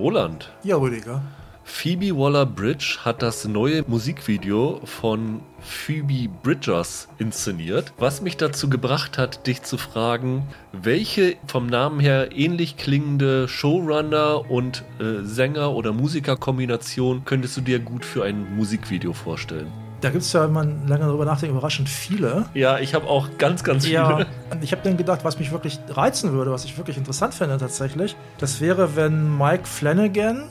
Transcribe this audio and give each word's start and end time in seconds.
Roland. 0.00 0.50
Ja, 0.64 0.76
Rüdiger. 0.76 1.22
Phoebe 1.62 2.16
Waller-Bridge 2.16 2.98
hat 3.04 3.22
das 3.22 3.46
neue 3.46 3.84
Musikvideo 3.86 4.80
von 4.84 5.40
Phoebe 5.60 6.28
Bridgers 6.42 7.08
inszeniert, 7.18 7.92
was 7.98 8.22
mich 8.22 8.36
dazu 8.36 8.68
gebracht 8.68 9.18
hat, 9.18 9.46
dich 9.46 9.62
zu 9.62 9.78
fragen, 9.78 10.48
welche 10.72 11.36
vom 11.46 11.66
Namen 11.66 12.00
her 12.00 12.30
ähnlich 12.32 12.76
klingende 12.76 13.46
Showrunner 13.46 14.50
und 14.50 14.84
äh, 14.98 15.22
Sänger- 15.22 15.74
oder 15.74 15.92
Musikerkombination 15.92 17.24
könntest 17.24 17.58
du 17.58 17.60
dir 17.60 17.78
gut 17.78 18.04
für 18.04 18.24
ein 18.24 18.56
Musikvideo 18.56 19.12
vorstellen? 19.12 19.70
Da 20.00 20.08
gibt 20.08 20.22
es 20.22 20.32
ja, 20.32 20.44
wenn 20.44 20.52
man 20.52 20.88
lange 20.88 21.04
darüber 21.04 21.26
nachdenkt, 21.26 21.54
überraschend 21.54 21.88
viele. 21.88 22.46
Ja, 22.54 22.78
ich 22.78 22.94
habe 22.94 23.06
auch 23.06 23.28
ganz, 23.36 23.62
ganz 23.62 23.84
viele. 23.84 23.96
Ja, 23.96 24.26
ich 24.62 24.72
habe 24.72 24.82
dann 24.82 24.96
gedacht, 24.96 25.24
was 25.24 25.38
mich 25.38 25.52
wirklich 25.52 25.78
reizen 25.90 26.32
würde, 26.32 26.50
was 26.52 26.64
ich 26.64 26.78
wirklich 26.78 26.96
interessant 26.96 27.34
fände 27.34 27.58
tatsächlich, 27.58 28.16
das 28.38 28.60
wäre, 28.60 28.96
wenn 28.96 29.36
Mike 29.36 29.66
Flanagan 29.66 30.44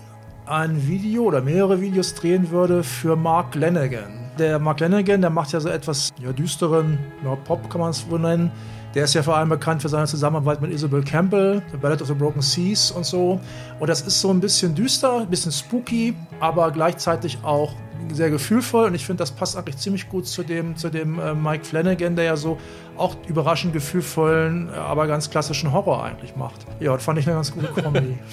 ein 0.46 0.88
Video 0.88 1.24
oder 1.24 1.42
mehrere 1.42 1.82
Videos 1.82 2.14
drehen 2.14 2.52
würde 2.52 2.84
für 2.84 3.16
Mark 3.16 3.56
Lanigan. 3.56 4.32
Der 4.38 4.60
Mark 4.60 4.80
Lanigan, 4.80 5.22
der 5.22 5.30
macht 5.30 5.52
ja 5.52 5.60
so 5.60 5.70
etwas 5.70 6.12
ja, 6.22 6.32
düsteren 6.32 6.98
ja, 7.24 7.36
Pop, 7.36 7.70
kann 7.70 7.82
man 7.82 7.90
es 7.92 8.10
wohl 8.10 8.20
nennen. 8.20 8.52
Der 8.96 9.04
ist 9.04 9.14
ja 9.14 9.22
vor 9.22 9.38
allem 9.38 9.50
bekannt 9.50 9.84
für 9.84 9.90
seine 9.90 10.08
Zusammenarbeit 10.08 10.62
mit 10.62 10.72
Isabel 10.72 11.04
Campbell, 11.04 11.62
The 11.72 11.78
Ballad 11.78 12.02
of 12.02 12.08
the 12.08 12.14
Broken 12.16 12.42
Seas 12.42 12.90
und 12.90 13.06
so. 13.06 13.40
Und 13.80 13.88
das 13.88 14.02
ist 14.02 14.20
so 14.20 14.32
ein 14.32 14.40
bisschen 14.40 14.74
düster, 14.74 15.20
ein 15.20 15.30
bisschen 15.30 15.52
spooky, 15.52 16.16
aber 16.40 16.72
gleichzeitig 16.72 17.38
auch 17.44 17.74
sehr 18.12 18.30
gefühlvoll. 18.30 18.86
Und 18.86 18.96
ich 18.96 19.06
finde, 19.06 19.22
das 19.22 19.32
passt 19.32 19.58
eigentlich 19.58 19.78
ziemlich 19.78 20.10
gut 20.10 20.28
zu 20.28 20.44
dem, 20.44 20.76
zu 20.76 20.90
dem 20.90 21.20
äh, 21.20 21.34
Mike 21.34 21.66
Flanagan, 21.66 22.16
der 22.16 22.26
ja 22.26 22.36
so 22.38 22.58
auch 22.98 23.16
überraschend 23.28 23.74
gefühlvollen, 23.74 24.70
aber 24.70 25.08
ganz 25.08 25.30
klassischen 25.30 25.72
Horror 25.72 26.04
eigentlich 26.04 26.36
macht. 26.36 26.66
Ja, 26.80 26.94
das 26.94 27.04
fand 27.04 27.20
ich 27.20 27.28
eine 27.28 27.36
ganz 27.36 27.54
gute 27.54 27.68
Kombi. 27.68 28.18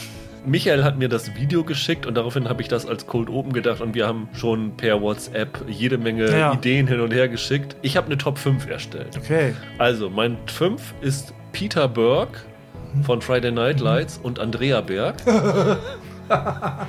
Michael 0.46 0.84
hat 0.84 0.96
mir 0.96 1.08
das 1.08 1.34
Video 1.34 1.64
geschickt 1.64 2.06
und 2.06 2.14
daraufhin 2.14 2.48
habe 2.48 2.62
ich 2.62 2.68
das 2.68 2.86
als 2.86 3.08
Cold 3.08 3.28
Open 3.28 3.52
gedacht 3.52 3.80
und 3.80 3.94
wir 3.94 4.06
haben 4.06 4.28
schon 4.32 4.76
per 4.76 5.02
WhatsApp 5.02 5.64
jede 5.66 5.98
Menge 5.98 6.30
ja. 6.30 6.52
Ideen 6.52 6.86
hin 6.86 7.00
und 7.00 7.12
her 7.12 7.28
geschickt. 7.28 7.74
Ich 7.82 7.96
habe 7.96 8.06
eine 8.06 8.16
Top 8.16 8.38
5 8.38 8.68
erstellt. 8.68 9.16
Okay. 9.16 9.54
Also, 9.78 10.08
mein 10.08 10.38
5 10.46 10.94
ist 11.00 11.34
Peter 11.50 11.88
Burke 11.88 12.38
von 13.02 13.20
Friday 13.20 13.50
Night 13.50 13.80
Lights 13.80 14.20
und 14.22 14.38
Andrea 14.38 14.80
Berg. 14.82 15.16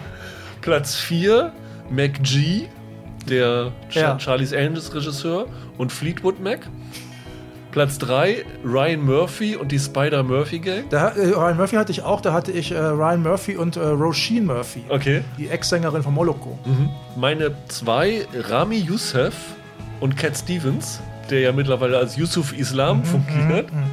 Platz 0.61 0.95
4 0.95 1.52
MacG, 1.89 2.67
der 3.30 3.71
ja. 3.91 4.19
Charlie's 4.19 4.53
Angels 4.53 4.93
Regisseur 4.93 5.47
und 5.77 5.91
Fleetwood 5.91 6.39
Mac. 6.39 6.67
Platz 7.71 7.99
3 7.99 8.43
Ryan 8.66 9.05
Murphy 9.05 9.55
und 9.55 9.71
die 9.71 9.77
Spider-Murphy 9.77 10.59
Gang. 10.59 10.89
Da, 10.89 11.09
äh, 11.09 11.27
Ryan 11.27 11.58
Murphy 11.58 11.75
hatte 11.75 11.91
ich 11.91 12.02
auch, 12.02 12.21
da 12.21 12.33
hatte 12.33 12.52
ich 12.52 12.71
äh, 12.71 12.77
Ryan 12.80 13.21
Murphy 13.21 13.55
und 13.55 13.75
äh, 13.75 13.81
Roisin 13.81 14.45
Murphy. 14.45 14.83
Okay. 14.89 15.21
Die 15.38 15.47
Ex-Sängerin 15.47 16.02
von 16.02 16.13
Moloko. 16.13 16.58
Mhm. 16.65 16.89
Meine 17.15 17.52
zwei 17.67 18.25
Rami 18.33 18.77
Youssef 18.77 19.35
und 19.99 20.17
Cat 20.17 20.35
Stevens, 20.38 20.99
der 21.30 21.41
ja 21.41 21.52
mittlerweile 21.52 21.99
als 21.99 22.15
Yusuf 22.15 22.58
Islam 22.58 22.99
mhm, 22.99 23.03
fungiert. 23.03 23.71
Mhm, 23.71 23.80
mhm. 23.80 23.85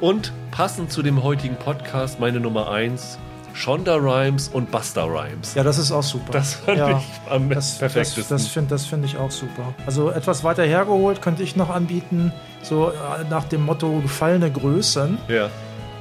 und 0.00 0.32
passend 0.50 0.90
zu 0.90 1.02
dem 1.02 1.22
heutigen 1.22 1.56
Podcast 1.56 2.18
meine 2.18 2.40
Nummer 2.40 2.70
1 2.70 3.18
Shonda 3.56 3.96
Rhimes 3.96 4.48
und 4.48 4.70
Busta 4.70 5.04
Rhymes. 5.04 5.54
Ja, 5.54 5.62
das 5.62 5.78
ist 5.78 5.90
auch 5.90 6.02
super. 6.02 6.30
Das 6.32 6.54
fand 6.54 6.76
ja, 6.76 6.98
ich 6.98 7.30
am 7.30 7.48
das, 7.48 7.78
perfektesten. 7.78 8.24
Das, 8.28 8.42
das 8.42 8.46
finde 8.48 8.76
find 8.76 9.04
ich 9.06 9.16
auch 9.16 9.30
super. 9.30 9.74
Also 9.86 10.10
etwas 10.10 10.44
weiter 10.44 10.62
hergeholt 10.62 11.22
könnte 11.22 11.42
ich 11.42 11.56
noch 11.56 11.70
anbieten, 11.70 12.32
so 12.62 12.90
äh, 12.90 13.24
nach 13.30 13.44
dem 13.44 13.64
Motto 13.64 14.00
gefallene 14.00 14.50
Größen. 14.50 15.16
Ja. 15.28 15.48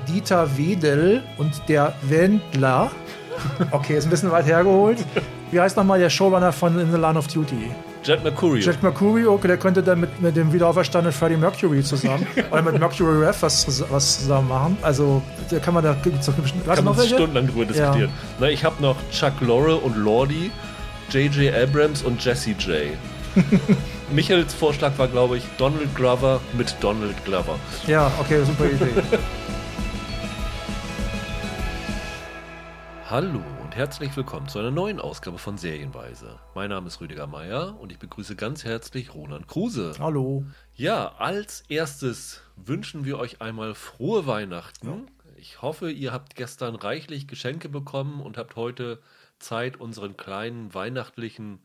Dieter 0.05 0.57
Wedel 0.57 1.23
und 1.37 1.69
der 1.69 1.93
Wendler. 2.01 2.91
Okay, 3.71 3.97
ist 3.97 4.05
ein 4.05 4.09
bisschen 4.11 4.31
weit 4.31 4.45
hergeholt. 4.45 5.03
Wie 5.51 5.59
heißt 5.59 5.75
nochmal 5.75 5.99
der 5.99 6.09
Showrunner 6.09 6.53
von 6.53 6.79
In 6.79 6.89
the 6.91 6.97
Line 6.97 7.19
of 7.19 7.27
Duty? 7.27 7.69
Jet 8.05 8.23
Mercury. 8.23 8.59
Jet 8.59 8.83
Mercury, 8.83 9.25
okay, 9.25 9.47
der 9.47 9.57
könnte 9.57 9.81
dann 9.81 9.99
mit, 9.99 10.21
mit 10.21 10.35
dem 10.35 10.53
wiederauferstandenen 10.53 11.11
Freddie 11.11 11.37
Mercury 11.37 11.81
zusammen 11.81 12.27
oder 12.51 12.61
mit 12.61 12.79
Mercury 12.79 13.25
Rev 13.25 13.35
was, 13.41 13.83
was 13.89 14.19
zusammen 14.19 14.47
machen. 14.47 14.77
Also, 14.83 15.23
da 15.49 15.57
kann 15.57 15.73
man 15.73 15.83
da 15.83 15.97
so, 16.21 16.31
kann 16.31 16.85
man 16.85 16.95
stundenlang 16.99 17.47
drüber 17.47 17.65
diskutieren. 17.65 18.11
Ja. 18.11 18.35
Na, 18.39 18.49
ich 18.49 18.63
habe 18.63 18.79
noch 18.81 18.95
Chuck 19.11 19.41
Lorre 19.41 19.77
und 19.77 19.97
Lordi, 19.97 20.51
J.J. 21.09 21.51
Abrams 21.55 22.03
und 22.03 22.23
Jesse 22.23 22.51
J. 22.51 22.91
Michaels 24.11 24.53
Vorschlag 24.53 24.91
war, 24.97 25.07
glaube 25.07 25.37
ich, 25.37 25.43
Donald 25.57 25.95
Glover 25.95 26.39
mit 26.53 26.75
Donald 26.81 27.15
Glover. 27.25 27.57
Ja, 27.87 28.11
okay, 28.19 28.43
super 28.43 28.65
Idee. 28.65 29.01
Hallo 33.09 33.54
und 33.75 33.79
herzlich 33.79 34.15
willkommen 34.15 34.47
zu 34.47 34.57
einer 34.57 34.71
neuen 34.71 35.01
Ausgabe 35.01 35.37
von 35.37 35.57
Serienweise. 35.57 36.39
Mein 36.53 36.69
Name 36.69 36.87
ist 36.87 37.01
Rüdiger 37.01 37.27
Meier 37.27 37.77
und 37.77 37.91
ich 37.91 37.99
begrüße 37.99 38.37
ganz 38.37 38.63
herzlich 38.63 39.13
Roland 39.13 39.49
Kruse. 39.49 39.91
Hallo. 39.99 40.45
Ja, 40.75 41.15
als 41.17 41.65
erstes 41.67 42.41
wünschen 42.55 43.03
wir 43.03 43.19
euch 43.19 43.41
einmal 43.41 43.75
frohe 43.75 44.27
Weihnachten. 44.27 44.87
Ja. 44.87 44.97
Ich 45.35 45.61
hoffe, 45.61 45.91
ihr 45.91 46.13
habt 46.13 46.37
gestern 46.37 46.75
reichlich 46.75 47.27
Geschenke 47.27 47.67
bekommen 47.67 48.21
und 48.21 48.37
habt 48.37 48.55
heute 48.55 49.01
Zeit, 49.39 49.75
unseren 49.75 50.15
kleinen 50.15 50.73
weihnachtlichen 50.73 51.59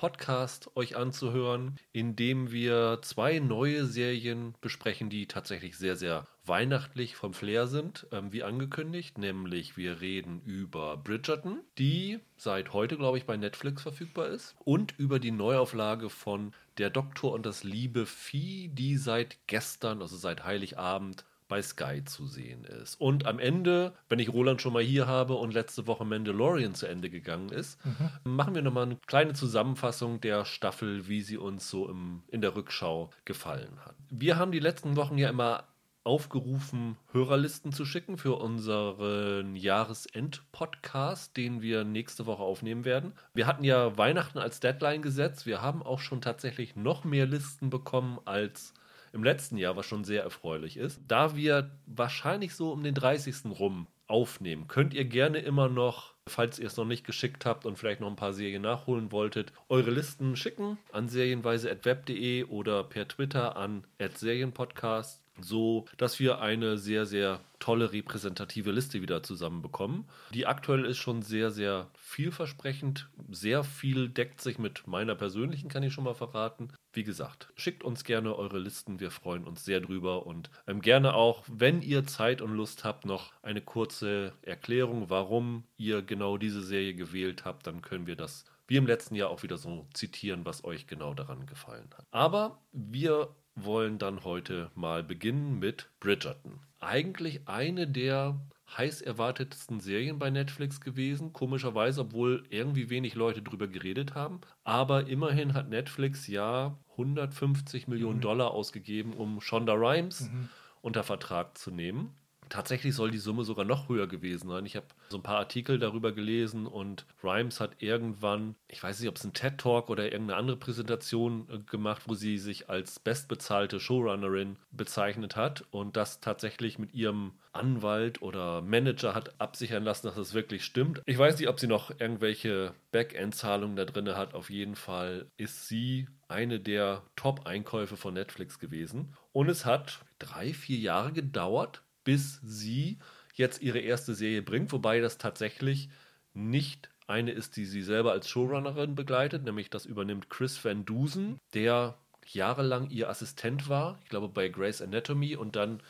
Podcast 0.00 0.74
euch 0.76 0.96
anzuhören, 0.96 1.76
in 1.92 2.16
dem 2.16 2.50
wir 2.50 3.00
zwei 3.02 3.38
neue 3.38 3.84
Serien 3.84 4.54
besprechen, 4.62 5.10
die 5.10 5.26
tatsächlich 5.26 5.76
sehr, 5.76 5.94
sehr 5.94 6.26
weihnachtlich 6.46 7.16
vom 7.16 7.34
Flair 7.34 7.66
sind, 7.66 8.06
ähm, 8.10 8.32
wie 8.32 8.42
angekündigt. 8.42 9.18
Nämlich 9.18 9.76
wir 9.76 10.00
reden 10.00 10.40
über 10.46 10.96
Bridgerton, 10.96 11.60
die 11.76 12.18
seit 12.38 12.72
heute, 12.72 12.96
glaube 12.96 13.18
ich, 13.18 13.26
bei 13.26 13.36
Netflix 13.36 13.82
verfügbar 13.82 14.28
ist. 14.28 14.56
Und 14.64 14.94
über 14.98 15.18
die 15.18 15.32
Neuauflage 15.32 16.08
von 16.08 16.54
Der 16.78 16.88
Doktor 16.88 17.34
und 17.34 17.44
das 17.44 17.62
liebe 17.62 18.06
Vieh, 18.06 18.68
die 18.68 18.96
seit 18.96 19.36
gestern, 19.48 20.00
also 20.00 20.16
seit 20.16 20.44
Heiligabend, 20.44 21.26
bei 21.50 21.60
Sky 21.60 22.02
zu 22.04 22.26
sehen 22.26 22.64
ist. 22.64 22.98
Und 23.00 23.26
am 23.26 23.38
Ende, 23.38 23.92
wenn 24.08 24.20
ich 24.20 24.32
Roland 24.32 24.62
schon 24.62 24.72
mal 24.72 24.82
hier 24.82 25.06
habe 25.06 25.34
und 25.34 25.52
letzte 25.52 25.86
Woche 25.86 26.04
Mandalorian 26.06 26.74
zu 26.74 26.86
Ende 26.86 27.10
gegangen 27.10 27.50
ist, 27.50 27.84
mhm. 27.84 28.32
machen 28.32 28.54
wir 28.54 28.62
nochmal 28.62 28.84
eine 28.84 28.96
kleine 29.06 29.34
Zusammenfassung 29.34 30.20
der 30.20 30.44
Staffel, 30.44 31.08
wie 31.08 31.20
sie 31.20 31.36
uns 31.36 31.68
so 31.68 31.88
im, 31.88 32.22
in 32.28 32.40
der 32.40 32.54
Rückschau 32.54 33.10
gefallen 33.24 33.84
hat. 33.84 33.96
Wir 34.10 34.38
haben 34.38 34.52
die 34.52 34.60
letzten 34.60 34.94
Wochen 34.96 35.18
ja 35.18 35.28
immer 35.28 35.64
aufgerufen, 36.04 36.96
Hörerlisten 37.12 37.72
zu 37.72 37.84
schicken 37.84 38.16
für 38.16 38.36
unseren 38.36 39.54
Jahresend-Podcast, 39.56 41.36
den 41.36 41.60
wir 41.62 41.84
nächste 41.84 42.26
Woche 42.26 42.42
aufnehmen 42.42 42.84
werden. 42.84 43.12
Wir 43.34 43.46
hatten 43.46 43.64
ja 43.64 43.98
Weihnachten 43.98 44.38
als 44.38 44.60
Deadline 44.60 45.02
gesetzt. 45.02 45.46
Wir 45.46 45.60
haben 45.60 45.82
auch 45.82 45.98
schon 45.98 46.20
tatsächlich 46.20 46.76
noch 46.76 47.04
mehr 47.04 47.26
Listen 47.26 47.70
bekommen 47.70 48.18
als 48.24 48.72
im 49.12 49.24
letzten 49.24 49.56
Jahr, 49.56 49.76
was 49.76 49.86
schon 49.86 50.04
sehr 50.04 50.22
erfreulich 50.22 50.76
ist. 50.76 51.00
Da 51.06 51.36
wir 51.36 51.70
wahrscheinlich 51.86 52.54
so 52.54 52.72
um 52.72 52.82
den 52.82 52.94
30. 52.94 53.58
rum 53.58 53.86
aufnehmen, 54.06 54.66
könnt 54.68 54.94
ihr 54.94 55.04
gerne 55.04 55.38
immer 55.38 55.68
noch, 55.68 56.14
falls 56.26 56.58
ihr 56.58 56.66
es 56.66 56.76
noch 56.76 56.84
nicht 56.84 57.06
geschickt 57.06 57.46
habt 57.46 57.64
und 57.64 57.76
vielleicht 57.76 58.00
noch 58.00 58.08
ein 58.08 58.16
paar 58.16 58.32
Serien 58.32 58.62
nachholen 58.62 59.12
wolltet, 59.12 59.52
eure 59.68 59.90
Listen 59.90 60.36
schicken 60.36 60.78
an 60.92 61.08
serienweise.web.de 61.08 62.44
oder 62.44 62.84
per 62.84 63.06
Twitter 63.06 63.56
an 63.56 63.84
serienpodcast 64.14 65.24
so 65.44 65.86
dass 65.96 66.18
wir 66.20 66.40
eine 66.40 66.78
sehr, 66.78 67.06
sehr 67.06 67.40
tolle 67.58 67.92
repräsentative 67.92 68.70
Liste 68.72 69.02
wieder 69.02 69.22
zusammenbekommen. 69.22 70.04
Die 70.32 70.46
aktuell 70.46 70.84
ist 70.84 70.98
schon 70.98 71.22
sehr, 71.22 71.50
sehr 71.50 71.88
vielversprechend. 71.94 73.08
Sehr 73.30 73.64
viel 73.64 74.08
deckt 74.08 74.40
sich 74.40 74.58
mit 74.58 74.86
meiner 74.86 75.14
persönlichen, 75.14 75.68
kann 75.68 75.82
ich 75.82 75.92
schon 75.92 76.04
mal 76.04 76.14
verraten. 76.14 76.72
Wie 76.92 77.04
gesagt, 77.04 77.52
schickt 77.54 77.84
uns 77.84 78.04
gerne 78.04 78.34
eure 78.34 78.58
Listen, 78.58 78.98
wir 78.98 79.10
freuen 79.10 79.44
uns 79.44 79.64
sehr 79.64 79.80
drüber 79.80 80.26
und 80.26 80.50
ähm, 80.66 80.80
gerne 80.80 81.14
auch, 81.14 81.44
wenn 81.46 81.82
ihr 81.82 82.06
Zeit 82.06 82.42
und 82.42 82.54
Lust 82.54 82.84
habt, 82.84 83.04
noch 83.04 83.32
eine 83.42 83.60
kurze 83.60 84.32
Erklärung, 84.42 85.08
warum 85.08 85.64
ihr 85.76 86.02
genau 86.02 86.36
diese 86.36 86.62
Serie 86.62 86.94
gewählt 86.94 87.44
habt, 87.44 87.66
dann 87.66 87.80
können 87.82 88.06
wir 88.06 88.16
das 88.16 88.44
wie 88.66 88.76
im 88.76 88.86
letzten 88.86 89.16
Jahr 89.16 89.30
auch 89.30 89.42
wieder 89.42 89.58
so 89.58 89.88
zitieren, 89.94 90.44
was 90.44 90.62
euch 90.62 90.86
genau 90.86 91.12
daran 91.12 91.44
gefallen 91.44 91.88
hat. 91.96 92.06
Aber 92.12 92.60
wir 92.70 93.34
wollen 93.56 93.98
dann 93.98 94.22
heute 94.22 94.70
mal 94.76 95.02
beginnen 95.02 95.58
mit 95.58 95.90
Bridgerton. 95.98 96.60
Eigentlich 96.78 97.48
eine 97.48 97.88
der 97.88 98.40
heiß 98.76 99.02
erwartetsten 99.02 99.80
Serien 99.80 100.18
bei 100.18 100.30
Netflix 100.30 100.80
gewesen. 100.80 101.32
Komischerweise, 101.32 102.02
obwohl 102.02 102.44
irgendwie 102.50 102.90
wenig 102.90 103.14
Leute 103.14 103.42
drüber 103.42 103.68
geredet 103.68 104.14
haben. 104.14 104.40
Aber 104.64 105.06
immerhin 105.06 105.54
hat 105.54 105.68
Netflix 105.68 106.26
ja 106.26 106.78
150 106.92 107.88
Millionen 107.88 108.18
mhm. 108.18 108.22
Dollar 108.22 108.52
ausgegeben, 108.52 109.12
um 109.12 109.40
Shonda 109.40 109.74
Rhimes 109.74 110.22
mhm. 110.22 110.48
unter 110.80 111.02
Vertrag 111.02 111.58
zu 111.58 111.70
nehmen. 111.70 112.14
Tatsächlich 112.50 112.94
soll 112.94 113.10
die 113.10 113.18
Summe 113.18 113.44
sogar 113.44 113.64
noch 113.64 113.88
höher 113.88 114.06
gewesen 114.06 114.48
sein. 114.48 114.66
Ich 114.66 114.76
habe 114.76 114.86
so 115.08 115.16
ein 115.16 115.22
paar 115.22 115.38
Artikel 115.38 115.78
darüber 115.78 116.12
gelesen 116.12 116.66
und 116.66 117.06
Rhymes 117.24 117.60
hat 117.60 117.76
irgendwann, 117.78 118.56
ich 118.68 118.82
weiß 118.82 119.00
nicht, 119.00 119.08
ob 119.08 119.16
es 119.16 119.24
ein 119.24 119.32
TED 119.32 119.56
Talk 119.56 119.88
oder 119.88 120.10
irgendeine 120.10 120.38
andere 120.38 120.56
Präsentation 120.56 121.48
äh, 121.48 121.58
gemacht, 121.60 122.02
wo 122.06 122.14
sie 122.14 122.38
sich 122.38 122.68
als 122.68 122.98
bestbezahlte 122.98 123.80
Showrunnerin 123.80 124.56
bezeichnet 124.72 125.36
hat 125.36 125.64
und 125.70 125.96
das 125.96 126.20
tatsächlich 126.20 126.78
mit 126.78 126.92
ihrem 126.92 127.32
Anwalt 127.52 128.22
oder 128.22 128.62
Manager 128.62 129.14
hat 129.14 129.40
absichern 129.40 129.82
lassen, 129.84 130.06
dass 130.06 130.16
das 130.16 130.34
wirklich 130.34 130.64
stimmt. 130.64 131.02
Ich 131.06 131.18
weiß 131.18 131.38
nicht, 131.38 131.48
ob 131.48 131.58
sie 131.58 131.66
noch 131.66 131.90
irgendwelche 131.98 132.74
Backend-Zahlungen 132.92 133.76
da 133.76 133.84
drin 133.84 134.08
hat. 134.16 134.34
Auf 134.34 134.50
jeden 134.50 134.76
Fall 134.76 135.26
ist 135.36 135.68
sie 135.68 136.08
eine 136.28 136.60
der 136.60 137.02
Top-Einkäufe 137.16 137.96
von 137.96 138.14
Netflix 138.14 138.58
gewesen. 138.58 139.14
Und 139.32 139.48
es 139.48 139.64
hat 139.64 140.00
drei, 140.18 140.52
vier 140.52 140.78
Jahre 140.78 141.12
gedauert, 141.12 141.82
bis 142.10 142.40
sie 142.42 142.98
jetzt 143.36 143.62
ihre 143.62 143.78
erste 143.78 144.16
Serie 144.16 144.42
bringt, 144.42 144.72
wobei 144.72 144.98
das 144.98 145.16
tatsächlich 145.16 145.90
nicht 146.34 146.90
eine 147.06 147.30
ist, 147.30 147.56
die 147.56 147.66
sie 147.66 147.82
selber 147.82 148.10
als 148.10 148.28
Showrunnerin 148.28 148.96
begleitet, 148.96 149.44
nämlich 149.44 149.70
das 149.70 149.86
übernimmt 149.86 150.28
Chris 150.28 150.64
Van 150.64 150.84
Dusen, 150.84 151.38
der 151.54 151.96
jahrelang 152.26 152.90
ihr 152.90 153.08
Assistent 153.08 153.68
war, 153.68 154.00
ich 154.02 154.08
glaube 154.08 154.26
bei 154.26 154.48
Grey's 154.48 154.82
Anatomy 154.82 155.36
und 155.36 155.54
dann 155.54 155.80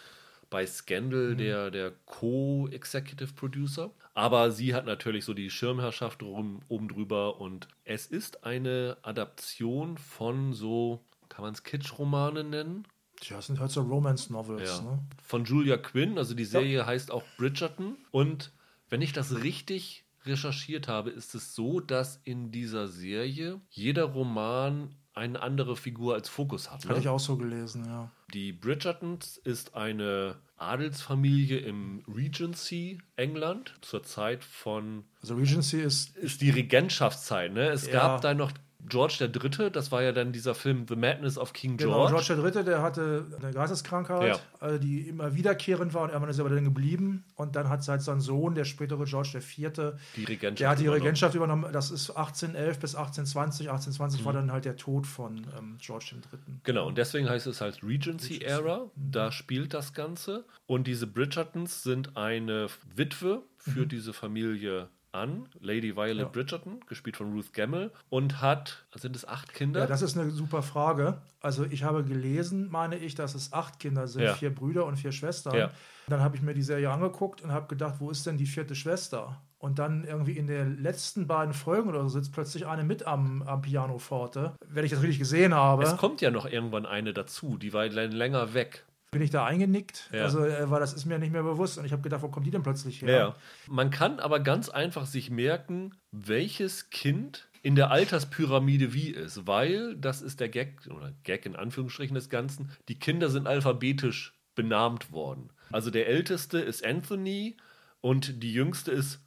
bei 0.50 0.66
Scandal 0.66 1.30
mhm. 1.30 1.38
der, 1.38 1.70
der 1.70 1.92
Co-Executive 2.04 3.32
Producer. 3.32 3.90
Aber 4.12 4.50
sie 4.50 4.74
hat 4.74 4.84
natürlich 4.84 5.24
so 5.24 5.32
die 5.32 5.48
Schirmherrschaft 5.48 6.22
oben, 6.22 6.60
oben 6.68 6.88
drüber 6.88 7.40
und 7.40 7.66
es 7.84 8.06
ist 8.06 8.44
eine 8.44 8.98
Adaption 9.00 9.96
von 9.96 10.52
so, 10.52 11.00
kann 11.30 11.44
man 11.44 11.54
es 11.54 11.62
Kitsch-Romane 11.62 12.44
nennen? 12.44 12.84
Ja, 13.28 13.36
das 13.36 13.46
sind 13.46 13.60
halt 13.60 13.70
so 13.70 13.82
Romance-Novels. 13.82 14.82
Ja. 14.82 14.82
Ne? 14.82 14.98
Von 15.22 15.44
Julia 15.44 15.76
Quinn, 15.76 16.18
also 16.18 16.34
die 16.34 16.44
Serie 16.44 16.78
ja. 16.78 16.86
heißt 16.86 17.10
auch 17.10 17.24
Bridgerton. 17.36 17.96
Und 18.10 18.52
wenn 18.88 19.02
ich 19.02 19.12
das 19.12 19.42
richtig 19.42 20.04
recherchiert 20.24 20.88
habe, 20.88 21.10
ist 21.10 21.34
es 21.34 21.54
so, 21.54 21.80
dass 21.80 22.20
in 22.24 22.50
dieser 22.50 22.88
Serie 22.88 23.60
jeder 23.70 24.04
Roman 24.04 24.94
eine 25.14 25.42
andere 25.42 25.76
Figur 25.76 26.14
als 26.14 26.28
Fokus 26.28 26.70
hat. 26.70 26.84
Ne? 26.84 26.90
Hatte 26.90 27.00
ich 27.00 27.08
auch 27.08 27.20
so 27.20 27.36
gelesen, 27.36 27.84
ja. 27.84 28.10
Die 28.32 28.52
Bridgertons 28.52 29.38
ist 29.38 29.74
eine 29.74 30.36
Adelsfamilie 30.56 31.58
im 31.58 32.04
Regency 32.06 32.98
England 33.16 33.74
zur 33.80 34.02
Zeit 34.02 34.44
von. 34.44 35.04
Also 35.20 35.34
Regency 35.34 35.80
ist. 35.80 36.16
Ist 36.16 36.40
die 36.40 36.50
Regentschaftszeit, 36.50 37.52
ne? 37.52 37.70
Es 37.70 37.86
ja. 37.86 37.92
gab 37.92 38.20
da 38.20 38.34
noch 38.34 38.52
George 38.90 39.16
der 39.20 39.28
Dritte, 39.28 39.70
das 39.70 39.90
war 39.90 40.02
ja 40.02 40.12
dann 40.12 40.32
dieser 40.32 40.54
Film 40.54 40.86
The 40.88 40.96
Madness 40.96 41.38
of 41.38 41.52
King 41.52 41.76
George. 41.76 41.94
Genau, 41.94 42.08
George 42.08 42.26
der 42.28 42.36
Dritte, 42.36 42.64
der 42.64 42.82
hatte 42.82 43.26
eine 43.40 43.52
Geisteskrankheit, 43.52 44.36
ja. 44.36 44.38
also 44.58 44.78
die 44.78 45.08
immer 45.08 45.34
wiederkehrend 45.34 45.94
war 45.94 46.02
und 46.02 46.10
irgendwann 46.10 46.30
ist 46.30 46.38
er 46.38 46.44
aber 46.44 46.54
dann 46.54 46.64
geblieben. 46.64 47.24
Und 47.36 47.56
dann 47.56 47.68
hat 47.68 47.86
halt 47.88 48.02
sein 48.02 48.20
Sohn, 48.20 48.54
der 48.54 48.64
spätere 48.64 49.04
George 49.04 49.30
der 49.34 49.42
Vierte, 49.42 49.98
die 50.16 50.24
Regentschaft 50.24 50.60
der 50.60 50.68
hat 50.68 50.78
die 50.78 50.84
übernommen. 50.84 51.02
Regentschaft 51.02 51.34
übernommen. 51.34 51.72
Das 51.72 51.90
ist 51.90 52.10
1811 52.10 52.78
bis 52.78 52.94
1820. 52.94 53.70
1820 53.70 54.20
mhm. 54.20 54.24
war 54.24 54.32
dann 54.32 54.52
halt 54.52 54.64
der 54.64 54.76
Tod 54.76 55.06
von 55.06 55.46
ähm, 55.58 55.78
George 55.80 56.10
dem 56.12 56.20
Dritten. 56.22 56.60
Genau, 56.64 56.86
und 56.86 56.98
deswegen 56.98 57.28
heißt 57.28 57.46
es 57.46 57.60
halt 57.60 57.82
Regency, 57.82 58.34
Regency. 58.34 58.44
Era. 58.44 58.90
Mhm. 58.94 59.12
Da 59.12 59.32
spielt 59.32 59.74
das 59.74 59.92
Ganze. 59.92 60.44
Und 60.66 60.86
diese 60.86 61.06
Bridgertons 61.06 61.82
sind 61.82 62.16
eine 62.16 62.68
Witwe 62.94 63.42
für 63.58 63.80
mhm. 63.80 63.88
diese 63.88 64.12
Familie 64.12 64.88
an, 65.12 65.48
Lady 65.60 65.96
Violet 65.96 66.18
ja. 66.18 66.28
Bridgerton, 66.28 66.80
gespielt 66.86 67.16
von 67.16 67.32
Ruth 67.32 67.52
Gemmell, 67.52 67.90
und 68.08 68.40
hat, 68.40 68.84
sind 68.94 69.16
es 69.16 69.26
acht 69.26 69.52
Kinder? 69.54 69.80
Ja, 69.80 69.86
das 69.86 70.02
ist 70.02 70.16
eine 70.16 70.30
super 70.30 70.62
Frage. 70.62 71.20
Also 71.40 71.64
ich 71.64 71.84
habe 71.84 72.04
gelesen, 72.04 72.68
meine 72.70 72.96
ich, 72.96 73.14
dass 73.14 73.34
es 73.34 73.52
acht 73.52 73.78
Kinder 73.78 74.06
sind, 74.08 74.22
ja. 74.22 74.34
vier 74.34 74.54
Brüder 74.54 74.86
und 74.86 74.96
vier 74.96 75.12
Schwestern. 75.12 75.56
Ja. 75.56 75.70
Dann 76.08 76.20
habe 76.20 76.36
ich 76.36 76.42
mir 76.42 76.54
die 76.54 76.62
Serie 76.62 76.90
angeguckt 76.90 77.42
und 77.42 77.52
habe 77.52 77.66
gedacht, 77.68 77.96
wo 77.98 78.10
ist 78.10 78.26
denn 78.26 78.36
die 78.36 78.46
vierte 78.46 78.74
Schwester? 78.74 79.40
Und 79.58 79.78
dann 79.78 80.04
irgendwie 80.04 80.32
in 80.32 80.46
den 80.46 80.82
letzten 80.82 81.26
beiden 81.26 81.52
Folgen 81.52 81.90
oder 81.90 82.02
so 82.02 82.08
sitzt 82.08 82.32
plötzlich 82.32 82.66
eine 82.66 82.82
mit 82.82 83.06
am, 83.06 83.42
am 83.42 83.60
Pianoforte, 83.60 84.54
wenn 84.66 84.84
ich 84.84 84.90
das 84.90 85.02
richtig 85.02 85.18
gesehen 85.18 85.54
habe. 85.54 85.82
Es 85.82 85.96
kommt 85.98 86.22
ja 86.22 86.30
noch 86.30 86.46
irgendwann 86.46 86.86
eine 86.86 87.12
dazu, 87.12 87.58
die 87.58 87.72
war 87.72 87.86
länger 87.86 88.54
weg 88.54 88.86
bin 89.10 89.22
ich 89.22 89.30
da 89.30 89.44
eingenickt. 89.44 90.08
Ja. 90.12 90.22
Also, 90.22 90.44
äh, 90.44 90.70
weil 90.70 90.80
das 90.80 90.92
ist 90.92 91.04
mir 91.04 91.18
nicht 91.18 91.32
mehr 91.32 91.42
bewusst. 91.42 91.78
Und 91.78 91.84
ich 91.84 91.92
habe 91.92 92.02
gedacht, 92.02 92.22
wo 92.22 92.28
kommt 92.28 92.46
die 92.46 92.50
denn 92.50 92.62
plötzlich 92.62 93.02
her? 93.02 93.10
Ja. 93.10 93.36
Man 93.68 93.90
kann 93.90 94.20
aber 94.20 94.40
ganz 94.40 94.68
einfach 94.68 95.06
sich 95.06 95.30
merken, 95.30 95.94
welches 96.12 96.90
Kind 96.90 97.48
in 97.62 97.74
der 97.74 97.90
Alterspyramide 97.90 98.94
wie 98.94 99.10
ist, 99.10 99.46
weil 99.46 99.96
das 99.96 100.22
ist 100.22 100.40
der 100.40 100.48
Gag, 100.48 100.86
oder 100.88 101.12
Gag 101.24 101.44
in 101.44 101.56
Anführungsstrichen 101.56 102.14
des 102.14 102.30
Ganzen, 102.30 102.70
die 102.88 102.98
Kinder 102.98 103.28
sind 103.28 103.46
alphabetisch 103.46 104.34
benannt 104.54 105.12
worden. 105.12 105.52
Also 105.70 105.90
der 105.90 106.08
älteste 106.08 106.58
ist 106.58 106.84
Anthony 106.84 107.56
und 108.00 108.42
die 108.42 108.52
jüngste 108.52 108.92
ist 108.92 109.20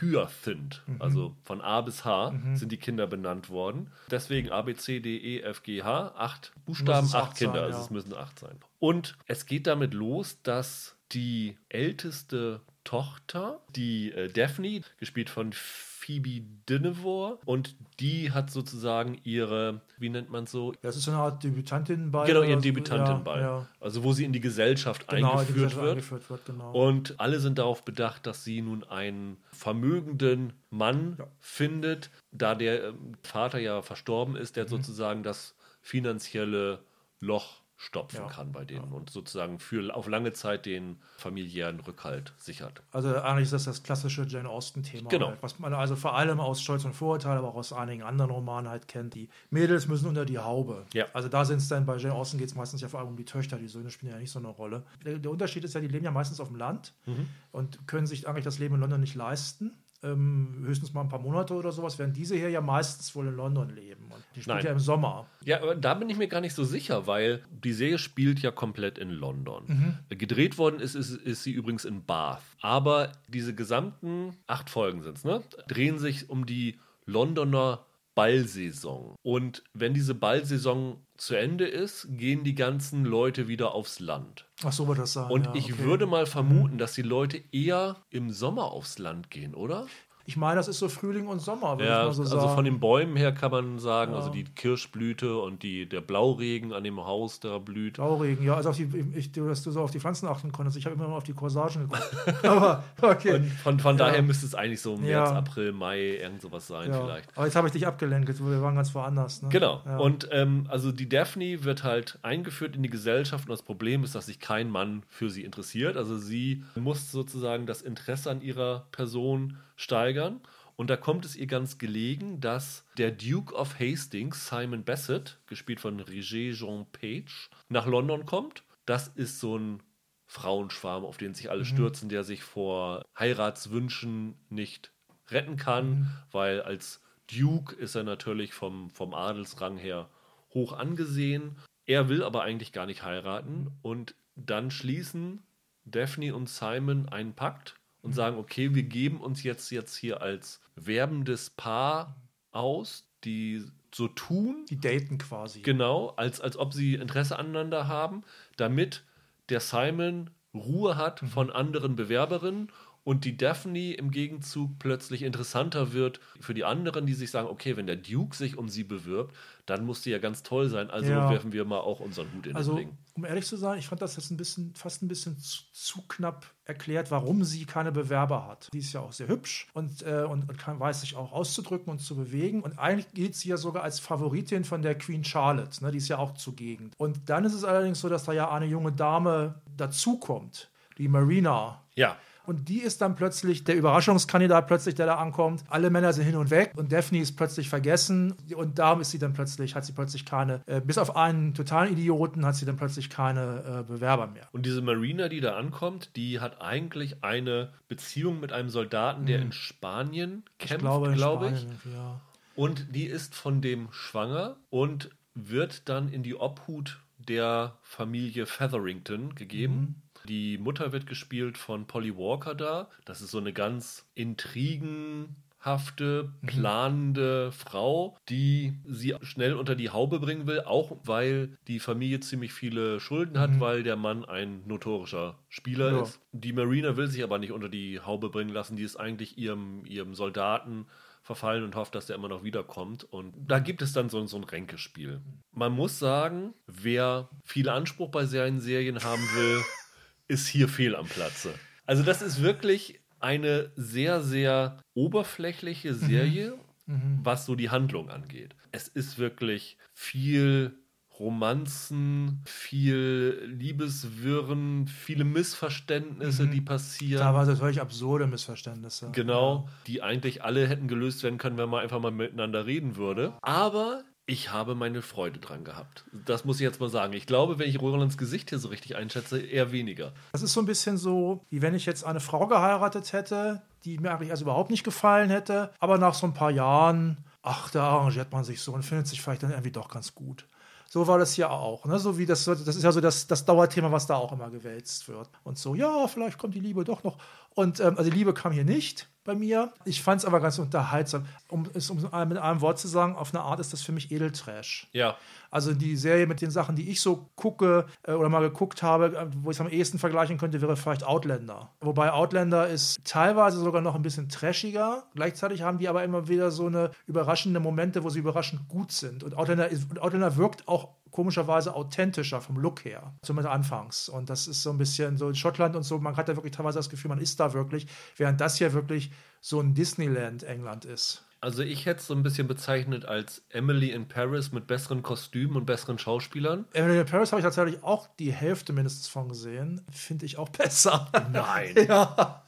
Hyacinth. 0.00 0.82
Mhm. 0.86 1.02
Also 1.02 1.36
von 1.42 1.60
A 1.60 1.80
bis 1.80 2.04
H 2.04 2.30
mhm. 2.30 2.56
sind 2.56 2.72
die 2.72 2.76
Kinder 2.76 3.06
benannt 3.06 3.50
worden. 3.50 3.90
Deswegen 4.10 4.50
A, 4.50 4.62
B, 4.62 4.74
C, 4.74 5.00
D, 5.00 5.16
E, 5.16 5.40
F, 5.40 5.62
G, 5.62 5.82
H. 5.82 6.14
Acht 6.16 6.52
Buchstaben, 6.66 7.08
acht 7.12 7.36
Kinder. 7.36 7.60
Sein, 7.60 7.64
also 7.64 7.80
es 7.80 7.90
müssen 7.90 8.14
acht 8.14 8.38
sein. 8.38 8.58
Und 8.78 9.16
es 9.26 9.46
geht 9.46 9.66
damit 9.66 9.94
los, 9.94 10.42
dass 10.42 10.96
die 11.12 11.58
älteste 11.68 12.60
Tochter, 12.88 13.60
die 13.76 14.12
äh, 14.12 14.32
Daphne, 14.32 14.80
gespielt 14.96 15.28
von 15.28 15.52
Phoebe 15.52 16.40
Dynevor 16.66 17.38
und 17.44 17.76
die 18.00 18.32
hat 18.32 18.50
sozusagen 18.50 19.20
ihre, 19.24 19.82
wie 19.98 20.08
nennt 20.08 20.30
man 20.30 20.46
so? 20.46 20.72
Das 20.80 20.96
ist 20.96 21.04
so 21.04 21.10
eine 21.10 21.20
Art 21.20 21.44
Debütantinnenball. 21.44 22.26
Genau, 22.26 22.40
ihren 22.40 22.62
Debütantinnenball. 22.62 23.40
Ja, 23.42 23.58
ja. 23.58 23.68
Also 23.78 24.04
wo 24.04 24.14
sie 24.14 24.24
in 24.24 24.32
die 24.32 24.40
Gesellschaft, 24.40 25.06
genau, 25.06 25.32
eingeführt, 25.32 25.48
die 25.48 25.52
Gesellschaft 25.52 25.82
wird. 25.82 25.90
eingeführt, 25.90 26.30
wird. 26.30 26.46
Genau. 26.46 26.72
Und 26.72 27.20
alle 27.20 27.40
sind 27.40 27.58
darauf 27.58 27.84
bedacht, 27.84 28.26
dass 28.26 28.42
sie 28.42 28.62
nun 28.62 28.84
einen 28.84 29.36
vermögenden 29.52 30.54
Mann 30.70 31.16
ja. 31.18 31.26
findet, 31.40 32.08
da 32.32 32.54
der 32.54 32.84
ähm, 32.84 33.12
Vater 33.22 33.58
ja 33.58 33.82
verstorben 33.82 34.34
ist, 34.34 34.56
der 34.56 34.64
mhm. 34.64 34.68
sozusagen 34.68 35.22
das 35.22 35.54
finanzielle 35.82 36.78
Loch 37.20 37.60
stopfen 37.80 38.16
ja. 38.16 38.26
kann 38.26 38.50
bei 38.50 38.64
denen 38.64 38.90
ja. 38.90 38.96
und 38.96 39.08
sozusagen 39.08 39.60
für 39.60 39.94
auf 39.94 40.08
lange 40.08 40.32
Zeit 40.32 40.66
den 40.66 40.96
familiären 41.16 41.78
Rückhalt 41.78 42.34
sichert. 42.36 42.82
Also 42.90 43.14
eigentlich 43.14 43.44
ist 43.44 43.52
das 43.52 43.64
das 43.66 43.84
klassische 43.84 44.24
Jane 44.24 44.48
Austen-Thema, 44.48 45.08
genau. 45.08 45.28
Halt, 45.28 45.42
was 45.42 45.60
man 45.60 45.72
also 45.72 45.94
vor 45.94 46.16
allem 46.16 46.40
aus 46.40 46.60
Stolz 46.60 46.84
und 46.84 46.92
Vorurteil, 46.92 47.38
aber 47.38 47.48
auch 47.48 47.54
aus 47.54 47.72
einigen 47.72 48.02
anderen 48.02 48.32
Romanen 48.32 48.68
halt 48.68 48.88
kennt. 48.88 49.14
Die 49.14 49.28
Mädels 49.50 49.86
müssen 49.86 50.08
unter 50.08 50.24
die 50.24 50.38
Haube. 50.38 50.86
Ja. 50.92 51.06
Also 51.12 51.28
da 51.28 51.44
sind 51.44 51.58
es 51.58 51.68
dann, 51.68 51.86
bei 51.86 51.96
Jane 51.98 52.14
Austen 52.14 52.36
geht 52.36 52.48
es 52.48 52.56
meistens 52.56 52.80
ja 52.80 52.88
vor 52.88 52.98
allem 52.98 53.10
um 53.10 53.16
die 53.16 53.24
Töchter, 53.24 53.58
die 53.58 53.68
Söhne 53.68 53.90
spielen 53.90 54.10
ja 54.10 54.18
nicht 54.18 54.32
so 54.32 54.40
eine 54.40 54.48
Rolle. 54.48 54.82
Der, 55.04 55.18
der 55.18 55.30
Unterschied 55.30 55.62
ist 55.62 55.74
ja, 55.74 55.80
die 55.80 55.86
leben 55.86 56.04
ja 56.04 56.10
meistens 56.10 56.40
auf 56.40 56.48
dem 56.48 56.56
Land 56.56 56.94
mhm. 57.06 57.28
und 57.52 57.86
können 57.86 58.08
sich 58.08 58.26
eigentlich 58.26 58.44
das 58.44 58.58
Leben 58.58 58.74
in 58.74 58.80
London 58.80 59.00
nicht 59.00 59.14
leisten 59.14 59.70
ähm, 60.02 60.62
höchstens 60.64 60.92
mal 60.92 61.02
ein 61.02 61.08
paar 61.08 61.18
Monate 61.18 61.54
oder 61.54 61.72
sowas, 61.72 61.98
während 61.98 62.16
diese 62.16 62.36
hier 62.36 62.50
ja 62.50 62.60
meistens 62.60 63.14
wohl 63.14 63.26
in 63.26 63.34
London 63.34 63.70
leben. 63.70 64.04
Und 64.04 64.22
die 64.34 64.42
spielt 64.42 64.56
Nein. 64.56 64.64
ja 64.64 64.72
im 64.72 64.78
Sommer. 64.78 65.26
Ja, 65.44 65.62
aber 65.62 65.74
da 65.74 65.94
bin 65.94 66.08
ich 66.08 66.16
mir 66.16 66.28
gar 66.28 66.40
nicht 66.40 66.54
so 66.54 66.64
sicher, 66.64 67.06
weil 67.06 67.42
die 67.50 67.72
Serie 67.72 67.98
spielt 67.98 68.40
ja 68.40 68.50
komplett 68.50 68.98
in 68.98 69.10
London. 69.10 69.64
Mhm. 69.66 70.16
Gedreht 70.16 70.58
worden 70.58 70.80
ist, 70.80 70.94
ist, 70.94 71.10
ist 71.10 71.42
sie 71.42 71.52
übrigens 71.52 71.84
in 71.84 72.04
Bath. 72.04 72.42
Aber 72.60 73.12
diese 73.26 73.54
gesamten 73.54 74.36
acht 74.46 74.70
Folgen 74.70 75.02
sind 75.02 75.18
es, 75.18 75.24
ne? 75.24 75.42
Drehen 75.66 75.98
sich 75.98 76.30
um 76.30 76.46
die 76.46 76.78
Londoner 77.06 77.84
Ballsaison. 78.18 79.14
Und 79.22 79.62
wenn 79.74 79.94
diese 79.94 80.14
Ballsaison 80.14 81.06
zu 81.16 81.36
Ende 81.36 81.66
ist, 81.66 82.08
gehen 82.10 82.42
die 82.42 82.56
ganzen 82.56 83.04
Leute 83.04 83.46
wieder 83.46 83.74
aufs 83.74 84.00
Land. 84.00 84.46
Ach 84.64 84.72
so 84.72 84.88
wird 84.88 84.98
das 84.98 85.12
sein. 85.12 85.30
Und 85.30 85.46
ja, 85.46 85.54
ich 85.54 85.72
okay. 85.72 85.84
würde 85.84 86.06
mal 86.06 86.26
vermuten, 86.26 86.78
dass 86.78 86.94
die 86.94 87.02
Leute 87.02 87.40
eher 87.52 87.96
im 88.10 88.30
Sommer 88.30 88.72
aufs 88.72 88.98
Land 88.98 89.30
gehen, 89.30 89.54
oder? 89.54 89.86
Ich 90.28 90.36
meine, 90.36 90.56
das 90.56 90.68
ist 90.68 90.78
so 90.78 90.90
Frühling 90.90 91.26
und 91.26 91.40
Sommer, 91.40 91.78
würde 91.78 91.86
ja, 91.86 92.00
ich 92.02 92.06
mal 92.08 92.12
so 92.12 92.20
also 92.20 92.32
sagen. 92.32 92.42
Also 92.42 92.54
von 92.54 92.64
den 92.66 92.80
Bäumen 92.80 93.16
her 93.16 93.32
kann 93.32 93.50
man 93.50 93.78
sagen, 93.78 94.12
ja. 94.12 94.18
also 94.18 94.28
die 94.28 94.44
Kirschblüte 94.44 95.38
und 95.38 95.62
die, 95.62 95.88
der 95.88 96.02
Blauregen 96.02 96.74
an 96.74 96.84
dem 96.84 97.02
Haus, 97.02 97.40
der 97.40 97.58
blüht. 97.58 97.94
Blauregen, 97.94 98.44
ja, 98.44 98.54
also 98.54 98.68
auf 98.68 98.76
die, 98.76 98.90
ich, 99.14 99.32
dass 99.32 99.62
du 99.62 99.70
so 99.70 99.80
auf 99.80 99.90
die 99.90 100.00
Pflanzen 100.00 100.28
achten 100.28 100.52
konntest. 100.52 100.76
Ich 100.76 100.84
habe 100.84 100.96
immer 100.96 101.08
noch 101.08 101.16
auf 101.16 101.24
die 101.24 101.32
Corsagen 101.32 101.88
geguckt. 101.88 102.14
Aber 102.44 102.84
okay. 103.00 103.36
Und 103.36 103.50
von, 103.52 103.80
von 103.80 103.96
ja. 103.96 104.04
daher 104.04 104.20
müsste 104.20 104.44
es 104.44 104.54
eigentlich 104.54 104.82
so 104.82 104.98
März, 104.98 105.30
April, 105.30 105.72
Mai, 105.72 106.18
irgend 106.18 106.42
sowas 106.42 106.66
sein 106.66 106.92
vielleicht. 106.92 107.34
Aber 107.34 107.46
jetzt 107.46 107.56
habe 107.56 107.68
ich 107.68 107.72
dich 107.72 107.86
abgelenkt, 107.86 108.28
wir 108.38 108.60
waren 108.60 108.76
ganz 108.76 108.94
woanders. 108.94 109.40
Ne? 109.40 109.48
Genau. 109.48 109.80
Und 109.96 110.28
ähm, 110.30 110.66
also 110.68 110.92
die 110.92 111.08
Daphne 111.08 111.64
wird 111.64 111.84
halt 111.84 112.18
eingeführt 112.20 112.76
in 112.76 112.82
die 112.82 112.90
Gesellschaft 112.90 113.46
und 113.46 113.50
das 113.50 113.62
Problem 113.62 114.04
ist, 114.04 114.14
dass 114.14 114.26
sich 114.26 114.40
kein 114.40 114.68
Mann 114.68 115.04
für 115.08 115.30
sie 115.30 115.42
interessiert. 115.42 115.96
Also 115.96 116.18
sie 116.18 116.64
muss 116.74 117.10
sozusagen 117.10 117.64
das 117.64 117.80
Interesse 117.80 118.30
an 118.30 118.42
ihrer 118.42 118.84
Person 118.92 119.56
steigern. 119.78 120.42
Und 120.76 120.90
da 120.90 120.96
kommt 120.96 121.24
es 121.24 121.34
ihr 121.34 121.46
ganz 121.46 121.78
gelegen, 121.78 122.40
dass 122.40 122.84
der 122.98 123.10
Duke 123.10 123.54
of 123.54 123.80
Hastings, 123.80 124.48
Simon 124.48 124.84
Bassett, 124.84 125.38
gespielt 125.46 125.80
von 125.80 125.98
Roger 125.98 126.52
Jean 126.52 126.86
Page, 126.92 127.48
nach 127.68 127.86
London 127.86 128.26
kommt. 128.26 128.62
Das 128.84 129.08
ist 129.08 129.40
so 129.40 129.58
ein 129.58 129.82
Frauenschwarm, 130.26 131.04
auf 131.04 131.16
den 131.16 131.34
sich 131.34 131.50
alle 131.50 131.60
mhm. 131.60 131.66
stürzen, 131.66 132.08
der 132.08 132.22
sich 132.22 132.42
vor 132.42 133.02
Heiratswünschen 133.18 134.36
nicht 134.50 134.92
retten 135.30 135.56
kann, 135.56 135.88
mhm. 135.88 136.10
weil 136.30 136.62
als 136.62 137.02
Duke 137.26 137.74
ist 137.74 137.94
er 137.94 138.04
natürlich 138.04 138.54
vom, 138.54 138.90
vom 138.90 139.14
Adelsrang 139.14 139.78
her 139.78 140.08
hoch 140.54 140.72
angesehen. 140.72 141.56
Er 141.86 142.08
will 142.08 142.22
aber 142.22 142.42
eigentlich 142.42 142.72
gar 142.72 142.86
nicht 142.86 143.02
heiraten 143.02 143.72
und 143.82 144.14
dann 144.36 144.70
schließen 144.70 145.42
Daphne 145.84 146.34
und 146.34 146.48
Simon 146.48 147.08
einen 147.08 147.34
Pakt 147.34 147.77
und 148.02 148.12
sagen, 148.12 148.36
okay, 148.38 148.74
wir 148.74 148.84
geben 148.84 149.20
uns 149.20 149.42
jetzt, 149.42 149.70
jetzt 149.70 149.96
hier 149.96 150.22
als 150.22 150.60
werbendes 150.76 151.50
Paar 151.50 152.16
aus, 152.52 153.06
die 153.24 153.64
so 153.94 154.08
tun, 154.08 154.64
Die 154.68 154.80
daten 154.80 155.18
quasi. 155.18 155.62
genau, 155.62 156.08
als, 156.16 156.40
als 156.40 156.56
ob 156.56 156.74
sie 156.74 156.94
Interesse 156.94 157.38
aneinander 157.38 157.88
haben, 157.88 158.22
damit 158.56 159.04
der 159.48 159.60
Simon 159.60 160.30
Ruhe 160.54 160.96
hat 160.96 161.20
von 161.20 161.50
anderen 161.50 161.96
Bewerberinnen 161.96 162.70
und 163.08 163.24
die 163.24 163.38
Daphne 163.38 163.94
im 163.94 164.10
Gegenzug 164.10 164.78
plötzlich 164.78 165.22
interessanter 165.22 165.94
wird 165.94 166.20
für 166.40 166.52
die 166.52 166.64
anderen, 166.66 167.06
die 167.06 167.14
sich 167.14 167.30
sagen, 167.30 167.48
okay, 167.48 167.74
wenn 167.78 167.86
der 167.86 167.96
Duke 167.96 168.36
sich 168.36 168.58
um 168.58 168.68
sie 168.68 168.84
bewirbt, 168.84 169.34
dann 169.64 169.86
muss 169.86 170.02
die 170.02 170.10
ja 170.10 170.18
ganz 170.18 170.42
toll 170.42 170.68
sein, 170.68 170.90
also 170.90 171.10
Ja. 171.10 171.30
werfen 171.30 171.52
wir 171.52 171.64
mal 171.64 171.78
auch 171.80 172.00
unseren 172.00 172.26
Hut 172.34 172.46
in 172.46 172.54
Also, 172.54 172.72
den 172.72 172.88
Ring. 172.88 172.98
um 173.14 173.24
ehrlich 173.24 173.46
zu 173.46 173.56
sein, 173.56 173.78
ich 173.78 173.86
fand 173.88 174.02
das 174.02 174.16
jetzt 174.16 174.30
ein 174.30 174.36
bisschen, 174.36 174.74
fast 174.74 175.02
ein 175.02 175.08
bisschen 175.08 175.38
zu, 175.38 175.62
zu 175.72 176.02
knapp 176.06 176.52
erklärt, 176.66 177.10
warum 177.10 177.44
sie 177.44 177.64
keine 177.64 177.92
Bewerber 177.92 178.46
hat. 178.46 178.68
Die 178.74 178.78
ist 178.80 178.92
ja 178.92 179.00
auch 179.00 179.12
sehr 179.12 179.28
hübsch 179.28 179.68
und, 179.72 180.02
äh, 180.02 180.26
und, 180.28 180.46
und 180.46 180.58
kann, 180.58 180.78
weiß 180.78 181.00
sich 181.00 181.16
auch 181.16 181.32
auszudrücken 181.32 181.90
und 181.90 182.00
zu 182.00 182.14
bewegen. 182.14 182.60
Und 182.60 182.78
eigentlich 182.78 183.10
gilt 183.14 183.34
sie 183.34 183.48
ja 183.48 183.56
sogar 183.56 183.84
als 183.84 184.00
Favoritin 184.00 184.64
von 184.64 184.82
der 184.82 184.98
Queen 184.98 185.24
Charlotte. 185.24 185.82
Ne? 185.82 185.92
Die 185.92 185.96
ist 185.98 186.08
ja 186.08 186.18
auch 186.18 186.34
zugegen. 186.34 186.90
Und 186.98 187.30
dann 187.30 187.46
ist 187.46 187.54
es 187.54 187.64
allerdings 187.64 188.00
so, 188.02 188.10
dass 188.10 188.24
da 188.24 188.32
ja 188.32 188.50
eine 188.52 188.66
junge 188.66 188.92
Dame 188.92 189.62
dazukommt, 189.78 190.68
die 190.98 191.08
Marina. 191.08 191.82
Ja, 191.94 192.16
Und 192.48 192.70
die 192.70 192.80
ist 192.80 193.02
dann 193.02 193.14
plötzlich 193.14 193.64
der 193.64 193.76
Überraschungskandidat, 193.76 194.68
plötzlich, 194.68 194.94
der 194.94 195.04
da 195.04 195.16
ankommt. 195.16 195.64
Alle 195.68 195.90
Männer 195.90 196.14
sind 196.14 196.24
hin 196.24 196.34
und 196.34 196.48
weg 196.50 196.72
und 196.76 196.90
Daphne 196.90 197.18
ist 197.18 197.36
plötzlich 197.36 197.68
vergessen. 197.68 198.34
Und 198.56 198.78
darum 198.78 199.02
ist 199.02 199.10
sie 199.10 199.18
dann 199.18 199.34
plötzlich, 199.34 199.74
hat 199.74 199.84
sie 199.84 199.92
plötzlich 199.92 200.24
keine, 200.24 200.62
äh, 200.64 200.80
bis 200.80 200.96
auf 200.96 201.14
einen 201.14 201.52
totalen 201.52 201.92
Idioten, 201.92 202.46
hat 202.46 202.56
sie 202.56 202.64
dann 202.64 202.78
plötzlich 202.78 203.10
keine 203.10 203.82
äh, 203.86 203.92
Bewerber 203.92 204.28
mehr. 204.28 204.48
Und 204.52 204.64
diese 204.64 204.80
Marina, 204.80 205.28
die 205.28 205.42
da 205.42 205.56
ankommt, 205.56 206.16
die 206.16 206.40
hat 206.40 206.62
eigentlich 206.62 207.22
eine 207.22 207.74
Beziehung 207.86 208.40
mit 208.40 208.50
einem 208.50 208.70
Soldaten, 208.70 209.26
der 209.26 209.42
in 209.42 209.52
Spanien 209.52 210.42
kämpft, 210.58 210.80
glaube 210.80 211.08
in 211.08 211.12
ich. 211.12 211.20
Spanien 211.20 211.80
ja. 211.92 212.20
Und 212.54 212.94
die 212.94 213.04
ist 213.04 213.34
von 213.34 213.60
dem 213.60 213.88
schwanger 213.92 214.56
und 214.70 215.10
wird 215.34 215.86
dann 215.90 216.08
in 216.08 216.22
die 216.22 216.34
Obhut 216.34 216.98
der 217.18 217.76
Familie 217.82 218.46
Featherington 218.46 219.34
gegeben. 219.34 220.02
Die 220.28 220.58
Mutter 220.58 220.92
wird 220.92 221.06
gespielt 221.06 221.56
von 221.58 221.86
Polly 221.86 222.16
Walker 222.16 222.54
da. 222.54 222.88
Das 223.06 223.20
ist 223.22 223.30
so 223.30 223.38
eine 223.38 223.52
ganz 223.52 224.06
intrigenhafte, 224.14 226.32
planende 226.46 227.50
Frau, 227.52 228.16
die 228.28 228.74
sie 228.86 229.14
schnell 229.22 229.54
unter 229.54 229.74
die 229.74 229.90
Haube 229.90 230.20
bringen 230.20 230.46
will, 230.46 230.60
auch 230.60 230.96
weil 231.04 231.56
die 231.66 231.80
Familie 231.80 232.20
ziemlich 232.20 232.52
viele 232.52 233.00
Schulden 233.00 233.38
hat, 233.38 233.58
weil 233.60 233.82
der 233.82 233.96
Mann 233.96 234.24
ein 234.24 234.62
notorischer 234.66 235.38
Spieler 235.48 235.92
Ja. 235.92 236.02
ist. 236.02 236.20
Die 236.32 236.52
Marina 236.52 236.96
will 236.96 237.08
sich 237.08 237.22
aber 237.24 237.38
nicht 237.38 237.52
unter 237.52 237.68
die 237.68 238.00
Haube 238.00 238.30
bringen 238.30 238.50
lassen. 238.50 238.76
Die 238.76 238.82
ist 238.84 238.96
eigentlich 238.96 239.38
ihrem, 239.38 239.84
ihrem 239.86 240.14
Soldaten 240.14 240.86
verfallen 241.22 241.64
und 241.64 241.74
hofft, 241.74 241.94
dass 241.94 242.06
der 242.06 242.16
immer 242.16 242.28
noch 242.28 242.42
wiederkommt. 242.44 243.04
Und 243.04 243.34
da 243.46 243.58
gibt 243.58 243.82
es 243.82 243.92
dann 243.92 244.08
so, 244.08 244.24
so 244.26 244.36
ein 244.38 244.44
Ränkespiel. 244.44 245.20
Man 245.52 245.72
muss 245.72 245.98
sagen, 245.98 246.54
wer 246.66 247.28
viel 247.44 247.68
Anspruch 247.68 248.10
bei 248.10 248.24
seinen 248.24 248.60
Serien 248.60 249.02
haben 249.04 249.20
will, 249.34 249.60
ist 250.28 250.46
hier 250.46 250.68
fehl 250.68 250.94
am 250.94 251.06
Platze. 251.06 251.54
Also 251.86 252.02
das 252.02 252.22
ist 252.22 252.42
wirklich 252.42 253.00
eine 253.18 253.72
sehr, 253.74 254.22
sehr 254.22 254.76
oberflächliche 254.94 255.94
Serie, 255.94 256.54
was 256.86 257.46
so 257.46 257.54
die 257.54 257.70
Handlung 257.70 258.10
angeht. 258.10 258.54
Es 258.70 258.88
ist 258.88 259.18
wirklich 259.18 259.76
viel 259.92 260.78
Romanzen, 261.18 262.42
viel 262.44 263.42
Liebeswirren, 263.44 264.86
viele 264.86 265.24
Missverständnisse, 265.24 266.46
die 266.46 266.60
passieren. 266.60 267.20
Da 267.20 267.34
waren 267.34 267.56
völlig 267.56 267.80
absurde 267.80 268.28
Missverständnisse. 268.28 269.10
Genau, 269.12 269.68
die 269.88 270.00
eigentlich 270.00 270.44
alle 270.44 270.68
hätten 270.68 270.86
gelöst 270.86 271.24
werden 271.24 271.38
können, 271.38 271.58
wenn 271.58 271.68
man 271.68 271.82
einfach 271.82 272.00
mal 272.00 272.12
miteinander 272.12 272.66
reden 272.66 272.94
würde. 272.94 273.32
Aber 273.42 274.04
ich 274.28 274.52
habe 274.52 274.74
meine 274.74 275.00
Freude 275.00 275.40
dran 275.40 275.64
gehabt. 275.64 276.04
Das 276.12 276.44
muss 276.44 276.56
ich 276.56 276.62
jetzt 276.62 276.80
mal 276.80 276.90
sagen. 276.90 277.14
Ich 277.14 277.24
glaube, 277.24 277.58
wenn 277.58 277.68
ich 277.68 277.80
Rolands 277.80 278.18
Gesicht 278.18 278.50
hier 278.50 278.58
so 278.58 278.68
richtig 278.68 278.94
einschätze, 278.94 279.40
eher 279.40 279.72
weniger. 279.72 280.12
Das 280.32 280.42
ist 280.42 280.52
so 280.52 280.60
ein 280.60 280.66
bisschen 280.66 280.98
so, 280.98 281.46
wie 281.48 281.62
wenn 281.62 281.74
ich 281.74 281.86
jetzt 281.86 282.04
eine 282.04 282.20
Frau 282.20 282.46
geheiratet 282.46 283.14
hätte, 283.14 283.62
die 283.84 283.98
mir 283.98 284.10
eigentlich 284.10 284.30
also 284.30 284.44
überhaupt 284.44 284.70
nicht 284.70 284.84
gefallen 284.84 285.30
hätte, 285.30 285.72
aber 285.78 285.96
nach 285.96 286.12
so 286.12 286.26
ein 286.26 286.34
paar 286.34 286.50
Jahren, 286.50 287.24
ach, 287.42 287.70
da 287.70 287.88
arrangiert 287.88 288.30
man 288.30 288.44
sich 288.44 288.60
so 288.60 288.74
und 288.74 288.82
findet 288.82 289.06
sich 289.06 289.22
vielleicht 289.22 289.42
dann 289.44 289.50
irgendwie 289.50 289.72
doch 289.72 289.88
ganz 289.88 290.14
gut. 290.14 290.46
So 290.90 291.06
war 291.06 291.18
das 291.18 291.32
hier 291.32 291.50
auch. 291.50 291.86
Ne? 291.86 291.98
So 291.98 292.18
wie 292.18 292.26
das, 292.26 292.44
das 292.44 292.60
ist 292.60 292.82
ja 292.82 292.92
so 292.92 293.00
das, 293.00 293.28
das 293.28 293.46
Dauerthema, 293.46 293.90
was 293.92 294.06
da 294.06 294.16
auch 294.16 294.32
immer 294.32 294.50
gewälzt 294.50 295.08
wird. 295.08 295.30
Und 295.42 295.56
so, 295.56 295.74
ja, 295.74 296.06
vielleicht 296.06 296.36
kommt 296.36 296.54
die 296.54 296.60
Liebe 296.60 296.84
doch 296.84 297.02
noch. 297.02 297.16
Und 297.54 297.80
ähm, 297.80 297.96
also 297.96 298.10
die 298.10 298.16
Liebe 298.16 298.34
kam 298.34 298.52
hier 298.52 298.64
nicht 298.64 299.08
bei 299.28 299.34
mir. 299.34 299.72
Ich 299.84 300.02
fand 300.02 300.20
es 300.20 300.24
aber 300.24 300.40
ganz 300.40 300.58
unterhaltsam. 300.58 301.26
Um 301.48 301.68
es 301.74 301.90
um 301.90 302.00
mit 302.00 302.38
einem 302.38 302.60
Wort 302.62 302.78
zu 302.78 302.88
sagen, 302.88 303.14
auf 303.14 303.34
eine 303.34 303.44
Art 303.44 303.60
ist 303.60 303.72
das 303.72 303.82
für 303.82 303.92
mich 303.92 304.10
Edeltrash. 304.10 304.88
Ja, 304.92 305.16
Also 305.50 305.72
die 305.72 305.96
Serie 305.96 306.26
mit 306.26 306.40
den 306.40 306.50
Sachen, 306.50 306.76
die 306.76 306.90
ich 306.90 307.00
so 307.00 307.28
gucke 307.36 307.86
äh, 308.02 308.12
oder 308.12 308.28
mal 308.28 308.40
geguckt 308.40 308.82
habe, 308.82 309.16
äh, 309.16 309.26
wo 309.42 309.50
ich 309.50 309.56
es 309.56 309.60
am 309.60 309.68
ehesten 309.68 309.98
vergleichen 309.98 310.38
könnte, 310.38 310.60
wäre 310.60 310.76
vielleicht 310.76 311.04
Outlander. 311.04 311.70
Wobei 311.80 312.12
Outlander 312.12 312.68
ist 312.68 312.98
teilweise 313.04 313.58
sogar 313.58 313.80
noch 313.80 313.94
ein 313.94 314.02
bisschen 314.02 314.28
trashiger. 314.28 315.04
Gleichzeitig 315.14 315.62
haben 315.62 315.78
die 315.78 315.88
aber 315.88 316.04
immer 316.04 316.28
wieder 316.28 316.50
so 316.50 316.66
eine 316.66 316.90
überraschende 317.06 317.60
Momente, 317.60 318.04
wo 318.04 318.10
sie 318.10 318.18
überraschend 318.18 318.68
gut 318.68 318.92
sind. 318.92 319.24
Und 319.24 319.36
Outlander, 319.36 319.68
ist, 319.68 319.98
Outlander 320.00 320.36
wirkt 320.36 320.68
auch 320.68 320.90
komischerweise 321.10 321.74
authentischer 321.74 322.40
vom 322.40 322.58
Look 322.58 322.84
her, 322.84 323.14
zumindest 323.22 323.52
anfangs. 323.52 324.08
Und 324.08 324.30
das 324.30 324.46
ist 324.46 324.62
so 324.62 324.70
ein 324.70 324.78
bisschen 324.78 325.16
so 325.16 325.28
in 325.28 325.34
Schottland 325.34 325.76
und 325.76 325.82
so, 325.82 325.98
man 325.98 326.16
hat 326.16 326.28
da 326.28 326.36
wirklich 326.36 326.52
teilweise 326.52 326.78
das 326.78 326.90
Gefühl, 326.90 327.08
man 327.08 327.18
ist 327.18 327.40
da 327.40 327.52
wirklich, 327.52 327.86
während 328.16 328.40
das 328.40 328.56
hier 328.56 328.72
wirklich 328.72 329.10
so 329.40 329.60
ein 329.60 329.74
Disneyland 329.74 330.42
England 330.42 330.84
ist. 330.84 331.24
Also 331.40 331.62
ich 331.62 331.86
hätte 331.86 332.00
es 332.00 332.06
so 332.06 332.14
ein 332.14 332.22
bisschen 332.22 332.48
bezeichnet 332.48 333.04
als 333.04 333.42
Emily 333.50 333.90
in 333.90 334.08
Paris 334.08 334.52
mit 334.52 334.66
besseren 334.66 335.02
Kostümen 335.02 335.56
und 335.56 335.66
besseren 335.66 335.98
Schauspielern. 335.98 336.64
Emily 336.72 336.98
in 336.98 337.06
Paris 337.06 337.32
habe 337.32 337.40
ich 337.40 337.44
tatsächlich 337.44 337.82
auch 337.82 338.08
die 338.18 338.32
Hälfte 338.32 338.72
mindestens 338.72 339.08
von 339.08 339.28
gesehen. 339.28 339.82
Finde 339.90 340.26
ich 340.26 340.38
auch 340.38 340.48
besser. 340.48 341.08
Nein. 341.32 341.74
ja. 341.88 342.42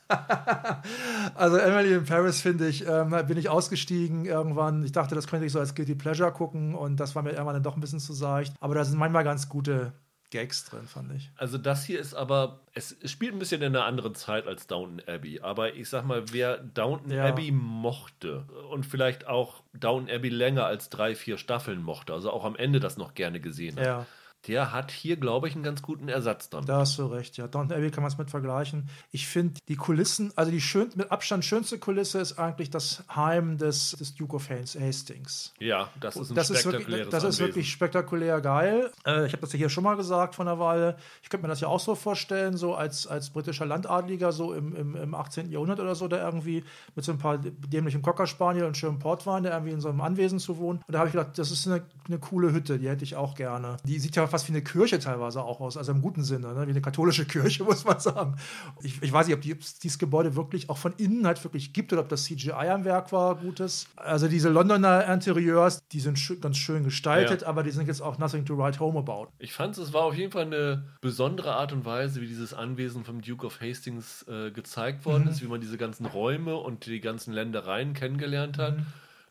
Also 1.37 1.57
Emily 1.57 1.95
in 1.95 2.05
Paris 2.05 2.41
finde 2.41 2.67
ich, 2.67 2.87
ähm, 2.87 3.15
bin 3.29 3.39
ich 3.39 3.49
ausgestiegen 3.49 4.25
irgendwann. 4.25 4.83
Ich 4.83 4.93
dachte, 4.93 5.15
das 5.15 5.29
könnte 5.29 5.47
ich 5.47 5.53
so 5.53 5.61
als 5.61 5.75
Guilty 5.75 5.95
Pleasure 5.95 6.33
gucken 6.33 6.75
und 6.75 6.99
das 6.99 7.15
war 7.15 7.23
mir 7.23 7.31
irgendwann 7.31 7.55
dann 7.55 7.63
doch 7.63 7.77
ein 7.77 7.81
bisschen 7.81 8.01
zu 8.01 8.13
seicht. 8.13 8.55
Aber 8.61 8.75
da 8.75 8.85
sind 8.85 8.99
manchmal 8.99 9.23
ganz 9.23 9.49
gute 9.49 9.93
Gags 10.31 10.65
drin, 10.65 10.87
fand 10.87 11.13
ich. 11.13 11.31
Also 11.37 11.59
das 11.59 11.85
hier 11.85 11.99
ist 11.99 12.15
aber, 12.15 12.61
es 12.73 12.97
spielt 13.05 13.33
ein 13.35 13.39
bisschen 13.41 13.63
in 13.63 13.75
einer 13.75 13.85
anderen 13.85 14.15
Zeit 14.15 14.47
als 14.47 14.67
Downton 14.67 15.03
Abbey. 15.07 15.41
Aber 15.41 15.75
ich 15.75 15.89
sag 15.89 16.05
mal, 16.07 16.23
wer 16.33 16.59
Downton 16.59 17.11
Ja. 17.11 17.27
Abbey 17.27 17.51
mochte 17.51 18.45
und 18.71 18.87
vielleicht 18.87 19.27
auch 19.27 19.63
Downton 19.75 20.09
Abbey 20.15 20.29
länger 20.29 20.65
als 20.67 20.89
drei, 20.89 21.15
vier 21.15 21.37
Staffeln 21.37 21.83
mochte, 21.83 22.13
also 22.15 22.31
auch 22.31 22.45
am 22.45 22.55
Ende 22.57 22.79
das 22.81 22.97
noch 22.97 23.15
gerne 23.15 23.41
gesehen 23.41 23.77
hat, 23.77 23.85
Ja. 23.87 24.07
Der 24.47 24.73
hat 24.73 24.91
hier, 24.91 25.17
glaube 25.17 25.49
ich, 25.49 25.55
einen 25.55 25.63
ganz 25.63 25.83
guten 25.83 26.09
Ersatz 26.09 26.49
dann. 26.49 26.65
Da 26.65 26.79
hast 26.79 26.99
du 26.99 27.07
recht, 27.07 27.37
ja. 27.37 27.47
Downton 27.47 27.77
Abbey 27.77 27.91
kann 27.91 28.03
man 28.03 28.11
es 28.11 28.19
mit 28.19 28.31
vergleichen. 28.31 28.89
Ich 29.11 29.27
finde 29.27 29.61
die 29.69 29.77
Kulissen, 29.77 30.33
also 30.35 30.51
die 30.51 30.61
schön, 30.61 30.91
mit 30.95 31.11
Abstand 31.11 31.45
schönste 31.45 31.79
Kulisse 31.79 32.21
ist 32.21 32.39
eigentlich 32.39 32.71
das 32.71 33.05
Heim 33.15 33.59
des, 33.59 33.93
des 33.93 34.15
Duke 34.15 34.37
of 34.37 34.49
Hastings. 34.49 35.53
Ja, 35.59 35.91
das 36.01 36.17
ist 36.17 36.31
ein 36.31 36.35
das 36.37 36.51
ist 36.51 36.61
spektakuläres 36.61 36.91
wirklich, 36.91 37.09
das 37.11 37.25
ist 37.25 37.25
Anwesen. 37.25 37.47
wirklich 37.47 37.71
spektakulär 37.71 38.41
geil. 38.41 38.91
Äh, 39.05 39.27
ich 39.27 39.33
habe 39.33 39.43
das 39.43 39.53
ja 39.53 39.59
hier 39.59 39.69
schon 39.69 39.85
mal 39.85 39.97
gesagt 39.97 40.35
vor 40.35 40.47
einer 40.47 40.59
Weile. 40.59 40.97
Ich 41.23 41.29
könnte 41.29 41.47
mir 41.47 41.51
das 41.51 41.61
ja 41.61 41.69
auch 41.69 41.81
so 41.81 41.95
vorstellen, 41.95 42.57
so 42.57 42.75
als, 42.75 43.07
als 43.07 43.31
britischer 43.31 43.67
Landadliger, 43.67 44.33
so 44.33 44.55
im, 44.55 44.75
im, 44.75 44.97
im 44.97 45.15
18. 45.15 45.51
Jahrhundert 45.51 45.81
oder 45.81 45.95
so, 45.95 46.09
da 46.09 46.25
irgendwie 46.25 46.65
mit 46.95 47.05
so 47.05 47.13
ein 47.13 47.19
paar 47.19 47.37
dämlichen 47.39 48.01
Cockerspaniel 48.01 48.65
und 48.65 48.77
schönem 48.77 48.99
Portwein, 48.99 49.43
der 49.43 49.53
irgendwie 49.53 49.73
in 49.73 49.81
so 49.81 49.91
einem 49.91 50.01
Anwesen 50.01 50.39
zu 50.39 50.57
wohnen. 50.57 50.81
Und 50.87 50.95
da 50.95 51.01
habe 51.01 51.09
ich 51.09 51.13
gedacht, 51.13 51.39
das 51.39 51.51
ist 51.51 51.67
eine, 51.67 51.83
eine 52.07 52.19
coole 52.19 52.53
Hütte, 52.53 52.79
die 52.79 52.89
hätte 52.89 53.05
ich 53.05 53.17
auch 53.17 53.35
gerne. 53.35 53.77
Die 53.85 53.99
sieht 53.99 54.17
ja 54.17 54.30
fast 54.31 54.49
wie 54.49 54.53
eine 54.53 54.63
Kirche 54.63 54.99
teilweise 54.99 55.43
auch 55.43 55.61
aus, 55.61 55.77
also 55.77 55.93
im 55.93 56.01
guten 56.03 56.25
Sinne, 56.25 56.55
ne? 56.55 56.67
wie 56.67 56.71
eine 56.71 56.81
katholische 56.81 57.25
Kirche, 57.27 57.65
muss 57.71 57.85
man 57.85 58.01
sagen. 58.01 58.37
Ich, 58.83 59.03
ich 59.03 59.13
weiß 59.13 59.27
nicht, 59.27 59.37
ob 59.37 59.43
die, 59.43 59.55
dieses 59.83 59.99
Gebäude 59.99 60.37
wirklich 60.37 60.71
auch 60.71 60.79
von 60.79 60.93
innen 60.97 61.27
halt 61.27 61.43
wirklich 61.45 61.73
gibt 61.73 61.93
oder 61.93 62.03
ob 62.03 62.09
das 62.09 62.25
CGI 62.25 62.53
am 62.53 62.85
Werk 62.85 63.13
war, 63.13 63.35
gutes. 63.37 63.87
Also 63.97 64.29
diese 64.29 64.49
Londoner 64.49 65.07
Interieurs, 65.13 65.81
die 65.93 66.01
sind 66.01 66.19
schö 66.19 66.37
ganz 66.37 66.57
schön 66.57 66.85
gestaltet, 66.85 67.43
Ja. 67.43 67.49
aber 67.49 67.63
die 67.63 67.71
sind 67.71 67.87
jetzt 67.89 68.01
auch 68.01 68.19
nothing 68.19 68.45
to 68.45 68.57
write 68.57 68.79
home 68.81 68.99
about. 68.99 69.29
Ich 69.39 69.53
fand 69.53 69.77
es 69.77 69.93
war 69.93 70.03
auf 70.03 70.15
jeden 70.15 70.33
Fall 70.33 70.47
eine 70.47 70.85
besondere 71.01 71.55
Art 71.55 71.73
und 71.73 71.85
Weise, 71.85 72.21
wie 72.21 72.27
dieses 72.27 72.55
Anwesen 72.55 73.05
vom 73.05 73.21
Duke 73.21 73.47
of 73.47 73.61
Hastings 73.61 74.25
äh, 74.29 74.51
gezeigt 74.51 75.05
worden 75.05 75.25
Mhm. 75.25 75.31
ist, 75.31 75.43
wie 75.43 75.47
man 75.49 75.61
diese 75.61 75.77
ganzen 75.77 76.07
Räume 76.07 76.57
und 76.57 76.87
die 76.87 77.01
ganzen 77.01 77.33
Ländereien 77.33 77.93
kennengelernt 77.95 78.59
hat. 78.59 78.77
Mhm. 78.79 78.87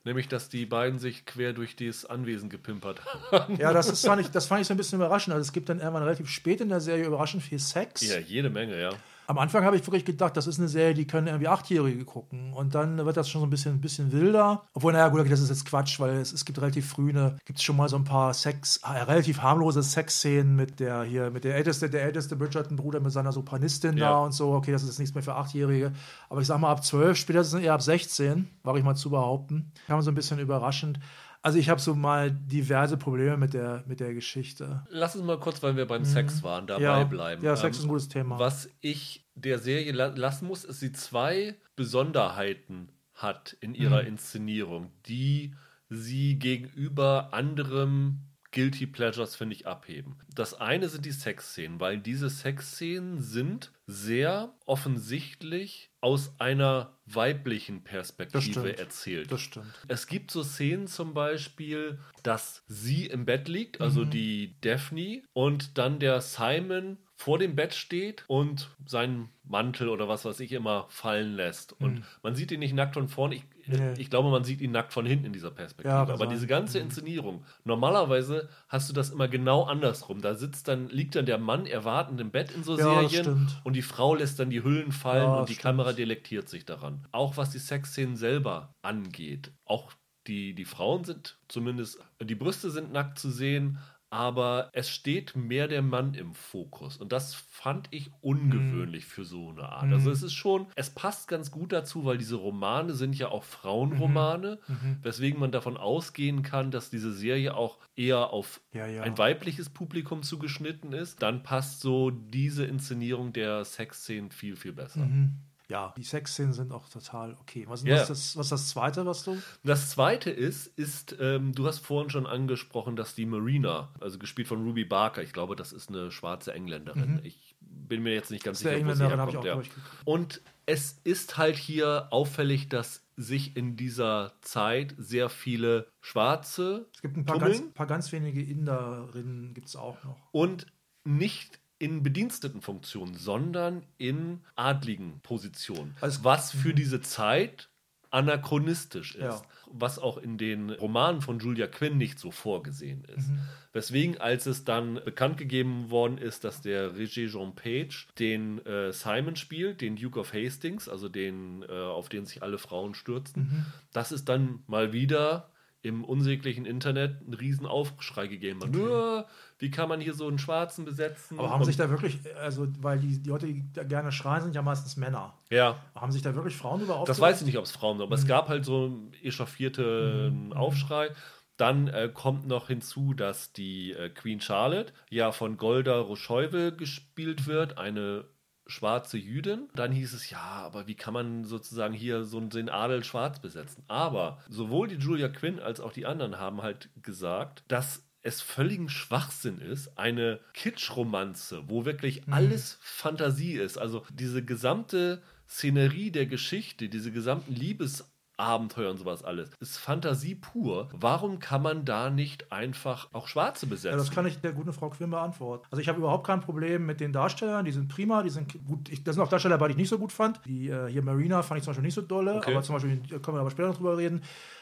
Nämlich, 0.06 0.30
dass 0.30 0.48
die 0.48 0.66
beiden 0.66 0.98
sich 0.98 1.26
quer 1.26 1.52
durch 1.52 1.76
das 1.76 2.06
Anwesen 2.06 2.50
gepimpert 2.50 3.02
haben. 3.32 3.58
Ja, 3.58 3.74
das, 3.74 3.90
ist, 3.90 4.06
fand 4.06 4.22
ich, 4.22 4.30
das 4.30 4.46
fand 4.46 4.62
ich 4.62 4.68
so 4.68 4.74
ein 4.74 4.78
bisschen 4.78 4.98
überraschend. 4.98 5.34
Also 5.34 5.46
es 5.46 5.52
gibt 5.52 5.68
dann 5.68 5.80
irgendwann 5.80 6.04
relativ 6.04 6.30
spät 6.30 6.62
in 6.62 6.70
der 6.70 6.80
Serie 6.80 7.06
überraschend 7.06 7.44
viel 7.44 7.60
Sex. 7.60 8.02
Ja, 8.08 8.18
jede 8.18 8.50
Menge, 8.50 8.80
ja. 8.80 8.92
Am 9.30 9.38
Anfang 9.38 9.64
habe 9.64 9.76
ich 9.76 9.86
wirklich 9.86 10.06
gedacht, 10.06 10.36
das 10.36 10.48
ist 10.48 10.58
eine 10.58 10.68
Serie, 10.68 10.96
die 10.96 11.06
können 11.06 11.28
irgendwie 11.28 11.48
Achtjährige 11.48 12.04
gucken. 12.04 12.52
Und 12.52 12.74
dann 12.74 13.06
wird 13.06 13.16
das 13.16 13.30
schon 13.30 13.42
so 13.42 13.46
ein 13.46 13.52
bisschen, 13.52 13.76
ein 13.76 13.80
bisschen 13.80 14.12
wilder. 14.12 14.64
Obwohl, 14.74 14.92
naja, 14.92 15.08
gut, 15.10 15.30
das 15.30 15.40
ist 15.40 15.50
jetzt 15.50 15.66
Quatsch, 15.66 16.00
weil 16.00 16.16
es, 16.18 16.34
es 16.34 16.46
gibt 16.46 16.60
relativ 16.60 16.90
früh 16.90 17.12
eine, 17.12 17.38
gibt 17.46 17.60
es 17.60 17.64
schon 17.64 17.78
mal 17.78 17.88
so 17.88 17.96
ein 17.96 18.06
paar 18.06 18.34
Sex, 18.34 18.78
äh, 18.78 18.90
relativ 19.04 19.44
harmlose 19.44 19.84
Sexszenen 19.84 20.56
mit 20.56 20.80
der 20.80 21.04
hier, 21.04 21.30
mit 21.30 21.44
der 21.44 21.54
älteste, 21.58 21.92
der 21.92 22.02
älteste 22.06 22.36
Bridgerton-Bruder 22.38 23.02
mit 23.02 23.12
seiner 23.12 23.32
Sopranistin 23.32 23.98
Ja. 23.98 24.10
da 24.10 24.18
und 24.22 24.32
so. 24.32 24.52
Okay, 24.54 24.72
das 24.72 24.82
ist 24.82 24.88
jetzt 24.90 25.00
nichts 25.00 25.14
mehr 25.14 25.24
für 25.24 25.36
Achtjährige. 25.36 25.92
Aber 26.28 26.42
ich 26.42 26.48
sag 26.48 26.58
mal, 26.60 26.72
ab 26.72 26.84
12, 26.84 27.16
spätestens 27.16 27.62
eher 27.62 27.76
ab 27.76 27.84
16, 27.84 28.48
wage 28.64 28.80
ich 28.80 28.84
mal 28.84 28.96
zu 28.96 29.12
behaupten. 29.12 29.72
Kann 29.86 29.98
man 29.98 30.02
so 30.04 30.10
ein 30.10 30.16
bisschen 30.16 30.40
überraschend. 30.40 31.00
Also 31.42 31.58
ich 31.58 31.70
habe 31.70 31.80
so 31.80 31.96
mal 31.96 32.32
diverse 32.32 32.98
Probleme 32.98 33.38
mit 33.38 33.54
der, 33.54 33.84
mit 33.88 34.00
der 34.02 34.14
Geschichte. 34.14 34.86
Lass 34.90 35.16
uns 35.16 35.24
mal 35.26 35.40
kurz, 35.40 35.64
weil 35.64 35.78
wir 35.78 35.86
beim 35.86 36.04
Sex 36.04 36.44
waren, 36.44 36.68
dabei 36.68 36.80
Mhm. 36.82 36.86
ja, 36.86 37.04
bleiben. 37.06 37.44
Ja, 37.46 37.56
Sex 37.56 37.78
Ähm, 37.78 37.80
ist 37.80 37.86
ein 37.86 37.90
gutes 37.90 38.10
Thema. 38.10 38.40
Was 38.40 38.70
ich 38.82 39.26
der 39.36 39.58
Serie 39.60 39.92
la 39.94 40.08
lassen 40.08 40.48
muss, 40.48 40.66
ist, 40.66 40.82
sie 40.82 40.92
zwei 40.92 41.56
Besonderheiten 41.78 42.92
hat 43.14 43.56
in 43.62 43.74
ihrer 43.76 44.02
Mhm. 44.02 44.08
Inszenierung, 44.10 44.92
die 45.08 45.56
sie 45.90 46.38
gegenüber 46.38 47.34
anderem 47.34 48.20
Guilty 48.52 48.88
Pleasures, 48.88 49.36
finde 49.36 49.56
ich, 49.56 49.68
abheben. 49.68 50.18
Das 50.34 50.54
eine 50.56 50.90
sind 50.90 51.06
die 51.06 51.12
Sexszenen, 51.12 51.80
weil 51.80 52.00
diese 52.00 52.30
Sexszenen 52.30 53.22
sind 53.22 53.72
sehr 53.88 54.54
offensichtlich 54.66 55.89
aus 56.02 56.34
einer 56.40 56.94
weiblichen 57.06 57.84
Das 57.84 57.92
Perspektive 58.14 58.52
stimmt. 58.62 58.80
erzählt. 58.80 59.32
Das 59.32 59.42
stimmt. 59.42 59.68
Es 59.88 60.08
gibt 60.08 60.32
so 60.32 60.44
Szenen 60.44 60.88
zum 60.88 61.14
Beispiel, 61.14 62.00
dass 62.24 62.64
sie 62.68 63.06
im 63.08 63.26
Bett 63.26 63.48
liegt, 63.48 63.82
also 63.82 64.06
Mhm. 64.06 64.10
die 64.12 64.56
Daphne, 64.62 65.24
und 65.34 65.78
dann 65.78 66.00
der 66.00 66.22
Simon 66.22 66.98
vor 67.16 67.38
dem 67.38 67.56
Bett 67.56 67.74
steht 67.74 68.24
und 68.28 68.70
seinen 68.86 69.30
Mantel 69.44 69.90
oder 69.90 70.08
was 70.08 70.24
weiß 70.24 70.40
ich 70.40 70.54
immer 70.54 70.86
fallen 70.90 71.36
lässt. 71.36 71.74
Und 71.82 72.04
man 72.24 72.34
sieht 72.36 72.52
ihn 72.52 72.60
nicht 72.60 72.74
nackt 72.74 72.94
von 72.94 73.10
vorne. 73.10 73.36
Ich, 73.36 73.44
Mhm. 73.70 73.94
Nee. 73.94 73.94
ich 74.02 74.10
glaube, 74.10 74.30
man 74.30 74.44
sieht 74.44 74.62
ihn 74.62 74.72
nackt 74.72 74.94
von 74.94 75.06
hinten 75.06 75.26
in 75.26 75.34
dieser 75.34 75.52
Perspektive. 75.52 75.94
Ja, 75.94 76.02
Aber 76.08 76.28
diese 76.28 76.48
ganze 76.48 76.80
Inszenierung, 76.80 77.44
normalerweise 77.64 78.50
hast 78.68 78.90
du 78.90 78.94
das 78.94 79.10
immer 79.10 79.28
genau 79.28 79.64
andersrum. 79.64 80.22
Da 80.22 80.36
sitzt 80.36 80.68
dann, 80.68 80.88
liegt 80.90 81.16
dann 81.16 81.26
der 81.26 81.38
Mann 81.38 81.66
erwartend 81.66 82.20
im 82.22 82.32
Bett 82.32 82.52
in 82.52 82.64
so 82.64 82.78
Ja, 82.78 83.08
Serien 83.08 83.48
und 83.64 83.76
die 83.76 83.82
Frau 83.82 84.16
lässt 84.16 84.40
dann 84.40 84.50
die 84.50 84.64
Hüllen 84.64 84.92
fallen 84.92 85.24
Ja, 85.24 85.40
und 85.40 85.50
die 85.50 85.54
stimmt. 85.54 85.64
Kamera 85.64 85.94
delektiert 85.94 86.50
sich 86.50 86.66
daran. 86.66 87.08
Auch 87.12 87.38
was 87.38 87.52
die 87.52 87.60
Sexszenen 87.60 88.16
selber 88.16 88.74
angeht. 88.82 89.52
Auch 89.66 89.94
die, 90.28 90.54
die 90.54 90.66
Frauen 90.66 91.04
sind 91.04 91.40
zumindest, 91.48 92.00
die 92.22 92.36
Brüste 92.36 92.70
sind 92.70 92.92
nackt 92.92 93.18
zu 93.20 93.32
sehen, 93.32 93.80
aber 94.12 94.70
es 94.74 94.90
steht 94.90 95.36
mehr 95.36 95.68
der 95.68 95.82
Mann 95.82 96.14
im 96.14 96.34
Fokus. 96.34 96.98
Und 96.98 97.12
das 97.12 97.36
fand 97.36 97.88
ich 97.92 98.10
ungewöhnlich 98.22 99.06
für 99.06 99.26
so 99.26 99.50
eine 99.50 99.70
Art. 99.70 99.92
Also 99.94 100.10
es 100.12 100.24
ist 100.24 100.34
schon, 100.34 100.68
es 100.76 100.90
passt 100.90 101.28
ganz 101.28 101.52
gut 101.52 101.72
dazu, 101.72 102.06
weil 102.06 102.18
diese 102.18 102.36
Romane 102.38 102.94
sind 102.94 103.18
ja 103.18 103.30
auch 103.30 103.44
Frauenromane, 103.44 104.60
Mhm. 104.68 104.98
weswegen 105.02 105.40
man 105.40 105.52
davon 105.52 105.78
ausgehen 105.78 106.42
kann, 106.44 106.72
dass 106.72 106.90
diese 106.90 107.14
Serie 107.14 107.56
auch 107.56 107.80
eher 107.96 108.32
auf 108.32 108.62
Ja, 108.74 108.88
ja. 108.88 109.04
ein 109.04 109.18
weibliches 109.18 109.70
Publikum 109.70 110.24
zugeschnitten 110.24 110.92
ist. 110.94 111.22
Dann 111.22 111.44
passt 111.44 111.82
so 111.82 112.10
diese 112.12 112.66
Inszenierung 112.66 113.34
der 113.34 113.64
Sexszenen 113.66 114.32
viel, 114.32 114.56
viel 114.56 114.74
besser. 114.74 115.06
Mhm. 115.06 115.36
Ja, 115.70 115.94
die 115.98 116.04
Sexszenen 116.04 116.52
sind 116.54 116.72
auch 116.72 116.90
total 116.90 117.36
okay. 117.40 117.66
Was, 117.68 117.84
Ja. 117.84 117.96
was, 117.96 118.02
ist 118.02 118.10
das, 118.10 118.38
was 118.38 118.46
ist 118.48 118.52
das 118.52 118.70
Zweite, 118.70 119.06
was 119.06 119.24
du? 119.24 119.40
Das 119.64 119.92
zweite 119.92 120.32
ist, 120.32 120.68
ist 120.68 121.16
ähm, 121.20 121.54
du 121.54 121.68
hast 121.68 121.80
vorhin 121.80 122.10
schon 122.10 122.26
angesprochen, 122.26 122.96
dass 122.96 123.14
die 123.16 123.26
Marina, 123.28 123.94
also 124.00 124.18
gespielt 124.18 124.48
von 124.48 124.64
Ruby 124.64 124.84
Barker, 124.86 125.22
ich 125.22 125.32
glaube, 125.32 125.56
das 125.56 125.72
ist 125.72 125.90
eine 125.90 126.12
schwarze 126.12 126.54
Engländerin. 126.54 127.20
Ich 127.24 127.56
bin 127.62 128.02
mir 128.04 128.14
jetzt 128.14 128.32
nicht 128.32 128.44
ganz 128.44 128.60
sicher, 128.60 128.84
wo 128.86 128.94
sie 128.94 129.08
herkommt. 129.08 129.38
auch 129.38 129.46
Ja. 129.46 129.62
Und 130.06 130.42
es 130.66 131.00
ist 131.04 131.38
halt 131.38 131.56
hier 131.56 132.08
auffällig, 132.12 132.70
dass 132.70 133.06
sich 133.16 133.58
in 133.58 133.76
dieser 133.76 134.34
Zeit 134.42 134.96
sehr 134.98 135.30
viele 135.30 135.88
Schwarze 136.02 136.88
Es 136.96 137.02
gibt 137.02 137.18
ein 137.18 137.26
paar, 137.26 137.38
tummeln. 137.40 137.60
ganz, 137.62 137.74
paar 137.74 137.88
ganz 137.88 138.12
wenige 138.12 138.42
Inderinnen, 138.42 139.54
gibt 139.54 139.68
es 139.68 139.76
auch 139.76 140.04
noch. 140.04 140.18
und 140.32 140.66
nicht 141.04 141.60
in 141.80 142.04
Bedienstetenfunktionen, 142.04 143.16
sondern 143.16 143.84
in 143.98 144.42
adligen 144.56 145.20
Positionen. 145.22 145.96
Also- 146.02 146.24
was 146.24 146.52
für 146.52 146.74
diese 146.74 147.02
Zeit 147.02 147.70
anachronistisch 148.12 149.16
ist. 149.16 149.22
Ja. 149.22 149.42
Was 149.72 150.00
auch 150.00 150.18
in 150.18 150.38
den 150.40 150.72
Romanen 150.72 151.22
von 151.22 151.40
Julia 151.40 151.68
Quinn 151.68 151.98
nicht 151.98 152.18
so 152.18 152.32
vorgesehen 152.32 153.04
ist. 153.16 153.30
Mhm. 153.30 153.40
Weswegen, 153.72 154.18
als 154.20 154.48
es 154.48 154.64
dann 154.64 154.96
bekannt 155.06 155.38
gegeben 155.38 155.92
worden 155.92 156.18
ist, 156.18 156.44
dass 156.44 156.62
der 156.62 156.92
Regé 156.96 157.30
Jean 157.30 157.54
Page 157.54 158.08
den 158.18 158.66
äh, 158.66 158.92
Simon 158.92 159.36
spielt, 159.36 159.82
den 159.82 159.96
Duke 159.96 160.20
of 160.20 160.34
Hastings, 160.34 160.90
also 160.90 161.08
den, 161.08 161.62
äh, 161.64 161.72
auf 161.72 162.10
den 162.10 162.26
sich 162.26 162.42
alle 162.42 162.58
Frauen 162.58 162.96
stürzten, 162.96 163.44
Mhm. 163.44 163.66
das 163.94 164.12
ist 164.12 164.28
dann 164.28 164.64
mal 164.66 164.92
wieder 164.92 165.52
im 165.84 166.04
unsäglichen 166.04 166.66
Internet 166.66 167.22
einen 167.22 167.36
riesen 167.36 167.66
Aufschrei 167.68 168.26
gegeben. 168.28 168.60
hat. 168.62 168.72
"Nö, 168.72 169.24
Wie 169.60 169.70
kann 169.70 169.90
man 169.90 170.00
hier 170.00 170.14
so 170.14 170.28
einen 170.28 170.40
Schwarzen 170.40 170.86
besetzen? 170.86 171.38
Aber 171.38 171.50
haben 171.50 171.64
sich 171.66 171.76
da 171.78 171.90
wirklich, 171.90 172.18
also 172.42 172.68
weil 172.80 172.98
die, 173.00 173.22
die 173.22 173.30
Leute, 173.30 173.46
die 173.48 173.64
da 173.74 173.84
gerne 173.84 174.12
schreien, 174.12 174.42
sind 174.42 174.56
ja 174.56 174.62
meistens 174.62 174.96
Männer. 174.98 175.34
ja, 175.52 175.78
Haben 175.96 176.12
sich 176.14 176.22
da 176.22 176.34
wirklich 176.34 176.56
Frauen 176.56 176.82
überhaupt 176.82 177.10
das 177.10 177.20
weiß 177.20 177.42
ich 177.42 177.46
nicht, 177.46 177.58
ob 177.58 177.66
es 177.66 177.72
Frauen 177.72 177.98
sind, 177.98 178.08
aber 178.08 178.16
Mhm. 178.16 178.22
es 178.22 178.28
gab 178.28 178.48
halt 178.48 178.64
so 178.66 178.86
einen 178.86 179.14
echauffierten 179.22 180.54
Aufschrei. 180.54 181.10
Dann 181.58 181.90
äh, 181.90 182.10
kommt 182.14 182.48
noch 182.48 182.68
hinzu, 182.68 183.14
dass 183.14 183.52
die 183.52 183.92
äh, 183.92 184.10
Queen 184.10 184.40
Charlotte 184.40 184.94
ja 185.10 185.32
von 185.34 185.58
Golda 185.58 186.00
Rocheuvel 186.00 186.72
gespielt 186.76 187.48
wird, 187.48 187.78
eine 187.78 188.26
schwarze 188.66 189.18
Jüdin. 189.18 189.68
Dann 189.76 189.92
hieß 189.92 190.14
es, 190.14 190.30
ja, 190.30 190.40
aber 190.40 190.88
wie 190.88 190.96
kann 190.96 191.14
man 191.14 191.44
sozusagen 191.44 191.94
hier 191.94 192.24
so 192.24 192.40
den 192.40 192.70
Adel 192.70 193.04
schwarz 193.04 193.42
besetzen? 193.42 193.84
Aber 193.90 194.38
sowohl 194.48 194.88
die 194.88 194.96
Julia 194.96 195.28
Quinn 195.28 195.60
als 195.60 195.82
auch 195.82 195.92
die 195.92 196.06
anderen 196.06 196.40
haben 196.40 196.62
halt 196.62 196.90
gesagt, 197.02 197.64
dass 197.68 198.06
es 198.22 198.42
völligen 198.42 198.90
Schwachsinn 198.90 199.60
ist, 199.60 199.98
eine 199.98 200.40
Kitsch-Romanze, 200.54 201.64
wo 201.68 201.86
wirklich 201.86 202.24
alles 202.32 202.78
Fantasie 202.82 203.54
ist. 203.54 203.78
Also 203.78 204.06
diese 204.12 204.44
gesamte 204.44 205.22
Szenerie 205.48 206.12
der 206.12 206.26
Geschichte, 206.26 206.90
diese 206.90 207.12
gesamten 207.12 207.56
Liebesabenteuer 207.56 208.92
und 208.92 208.98
sowas 208.98 209.24
alles, 209.24 209.50
ist 209.60 209.78
Fantasie 209.78 210.36
pur. 210.36 210.90
Warum 210.94 211.40
kann 211.40 211.62
man 211.62 211.86
da 211.86 212.10
nicht 212.10 212.52
einfach 212.52 213.08
auch 213.14 213.28
Schwarze 213.28 213.66
besetzen? 213.68 213.98
Ja, 213.98 213.98
das 213.98 214.12
kann 214.12 214.26
ich 214.28 214.40
der 214.40 214.52
guten 214.54 214.74
Frau 214.74 214.90
Quinn 214.90 215.10
beantworten. 215.10 215.66
Also 215.72 215.82
ich 215.82 215.88
habe 215.88 215.98
überhaupt 216.00 216.28
kein 216.28 216.42
Problem 216.42 216.86
mit 216.86 217.00
den 217.00 217.14
Darstellern, 217.14 217.66
die 217.66 217.72
sind 217.72 217.88
prima, 217.88 218.22
die 218.22 218.30
sind 218.30 218.54
gut. 218.66 218.90
Ich, 218.90 219.04
das 219.04 219.16
sind 219.16 219.24
auch 219.24 219.30
Darsteller, 219.30 219.58
die 219.58 219.72
ich 219.72 219.78
nicht 219.78 219.90
so 219.90 219.98
gut 219.98 220.12
fand. 220.12 220.40
Die 220.46 220.68
äh, 220.70 220.90
hier 220.92 221.02
Marina 221.02 221.42
fand 221.42 221.60
ich 221.60 221.64
zum 221.64 221.72
Beispiel 221.72 221.86
nicht 221.86 221.96
so 221.96 222.02
dolle, 222.02 222.36
Okay. 222.36 222.52
aber 222.54 222.64
zum 222.64 222.76
Beispiel 222.76 222.98
da 223.10 223.20
können 223.20 223.38
wir 223.38 223.42
aber 223.42 223.52
später 223.52 223.70
noch 223.70 223.78
drüber 223.78 223.98
reden. 223.98 224.22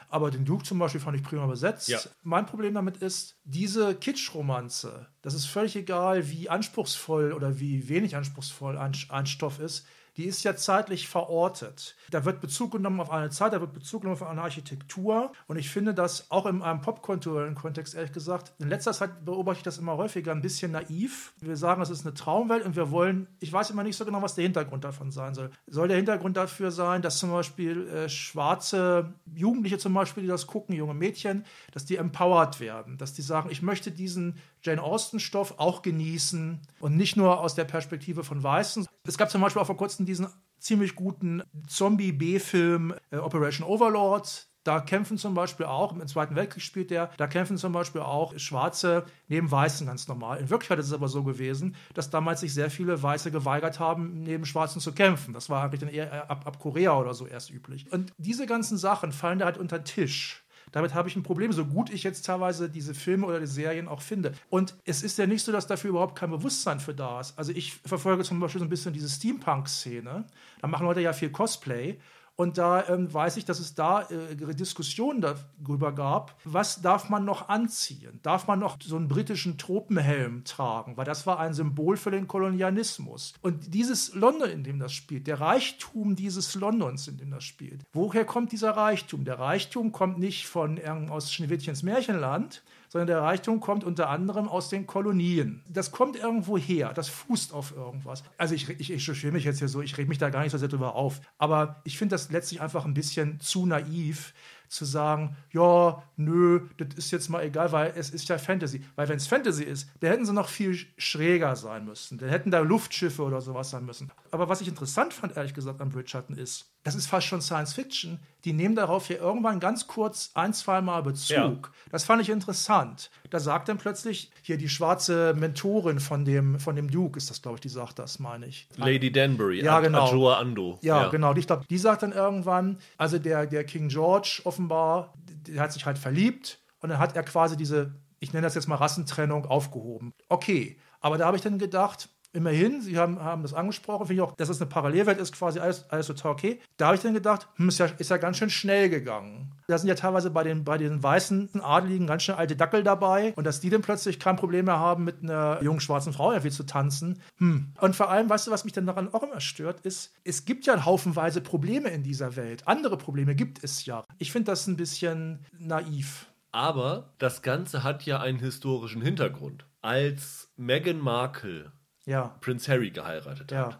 Aber 0.09 0.31
den 0.31 0.45
Duke 0.45 0.63
zum 0.63 0.79
Beispiel 0.79 1.01
fand 1.01 1.17
ich 1.17 1.23
prima 1.23 1.45
besetzt. 1.47 1.89
Ja. 1.89 1.99
Mein 2.23 2.45
Problem 2.45 2.73
damit 2.73 2.97
ist, 2.97 3.37
diese 3.43 3.93
Kitsch-Romanze, 3.93 5.07
das 5.21 5.33
ist 5.33 5.45
völlig 5.45 5.75
egal, 5.75 6.29
wie 6.29 6.49
anspruchsvoll 6.49 7.33
oder 7.33 7.59
wie 7.59 7.89
wenig 7.89 8.15
anspruchsvoll 8.15 8.77
ein, 8.77 8.93
ein 9.09 9.25
Stoff 9.25 9.59
ist, 9.59 9.85
die 10.17 10.25
ist 10.25 10.43
ja 10.43 10.55
zeitlich 10.55 11.07
verortet. 11.07 11.95
Da 12.09 12.25
wird 12.25 12.41
Bezug 12.41 12.71
genommen 12.71 12.99
auf 12.99 13.11
eine 13.11 13.29
Zeit, 13.29 13.53
da 13.53 13.61
wird 13.61 13.73
Bezug 13.73 14.01
genommen 14.01 14.19
auf 14.19 14.27
eine 14.27 14.41
Architektur. 14.41 15.31
Und 15.47 15.57
ich 15.57 15.69
finde 15.69 15.93
das 15.93 16.31
auch 16.31 16.47
in 16.47 16.63
einem 16.63 16.81
popkulturellen 16.81 17.53
Kontext, 17.53 17.93
ehrlich 17.93 18.11
gesagt, 18.11 18.51
in 18.59 18.67
letzter 18.67 18.93
Zeit 18.93 19.23
beobachte 19.25 19.59
ich 19.59 19.63
das 19.63 19.77
immer 19.77 19.95
häufiger 19.95 20.31
ein 20.31 20.41
bisschen 20.41 20.71
naiv. 20.71 21.33
Wir 21.39 21.55
sagen, 21.55 21.81
es 21.83 21.91
ist 21.91 22.05
eine 22.05 22.15
Traumwelt 22.15 22.65
und 22.65 22.75
wir 22.75 22.89
wollen, 22.89 23.27
ich 23.39 23.53
weiß 23.53 23.69
immer 23.69 23.83
nicht 23.83 23.95
so 23.95 24.05
genau, 24.05 24.21
was 24.23 24.33
der 24.33 24.43
Hintergrund 24.43 24.83
davon 24.83 25.11
sein 25.11 25.35
soll. 25.35 25.51
Soll 25.67 25.87
der 25.87 25.97
Hintergrund 25.97 26.35
dafür 26.35 26.71
sein, 26.71 27.03
dass 27.03 27.19
zum 27.19 27.31
Beispiel 27.31 27.87
äh, 27.87 28.09
schwarze 28.09 29.13
Jugendliche 29.35 29.77
zum 29.77 29.93
Beispiel, 29.93 30.23
die 30.23 30.29
das 30.29 30.47
gucken, 30.47 30.75
junge 30.75 30.95
Mädchen, 30.95 31.45
dass 31.71 31.85
die 31.85 31.97
empowered 31.97 32.59
werden, 32.59 32.97
dass 32.97 33.13
die 33.13 33.21
sagen, 33.21 33.49
ich 33.51 33.61
möchte 33.61 33.91
diesen 33.91 34.37
Jane 34.67 34.83
Austen-Stoff 34.83 35.55
auch 35.57 35.81
genießen 35.81 36.59
und 36.81 36.97
nicht 36.97 37.15
nur 37.15 37.39
aus 37.39 37.55
der 37.55 37.63
Perspektive 37.63 38.25
von 38.25 38.43
Weißen. 38.43 38.85
Es 39.05 39.17
gab 39.17 39.31
zum 39.31 39.41
Beispiel 39.41 39.61
auch 39.61 39.67
vor 39.67 39.77
kurzem 39.77 40.05
diesen 40.05 40.27
ziemlich 40.59 40.95
guten 40.95 41.41
Zombie-B-Film 41.67 42.93
äh, 43.11 43.17
Operation 43.17 43.65
Overlord. 43.65 44.47
Da 44.65 44.81
kämpfen 44.81 45.17
zum 45.17 45.33
Beispiel 45.33 45.65
auch, 45.65 45.93
im 45.93 46.05
Zweiten 46.07 46.35
Weltkrieg 46.35 46.61
spielt 46.61 46.91
der, 46.91 47.09
da 47.15 47.27
kämpfen 47.27 47.55
zum 47.55 47.71
Beispiel 47.71 48.01
auch 48.01 48.37
Schwarze 48.37 49.05
neben 49.29 49.49
Weißen 49.49 49.87
ganz 49.87 50.09
normal. 50.09 50.39
In 50.39 50.49
Wirklichkeit 50.49 50.79
ist 50.79 50.87
es 50.87 50.93
aber 50.93 51.07
so 51.07 51.23
gewesen, 51.23 51.77
dass 51.93 52.09
damals 52.09 52.41
sich 52.41 52.53
sehr 52.53 52.69
viele 52.69 53.01
Weiße 53.01 53.31
geweigert 53.31 53.79
haben, 53.79 54.23
neben 54.23 54.45
Schwarzen 54.45 54.81
zu 54.81 54.91
kämpfen. 54.91 55.33
Das 55.33 55.49
war 55.49 55.63
eigentlich 55.63 55.79
dann 55.79 55.87
eher 55.87 56.29
ab, 56.29 56.45
ab 56.45 56.59
Korea 56.59 56.97
oder 56.99 57.13
so 57.13 57.25
erst 57.25 57.49
üblich. 57.49 57.89
Und 57.93 58.11
diese 58.17 58.45
ganzen 58.45 58.77
Sachen 58.77 59.13
fallen 59.13 59.39
da 59.39 59.45
halt 59.45 59.57
unter 59.57 59.79
den 59.79 59.85
Tisch. 59.85 60.43
Damit 60.71 60.93
habe 60.93 61.07
ich 61.09 61.15
ein 61.15 61.23
Problem, 61.23 61.51
so 61.51 61.65
gut 61.65 61.89
ich 61.89 62.03
jetzt 62.03 62.25
teilweise 62.25 62.69
diese 62.69 62.93
Filme 62.93 63.25
oder 63.25 63.39
die 63.39 63.47
Serien 63.47 63.87
auch 63.87 64.01
finde. 64.01 64.33
Und 64.49 64.75
es 64.85 65.03
ist 65.03 65.17
ja 65.17 65.25
nicht 65.25 65.43
so, 65.43 65.51
dass 65.51 65.67
dafür 65.67 65.91
überhaupt 65.91 66.17
kein 66.17 66.29
Bewusstsein 66.29 66.79
für 66.79 66.93
da 66.93 67.19
ist. 67.19 67.37
Also 67.37 67.51
ich 67.51 67.73
verfolge 67.73 68.23
zum 68.23 68.39
Beispiel 68.39 68.59
so 68.59 68.65
ein 68.65 68.69
bisschen 68.69 68.93
diese 68.93 69.09
Steampunk-Szene. 69.09 70.25
Da 70.61 70.67
machen 70.67 70.85
Leute 70.85 71.01
ja 71.01 71.13
viel 71.13 71.29
Cosplay. 71.29 71.97
Und 72.37 72.59
da 72.59 72.87
ähm, 72.87 73.11
weiß 73.11 73.37
ich, 73.37 73.45
dass 73.45 73.59
es 73.59 73.73
da 73.73 74.03
äh, 74.03 74.35
Diskussionen 74.53 75.21
darüber 75.21 75.91
gab, 75.91 76.39
was 76.43 76.83
darf 76.83 77.09
man 77.09 77.25
noch 77.25 77.49
anziehen? 77.49 78.19
Darf 78.21 78.45
man 78.45 78.59
noch 78.59 78.77
so 78.79 78.95
einen 78.95 79.07
britischen 79.07 79.57
Tropenhelm 79.57 80.43
tragen? 80.43 80.97
Weil 80.97 81.05
das 81.05 81.25
war 81.25 81.39
ein 81.39 81.55
Symbol 81.55 81.97
für 81.97 82.11
den 82.11 82.27
Kolonialismus. 82.27 83.33
Und 83.41 83.73
dieses 83.73 84.13
London, 84.13 84.51
in 84.51 84.63
dem 84.63 84.77
das 84.77 84.93
spielt, 84.93 85.25
der 85.25 85.41
Reichtum 85.41 86.15
dieses 86.15 86.53
Londons, 86.53 87.07
in 87.07 87.17
dem 87.17 87.31
das 87.31 87.43
spielt, 87.43 87.81
woher 87.91 88.23
kommt 88.23 88.51
dieser 88.51 88.71
Reichtum? 88.71 89.25
Der 89.25 89.39
Reichtum 89.39 89.91
kommt 89.91 90.19
nicht 90.19 90.45
von 90.45 90.79
aus 91.09 91.33
Schneewittchens 91.33 91.81
Märchenland, 91.81 92.61
sondern 92.89 93.07
der 93.07 93.21
Reichtum 93.21 93.59
kommt 93.59 93.83
unter 93.83 94.09
anderem 94.09 94.47
aus 94.47 94.69
den 94.69 94.87
Kolonien. 94.87 95.63
Das 95.69 95.91
kommt 95.91 96.15
irgendwo 96.15 96.57
her, 96.57 96.93
das 96.93 97.09
fußt 97.09 97.53
auf 97.53 97.75
irgendwas. 97.75 98.23
Also 98.37 98.55
ich, 98.55 98.69
ich, 98.69 98.91
ich 98.91 99.03
chauffiere 99.03 99.33
mich 99.33 99.43
jetzt 99.43 99.59
hier 99.59 99.67
so, 99.67 99.81
ich 99.81 99.97
reg 99.97 100.07
mich 100.07 100.17
da 100.17 100.29
gar 100.29 100.41
nicht 100.41 100.51
so 100.51 100.57
sehr 100.57 100.67
drüber 100.67 100.95
auf. 100.95 101.21
Aber 101.37 101.81
ich 101.83 101.97
finde 101.97 102.15
das 102.15 102.31
letztlich 102.31 102.61
einfach 102.61 102.85
ein 102.85 102.93
bisschen 102.93 103.39
zu 103.39 103.65
naiv, 103.65 104.33
zu 104.69 104.85
sagen, 104.85 105.35
ja, 105.51 106.03
nö, 106.17 106.67
das 106.77 106.95
ist 106.97 107.11
jetzt 107.11 107.29
mal 107.29 107.43
egal, 107.43 107.71
weil 107.71 107.93
es 107.95 108.09
ist 108.09 108.27
ja 108.29 108.37
Fantasy. 108.37 108.83
Weil 108.95 109.07
wenn 109.07 109.17
es 109.17 109.27
Fantasy 109.27 109.63
ist, 109.63 109.89
da 109.99 110.07
hätten 110.07 110.25
sie 110.25 110.33
noch 110.33 110.49
viel 110.49 110.77
schräger 110.97 111.55
sein 111.55 111.85
müssen. 111.85 112.17
Dann 112.17 112.29
hätten 112.29 112.51
da 112.51 112.59
Luftschiffe 112.59 113.23
oder 113.23 113.41
sowas 113.41 113.69
sein 113.69 113.85
müssen. 113.85 114.11
Aber 114.31 114.49
was 114.49 114.61
ich 114.61 114.67
interessant 114.67 115.13
fand, 115.13 115.35
ehrlich 115.37 115.53
gesagt, 115.53 115.81
am 115.81 115.89
Bridgerton 115.89 116.37
ist, 116.37 116.71
das 116.83 116.95
ist 116.95 117.07
fast 117.07 117.27
schon 117.27 117.41
Science 117.41 117.73
Fiction. 117.73 118.19
Die 118.45 118.53
nehmen 118.53 118.75
darauf 118.75 119.09
ja 119.09 119.17
irgendwann 119.17 119.59
ganz 119.59 119.87
kurz 119.87 120.31
ein, 120.33 120.53
zwei 120.53 120.81
Mal 120.81 121.03
Bezug. 121.03 121.35
Ja. 121.35 121.61
Das 121.91 122.05
fand 122.05 122.21
ich 122.21 122.29
interessant. 122.29 123.09
Da 123.29 123.39
sagt 123.39 123.69
dann 123.69 123.77
plötzlich 123.77 124.31
hier 124.41 124.57
die 124.57 124.69
schwarze 124.69 125.33
Mentorin 125.33 125.99
von 125.99 126.25
dem, 126.25 126.59
von 126.59 126.75
dem 126.75 126.89
Duke, 126.89 127.17
ist 127.17 127.29
das, 127.29 127.41
glaube 127.41 127.57
ich, 127.57 127.61
die 127.61 127.69
sagt 127.69 127.99
das, 127.99 128.19
meine 128.19 128.45
ich. 128.45 128.69
Lady 128.77 129.11
Danbury, 129.11 129.63
ja, 129.63 129.79
genau. 129.79 130.05
Adjoa 130.05 130.37
Ando. 130.37 130.79
Ja, 130.81 131.03
ja, 131.03 131.09
genau. 131.09 131.35
Ich 131.35 131.47
glaube, 131.47 131.65
die 131.69 131.77
sagt 131.77 132.03
dann 132.03 132.11
irgendwann, 132.11 132.77
also 132.97 133.19
der, 133.19 133.45
der 133.47 133.63
King 133.63 133.89
George 133.89 134.41
offenbar, 134.43 135.13
der 135.47 135.61
hat 135.61 135.73
sich 135.73 135.85
halt 135.85 135.97
verliebt 135.97 136.59
und 136.79 136.89
dann 136.89 136.99
hat 136.99 137.15
er 137.15 137.23
quasi 137.23 137.57
diese, 137.57 137.93
ich 138.19 138.33
nenne 138.33 138.45
das 138.45 138.55
jetzt 138.55 138.67
mal 138.67 138.75
Rassentrennung, 138.75 139.45
aufgehoben. 139.45 140.13
Okay, 140.29 140.77
aber 140.99 141.17
da 141.17 141.25
habe 141.25 141.37
ich 141.37 141.43
dann 141.43 141.59
gedacht, 141.59 142.09
Immerhin, 142.33 142.81
Sie 142.81 142.97
haben, 142.97 143.19
haben 143.23 143.41
das 143.41 143.53
angesprochen, 143.53 144.07
finde 144.07 144.21
ich 144.21 144.27
auch, 144.27 144.35
dass 144.35 144.49
es 144.49 144.61
eine 144.61 144.69
Parallelwelt 144.69 145.19
ist, 145.19 145.33
quasi 145.33 145.59
alles, 145.59 145.89
alles 145.89 146.07
total 146.07 146.33
okay. 146.33 146.59
Da 146.77 146.87
habe 146.87 146.95
ich 146.95 147.01
dann 147.01 147.13
gedacht, 147.13 147.47
hm, 147.55 147.69
ist, 147.69 147.79
ja, 147.79 147.87
ist 147.97 148.11
ja 148.11 148.17
ganz 148.17 148.37
schön 148.37 148.49
schnell 148.49 148.89
gegangen. 148.89 149.53
Da 149.67 149.77
sind 149.77 149.87
ja 149.87 149.95
teilweise 149.95 150.29
bei 150.29 150.43
den, 150.43 150.63
bei 150.63 150.77
den 150.77 151.01
weißen 151.01 151.61
Adeligen 151.61 152.07
ganz 152.07 152.23
schön 152.23 152.35
alte 152.35 152.55
Dackel 152.55 152.83
dabei 152.83 153.33
und 153.35 153.45
dass 153.45 153.59
die 153.59 153.69
dann 153.69 153.81
plötzlich 153.81 154.19
kein 154.19 154.35
Problem 154.35 154.65
mehr 154.65 154.79
haben, 154.79 155.03
mit 155.03 155.23
einer 155.23 155.61
jungen 155.63 155.79
schwarzen 155.79 156.13
Frau 156.13 156.31
irgendwie 156.31 156.51
zu 156.51 156.63
tanzen. 156.63 157.21
Hm. 157.37 157.73
Und 157.79 157.95
vor 157.95 158.09
allem, 158.09 158.29
weißt 158.29 158.47
du, 158.47 158.51
was 158.51 158.65
mich 158.65 158.73
dann 158.73 158.85
daran 158.85 159.13
auch 159.13 159.23
immer 159.23 159.39
stört, 159.39 159.81
ist, 159.81 160.13
es 160.23 160.45
gibt 160.45 160.65
ja 160.65 160.85
haufenweise 160.85 161.41
Probleme 161.41 161.89
in 161.89 162.03
dieser 162.03 162.35
Welt. 162.35 162.67
Andere 162.67 162.97
Probleme 162.97 163.35
gibt 163.35 163.63
es 163.63 163.85
ja. 163.85 164.05
Ich 164.19 164.31
finde 164.31 164.51
das 164.51 164.67
ein 164.67 164.77
bisschen 164.77 165.45
naiv. 165.57 166.27
Aber 166.51 167.13
das 167.17 167.41
Ganze 167.41 167.83
hat 167.83 168.03
ja 168.05 168.19
einen 168.19 168.39
historischen 168.39 169.01
Hintergrund. 169.01 169.65
Als 169.81 170.51
Meghan 170.55 170.99
Markle 170.99 171.71
ja. 172.07 172.35
Prince 172.41 172.71
Harry 172.71 172.89
geheiratet 172.89 173.51
ja. 173.51 173.67
hat. 173.67 173.79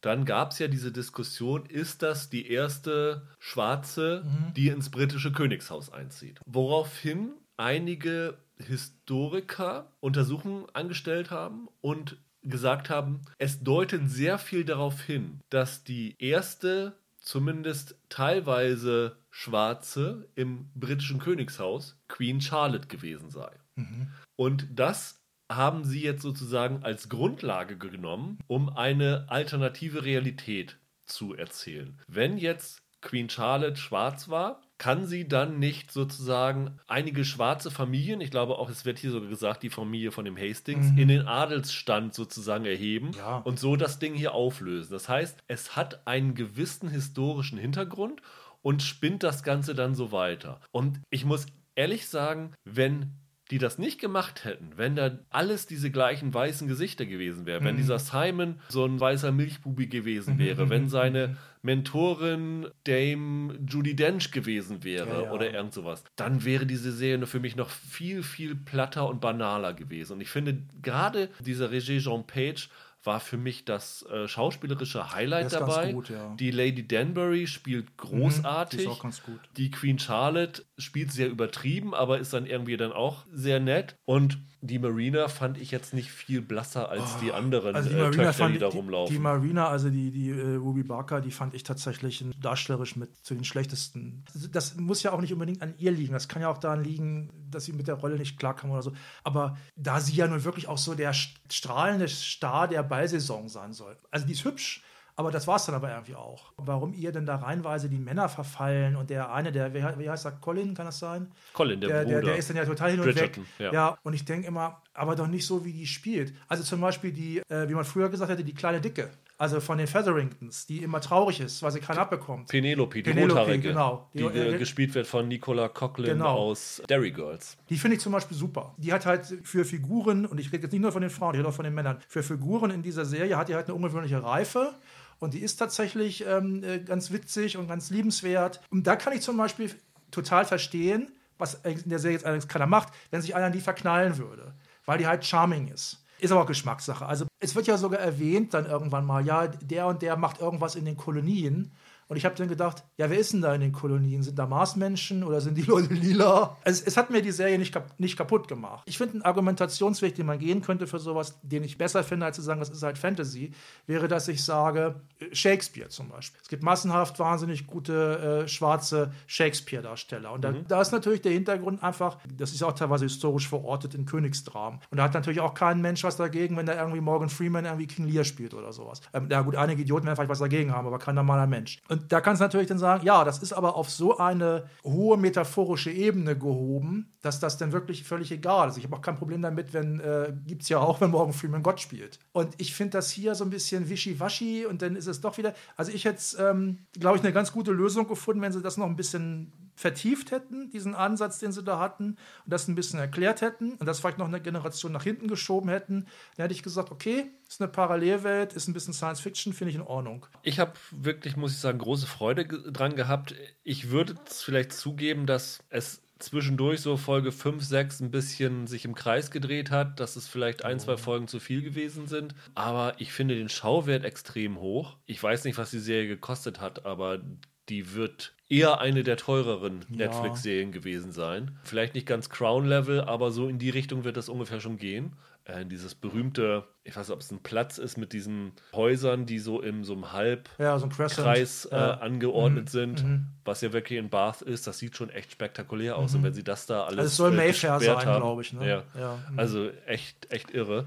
Dann 0.00 0.24
gab 0.24 0.52
es 0.52 0.58
ja 0.58 0.68
diese 0.68 0.92
Diskussion, 0.92 1.66
ist 1.66 2.02
das 2.02 2.30
die 2.30 2.48
erste 2.50 3.26
Schwarze, 3.38 4.24
mhm. 4.24 4.54
die 4.54 4.68
ins 4.68 4.90
britische 4.90 5.32
Königshaus 5.32 5.92
einzieht? 5.92 6.40
Woraufhin 6.46 7.32
einige 7.56 8.38
Historiker 8.58 9.92
Untersuchungen 10.00 10.66
angestellt 10.72 11.30
haben 11.30 11.68
und 11.80 12.18
gesagt 12.42 12.90
haben, 12.90 13.22
es 13.38 13.60
deutet 13.60 14.08
sehr 14.08 14.38
viel 14.38 14.64
darauf 14.64 15.02
hin, 15.02 15.40
dass 15.50 15.82
die 15.82 16.14
erste, 16.18 16.96
zumindest 17.18 17.96
teilweise 18.08 19.16
Schwarze 19.30 20.28
im 20.34 20.70
britischen 20.74 21.18
Königshaus 21.18 21.98
Queen 22.08 22.40
Charlotte 22.40 22.86
gewesen 22.86 23.30
sei. 23.30 23.50
Mhm. 23.74 24.08
Und 24.36 24.68
das 24.78 25.15
haben 25.50 25.84
sie 25.84 26.02
jetzt 26.02 26.22
sozusagen 26.22 26.82
als 26.82 27.08
Grundlage 27.08 27.76
genommen, 27.76 28.38
um 28.46 28.68
eine 28.68 29.26
alternative 29.28 30.04
Realität 30.04 30.78
zu 31.04 31.34
erzählen. 31.34 31.98
Wenn 32.08 32.36
jetzt 32.38 32.82
Queen 33.00 33.30
Charlotte 33.30 33.76
schwarz 33.76 34.28
war, 34.28 34.60
kann 34.78 35.06
sie 35.06 35.26
dann 35.26 35.58
nicht 35.58 35.90
sozusagen 35.90 36.78
einige 36.86 37.24
schwarze 37.24 37.70
Familien, 37.70 38.20
ich 38.20 38.30
glaube 38.30 38.58
auch, 38.58 38.68
es 38.68 38.84
wird 38.84 38.98
hier 38.98 39.10
sogar 39.10 39.28
gesagt, 39.28 39.62
die 39.62 39.70
Familie 39.70 40.12
von 40.12 40.24
dem 40.24 40.36
Hastings, 40.36 40.90
mhm. 40.90 40.98
in 40.98 41.08
den 41.08 41.26
Adelsstand 41.26 42.14
sozusagen 42.14 42.66
erheben 42.66 43.12
ja. 43.16 43.38
und 43.38 43.58
so 43.58 43.76
das 43.76 43.98
Ding 43.98 44.14
hier 44.14 44.34
auflösen. 44.34 44.92
Das 44.92 45.08
heißt, 45.08 45.38
es 45.46 45.76
hat 45.76 46.06
einen 46.06 46.34
gewissen 46.34 46.88
historischen 46.88 47.58
Hintergrund 47.58 48.20
und 48.60 48.82
spinnt 48.82 49.22
das 49.22 49.42
Ganze 49.42 49.74
dann 49.74 49.94
so 49.94 50.12
weiter. 50.12 50.60
Und 50.72 51.00
ich 51.08 51.24
muss 51.24 51.46
ehrlich 51.74 52.08
sagen, 52.08 52.52
wenn 52.64 53.14
die 53.50 53.58
das 53.58 53.78
nicht 53.78 54.00
gemacht 54.00 54.44
hätten, 54.44 54.72
wenn 54.76 54.96
da 54.96 55.18
alles 55.30 55.66
diese 55.66 55.90
gleichen 55.90 56.34
weißen 56.34 56.66
Gesichter 56.66 57.06
gewesen 57.06 57.46
wäre, 57.46 57.60
mhm. 57.60 57.64
wenn 57.64 57.76
dieser 57.76 57.98
Simon 57.98 58.60
so 58.68 58.84
ein 58.84 58.98
weißer 58.98 59.30
Milchbubi 59.30 59.86
gewesen 59.86 60.34
mhm, 60.34 60.38
wäre, 60.38 60.66
mhm. 60.66 60.70
wenn 60.70 60.88
seine 60.88 61.36
Mentorin 61.62 62.68
Dame 62.84 63.58
Judy 63.66 63.94
Dench 63.94 64.30
gewesen 64.30 64.84
wäre 64.84 65.08
ja, 65.08 65.22
ja. 65.22 65.32
oder 65.32 65.52
irgend 65.52 65.74
sowas, 65.74 66.04
dann 66.16 66.44
wäre 66.44 66.66
diese 66.66 66.92
Serie 66.92 67.26
für 67.26 67.40
mich 67.40 67.56
noch 67.56 67.70
viel, 67.70 68.22
viel 68.22 68.54
platter 68.54 69.08
und 69.08 69.20
banaler 69.20 69.74
gewesen. 69.74 70.14
Und 70.14 70.20
ich 70.20 70.28
finde 70.28 70.62
gerade 70.82 71.28
dieser 71.40 71.70
Regie 71.70 71.98
Jean 71.98 72.26
Page 72.26 72.68
war 73.06 73.20
für 73.20 73.36
mich 73.36 73.64
das 73.64 74.04
äh, 74.10 74.28
schauspielerische 74.28 75.12
Highlight 75.12 75.52
dabei. 75.52 75.92
Gut, 75.92 76.10
ja. 76.10 76.34
Die 76.38 76.50
Lady 76.50 76.86
Danbury 76.86 77.46
spielt 77.46 77.96
großartig. 77.96 78.80
Mhm, 78.80 78.82
die, 78.82 78.88
ist 78.88 78.98
auch 78.98 79.02
ganz 79.02 79.22
gut. 79.22 79.40
die 79.56 79.70
Queen 79.70 79.98
Charlotte 79.98 80.64
spielt 80.78 81.12
sehr 81.12 81.28
übertrieben, 81.28 81.94
aber 81.94 82.18
ist 82.18 82.32
dann 82.32 82.46
irgendwie 82.46 82.76
dann 82.76 82.92
auch 82.92 83.24
sehr 83.32 83.60
nett. 83.60 83.96
Und 84.04 84.38
die 84.60 84.78
Marina 84.78 85.28
fand 85.28 85.58
ich 85.58 85.70
jetzt 85.70 85.92
nicht 85.94 86.10
viel 86.10 86.40
blasser 86.40 86.88
als 86.88 87.16
oh, 87.16 87.20
die 87.22 87.32
anderen 87.32 87.76
also 87.76 87.88
die 87.88 87.94
äh, 87.94 88.10
Töchter, 88.10 88.48
die 88.48 88.58
da 88.58 88.68
rumlaufen. 88.68 89.12
Die, 89.12 89.18
die 89.18 89.22
Marina, 89.22 89.68
also 89.68 89.90
die, 89.90 90.10
die 90.10 90.32
uh, 90.32 90.56
Ruby 90.56 90.82
Barker, 90.82 91.20
die 91.20 91.30
fand 91.30 91.54
ich 91.54 91.62
tatsächlich 91.62 92.24
darstellerisch 92.40 92.96
mit 92.96 93.16
zu 93.24 93.34
den 93.34 93.44
schlechtesten. 93.44 94.24
Das 94.52 94.76
muss 94.76 95.02
ja 95.02 95.12
auch 95.12 95.20
nicht 95.20 95.32
unbedingt 95.32 95.62
an 95.62 95.74
ihr 95.78 95.92
liegen. 95.92 96.12
Das 96.12 96.28
kann 96.28 96.42
ja 96.42 96.48
auch 96.48 96.58
daran 96.58 96.82
liegen, 96.82 97.30
dass 97.50 97.66
sie 97.66 97.72
mit 97.72 97.86
der 97.86 97.96
Rolle 97.96 98.16
nicht 98.16 98.38
klarkam 98.38 98.70
oder 98.70 98.82
so. 98.82 98.92
Aber 99.24 99.56
da 99.76 100.00
sie 100.00 100.14
ja 100.14 100.26
nun 100.26 100.44
wirklich 100.44 100.68
auch 100.68 100.78
so 100.78 100.94
der 100.94 101.12
strahlende 101.12 102.08
Star 102.08 102.66
der 102.66 102.82
Ballsaison 102.82 103.48
sein 103.48 103.72
soll. 103.72 103.96
Also 104.10 104.26
die 104.26 104.32
ist 104.32 104.44
hübsch, 104.44 104.82
aber 105.18 105.30
das 105.30 105.46
war 105.46 105.56
es 105.56 105.64
dann 105.64 105.74
aber 105.74 105.90
irgendwie 105.90 106.14
auch. 106.14 106.52
Warum 106.58 106.92
ihr 106.92 107.10
denn 107.10 107.24
da 107.24 107.36
reinweise 107.36 107.88
die 107.88 107.98
Männer 107.98 108.28
verfallen 108.28 108.96
und 108.96 109.08
der 109.08 109.32
eine, 109.32 109.50
der, 109.50 109.72
wie 109.72 110.10
heißt 110.10 110.26
er, 110.26 110.32
Colin, 110.32 110.74
kann 110.74 110.84
das 110.84 110.98
sein? 110.98 111.32
Colin, 111.54 111.80
der, 111.80 111.88
der 111.88 112.02
Bruder. 112.02 112.14
Der, 112.16 112.22
der 112.22 112.36
ist 112.36 112.50
dann 112.50 112.56
ja 112.58 112.66
total 112.66 112.90
hin 112.90 113.00
und 113.00 113.06
Bridgerton, 113.06 113.44
weg. 113.44 113.50
Ja. 113.58 113.72
ja, 113.72 113.98
und 114.02 114.12
ich 114.12 114.26
denke 114.26 114.46
immer, 114.46 114.82
aber 114.92 115.16
doch 115.16 115.26
nicht 115.26 115.46
so, 115.46 115.64
wie 115.64 115.72
die 115.72 115.86
spielt. 115.86 116.34
Also 116.48 116.62
zum 116.64 116.82
Beispiel 116.82 117.12
die, 117.12 117.38
äh, 117.48 117.66
wie 117.68 117.74
man 117.74 117.86
früher 117.86 118.10
gesagt 118.10 118.30
hätte, 118.30 118.44
die 118.44 118.54
kleine 118.54 118.80
Dicke. 118.80 119.10
Also 119.38 119.60
von 119.60 119.76
den 119.76 119.86
Featheringtons, 119.86 120.66
die 120.66 120.82
immer 120.82 121.00
traurig 121.00 121.40
ist, 121.40 121.62
weil 121.62 121.70
sie 121.70 121.80
keinen 121.80 121.98
abbekommt. 121.98 122.48
Penelope, 122.48 123.02
die 123.02 123.10
Penelope, 123.10 123.58
genau. 123.58 124.08
Die, 124.14 124.18
die 124.18 124.24
äh, 124.24 124.58
gespielt 124.58 124.94
wird 124.94 125.06
von 125.06 125.28
Nicola 125.28 125.68
Coughlin 125.68 126.12
genau. 126.12 126.36
aus 126.36 126.82
Derry 126.88 127.10
Girls. 127.10 127.58
Die 127.68 127.76
finde 127.76 127.96
ich 127.96 128.02
zum 128.02 128.12
Beispiel 128.12 128.36
super. 128.36 128.74
Die 128.78 128.92
hat 128.94 129.04
halt 129.04 129.26
für 129.42 129.66
Figuren, 129.66 130.24
und 130.24 130.40
ich 130.40 130.52
rede 130.52 130.62
jetzt 130.62 130.72
nicht 130.72 130.80
nur 130.80 130.92
von 130.92 131.02
den 131.02 131.10
Frauen, 131.10 131.34
ich 131.34 131.40
rede 131.40 131.48
auch 131.48 131.54
von 131.54 131.64
den 131.64 131.74
Männern, 131.74 131.98
für 132.08 132.22
Figuren 132.22 132.70
in 132.70 132.82
dieser 132.82 133.04
Serie 133.04 133.36
hat 133.36 133.50
die 133.50 133.54
halt 133.54 133.66
eine 133.66 133.74
ungewöhnliche 133.74 134.22
Reife 134.22 134.74
und 135.18 135.34
die 135.34 135.40
ist 135.40 135.56
tatsächlich 135.56 136.26
ähm, 136.26 136.62
äh, 136.62 136.80
ganz 136.80 137.10
witzig 137.10 137.56
und 137.56 137.68
ganz 137.68 137.90
liebenswert. 137.90 138.60
Und 138.70 138.86
da 138.86 138.96
kann 138.96 139.12
ich 139.12 139.22
zum 139.22 139.36
Beispiel 139.36 139.74
total 140.10 140.44
verstehen, 140.44 141.12
was 141.38 141.54
in 141.64 141.88
der 141.88 141.98
Serie 141.98 142.16
jetzt 142.16 142.24
allerdings 142.24 142.48
keiner 142.48 142.66
macht, 142.66 142.92
wenn 143.10 143.22
sich 143.22 143.34
einer 143.34 143.48
in 143.48 143.52
die 143.52 143.60
verknallen 143.60 144.18
würde. 144.18 144.54
Weil 144.84 144.98
die 144.98 145.06
halt 145.06 145.24
charming 145.24 145.68
ist. 145.68 146.04
Ist 146.18 146.32
aber 146.32 146.42
auch 146.42 146.46
Geschmackssache. 146.46 147.04
Also 147.04 147.26
es 147.40 147.54
wird 147.54 147.66
ja 147.66 147.76
sogar 147.76 148.00
erwähnt 148.00 148.54
dann 148.54 148.66
irgendwann 148.66 149.04
mal, 149.04 149.24
ja, 149.24 149.48
der 149.48 149.86
und 149.86 150.00
der 150.00 150.16
macht 150.16 150.40
irgendwas 150.40 150.74
in 150.74 150.84
den 150.84 150.96
Kolonien. 150.96 151.72
Und 152.08 152.16
ich 152.16 152.24
habe 152.24 152.36
dann 152.36 152.48
gedacht, 152.48 152.84
ja, 152.96 153.10
wer 153.10 153.18
ist 153.18 153.32
denn 153.32 153.40
da 153.40 153.54
in 153.54 153.60
den 153.60 153.72
Kolonien? 153.72 154.22
Sind 154.22 154.38
da 154.38 154.46
Marsmenschen 154.46 155.24
oder 155.24 155.40
sind 155.40 155.56
die 155.56 155.62
Leute 155.62 155.92
lila? 155.94 156.56
Es, 156.62 156.80
es 156.80 156.96
hat 156.96 157.10
mir 157.10 157.20
die 157.20 157.32
Serie 157.32 157.58
nicht, 157.58 157.72
kap 157.72 157.98
nicht 157.98 158.16
kaputt 158.16 158.46
gemacht. 158.46 158.84
Ich 158.86 158.98
finde, 158.98 159.18
ein 159.18 159.22
Argumentationsweg, 159.22 160.14
den 160.14 160.26
man 160.26 160.38
gehen 160.38 160.62
könnte 160.62 160.86
für 160.86 161.00
sowas, 161.00 161.38
den 161.42 161.64
ich 161.64 161.78
besser 161.78 162.04
finde, 162.04 162.26
als 162.26 162.36
zu 162.36 162.42
sagen, 162.42 162.60
das 162.60 162.70
ist 162.70 162.82
halt 162.82 162.96
Fantasy, 162.96 163.52
wäre, 163.86 164.06
dass 164.06 164.28
ich 164.28 164.44
sage, 164.44 165.00
Shakespeare 165.32 165.88
zum 165.88 166.08
Beispiel. 166.08 166.40
Es 166.40 166.48
gibt 166.48 166.62
massenhaft 166.62 167.18
wahnsinnig 167.18 167.66
gute 167.66 168.44
äh, 168.44 168.48
schwarze 168.48 169.12
Shakespeare-Darsteller. 169.26 170.32
Und 170.32 170.42
da, 170.42 170.52
mhm. 170.52 170.68
da, 170.68 170.80
ist 170.80 170.92
natürlich 170.92 171.22
der 171.22 171.32
Hintergrund 171.32 171.82
einfach, 171.82 172.18
das 172.36 172.52
ist 172.52 172.62
auch 172.62 172.72
teilweise 172.72 173.06
historisch 173.06 173.48
verortet 173.48 173.94
in 173.94 174.06
Königsdramen. 174.06 174.80
Und 174.90 174.98
da 174.98 175.04
hat 175.04 175.14
natürlich 175.14 175.40
auch 175.40 175.54
kein 175.54 175.80
Mensch 175.80 176.04
was 176.04 176.16
dagegen, 176.16 176.56
wenn 176.56 176.66
da 176.66 176.74
irgendwie 176.74 177.00
Morgan 177.00 177.30
Freeman 177.30 177.64
irgendwie 177.64 177.86
King 177.86 178.06
Lear 178.06 178.24
spielt 178.24 178.54
oder 178.54 178.72
sowas. 178.72 179.00
Ähm, 179.12 179.28
ja 179.30 179.42
gut, 179.42 179.56
einige 179.56 179.82
Idioten 179.82 180.06
werden 180.06 180.16
vielleicht 180.16 180.30
was 180.30 180.38
dagegen 180.38 180.72
haben, 180.72 180.86
aber 180.86 180.98
kein 180.98 181.16
normaler 181.16 181.46
Mensch. 181.46 181.80
Und 181.88 181.95
Und 181.96 182.12
da 182.12 182.20
kannst 182.20 182.40
du 182.40 182.44
natürlich 182.44 182.66
dann 182.66 182.78
sagen, 182.78 183.06
ja, 183.06 183.24
das 183.24 183.38
ist 183.38 183.54
aber 183.54 183.74
auf 183.74 183.88
so 183.88 184.18
eine 184.18 184.68
hohe 184.84 185.16
metaphorische 185.16 185.90
Ebene 185.90 186.36
gehoben, 186.36 187.14
dass 187.22 187.40
das 187.40 187.56
dann 187.56 187.72
wirklich 187.72 188.04
völlig 188.04 188.30
egal 188.30 188.68
ist. 188.68 188.76
Ich 188.76 188.84
habe 188.84 188.96
auch 188.96 189.00
kein 189.00 189.16
Problem 189.16 189.40
damit, 189.40 189.72
wenn, 189.72 189.98
äh, 190.00 190.34
gibt 190.44 190.62
es 190.62 190.68
ja 190.68 190.78
auch, 190.78 191.00
wenn 191.00 191.10
Morgan 191.10 191.32
Freeman 191.32 191.62
Gott 191.62 191.80
spielt. 191.80 192.18
Und 192.32 192.54
ich 192.58 192.74
finde 192.74 192.98
das 192.98 193.10
hier 193.10 193.34
so 193.34 193.44
ein 193.44 193.50
bisschen 193.50 193.88
wischiwaschi 193.88 194.66
und 194.66 194.82
dann 194.82 194.94
ist 194.94 195.06
es 195.06 195.22
doch 195.22 195.38
wieder, 195.38 195.54
also 195.74 195.90
ich 195.90 196.04
hätte, 196.04 196.22
ähm, 196.38 196.80
glaube 196.92 197.16
ich, 197.16 197.24
eine 197.24 197.32
ganz 197.32 197.50
gute 197.50 197.72
Lösung 197.72 198.06
gefunden, 198.06 198.42
wenn 198.42 198.52
sie 198.52 198.60
das 198.60 198.76
noch 198.76 198.86
ein 198.86 198.96
bisschen 198.96 199.65
vertieft 199.76 200.30
hätten, 200.30 200.70
diesen 200.70 200.94
Ansatz, 200.94 201.38
den 201.38 201.52
sie 201.52 201.62
da 201.62 201.78
hatten, 201.78 202.16
und 202.44 202.46
das 202.46 202.66
ein 202.66 202.74
bisschen 202.74 202.98
erklärt 202.98 203.42
hätten 203.42 203.74
und 203.74 203.86
das 203.86 204.00
vielleicht 204.00 204.18
noch 204.18 204.26
eine 204.26 204.40
Generation 204.40 204.90
nach 204.90 205.04
hinten 205.04 205.28
geschoben 205.28 205.68
hätten, 205.68 206.06
dann 206.36 206.44
hätte 206.44 206.54
ich 206.54 206.62
gesagt, 206.62 206.90
okay, 206.90 207.30
ist 207.46 207.60
eine 207.60 207.70
Parallelwelt, 207.70 208.54
ist 208.54 208.66
ein 208.66 208.72
bisschen 208.72 208.94
Science 208.94 209.20
Fiction, 209.20 209.52
finde 209.52 209.70
ich 209.70 209.76
in 209.76 209.82
Ordnung. 209.82 210.26
Ich 210.42 210.58
habe 210.58 210.72
wirklich, 210.90 211.36
muss 211.36 211.52
ich 211.52 211.58
sagen, 211.58 211.78
große 211.78 212.06
Freude 212.06 212.46
dran 212.46 212.96
gehabt. 212.96 213.34
Ich 213.62 213.90
würde 213.90 214.14
vielleicht 214.26 214.72
zugeben, 214.72 215.26
dass 215.26 215.62
es 215.68 216.02
zwischendurch 216.18 216.80
so 216.80 216.96
Folge 216.96 217.30
5, 217.30 217.62
6 217.62 218.00
ein 218.00 218.10
bisschen 218.10 218.66
sich 218.66 218.84
im 218.84 218.94
Kreis 218.94 219.30
gedreht 219.30 219.70
hat, 219.70 220.00
dass 220.00 220.16
es 220.16 220.26
vielleicht 220.26 220.64
ein, 220.64 220.80
zwei 220.80 220.96
Folgen 220.96 221.28
zu 221.28 221.40
viel 221.40 221.62
gewesen 221.62 222.06
sind. 222.06 222.34
Aber 222.54 222.94
ich 222.98 223.12
finde 223.12 223.36
den 223.36 223.48
Schauwert 223.48 224.04
extrem 224.04 224.58
hoch. 224.58 224.96
Ich 225.04 225.22
weiß 225.22 225.44
nicht, 225.44 225.58
was 225.58 225.70
die 225.70 225.78
Serie 225.78 226.08
gekostet 226.08 226.60
hat, 226.60 226.86
aber 226.86 227.20
die 227.68 227.94
wird 227.94 228.35
eher 228.48 228.80
eine 228.80 229.02
der 229.02 229.16
teureren 229.16 229.84
Ja. 229.90 230.06
Netflix-Serien 230.06 230.72
gewesen 230.72 231.12
sein. 231.12 231.58
Vielleicht 231.64 231.94
nicht 231.94 232.06
ganz 232.06 232.30
Crown-Level, 232.30 233.00
aber 233.00 233.30
so 233.30 233.48
in 233.48 233.58
die 233.58 233.70
Richtung 233.70 234.04
wird 234.04 234.16
das 234.16 234.28
ungefähr 234.28 234.60
schon 234.60 234.76
gehen. 234.78 235.14
Äh, 235.44 235.64
dieses 235.64 235.94
berühmte, 235.94 236.64
ich 236.82 236.96
weiß 236.96 237.06
nicht, 237.08 237.14
ob 237.14 237.20
es 237.20 237.30
ein 237.30 237.40
Platz 237.42 237.78
ist 237.78 237.96
mit 237.96 238.12
diesen 238.12 238.52
Häusern, 238.74 239.26
die 239.26 239.38
so 239.38 239.60
im 239.62 239.84
so 239.84 239.92
einem 239.92 240.12
Halbkreis 240.12 240.58
Ja, 240.58 240.78
so 240.78 240.86
ein 240.86 241.72
äh, 241.72 241.76
Ja. 241.76 241.90
angeordnet 241.98 242.68
sind, 242.70 243.04
was 243.44 243.60
ja 243.60 243.72
wirklich 243.72 243.98
in 243.98 244.10
Bath 244.10 244.42
ist. 244.42 244.66
Das 244.66 244.78
sieht 244.78 244.96
schon 244.96 245.10
echt 245.10 245.30
spektakulär 245.32 245.96
aus. 245.96 246.14
Und 246.14 246.22
wenn 246.24 246.34
sie 246.34 246.42
das 246.44 246.66
da 246.66 246.82
alles 246.84 246.98
Also 246.98 247.06
es 247.08 247.16
soll 247.16 247.32
äh, 247.32 247.36
Mayfair 247.36 247.78
sein, 247.80 247.98
glaube 248.04 248.42
ich, 248.42 248.52
ne? 248.52 248.68
Ja. 248.68 248.82
Ja. 249.00 249.18
Mhm. 249.30 249.38
Also 249.38 249.70
echt, 249.86 250.30
echt 250.32 250.50
irre. 250.50 250.86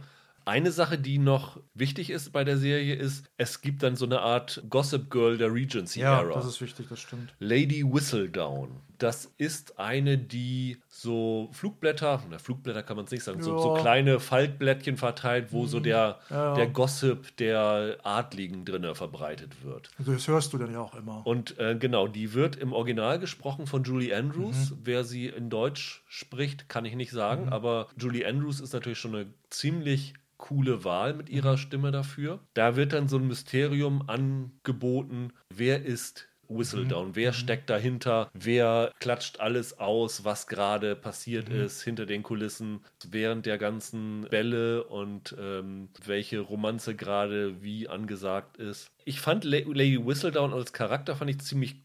Eine 0.50 0.72
Sache, 0.72 0.98
die 0.98 1.20
noch 1.20 1.62
wichtig 1.76 2.10
ist 2.10 2.32
bei 2.32 2.44
der 2.44 2.58
Serie, 2.58 2.96
ist, 2.96 3.30
es 3.38 3.62
gibt 3.62 3.84
dann 3.84 3.96
so 3.96 4.06
eine 4.06 4.22
Art 4.22 4.64
Gossip 4.68 5.12
Girl 5.12 5.38
der 5.38 5.54
Regency 5.54 6.00
Ja, 6.00 6.24
das 6.24 6.48
ist 6.48 6.60
wichtig, 6.60 6.88
das 6.90 7.00
stimmt. 7.00 7.36
Lady 7.38 7.86
Whistledown. 7.86 8.82
Das 9.00 9.34
ist 9.38 9.80
eine, 9.80 10.18
die 10.18 10.78
so 10.88 11.50
Flugblätter, 11.54 12.22
na 12.30 12.38
Flugblätter 12.38 12.84
kann 12.84 12.98
man 12.98 13.06
es 13.06 13.12
nicht 13.12 13.24
sagen, 13.24 13.42
so, 13.42 13.58
so 13.58 13.74
kleine 13.74 14.20
Faltblättchen 14.20 14.98
verteilt, 14.98 15.52
wo 15.52 15.66
so 15.66 15.80
der, 15.80 16.20
Ja, 16.30 16.54
der 16.54 16.68
Gossip 16.68 17.36
der 17.38 17.98
Adligen 18.04 18.66
drinne 18.66 18.94
verbreitet 18.96 19.64
wird. 19.64 19.90
Also 19.98 20.12
Das 20.14 20.28
hörst 20.28 20.54
du 20.54 20.58
dann 20.58 20.72
ja 20.72 20.82
auch 20.82 20.94
immer. 20.96 21.26
Und 21.26 21.58
äh, 21.60 21.76
genau, 21.80 22.08
die 22.08 22.34
wird 22.34 22.58
im 22.58 22.74
Original 22.74 23.20
gesprochen 23.20 23.68
von 23.68 23.84
Julie 23.84 24.16
Andrews. 24.16 24.72
Mhm. 24.72 24.78
Wer 24.84 25.04
sie 25.04 25.28
in 25.28 25.50
Deutsch 25.50 26.04
spricht, 26.08 26.70
kann 26.70 26.86
ich 26.86 26.96
nicht 26.96 27.12
sagen, 27.12 27.50
aber 27.50 27.88
Julie 27.98 28.28
Andrews 28.28 28.60
ist 28.60 28.74
natürlich 28.74 29.00
schon 29.00 29.16
eine 29.16 29.34
ziemlich 29.50 30.14
coole 30.38 30.86
Wahl 30.86 31.14
mit 31.16 31.30
Mhm. 31.30 31.36
ihrer 31.36 31.58
Stimme 31.58 31.92
dafür. 31.92 32.40
Da 32.54 32.76
wird 32.78 32.94
dann 32.94 33.08
so 33.10 33.18
ein 33.18 33.28
Mysterium 33.28 34.08
angeboten, 34.08 35.34
wer 35.54 35.84
ist 35.84 36.29
Whistledown, 36.50 37.10
Mhm. 37.10 37.16
wer 37.16 37.32
steckt 37.34 37.70
dahinter, 37.70 38.30
wer 38.34 38.92
klatscht 39.00 39.40
alles 39.40 39.80
aus, 39.80 40.26
was 40.26 40.48
gerade 40.48 40.96
passiert 40.96 41.48
Mhm. 41.50 41.62
ist 41.62 41.82
hinter 41.84 42.06
den 42.06 42.24
Kulissen 42.24 42.82
während 43.08 43.46
der 43.46 43.58
ganzen 43.58 44.28
Bälle 44.30 44.84
und 44.84 45.36
ähm, 45.40 45.90
welche 46.06 46.40
Romanze 46.40 46.96
gerade 46.96 47.62
wie 47.62 47.88
angesagt 47.88 48.58
ist. 48.58 48.90
Ich 49.06 49.22
fand 49.22 49.44
La 49.44 49.60
Lady 49.60 50.04
Whistledown 50.06 50.54
als 50.54 50.74
Charakter 50.74 51.16
fand 51.16 51.30
ich 51.30 51.40
ziemlich 51.40 51.76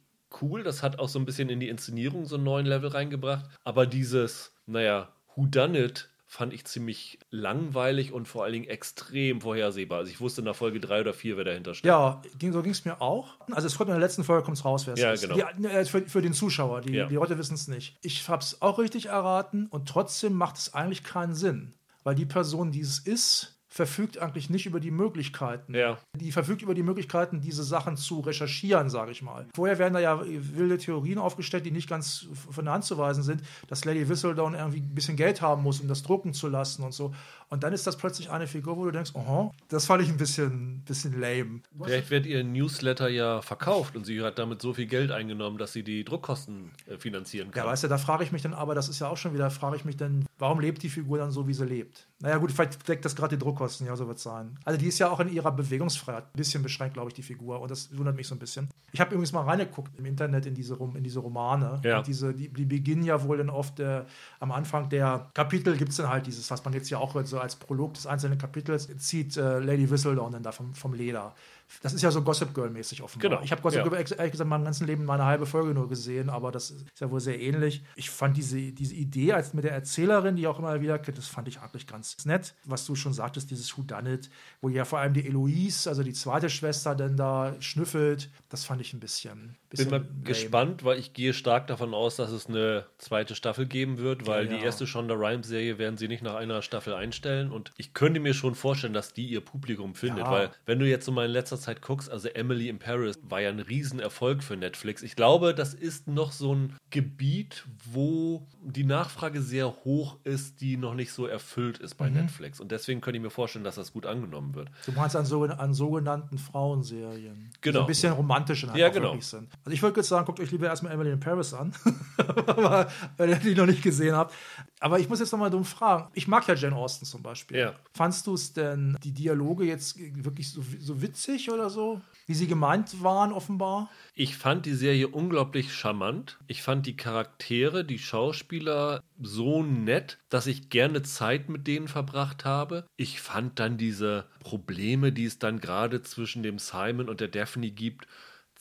cool. 0.41 0.63
Das 0.63 0.83
hat 0.83 0.99
auch 0.99 1.09
so 1.09 1.19
ein 1.19 1.27
bisschen 1.27 1.49
in 1.51 1.61
die 1.61 1.69
Inszenierung 1.69 2.25
so 2.27 2.35
einen 2.37 2.45
neuen 2.45 2.67
Level 2.67 2.89
reingebracht. 2.89 3.45
Aber 3.65 3.87
dieses, 3.87 4.53
naja, 4.67 5.13
Who 5.37 5.47
Done 5.47 5.79
It 5.79 6.09
fand 6.35 6.53
ich 6.53 6.65
ziemlich 6.65 7.21
langweilig 7.31 8.13
und 8.13 8.27
vor 8.27 8.43
allen 8.43 8.55
Dingen 8.55 8.65
extrem 8.67 9.41
vorhersehbar. 9.41 9.99
Also 10.01 10.11
ich 10.11 10.21
wusste 10.21 10.43
nach 10.43 10.57
Folge 10.57 10.81
3 10.81 11.03
oder 11.03 11.15
4, 11.15 11.37
wer 11.37 11.45
dahinter 11.45 11.75
steckt. 11.75 11.87
Ja, 11.87 12.21
ging, 12.41 12.53
so 12.53 12.61
ging 12.61 12.73
es 12.73 12.85
mir 12.85 13.01
auch. 13.01 13.39
Also 13.53 13.69
es 13.69 13.77
kommt 13.77 13.89
in 13.91 13.95
der 13.95 14.01
letzten 14.01 14.25
Folge 14.25 14.43
kommt's 14.45 14.65
raus, 14.65 14.85
wer 14.89 14.95
es 14.95 15.01
Ja, 15.01 15.13
ist. 15.13 15.21
genau. 15.23 15.37
Die, 15.57 15.65
äh, 15.67 15.85
für, 15.85 16.03
für 16.09 16.23
den 16.23 16.33
Zuschauer, 16.33 16.81
die, 16.81 16.93
Ja. 16.93 17.07
die 17.07 17.15
Leute 17.15 17.39
wissen 17.39 17.55
es 17.55 17.69
nicht. 17.69 17.97
Ich 18.03 18.29
habe 18.29 18.43
es 18.43 18.61
auch 18.63 18.81
richtig 18.81 19.07
erraten 19.07 19.69
und 19.69 19.89
trotzdem 19.89 20.33
macht 20.35 20.57
es 20.57 20.75
eigentlich 20.75 21.05
keinen 21.05 21.35
Sinn. 21.37 21.75
Weil 22.03 22.17
die 22.17 22.27
Person, 22.27 22.73
die 22.73 22.81
es 22.81 22.99
ist, 22.99 23.54
verfügt 23.75 24.19
eigentlich 24.19 24.51
nicht 24.51 24.67
über 24.67 24.79
die 24.79 24.93
Möglichkeiten. 24.93 25.75
Ja. 25.75 25.99
Die 26.17 26.31
verfügt 26.31 26.63
über 26.63 26.75
die 26.75 26.85
Möglichkeiten, 26.85 27.41
diese 27.41 27.65
Sachen 27.65 27.97
zu 27.97 28.21
recherchieren, 28.21 28.89
sage 28.89 29.11
ich 29.11 29.21
mal. 29.21 29.49
Vorher 29.53 29.81
werden 29.81 29.95
da 29.95 29.99
ja 29.99 30.21
wilde 30.25 30.79
Theorien 30.79 31.19
aufgestellt, 31.19 31.67
die 31.67 31.73
nicht 31.73 31.89
ganz 31.89 32.29
von 32.53 32.67
der 32.67 32.75
Hand 32.75 32.85
zu 32.85 32.99
weisen 32.99 33.25
sind, 33.25 33.43
dass 33.67 33.85
Lady 33.85 34.09
Whistledown 34.09 34.55
irgendwie 34.55 34.79
ein 34.79 34.95
bisschen 34.95 35.17
Geld 35.17 35.43
haben 35.43 35.65
muss, 35.65 35.81
um 35.81 35.89
das 35.89 36.05
drucken 36.05 36.35
zu 36.35 36.47
lassen 36.47 36.85
und 36.85 36.95
so. 36.95 37.13
Und 37.55 37.63
dann 37.63 37.73
ist 37.73 37.87
das 37.87 37.97
plötzlich 37.97 38.33
eine 38.33 38.49
Figur, 38.49 38.77
wo 38.77 38.85
du 38.85 38.91
denkst, 38.91 39.13
aha, 39.15 39.53
das 39.69 39.87
fand 39.87 40.03
ich 40.03 40.09
ein 40.09 40.17
bisschen, 40.17 40.83
bisschen 40.85 41.21
lame. 41.21 41.61
Vielleicht 41.81 42.11
wird 42.11 42.27
ihr 42.27 42.43
Newsletter 42.43 43.09
ja 43.09 43.43
verkauft 43.43 43.95
und 43.95 44.05
sie 44.05 44.21
hat 44.23 44.41
damit 44.41 44.61
so 44.61 44.75
viel 44.75 44.87
Geld 44.87 45.13
eingenommen, 45.13 45.57
dass 45.57 45.73
sie 45.73 45.85
die 45.85 46.05
Druckkosten 46.05 46.73
äh, 46.89 46.99
finanzieren 46.99 47.53
kann. 47.53 47.63
Ja, 47.63 47.71
weißt 47.71 47.85
du, 47.85 47.89
da 47.89 47.97
frage 47.97 48.25
ich 48.25 48.33
mich 48.33 48.43
dann, 48.43 48.55
aber 48.55 48.75
das 48.75 48.89
ist 48.89 48.99
ja 48.99 49.07
auch 49.07 49.17
schon 49.17 49.35
wieder, 49.35 49.53
frage 49.53 49.77
ich 49.77 49.85
mich 49.85 49.97
dann, 49.97 50.25
warum 50.37 50.59
lebt 50.59 50.83
die 50.83 50.89
Figur 50.89 51.19
dann 51.19 51.31
so, 51.31 51.47
wie 51.47 51.55
sie 51.55 51.65
lebt? 51.65 52.09
Naja, 52.19 52.39
gut, 52.39 52.51
vielleicht 52.51 52.89
deckt 52.89 53.05
das 53.05 53.15
gerade 53.15 53.37
die 53.37 53.45
Druckkosten, 53.45 53.87
ja, 53.87 53.95
so 53.95 54.09
wird 54.09 54.17
es 54.17 54.25
sein. 54.25 54.59
Also, 54.65 54.81
die 54.81 54.87
ist 54.87 54.99
ja 54.99 55.11
auch 55.11 55.21
in 55.21 55.33
ihrer 55.33 55.53
Bewegungsfreiheit 55.53 56.25
ein 56.25 56.37
bisschen 56.37 56.63
beschränkt, 56.63 56.95
glaube 56.95 57.11
ich, 57.11 57.15
die 57.15 57.23
Figur. 57.23 57.61
Und 57.61 57.71
das 57.71 57.97
wundert 57.97 58.17
mich 58.17 58.27
so 58.27 58.35
ein 58.35 58.39
bisschen. 58.39 58.69
Ich 58.93 59.01
habe 59.01 59.11
übrigens 59.11 59.33
mal 59.33 59.43
reingeguckt 59.43 59.97
im 59.99 60.07
Internet 60.07 60.47
in 60.47 60.55
diese, 60.55 60.75
in 60.95 61.05
diese 61.05 61.21
Romane. 61.21 61.81
Ja. 61.85 61.99
Und 61.99 62.07
diese, 62.07 62.35
die, 62.35 62.49
die 62.49 62.65
beginnen 62.65 63.05
ja 63.05 63.23
wohl 63.23 63.39
dann 63.39 63.51
oft 63.51 63.79
äh, 63.79 64.05
am 64.41 64.53
Anfang 64.53 64.89
der 64.89 65.31
Kapitel 65.35 65.77
gibt 65.77 65.91
es 65.91 65.99
dann 65.99 66.09
halt 66.09 66.27
dieses, 66.27 66.51
was 66.51 66.65
man 66.65 66.73
jetzt 66.73 66.89
ja 66.91 66.99
auch 66.99 67.15
hört, 67.15 67.29
so 67.29 67.39
als 67.45 67.57
Prolog 67.57 67.95
des 67.95 68.07
einzelnen 68.07 68.39
Kapitels, 68.39 68.89
zieht 68.99 69.37
äh, 69.37 69.59
Lady 69.61 69.91
Whistledown 69.91 70.33
dann 70.33 70.43
da 70.43 70.53
vom, 70.53 70.75
vom 70.75 70.95
Leder. 70.95 71.35
Das 71.83 71.93
ist 71.93 72.03
ja 72.03 72.11
so 72.11 72.23
Gossip 72.23 72.55
Girl-mäßig 72.55 73.03
offenbar. 73.03 73.31
Genau, 73.31 73.43
Ich 73.43 73.51
habe 73.51 73.63
Gossip 73.63 73.79
ja. 73.79 73.85
Girl 73.85 73.95
ehrlich 73.95 74.33
gesagt 74.33 74.41
in 74.41 74.49
meinem 74.49 74.65
ganzen 74.65 74.87
Leben 74.87 75.05
mal 75.05 75.15
eine 75.15 75.25
halbe 75.25 75.47
Folge 75.47 75.75
nur 75.75 75.89
gesehen, 75.89 76.31
aber 76.31 76.53
das 76.53 76.71
ist 76.71 77.01
ja 77.01 77.11
wohl 77.11 77.21
sehr 77.21 77.41
ähnlich. 77.41 77.85
Ich 77.97 78.11
fand 78.11 78.37
diese, 78.37 78.73
diese 78.73 78.95
Idee 78.95 79.33
als 79.33 79.55
mit 79.55 79.65
der 79.65 79.73
Erzählerin, 79.73 80.37
die 80.37 80.47
auch 80.47 80.59
immer 80.59 80.81
wieder, 80.81 80.99
das 80.99 81.27
fand 81.27 81.49
ich 81.49 81.61
eigentlich 81.61 81.87
ganz 81.87 82.25
nett. 82.27 82.55
Was 82.65 82.87
du 82.87 82.95
schon 82.95 83.13
sagtest, 83.13 83.51
dieses 83.51 83.77
Who 83.77 83.83
Done 83.83 84.15
It, 84.15 84.31
wo 84.61 84.69
ja 84.69 84.85
vor 84.85 84.99
allem 84.99 85.15
die 85.15 85.27
Eloise, 85.27 85.89
also 85.89 86.03
die 86.03 86.13
zweite 86.13 86.51
Schwester, 86.51 86.95
dann 86.95 87.17
da 87.17 87.55
schnüffelt, 87.61 88.31
das 88.55 88.65
fand 88.65 88.81
ich 88.81 88.93
ein 88.93 89.01
bisschen. 89.01 89.57
bisschen 89.71 89.91
Bin 89.91 90.01
mal 90.01 90.07
lame. 90.07 90.23
gespannt, 90.25 90.85
weil 90.85 90.99
ich 90.99 91.13
gehe 91.13 91.33
stark 91.35 91.67
davon 91.67 91.93
aus, 91.95 92.17
dass 92.17 92.31
es 92.31 92.47
eine 92.47 92.87
zweite 92.99 93.35
Staffel 93.35 93.67
geben 93.67 93.99
wird, 93.99 94.27
weil 94.27 94.47
Ja, 94.47 94.53
ja. 94.53 94.59
die 94.59 94.65
erste 94.65 94.87
Shonda 94.87 95.15
Rhimes-Serie 95.15 95.79
werden 95.79 95.97
sie 95.97 96.09
nicht 96.09 96.23
nach 96.23 96.35
einer 96.37 96.63
Staffel 96.63 96.95
einstellen. 96.95 97.51
Und 97.51 97.73
ich 97.77 97.93
könnte 97.95 98.21
mir 98.21 98.35
schon 98.35 98.55
vorstellen, 98.55 98.95
dass 98.95 99.13
die 99.13 99.27
ihr 99.27 99.41
Publikum 99.41 99.95
findet, 99.95 100.25
Ja. 100.25 100.31
weil 100.31 100.51
wenn 100.67 100.79
du 100.79 100.89
jetzt 100.89 101.05
so 101.05 101.13
mal 101.13 101.27
in 101.27 101.33
letzter 101.33 101.59
Zeit 101.59 101.83
guckst, 101.83 102.11
also 102.11 102.29
Emily 102.29 102.69
in 102.69 102.79
Paris 102.79 103.19
war 103.23 103.41
ja 103.41 103.51
ein 103.51 103.61
Riesenerfolg 103.61 104.43
für 104.43 104.57
Netflix. 104.57 105.03
Ich 105.03 105.17
glaube, 105.17 105.55
das 105.55 105.75
ist 105.75 106.09
noch 106.09 106.33
so 106.33 106.55
ein 106.55 106.77
Gebiet, 106.91 107.65
wo 107.91 108.47
die 108.63 108.85
Nachfrage 108.85 109.43
sehr 109.43 109.69
hoch 109.85 110.17
ist, 110.25 110.61
die 110.61 110.77
noch 110.77 110.95
nicht 110.95 111.13
so 111.13 111.27
erfüllt 111.27 111.79
ist 111.79 111.95
Mhm. 111.95 111.99
bei 111.99 112.11
Netflix. 112.11 112.61
Und 112.61 112.71
deswegen 112.73 113.01
könnte 113.01 113.17
ich 113.19 113.23
mir 113.23 113.31
vorstellen, 113.31 113.65
dass 113.65 113.75
das 113.75 113.93
gut 113.93 114.07
angenommen 114.07 114.55
wird. 114.55 114.69
Du 114.87 114.93
meinst 114.93 115.17
an, 115.17 115.25
so, 115.27 115.43
an 115.45 115.75
sogenannten 115.75 116.39
Frauenserien. 116.39 117.51
Genau. 117.61 117.79
So 117.79 117.81
ein 117.83 117.87
bisschen 117.87 118.13
romantisch 118.13 118.44
halt 118.49 118.77
Ja, 118.77 118.89
genau. 118.89 119.09
wirklich 119.09 119.27
sind. 119.27 119.49
Also 119.65 119.71
ich 119.71 119.83
würde 119.83 120.01
jetzt 120.01 120.09
sagen, 120.09 120.27
guckt 120.27 120.41
euch 120.41 120.51
lieber 120.51 120.67
erstmal 120.67 120.93
Emily 120.93 121.13
in 121.13 121.21
Paris 121.21 121.55
an. 121.55 121.73
Aber, 122.47 122.91
wenn 123.17 123.31
ihr 123.31 123.37
die 123.37 123.55
noch 123.55 123.67
nicht 123.67 123.83
gesehen 123.83 124.15
habt. 124.15 124.35
Aber 124.81 124.99
ich 124.99 125.09
muss 125.09 125.21
jetzt 125.21 125.33
nochmal 125.33 125.51
dumm 125.51 125.65
fragen. 125.65 126.11
Ich 126.15 126.29
mag 126.29 126.47
ja 126.47 126.55
Jane 126.55 126.77
Austen 126.77 127.07
zum 127.07 127.23
Beispiel. 127.23 127.57
Ja. 127.57 127.75
Fandst 127.95 128.27
du 128.27 128.35
es 128.35 128.53
denn, 128.53 128.97
die 129.03 129.13
Dialoge 129.13 129.65
jetzt 129.65 129.99
wirklich 129.99 130.51
so, 130.51 130.63
so 130.79 131.01
witzig 131.01 131.51
oder 131.51 131.71
so? 131.71 132.01
Wie 132.27 132.35
sie 132.35 132.47
gemeint 132.47 133.03
waren, 133.03 133.33
offenbar? 133.33 133.91
Ich 134.15 134.37
fand 134.37 134.67
die 134.67 134.75
Serie 134.75 135.09
unglaublich 135.09 135.75
charmant. 135.75 136.39
Ich 136.47 136.63
fand 136.63 136.87
die 136.87 136.97
Charaktere, 136.97 137.85
die 137.85 137.99
Schauspieler 137.99 139.03
so 139.21 139.63
nett, 139.63 140.19
dass 140.29 140.47
ich 140.47 140.71
gerne 140.71 141.03
Zeit 141.03 141.49
mit 141.49 141.67
denen 141.67 141.89
verbracht 141.89 142.45
habe. 142.45 142.87
Ich 142.97 143.21
fand 143.21 143.59
dann 143.61 143.79
diese 143.79 144.27
Probleme, 144.41 145.13
die 145.13 145.25
es 145.25 145.39
dann 145.39 145.61
gerade 145.61 146.03
zwischen 146.03 146.43
dem 146.43 146.59
Simon 146.59 147.09
und 147.09 147.21
der 147.21 147.29
Daphne 147.29 147.71
gibt, 147.71 148.07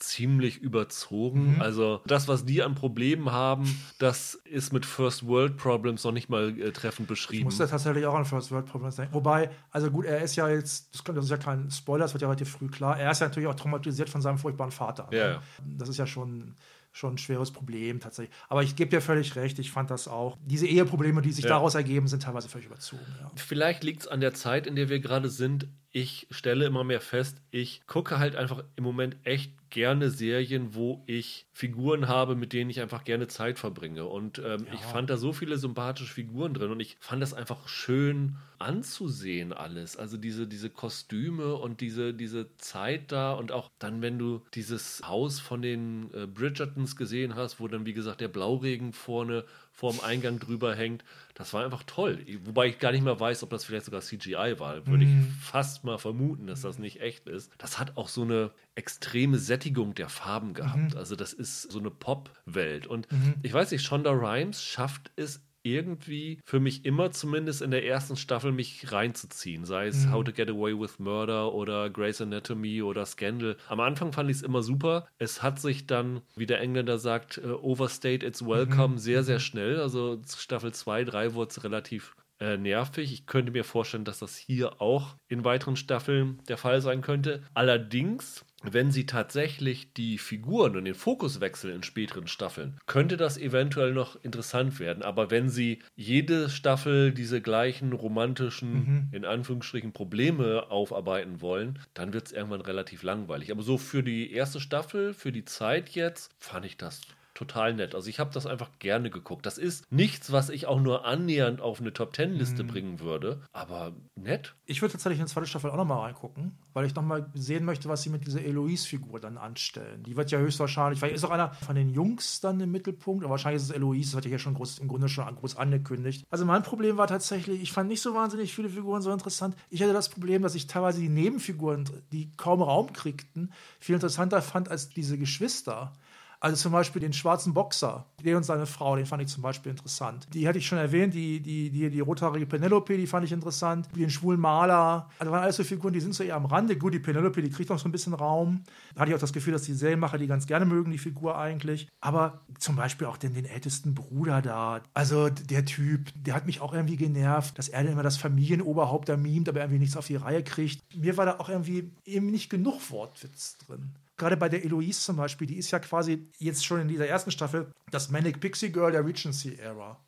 ziemlich 0.08 0.58
überzogen. 0.58 1.56
Also 1.60 2.00
das, 2.06 2.28
was 2.28 2.44
die 2.44 2.62
an 2.62 2.74
Problemen 2.74 3.32
haben, 3.32 3.80
das 3.98 4.34
ist 4.44 4.72
mit 4.72 4.86
First 4.86 5.26
World 5.26 5.56
Problems 5.56 6.04
noch 6.04 6.12
nicht 6.12 6.28
mal 6.28 6.58
äh, 6.60 6.72
treffend 6.72 7.06
Ich 7.06 7.08
beschrieben. 7.08 7.44
musste 7.44 7.68
tatsächlich 7.68 8.06
auch 8.06 8.14
an 8.14 8.24
First 8.24 8.50
World 8.50 8.66
Problems 8.66 8.96
denken. 8.96 9.14
Wobei, 9.14 9.50
also 9.70 9.90
gut, 9.90 10.04
er 10.06 10.22
ist 10.22 10.36
ja 10.36 10.48
jetzt, 10.48 10.90
das, 11.06 11.24
ist 11.24 11.30
ja 11.30 11.36
kein 11.36 11.70
Spoiler, 11.70 12.04
das 12.04 12.14
wird 12.14 12.22
ja 12.22 12.28
relativ 12.28 12.50
früh 12.50 12.68
klar, 12.68 12.98
er 12.98 13.10
ist 13.10 13.20
ja 13.20 13.28
natürlich 13.28 13.48
auch 13.48 13.54
traumatisiert 13.54 14.08
von 14.08 14.20
seinem 14.22 14.38
furchtbaren 14.38 14.72
Vater. 14.72 15.08
ne? 15.10 15.16
Ja, 15.18 15.28
ja. 15.32 15.42
Das 15.78 15.88
ist 15.88 15.98
ja 15.98 16.06
schon, 16.06 16.54
schon 16.92 17.14
ein 17.14 17.18
schweres 17.18 17.50
Problem 17.50 18.00
tatsächlich. 18.00 18.34
Aber 18.48 18.62
ich 18.62 18.76
gebe 18.76 18.90
dir 18.90 19.00
völlig 19.00 19.34
recht, 19.36 19.58
ich 19.58 19.70
fand 19.72 19.90
das 19.90 20.06
auch. 20.08 20.36
Diese 20.44 20.66
Eheprobleme, 20.66 21.22
die 21.22 21.32
sich 21.32 21.44
Ja. 21.44 21.50
daraus 21.50 21.74
ergeben, 21.74 22.06
sind 22.08 22.22
teilweise 22.22 22.48
völlig 22.48 22.66
überzogen. 22.66 23.02
Ja. 23.20 23.30
Vielleicht 23.36 23.82
liegt 23.84 24.02
es 24.02 24.08
an 24.08 24.20
der 24.20 24.34
Zeit, 24.34 24.66
in 24.66 24.76
der 24.76 24.88
wir 24.88 25.00
gerade 25.00 25.28
sind. 25.28 25.66
Ich 25.96 26.26
stelle 26.32 26.66
immer 26.66 26.82
mehr 26.82 27.00
fest, 27.00 27.40
ich 27.52 27.86
gucke 27.86 28.18
halt 28.18 28.34
einfach 28.34 28.64
im 28.74 28.82
Moment 28.82 29.16
echt 29.22 29.52
gerne 29.70 30.10
Serien, 30.10 30.74
wo 30.74 31.04
ich 31.06 31.46
Figuren 31.52 32.08
habe, 32.08 32.34
mit 32.34 32.52
denen 32.52 32.68
ich 32.68 32.80
einfach 32.80 33.04
gerne 33.04 33.28
Zeit 33.28 33.60
verbringe. 33.60 34.04
Und 34.04 34.40
ähm, 34.40 34.66
ja. 34.66 34.74
ich 34.74 34.80
fand 34.80 35.08
da 35.08 35.16
so 35.16 35.32
viele 35.32 35.56
sympathische 35.56 36.12
Figuren 36.12 36.52
drin 36.52 36.72
und 36.72 36.80
ich 36.80 36.96
fand 36.98 37.22
das 37.22 37.32
einfach 37.32 37.68
schön 37.68 38.36
anzusehen 38.58 39.52
alles. 39.52 39.96
Also 39.96 40.16
diese, 40.16 40.48
diese 40.48 40.68
Kostüme 40.68 41.54
und 41.54 41.80
diese, 41.80 42.12
diese 42.12 42.56
Zeit 42.56 43.12
da 43.12 43.32
und 43.32 43.52
auch 43.52 43.70
dann, 43.78 44.02
wenn 44.02 44.18
du 44.18 44.42
dieses 44.54 45.00
Haus 45.06 45.38
von 45.38 45.62
den 45.62 46.12
äh, 46.12 46.26
Bridgertons 46.26 46.96
gesehen 46.96 47.36
hast, 47.36 47.60
wo 47.60 47.68
dann, 47.68 47.86
wie 47.86 47.94
gesagt, 47.94 48.20
der 48.20 48.28
Blauregen 48.28 48.92
vorne 48.92 49.44
vorm 49.74 49.98
Eingang 50.00 50.38
drüber 50.38 50.74
hängt. 50.74 51.04
Das 51.34 51.52
war 51.52 51.64
einfach 51.64 51.82
toll. 51.82 52.24
Wobei 52.44 52.68
ich 52.68 52.78
gar 52.78 52.92
nicht 52.92 53.02
mehr 53.02 53.18
weiß, 53.18 53.42
ob 53.42 53.50
das 53.50 53.64
vielleicht 53.64 53.86
sogar 53.86 54.00
CGI 54.00 54.54
war. 54.58 54.86
Würde 54.86 55.04
mm. 55.04 55.32
ich 55.32 55.44
fast 55.44 55.82
mal 55.82 55.98
vermuten, 55.98 56.46
dass 56.46 56.60
das 56.60 56.78
nicht 56.78 57.00
echt 57.00 57.28
ist. 57.28 57.50
Das 57.58 57.80
hat 57.80 57.96
auch 57.96 58.08
so 58.08 58.22
eine 58.22 58.52
extreme 58.76 59.36
Sättigung 59.38 59.94
der 59.94 60.08
Farben 60.08 60.54
gehabt. 60.54 60.92
Mhm. 60.92 60.96
Also 60.96 61.16
das 61.16 61.32
ist 61.32 61.62
so 61.62 61.80
eine 61.80 61.90
Pop-Welt. 61.90 62.86
Und 62.86 63.10
mhm. 63.10 63.34
ich 63.42 63.52
weiß 63.52 63.72
nicht, 63.72 63.84
Shonda 63.84 64.12
Rhimes 64.12 64.62
schafft 64.62 65.10
es 65.16 65.42
irgendwie 65.64 66.40
für 66.44 66.60
mich 66.60 66.84
immer 66.84 67.10
zumindest 67.10 67.62
in 67.62 67.70
der 67.70 67.84
ersten 67.84 68.16
Staffel 68.16 68.52
mich 68.52 68.92
reinzuziehen. 68.92 69.64
Sei 69.64 69.86
es 69.86 70.06
mhm. 70.06 70.12
How 70.12 70.24
to 70.24 70.32
Get 70.32 70.50
Away 70.50 70.78
with 70.78 70.98
Murder 70.98 71.52
oder 71.52 71.90
Grey's 71.90 72.20
Anatomy 72.20 72.82
oder 72.82 73.06
Scandal. 73.06 73.56
Am 73.68 73.80
Anfang 73.80 74.12
fand 74.12 74.30
ich 74.30 74.36
es 74.36 74.42
immer 74.42 74.62
super. 74.62 75.08
Es 75.18 75.42
hat 75.42 75.60
sich 75.60 75.86
dann, 75.86 76.20
wie 76.36 76.46
der 76.46 76.60
Engländer 76.60 76.98
sagt, 76.98 77.38
uh, 77.38 77.54
overstayed 77.62 78.22
its 78.22 78.44
welcome 78.44 78.94
mhm. 78.94 78.98
sehr, 78.98 79.24
sehr 79.24 79.36
mhm. 79.36 79.40
schnell. 79.40 79.80
Also 79.80 80.20
Staffel 80.36 80.72
2, 80.72 81.04
3 81.04 81.34
wurde 81.34 81.50
es 81.50 81.64
relativ 81.64 82.14
äh, 82.40 82.56
nervig. 82.56 83.12
Ich 83.12 83.26
könnte 83.26 83.52
mir 83.52 83.64
vorstellen, 83.64 84.04
dass 84.04 84.18
das 84.18 84.36
hier 84.36 84.82
auch 84.82 85.16
in 85.28 85.44
weiteren 85.44 85.76
Staffeln 85.76 86.42
der 86.48 86.58
Fall 86.58 86.80
sein 86.80 87.00
könnte. 87.00 87.42
Allerdings 87.54 88.44
wenn 88.72 88.90
sie 88.90 89.06
tatsächlich 89.06 89.92
die 89.92 90.18
Figuren 90.18 90.76
und 90.76 90.84
den 90.84 90.94
Fokus 90.94 91.40
wechseln 91.40 91.76
in 91.76 91.82
späteren 91.82 92.26
Staffeln, 92.26 92.78
könnte 92.86 93.16
das 93.16 93.36
eventuell 93.38 93.92
noch 93.92 94.22
interessant 94.22 94.78
werden. 94.80 95.02
Aber 95.02 95.30
wenn 95.30 95.48
sie 95.48 95.80
jede 95.96 96.48
Staffel 96.48 97.12
diese 97.12 97.40
gleichen 97.40 97.92
romantischen, 97.92 98.72
mhm. 98.72 99.08
in 99.12 99.24
Anführungsstrichen, 99.24 99.92
Probleme 99.92 100.70
aufarbeiten 100.70 101.40
wollen, 101.40 101.78
dann 101.94 102.12
wird 102.12 102.26
es 102.26 102.32
irgendwann 102.32 102.60
relativ 102.60 103.02
langweilig. 103.02 103.50
Aber 103.50 103.62
so 103.62 103.78
für 103.78 104.02
die 104.02 104.32
erste 104.32 104.60
Staffel, 104.60 105.14
für 105.14 105.32
die 105.32 105.44
Zeit 105.44 105.90
jetzt, 105.90 106.32
fand 106.38 106.66
ich 106.66 106.76
das 106.76 107.02
total 107.34 107.74
nett. 107.74 107.94
Also 107.94 108.08
ich 108.08 108.20
habe 108.20 108.30
das 108.32 108.46
einfach 108.46 108.70
gerne 108.78 109.10
geguckt. 109.10 109.44
Das 109.44 109.58
ist 109.58 109.90
nichts, 109.90 110.32
was 110.32 110.48
ich 110.48 110.66
auch 110.66 110.80
nur 110.80 111.04
annähernd 111.04 111.60
auf 111.60 111.80
eine 111.80 111.92
Top 111.92 112.12
Ten 112.12 112.34
Liste 112.34 112.64
mm. 112.64 112.66
bringen 112.68 113.00
würde, 113.00 113.40
aber 113.52 113.92
nett. 114.14 114.54
Ich 114.66 114.80
würde 114.80 114.92
tatsächlich 114.92 115.18
in 115.18 115.26
die 115.26 115.32
zweite 115.32 115.46
Staffel 115.46 115.70
auch 115.70 115.76
nochmal 115.76 116.00
reingucken, 116.06 116.56
weil 116.72 116.86
ich 116.86 116.94
nochmal 116.94 117.30
sehen 117.34 117.64
möchte, 117.64 117.88
was 117.88 118.02
sie 118.02 118.10
mit 118.10 118.26
dieser 118.26 118.40
Eloise-Figur 118.42 119.20
dann 119.20 119.36
anstellen. 119.36 120.04
Die 120.04 120.16
wird 120.16 120.30
ja 120.30 120.38
höchstwahrscheinlich, 120.38 121.02
weil 121.02 121.10
ist 121.10 121.24
auch 121.24 121.30
einer 121.30 121.52
von 121.54 121.74
den 121.74 121.90
Jungs 121.90 122.40
dann 122.40 122.60
im 122.60 122.70
Mittelpunkt, 122.70 123.24
aber 123.24 123.32
wahrscheinlich 123.32 123.62
ist 123.62 123.70
es 123.70 123.74
Eloise, 123.74 124.12
das 124.12 124.24
hat 124.24 124.30
ja 124.30 124.38
schon 124.38 124.54
groß, 124.54 124.78
im 124.78 124.88
Grunde 124.88 125.08
schon 125.08 125.24
groß 125.34 125.56
angekündigt. 125.56 126.24
Also 126.30 126.44
mein 126.44 126.62
Problem 126.62 126.96
war 126.96 127.08
tatsächlich, 127.08 127.60
ich 127.60 127.72
fand 127.72 127.88
nicht 127.88 128.00
so 128.00 128.14
wahnsinnig 128.14 128.54
viele 128.54 128.68
Figuren 128.68 129.02
so 129.02 129.12
interessant. 129.12 129.56
Ich 129.70 129.82
hatte 129.82 129.92
das 129.92 130.08
Problem, 130.08 130.42
dass 130.42 130.54
ich 130.54 130.66
teilweise 130.66 131.00
die 131.00 131.08
Nebenfiguren, 131.08 131.88
die 132.12 132.30
kaum 132.36 132.62
Raum 132.62 132.92
kriegten, 132.92 133.52
viel 133.80 133.94
interessanter 133.96 134.40
fand 134.40 134.68
als 134.68 134.88
diese 134.88 135.18
Geschwister. 135.18 135.92
Also 136.40 136.56
zum 136.56 136.72
Beispiel 136.72 137.00
den 137.00 137.12
schwarzen 137.12 137.54
Boxer, 137.54 138.06
der 138.22 138.36
und 138.36 138.44
seine 138.44 138.66
Frau, 138.66 138.96
den 138.96 139.06
fand 139.06 139.22
ich 139.22 139.28
zum 139.28 139.42
Beispiel 139.42 139.70
interessant. 139.70 140.26
Die 140.32 140.46
hatte 140.48 140.58
ich 140.58 140.66
schon 140.66 140.78
erwähnt, 140.78 141.14
die, 141.14 141.40
die, 141.40 141.70
die, 141.70 141.90
die 141.90 142.00
rothaarige 142.00 142.46
Penelope, 142.46 142.96
die 142.96 143.06
fand 143.06 143.24
ich 143.24 143.32
interessant. 143.32 143.88
Den 143.96 144.10
schwulen 144.10 144.40
Maler. 144.40 145.08
Also 145.18 145.32
waren 145.32 145.42
alles 145.42 145.56
so 145.56 145.64
Figuren, 145.64 145.92
die 145.92 146.00
sind 146.00 146.14
so 146.14 146.24
eher 146.24 146.36
am 146.36 146.46
Rande. 146.46 146.76
Gut, 146.76 146.94
die 146.94 146.98
Penelope, 146.98 147.42
die 147.42 147.50
kriegt 147.50 147.70
noch 147.70 147.78
so 147.78 147.88
ein 147.88 147.92
bisschen 147.92 148.14
Raum. 148.14 148.62
Da 148.94 149.00
hatte 149.00 149.10
ich 149.10 149.16
auch 149.16 149.20
das 149.20 149.32
Gefühl, 149.32 149.52
dass 149.52 149.62
die 149.62 149.74
Serienmacher 149.74 150.18
die 150.18 150.26
ganz 150.26 150.46
gerne 150.46 150.66
mögen, 150.66 150.90
die 150.90 150.98
Figur 150.98 151.38
eigentlich. 151.38 151.88
Aber 152.00 152.40
zum 152.58 152.76
Beispiel 152.76 153.06
auch 153.06 153.16
den, 153.16 153.34
den 153.34 153.44
ältesten 153.44 153.94
Bruder 153.94 154.42
da. 154.42 154.80
Also 154.94 155.28
der 155.28 155.64
Typ, 155.64 156.10
der 156.14 156.34
hat 156.34 156.46
mich 156.46 156.60
auch 156.60 156.72
irgendwie 156.72 156.96
genervt, 156.96 157.58
dass 157.58 157.68
er 157.68 157.84
immer 157.84 158.02
das 158.02 158.16
Familienoberhaupt 158.16 159.08
da 159.08 159.16
mimt, 159.16 159.48
aber 159.48 159.60
irgendwie 159.60 159.80
nichts 159.80 159.96
auf 159.96 160.06
die 160.06 160.16
Reihe 160.16 160.42
kriegt. 160.42 160.82
Mir 160.96 161.16
war 161.16 161.26
da 161.26 161.38
auch 161.38 161.48
irgendwie 161.48 161.92
eben 162.04 162.26
nicht 162.26 162.50
genug 162.50 162.90
Wortwitz 162.90 163.58
drin 163.58 163.92
gerade 164.16 164.36
bei 164.36 164.48
der 164.48 164.64
Eloise 164.64 165.00
zum 165.00 165.16
Beispiel, 165.16 165.46
die 165.46 165.56
ist 165.56 165.70
ja 165.70 165.78
quasi 165.78 166.28
jetzt 166.38 166.64
schon 166.64 166.80
in 166.80 166.88
dieser 166.88 167.06
ersten 167.06 167.30
Staffel 167.30 167.72
das 167.90 168.10
Manic 168.10 168.40
Pixie 168.40 168.70
Girl 168.70 168.92
der 168.92 169.04
Regency-Ära 169.04 169.98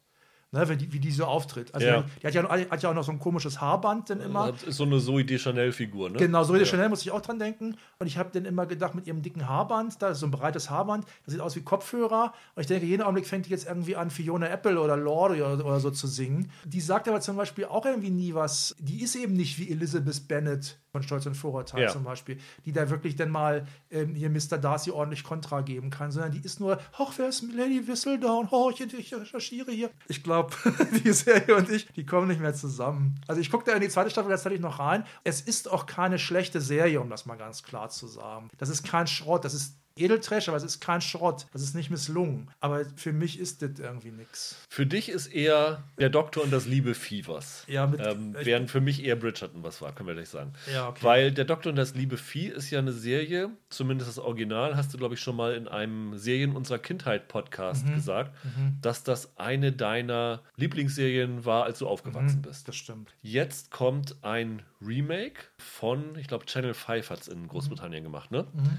ne, 0.52 0.68
wie, 0.68 0.76
die, 0.76 0.92
wie 0.92 1.00
die 1.00 1.10
so 1.10 1.24
auftritt. 1.24 1.74
Also 1.74 1.86
ja. 1.86 2.04
Die, 2.22 2.26
hat, 2.26 2.34
ja, 2.34 2.48
hat 2.48 2.82
ja 2.82 2.90
auch 2.90 2.94
noch 2.94 3.04
so 3.04 3.12
ein 3.12 3.18
komisches 3.18 3.60
Haarband 3.60 4.10
dann 4.10 4.20
immer. 4.20 4.52
Das 4.52 4.62
ist 4.62 4.76
so 4.76 4.84
eine 4.84 5.00
Zoe 5.00 5.24
de 5.24 5.38
Chanel-Figur, 5.38 6.10
ne? 6.10 6.18
Genau, 6.18 6.44
Zoe 6.44 6.58
de 6.58 6.66
Chanel 6.66 6.88
muss 6.88 7.02
ich 7.02 7.10
auch 7.10 7.20
dran 7.20 7.38
denken. 7.38 7.76
Und 7.98 8.06
ich 8.06 8.18
habe 8.18 8.30
dann 8.32 8.44
immer 8.44 8.66
gedacht, 8.66 8.94
mit 8.94 9.06
ihrem 9.06 9.22
dicken 9.22 9.48
Haarband, 9.48 10.00
da 10.00 10.10
ist 10.10 10.20
so 10.20 10.26
ein 10.26 10.30
breites 10.30 10.70
Haarband, 10.70 11.04
das 11.24 11.32
sieht 11.32 11.40
aus 11.40 11.56
wie 11.56 11.62
Kopfhörer. 11.62 12.32
Und 12.54 12.60
ich 12.60 12.66
denke, 12.66 12.86
jeden 12.86 13.02
Augenblick 13.02 13.26
fängt 13.26 13.46
die 13.46 13.50
jetzt 13.50 13.66
irgendwie 13.66 13.96
an, 13.96 14.10
Fiona 14.10 14.48
Apple 14.48 14.80
oder 14.80 14.96
Lorde 14.96 15.34
oder, 15.36 15.64
oder 15.64 15.80
so 15.80 15.90
zu 15.90 16.06
singen. 16.06 16.50
Die 16.64 16.80
sagt 16.80 17.08
aber 17.08 17.20
zum 17.20 17.36
Beispiel 17.36 17.66
auch 17.66 17.84
irgendwie 17.84 18.10
nie 18.10 18.34
was. 18.34 18.74
Die 18.78 19.02
ist 19.02 19.14
eben 19.16 19.34
nicht 19.34 19.58
wie 19.58 19.70
Elizabeth 19.70 20.28
Bennet 20.28 20.78
von 20.96 21.02
Stolz 21.02 21.26
und 21.26 21.34
Vorurteil 21.34 21.82
ja. 21.82 21.88
zum 21.90 22.04
Beispiel, 22.04 22.38
die 22.64 22.72
da 22.72 22.88
wirklich 22.88 23.16
dann 23.16 23.28
mal 23.30 23.66
ähm, 23.90 24.14
hier 24.14 24.30
Mr. 24.30 24.56
Darcy 24.56 24.90
ordentlich 24.90 25.24
Kontra 25.24 25.60
geben 25.60 25.90
kann, 25.90 26.10
sondern 26.10 26.32
die 26.32 26.40
ist 26.40 26.58
nur, 26.58 26.78
hoch, 26.96 27.12
wer 27.18 27.28
ist 27.28 27.42
Lady 27.52 27.86
Whistledown? 27.86 28.50
Hoch, 28.50 28.72
ich, 28.72 28.80
ich 28.94 29.14
recherchiere 29.14 29.70
hier. 29.72 29.90
Ich 30.08 30.22
glaube, 30.22 30.54
die 31.04 31.12
Serie 31.12 31.56
und 31.56 31.70
ich, 31.70 31.86
die 31.92 32.06
kommen 32.06 32.28
nicht 32.28 32.40
mehr 32.40 32.54
zusammen. 32.54 33.20
Also 33.26 33.42
ich 33.42 33.50
gucke 33.50 33.64
da 33.64 33.72
in 33.72 33.82
die 33.82 33.88
zweite 33.88 34.08
Staffel 34.08 34.30
tatsächlich 34.30 34.60
noch 34.60 34.78
rein. 34.78 35.04
Es 35.22 35.42
ist 35.42 35.70
auch 35.70 35.84
keine 35.84 36.18
schlechte 36.18 36.62
Serie, 36.62 37.00
um 37.00 37.10
das 37.10 37.26
mal 37.26 37.36
ganz 37.36 37.62
klar 37.62 37.90
zu 37.90 38.06
sagen. 38.06 38.48
Das 38.56 38.70
ist 38.70 38.82
kein 38.82 39.06
Schrott, 39.06 39.44
das 39.44 39.52
ist 39.52 39.76
Edeltrash, 39.96 40.48
aber 40.48 40.56
es 40.56 40.62
ist 40.62 40.80
kein 40.80 41.00
Schrott. 41.00 41.46
Das 41.52 41.62
ist 41.62 41.74
nicht 41.74 41.90
misslungen. 41.90 42.50
Aber 42.60 42.84
für 42.96 43.12
mich 43.12 43.38
ist 43.38 43.62
das 43.62 43.78
irgendwie 43.78 44.10
nichts. 44.10 44.56
Für 44.68 44.86
dich 44.86 45.08
ist 45.08 45.28
eher 45.28 45.82
der 45.98 46.10
Doktor 46.10 46.44
und 46.44 46.52
das 46.52 46.66
liebe 46.66 46.94
Vieh 46.94 47.26
was. 47.26 47.64
Ja, 47.66 47.86
mit, 47.86 48.00
ähm, 48.04 48.34
während 48.38 48.70
für 48.70 48.80
mich 48.80 49.02
eher 49.02 49.16
Bridgerton 49.16 49.62
was 49.62 49.80
war, 49.80 49.92
können 49.94 50.08
wir 50.08 50.14
gleich 50.14 50.28
sagen. 50.28 50.52
Ja, 50.72 50.88
okay. 50.88 50.98
Weil 51.02 51.32
der 51.32 51.46
Doktor 51.46 51.70
und 51.70 51.76
das 51.76 51.94
liebe 51.94 52.18
Vieh 52.18 52.48
ist 52.48 52.70
ja 52.70 52.78
eine 52.78 52.92
Serie, 52.92 53.50
zumindest 53.70 54.10
das 54.10 54.18
Original, 54.18 54.76
hast 54.76 54.92
du, 54.92 54.98
glaube 54.98 55.14
ich, 55.14 55.20
schon 55.20 55.36
mal 55.36 55.54
in 55.54 55.66
einem 55.66 56.16
Serien 56.18 56.54
unserer 56.54 56.78
Kindheit 56.78 57.28
Podcast 57.28 57.86
mhm. 57.86 57.94
gesagt, 57.94 58.32
mhm. 58.44 58.78
dass 58.82 59.02
das 59.02 59.38
eine 59.38 59.72
deiner 59.72 60.42
Lieblingsserien 60.56 61.44
war, 61.46 61.64
als 61.64 61.78
du 61.78 61.88
aufgewachsen 61.88 62.38
mhm, 62.38 62.42
bist. 62.42 62.68
Das 62.68 62.76
stimmt. 62.76 63.14
Jetzt 63.22 63.70
kommt 63.70 64.16
ein 64.22 64.62
Remake 64.82 65.40
von, 65.58 66.16
ich 66.18 66.28
glaube, 66.28 66.44
Channel 66.44 66.74
5 66.74 67.08
hat 67.08 67.22
es 67.22 67.28
in 67.28 67.48
Großbritannien 67.48 68.04
gemacht, 68.04 68.30
ne? 68.30 68.46
Mhm 68.52 68.78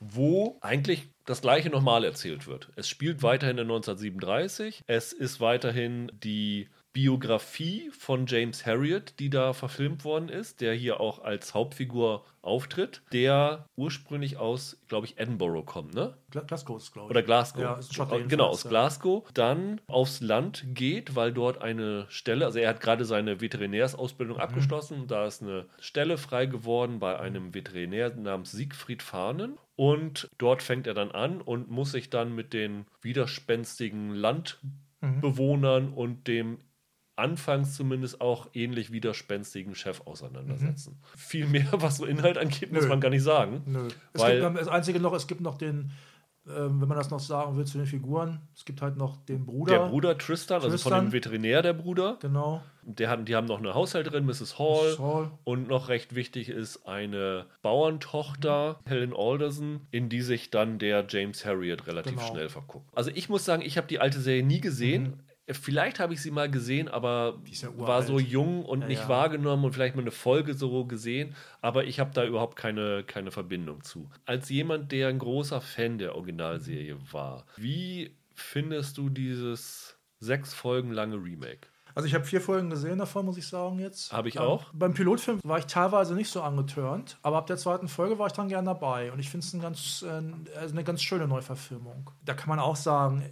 wo 0.00 0.58
eigentlich 0.60 1.08
das 1.24 1.42
gleiche 1.42 1.70
nochmal 1.70 2.04
erzählt 2.04 2.46
wird. 2.46 2.70
Es 2.76 2.88
spielt 2.88 3.22
weiterhin 3.22 3.58
in 3.58 3.64
1937. 3.64 4.82
Es 4.86 5.12
ist 5.12 5.40
weiterhin 5.40 6.10
die 6.22 6.68
Biografie 6.98 7.90
von 7.90 8.26
James 8.26 8.66
Harriet, 8.66 9.20
die 9.20 9.30
da 9.30 9.52
verfilmt 9.52 10.04
worden 10.04 10.28
ist, 10.28 10.60
der 10.60 10.74
hier 10.74 11.00
auch 11.00 11.22
als 11.22 11.54
Hauptfigur 11.54 12.24
auftritt, 12.40 13.02
der 13.12 13.66
ursprünglich 13.76 14.38
aus, 14.38 14.80
glaube 14.88 15.06
ich, 15.06 15.18
Edinburgh 15.18 15.62
kommt, 15.64 15.94
ne? 15.94 16.16
Glasgow, 16.30 16.92
glaube 16.92 17.06
ich. 17.06 17.10
Oder 17.10 17.22
Glasgow. 17.22 17.62
Ja, 17.62 17.74
ist 17.74 18.00
ein 18.00 18.28
genau, 18.28 18.46
aus 18.46 18.64
Glasgow. 18.64 19.30
Dann 19.32 19.80
aufs 19.86 20.20
Land 20.20 20.64
geht, 20.74 21.14
weil 21.14 21.32
dort 21.32 21.60
eine 21.60 22.06
Stelle, 22.08 22.46
also 22.46 22.58
er 22.58 22.70
hat 22.70 22.80
gerade 22.80 23.04
seine 23.04 23.40
Veterinärsausbildung 23.40 24.38
mhm. 24.38 24.42
abgeschlossen, 24.42 25.06
da 25.06 25.26
ist 25.26 25.42
eine 25.42 25.66
Stelle 25.78 26.18
frei 26.18 26.46
geworden 26.46 26.98
bei 26.98 27.18
einem 27.18 27.54
Veterinär 27.54 28.14
namens 28.16 28.50
Siegfried 28.50 29.02
Fahnen. 29.02 29.58
Und 29.78 30.28
dort 30.38 30.64
fängt 30.64 30.88
er 30.88 30.94
dann 30.94 31.12
an 31.12 31.40
und 31.40 31.70
muss 31.70 31.92
sich 31.92 32.10
dann 32.10 32.34
mit 32.34 32.52
den 32.52 32.86
widerspenstigen 33.00 34.10
Landbewohnern 34.10 35.90
mhm. 35.90 35.94
und 35.94 36.26
dem 36.26 36.58
anfangs 37.14 37.76
zumindest 37.76 38.20
auch 38.20 38.48
ähnlich 38.54 38.90
widerspenstigen 38.90 39.76
Chef 39.76 40.00
auseinandersetzen. 40.04 40.94
Mhm. 41.00 41.16
Viel 41.16 41.46
mehr, 41.46 41.68
was 41.74 41.98
so 41.98 42.06
Inhalt 42.06 42.38
angeht, 42.38 42.72
muss 42.72 42.88
man 42.88 43.00
gar 43.00 43.10
nicht 43.10 43.22
sagen. 43.22 43.62
Nö. 43.66 43.86
Weil 44.14 44.40
gibt, 44.40 44.58
das 44.58 44.66
Einzige 44.66 44.98
noch, 44.98 45.12
es 45.12 45.28
gibt 45.28 45.42
noch 45.42 45.56
den, 45.56 45.92
ähm, 46.56 46.80
wenn 46.80 46.88
man 46.88 46.96
das 46.96 47.10
noch 47.10 47.20
sagen 47.20 47.56
will, 47.56 47.64
zu 47.64 47.78
den 47.78 47.86
Figuren, 47.86 48.40
es 48.54 48.64
gibt 48.64 48.82
halt 48.82 48.96
noch 48.96 49.16
den 49.26 49.44
Bruder. 49.44 49.72
Der 49.72 49.86
Bruder 49.88 50.18
Tristan, 50.18 50.60
Tristan. 50.60 50.72
also 50.72 50.88
von 50.88 51.04
dem 51.04 51.12
Veterinär 51.12 51.62
der 51.62 51.72
Bruder. 51.72 52.18
Genau. 52.20 52.62
Der 52.82 53.10
hat, 53.10 53.28
die 53.28 53.36
haben 53.36 53.46
noch 53.46 53.58
eine 53.58 53.74
Haushälterin, 53.74 54.24
Mrs. 54.24 54.58
Hall. 54.58 54.92
Mrs. 54.92 54.98
Hall. 54.98 55.30
Und 55.44 55.68
noch 55.68 55.88
recht 55.88 56.14
wichtig 56.14 56.48
ist 56.48 56.86
eine 56.86 57.46
Bauerntochter, 57.62 58.80
Helen 58.86 59.12
Alderson, 59.14 59.80
in 59.90 60.08
die 60.08 60.22
sich 60.22 60.50
dann 60.50 60.78
der 60.78 61.04
James 61.06 61.44
Harriet 61.44 61.86
relativ 61.86 62.16
genau. 62.16 62.26
schnell 62.26 62.48
verguckt. 62.48 62.86
Also 62.94 63.10
ich 63.14 63.28
muss 63.28 63.44
sagen, 63.44 63.62
ich 63.62 63.76
habe 63.76 63.86
die 63.86 63.98
alte 63.98 64.20
Serie 64.20 64.42
nie 64.42 64.60
gesehen. 64.60 65.02
Mhm. 65.02 65.27
Vielleicht 65.50 65.98
habe 65.98 66.12
ich 66.12 66.20
sie 66.20 66.30
mal 66.30 66.50
gesehen, 66.50 66.88
aber 66.88 67.40
ja 67.46 67.68
war 67.78 68.02
so 68.02 68.18
jung 68.18 68.64
und 68.64 68.82
ja, 68.82 68.86
nicht 68.86 69.02
ja. 69.02 69.08
wahrgenommen 69.08 69.64
und 69.64 69.72
vielleicht 69.72 69.96
mal 69.96 70.02
eine 70.02 70.10
Folge 70.10 70.54
so 70.54 70.84
gesehen, 70.84 71.34
aber 71.62 71.84
ich 71.84 72.00
habe 72.00 72.10
da 72.12 72.24
überhaupt 72.24 72.56
keine, 72.56 73.02
keine 73.04 73.30
Verbindung 73.30 73.82
zu. 73.82 74.10
Als 74.26 74.50
jemand, 74.50 74.92
der 74.92 75.08
ein 75.08 75.18
großer 75.18 75.60
Fan 75.60 75.98
der 75.98 76.14
Originalserie 76.16 76.98
war, 77.12 77.46
wie 77.56 78.14
findest 78.34 78.98
du 78.98 79.08
dieses 79.08 79.96
sechs 80.20 80.52
Folgen 80.52 80.92
lange 80.92 81.16
Remake? 81.16 81.68
Also 81.94 82.06
ich 82.06 82.14
habe 82.14 82.24
vier 82.24 82.40
Folgen 82.40 82.70
gesehen 82.70 82.98
davon, 82.98 83.26
muss 83.26 83.38
ich 83.38 83.48
sagen 83.48 83.80
jetzt. 83.80 84.12
Habe 84.12 84.28
ich 84.28 84.36
Ähm, 84.36 84.42
auch. 84.42 84.66
Beim 84.72 84.94
Pilotfilm 84.94 85.40
war 85.42 85.58
ich 85.58 85.66
teilweise 85.66 86.14
nicht 86.14 86.30
so 86.30 86.42
angetörnt, 86.42 87.18
aber 87.22 87.38
ab 87.38 87.46
der 87.46 87.56
zweiten 87.56 87.88
Folge 87.88 88.18
war 88.18 88.28
ich 88.28 88.34
dann 88.34 88.48
gern 88.48 88.66
dabei 88.66 89.10
und 89.10 89.18
ich 89.18 89.30
finde 89.30 89.44
es 89.44 89.52
ein 89.52 89.60
ganz, 89.60 90.04
äh, 90.06 90.58
also 90.58 90.74
eine 90.74 90.84
ganz 90.84 91.02
schöne 91.02 91.26
Neuverfilmung. 91.26 92.10
Da 92.24 92.34
kann 92.34 92.50
man 92.50 92.60
auch 92.60 92.76
sagen, 92.76 93.24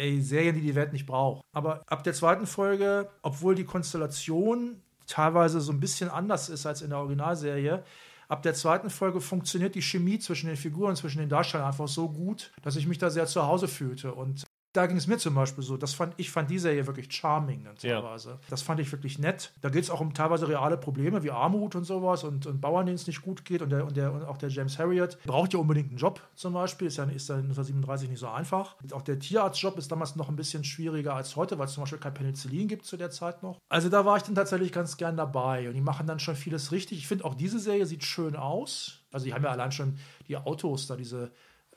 ey, 0.00 0.20
Serien, 0.20 0.54
die 0.54 0.62
die 0.62 0.74
Welt 0.74 0.92
nicht 0.92 1.06
braucht. 1.06 1.44
Aber 1.52 1.82
ab 1.86 2.02
der 2.04 2.14
zweiten 2.14 2.46
Folge, 2.46 3.10
obwohl 3.22 3.54
die 3.54 3.64
Konstellation 3.64 4.82
teilweise 5.06 5.60
so 5.60 5.72
ein 5.72 5.80
bisschen 5.80 6.08
anders 6.08 6.48
ist 6.48 6.66
als 6.66 6.82
in 6.82 6.90
der 6.90 6.98
Originalserie, 6.98 7.84
ab 8.28 8.42
der 8.42 8.54
zweiten 8.54 8.90
Folge 8.90 9.20
funktioniert 9.20 9.74
die 9.74 9.82
Chemie 9.82 10.18
zwischen 10.18 10.46
den 10.46 10.56
Figuren, 10.56 10.96
zwischen 10.96 11.18
den 11.18 11.28
Darstellern 11.28 11.66
einfach 11.66 11.88
so 11.88 12.08
gut, 12.08 12.52
dass 12.62 12.76
ich 12.76 12.86
mich 12.86 12.98
da 12.98 13.10
sehr 13.10 13.26
zu 13.26 13.46
Hause 13.46 13.68
fühlte 13.68 14.14
und 14.14 14.44
da 14.72 14.86
ging 14.86 14.96
es 14.96 15.06
mir 15.08 15.18
zum 15.18 15.34
Beispiel 15.34 15.64
so. 15.64 15.76
Das 15.76 15.94
fand, 15.94 16.14
ich 16.16 16.30
fand 16.30 16.48
die 16.48 16.58
Serie 16.60 16.86
wirklich 16.86 17.12
charming 17.12 17.64
dann 17.64 17.74
Ja. 17.82 18.00
teilweise. 18.00 18.38
Das 18.48 18.62
fand 18.62 18.78
ich 18.78 18.90
wirklich 18.92 19.18
nett. 19.18 19.52
Da 19.62 19.68
geht 19.68 19.82
es 19.82 19.90
auch 19.90 20.00
um 20.00 20.14
teilweise 20.14 20.46
reale 20.48 20.76
Probleme 20.76 21.22
wie 21.24 21.30
Armut 21.32 21.74
und 21.74 21.82
sowas 21.84 22.22
und, 22.22 22.46
und 22.46 22.60
Bauern, 22.60 22.86
denen 22.86 22.94
es 22.94 23.06
nicht 23.08 23.22
gut 23.22 23.44
geht. 23.44 23.62
Und, 23.62 23.70
der, 23.70 23.84
und, 23.84 23.96
der, 23.96 24.12
und 24.12 24.22
auch 24.24 24.36
der 24.36 24.48
James 24.48 24.78
Harriet 24.78 25.18
braucht 25.24 25.52
ja 25.54 25.58
unbedingt 25.58 25.88
einen 25.88 25.98
Job 25.98 26.20
zum 26.36 26.52
Beispiel. 26.52 26.86
Ist 26.86 26.98
ja, 26.98 27.04
ist 27.04 27.28
ja 27.28 27.34
1937 27.36 28.08
nicht 28.10 28.20
so 28.20 28.28
einfach. 28.28 28.76
Auch 28.92 29.02
der 29.02 29.18
Tierarztjob 29.18 29.76
ist 29.76 29.90
damals 29.90 30.14
noch 30.14 30.28
ein 30.28 30.36
bisschen 30.36 30.62
schwieriger 30.62 31.14
als 31.14 31.34
heute, 31.34 31.58
weil 31.58 31.66
es 31.66 31.72
zum 31.72 31.82
Beispiel 31.82 31.98
kein 31.98 32.14
Penicillin 32.14 32.68
gibt 32.68 32.84
zu 32.86 32.96
der 32.96 33.10
Zeit 33.10 33.42
noch. 33.42 33.58
Also 33.68 33.88
da 33.88 34.04
war 34.04 34.16
ich 34.18 34.22
dann 34.22 34.34
tatsächlich 34.36 34.70
ganz 34.72 34.96
gern 34.96 35.16
dabei. 35.16 35.66
Und 35.68 35.74
die 35.74 35.80
machen 35.80 36.06
dann 36.06 36.20
schon 36.20 36.36
vieles 36.36 36.70
richtig. 36.70 36.98
Ich 36.98 37.08
finde 37.08 37.24
auch 37.24 37.34
diese 37.34 37.58
Serie 37.58 37.86
sieht 37.86 38.04
schön 38.04 38.36
aus. 38.36 39.00
Also 39.12 39.26
die 39.26 39.34
haben 39.34 39.42
ja 39.42 39.50
allein 39.50 39.72
schon 39.72 39.98
die 40.28 40.36
Autos 40.36 40.86
da, 40.86 40.94
diese 40.94 41.32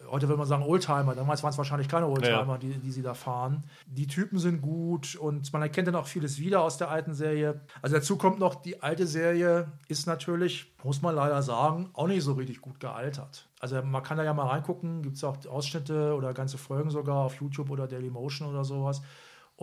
heute 0.09 0.27
würde 0.27 0.37
man 0.37 0.47
sagen 0.47 0.63
Oldtimer, 0.63 1.15
damals 1.15 1.43
waren 1.43 1.51
es 1.51 1.57
wahrscheinlich 1.57 1.87
keine 1.87 2.07
Oldtimer, 2.07 2.45
Ja. 2.53 2.57
die, 2.57 2.73
die 2.79 2.91
sie 2.91 3.01
da 3.01 3.13
fahren. 3.13 3.63
Die 3.87 4.07
Typen 4.07 4.39
sind 4.39 4.61
gut 4.61 5.15
und 5.15 5.51
man 5.53 5.61
erkennt 5.61 5.87
dann 5.87 5.95
auch 5.95 6.07
vieles 6.07 6.39
wieder 6.39 6.61
aus 6.61 6.77
der 6.77 6.89
alten 6.89 7.13
Serie. 7.13 7.61
Also 7.81 7.95
dazu 7.95 8.17
kommt 8.17 8.39
noch, 8.39 8.55
die 8.55 8.81
alte 8.81 9.07
Serie 9.07 9.67
ist 9.87 10.07
natürlich, 10.07 10.73
muss 10.83 11.01
man 11.01 11.15
leider 11.15 11.41
sagen, 11.41 11.89
auch 11.93 12.07
nicht 12.07 12.23
so 12.23 12.33
richtig 12.33 12.61
gut 12.61 12.79
gealtert. 12.79 13.47
Also 13.59 13.81
man 13.81 14.03
kann 14.03 14.17
da 14.17 14.23
ja 14.23 14.33
mal 14.33 14.47
reingucken, 14.47 15.01
gibt 15.03 15.15
es 15.17 15.23
auch 15.23 15.37
Ausschnitte 15.47 16.13
oder 16.15 16.33
ganze 16.33 16.57
Folgen 16.57 16.89
sogar 16.89 17.17
auf 17.25 17.39
YouTube 17.39 17.69
oder 17.69 17.87
Dailymotion 17.87 18.47
oder 18.49 18.65
sowas. 18.65 19.01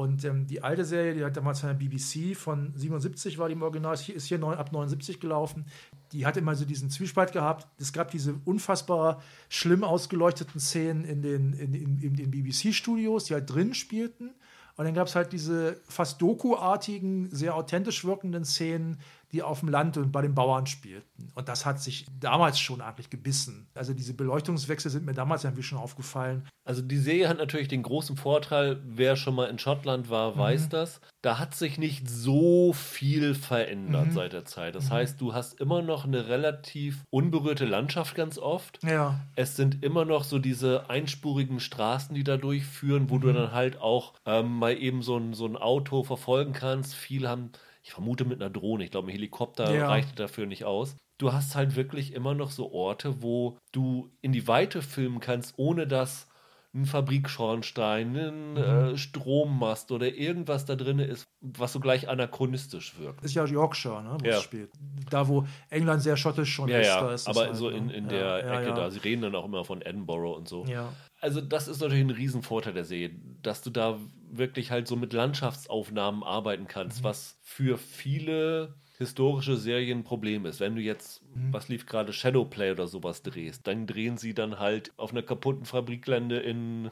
Und 0.00 0.24
ähm, 0.24 0.46
die 0.46 0.62
alte 0.62 0.86
Serie, 0.86 1.12
die 1.12 1.22
hat 1.22 1.36
damals 1.36 1.60
von 1.60 1.68
der 1.68 1.74
BBC 1.74 2.34
von 2.34 2.72
77 2.74 3.36
war 3.36 3.48
die 3.48 3.52
im 3.52 3.60
Original, 3.60 3.92
ist 3.92 4.24
hier, 4.24 4.38
neun, 4.38 4.56
ab 4.56 4.72
79 4.72 5.20
gelaufen. 5.20 5.66
Die 6.12 6.24
hat 6.24 6.38
immer 6.38 6.54
so 6.54 6.64
diesen 6.64 6.88
Zwiespalt 6.88 7.32
gehabt. 7.32 7.68
Es 7.78 7.92
gab 7.92 8.10
diese 8.10 8.40
unfassbar 8.46 9.20
schlimm 9.50 9.84
ausgeleuchteten 9.84 10.58
Szenen 10.58 11.04
in 11.04 11.20
den, 11.20 11.52
in, 11.52 11.74
in, 11.74 11.98
in 11.98 12.16
den 12.16 12.30
BBC-Studios, 12.30 13.24
die 13.26 13.34
halt 13.34 13.52
drin 13.52 13.74
spielten. 13.74 14.30
Und 14.78 14.86
dann 14.86 14.94
gab 14.94 15.06
es 15.06 15.14
halt 15.14 15.34
diese 15.34 15.78
fast 15.86 16.22
Doku-artigen, 16.22 17.28
sehr 17.30 17.54
authentisch 17.54 18.02
wirkenden 18.02 18.46
Szenen, 18.46 19.00
die 19.32 19.42
auf 19.42 19.60
dem 19.60 19.68
Land 19.68 19.96
und 19.96 20.10
bei 20.12 20.22
den 20.22 20.34
Bauern 20.34 20.66
spielten. 20.66 21.28
Und 21.34 21.48
das 21.48 21.64
hat 21.66 21.80
sich 21.80 22.06
damals 22.18 22.58
schon 22.58 22.80
eigentlich 22.80 23.10
gebissen. 23.10 23.68
Also 23.74 23.94
diese 23.94 24.14
Beleuchtungswechsel 24.14 24.90
sind 24.90 25.06
mir 25.06 25.12
damals 25.14 25.44
irgendwie 25.44 25.62
schon 25.62 25.78
aufgefallen. 25.78 26.48
Also 26.64 26.82
die 26.82 26.98
Serie 26.98 27.28
hat 27.28 27.38
natürlich 27.38 27.68
den 27.68 27.82
großen 27.82 28.16
Vorteil, 28.16 28.80
wer 28.84 29.16
schon 29.16 29.34
mal 29.34 29.46
in 29.48 29.58
Schottland 29.58 30.10
war, 30.10 30.36
weiß 30.36 30.66
Mhm. 30.66 30.70
das. 30.70 31.00
Da 31.22 31.38
hat 31.38 31.54
sich 31.54 31.78
nicht 31.78 32.08
so 32.08 32.72
viel 32.72 33.34
verändert 33.34 34.06
Mhm. 34.08 34.12
seit 34.12 34.32
der 34.32 34.44
Zeit. 34.44 34.74
Das 34.74 34.90
heißt, 34.90 35.20
du 35.20 35.34
hast 35.34 35.60
immer 35.60 35.82
noch 35.82 36.04
eine 36.04 36.28
relativ 36.28 37.02
unberührte 37.10 37.66
Landschaft 37.66 38.14
ganz 38.14 38.38
oft. 38.38 38.82
Ja. 38.84 39.20
Es 39.36 39.56
sind 39.56 39.82
immer 39.84 40.04
noch 40.04 40.24
so 40.24 40.38
diese 40.38 40.88
einspurigen 40.90 41.60
Straßen, 41.60 42.14
die 42.14 42.24
da 42.24 42.36
durchführen, 42.36 43.10
wo 43.10 43.16
Mhm. 43.16 43.20
du 43.20 43.32
dann 43.32 43.52
halt 43.52 43.80
auch 43.80 44.14
ähm, 44.26 44.56
mal 44.58 44.76
eben 44.76 45.02
so 45.02 45.16
ein, 45.16 45.34
so 45.34 45.46
ein 45.46 45.56
Auto 45.56 46.02
verfolgen 46.02 46.52
kannst. 46.52 46.94
Viele 46.94 47.28
haben, 47.28 47.50
ich 47.82 47.92
vermute 47.92 48.24
mit 48.24 48.40
einer 48.40 48.50
Drohne, 48.50 48.84
ich 48.84 48.90
glaube 48.90 49.08
ein 49.08 49.12
Helikopter 49.12 49.74
Ja. 49.74 49.88
reicht 49.88 50.18
dafür 50.18 50.46
nicht 50.46 50.64
aus. 50.64 50.96
Du 51.18 51.32
hast 51.32 51.54
halt 51.54 51.76
wirklich 51.76 52.14
immer 52.14 52.34
noch 52.34 52.50
so 52.50 52.72
Orte, 52.72 53.22
wo 53.22 53.58
du 53.72 54.10
in 54.22 54.32
die 54.32 54.48
Weite 54.48 54.80
filmen 54.82 55.20
kannst, 55.20 55.54
ohne 55.58 55.86
dass 55.86 56.28
ein 56.72 56.86
Fabrikschornstein, 56.86 58.16
ein 58.16 58.50
Mhm. 58.52 58.56
äh, 58.58 58.96
Strommast 58.96 59.90
oder 59.92 60.14
irgendwas 60.14 60.64
da 60.66 60.76
drin 60.76 60.98
ist, 61.00 61.24
was 61.40 61.72
so 61.72 61.80
gleich 61.80 62.08
anachronistisch 62.08 62.98
wirkt. 62.98 63.24
ist 63.24 63.34
ja 63.34 63.44
Yorkshire, 63.44 64.02
ne, 64.02 64.16
wo 64.20 64.24
Ja. 64.26 64.36
es 64.38 64.42
spielt. 64.42 64.70
Da, 65.10 65.26
wo 65.28 65.46
England 65.70 66.02
sehr 66.02 66.16
schottisch 66.16 66.52
schon 66.54 66.68
Ja, 66.68 66.78
ist, 66.78 66.86
ja, 66.86 67.00
da 67.00 67.12
ist 67.12 67.26
aber 67.26 67.40
halt, 67.46 67.56
so 67.56 67.70
ne? 67.70 67.76
in, 67.76 67.90
in 67.90 68.08
der 68.08 68.44
ja, 68.44 68.60
Ecke 68.60 68.74
da. 68.74 68.90
Sie 68.90 69.00
reden 69.00 69.22
dann 69.22 69.34
auch 69.34 69.44
immer 69.44 69.64
von 69.64 69.82
Edinburgh 69.82 70.30
und 70.36 70.48
so. 70.48 70.64
Ja. 70.66 70.92
Also 71.20 71.40
das 71.40 71.66
ist 71.68 71.80
natürlich 71.80 72.04
ein 72.04 72.10
Riesenvorteil 72.10 72.72
der 72.72 72.84
Serie, 72.84 73.10
dass 73.42 73.62
du 73.62 73.70
da 73.70 73.98
wirklich 74.36 74.70
halt 74.70 74.86
so 74.88 74.96
mit 74.96 75.12
Landschaftsaufnahmen 75.12 76.22
arbeiten 76.22 76.66
kannst, 76.68 77.02
Mhm. 77.02 77.04
was 77.04 77.38
für 77.42 77.78
viele 77.78 78.74
historische 78.98 79.56
Serien 79.56 80.00
ein 80.00 80.04
Problem 80.04 80.46
ist. 80.46 80.60
Wenn 80.60 80.76
du 80.76 80.82
jetzt, 80.82 81.24
Mhm. 81.34 81.52
was 81.52 81.68
lief 81.68 81.86
gerade, 81.86 82.12
Shadowplay 82.12 82.70
oder 82.72 82.86
sowas 82.88 83.22
drehst, 83.22 83.66
dann 83.66 83.86
drehen 83.86 84.18
sie 84.18 84.34
dann 84.34 84.58
halt 84.58 84.92
auf 84.98 85.10
einer 85.12 85.22
kaputten 85.22 85.64
Fabriklande 85.64 86.38
in, 86.40 86.90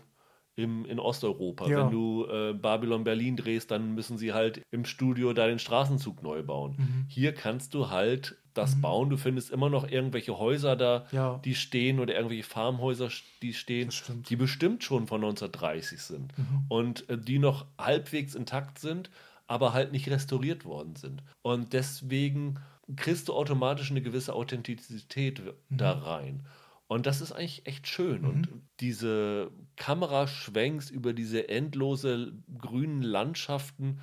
im, 0.58 0.84
in 0.86 0.98
Osteuropa. 0.98 1.68
Ja. 1.68 1.84
Wenn 1.84 1.90
du 1.92 2.26
äh, 2.26 2.52
Babylon 2.52 3.04
Berlin 3.04 3.36
drehst, 3.36 3.70
dann 3.70 3.94
müssen 3.94 4.18
sie 4.18 4.32
halt 4.32 4.60
im 4.72 4.84
Studio 4.84 5.32
da 5.32 5.46
den 5.46 5.58
Straßenzug 5.60 6.22
neu 6.22 6.42
bauen. 6.42 6.74
Mhm. 6.76 7.04
Hier 7.08 7.32
kannst 7.32 7.74
du 7.74 7.90
halt 7.90 8.36
das 8.54 8.80
bauen. 8.80 9.08
Du 9.08 9.16
findest 9.16 9.50
immer 9.52 9.70
noch 9.70 9.88
irgendwelche 9.88 10.36
Häuser 10.36 10.74
da, 10.74 11.06
Ja. 11.12 11.38
die 11.44 11.54
stehen 11.54 12.00
oder 12.00 12.14
irgendwelche 12.16 12.42
Farmhäuser, 12.42 13.08
die 13.40 13.54
stehen, 13.54 13.90
die 14.28 14.34
bestimmt 14.34 14.82
schon 14.82 15.06
von 15.06 15.20
1930 15.22 16.02
sind 16.02 16.36
Mhm. 16.36 16.64
und 16.68 17.08
äh, 17.08 17.16
die 17.16 17.38
noch 17.38 17.66
halbwegs 17.78 18.34
intakt 18.34 18.80
sind, 18.80 19.10
aber 19.46 19.72
halt 19.74 19.92
nicht 19.92 20.08
restauriert 20.10 20.64
worden 20.64 20.96
sind. 20.96 21.22
Und 21.42 21.72
deswegen 21.72 22.56
kriegst 22.96 23.28
du 23.28 23.34
automatisch 23.34 23.90
eine 23.92 24.02
gewisse 24.02 24.34
Authentizität 24.34 25.40
da 25.70 25.94
Mhm. 25.94 26.02
rein. 26.02 26.46
Und 26.88 27.04
das 27.06 27.20
ist 27.20 27.32
eigentlich 27.32 27.66
echt 27.66 27.86
schön. 27.86 28.24
Und 28.24 28.48
diese 28.80 29.50
Kameraschwenks 29.76 30.88
über 30.90 31.12
diese 31.12 31.48
endlose 31.48 32.32
grünen 32.58 33.02
Landschaften, 33.02 34.00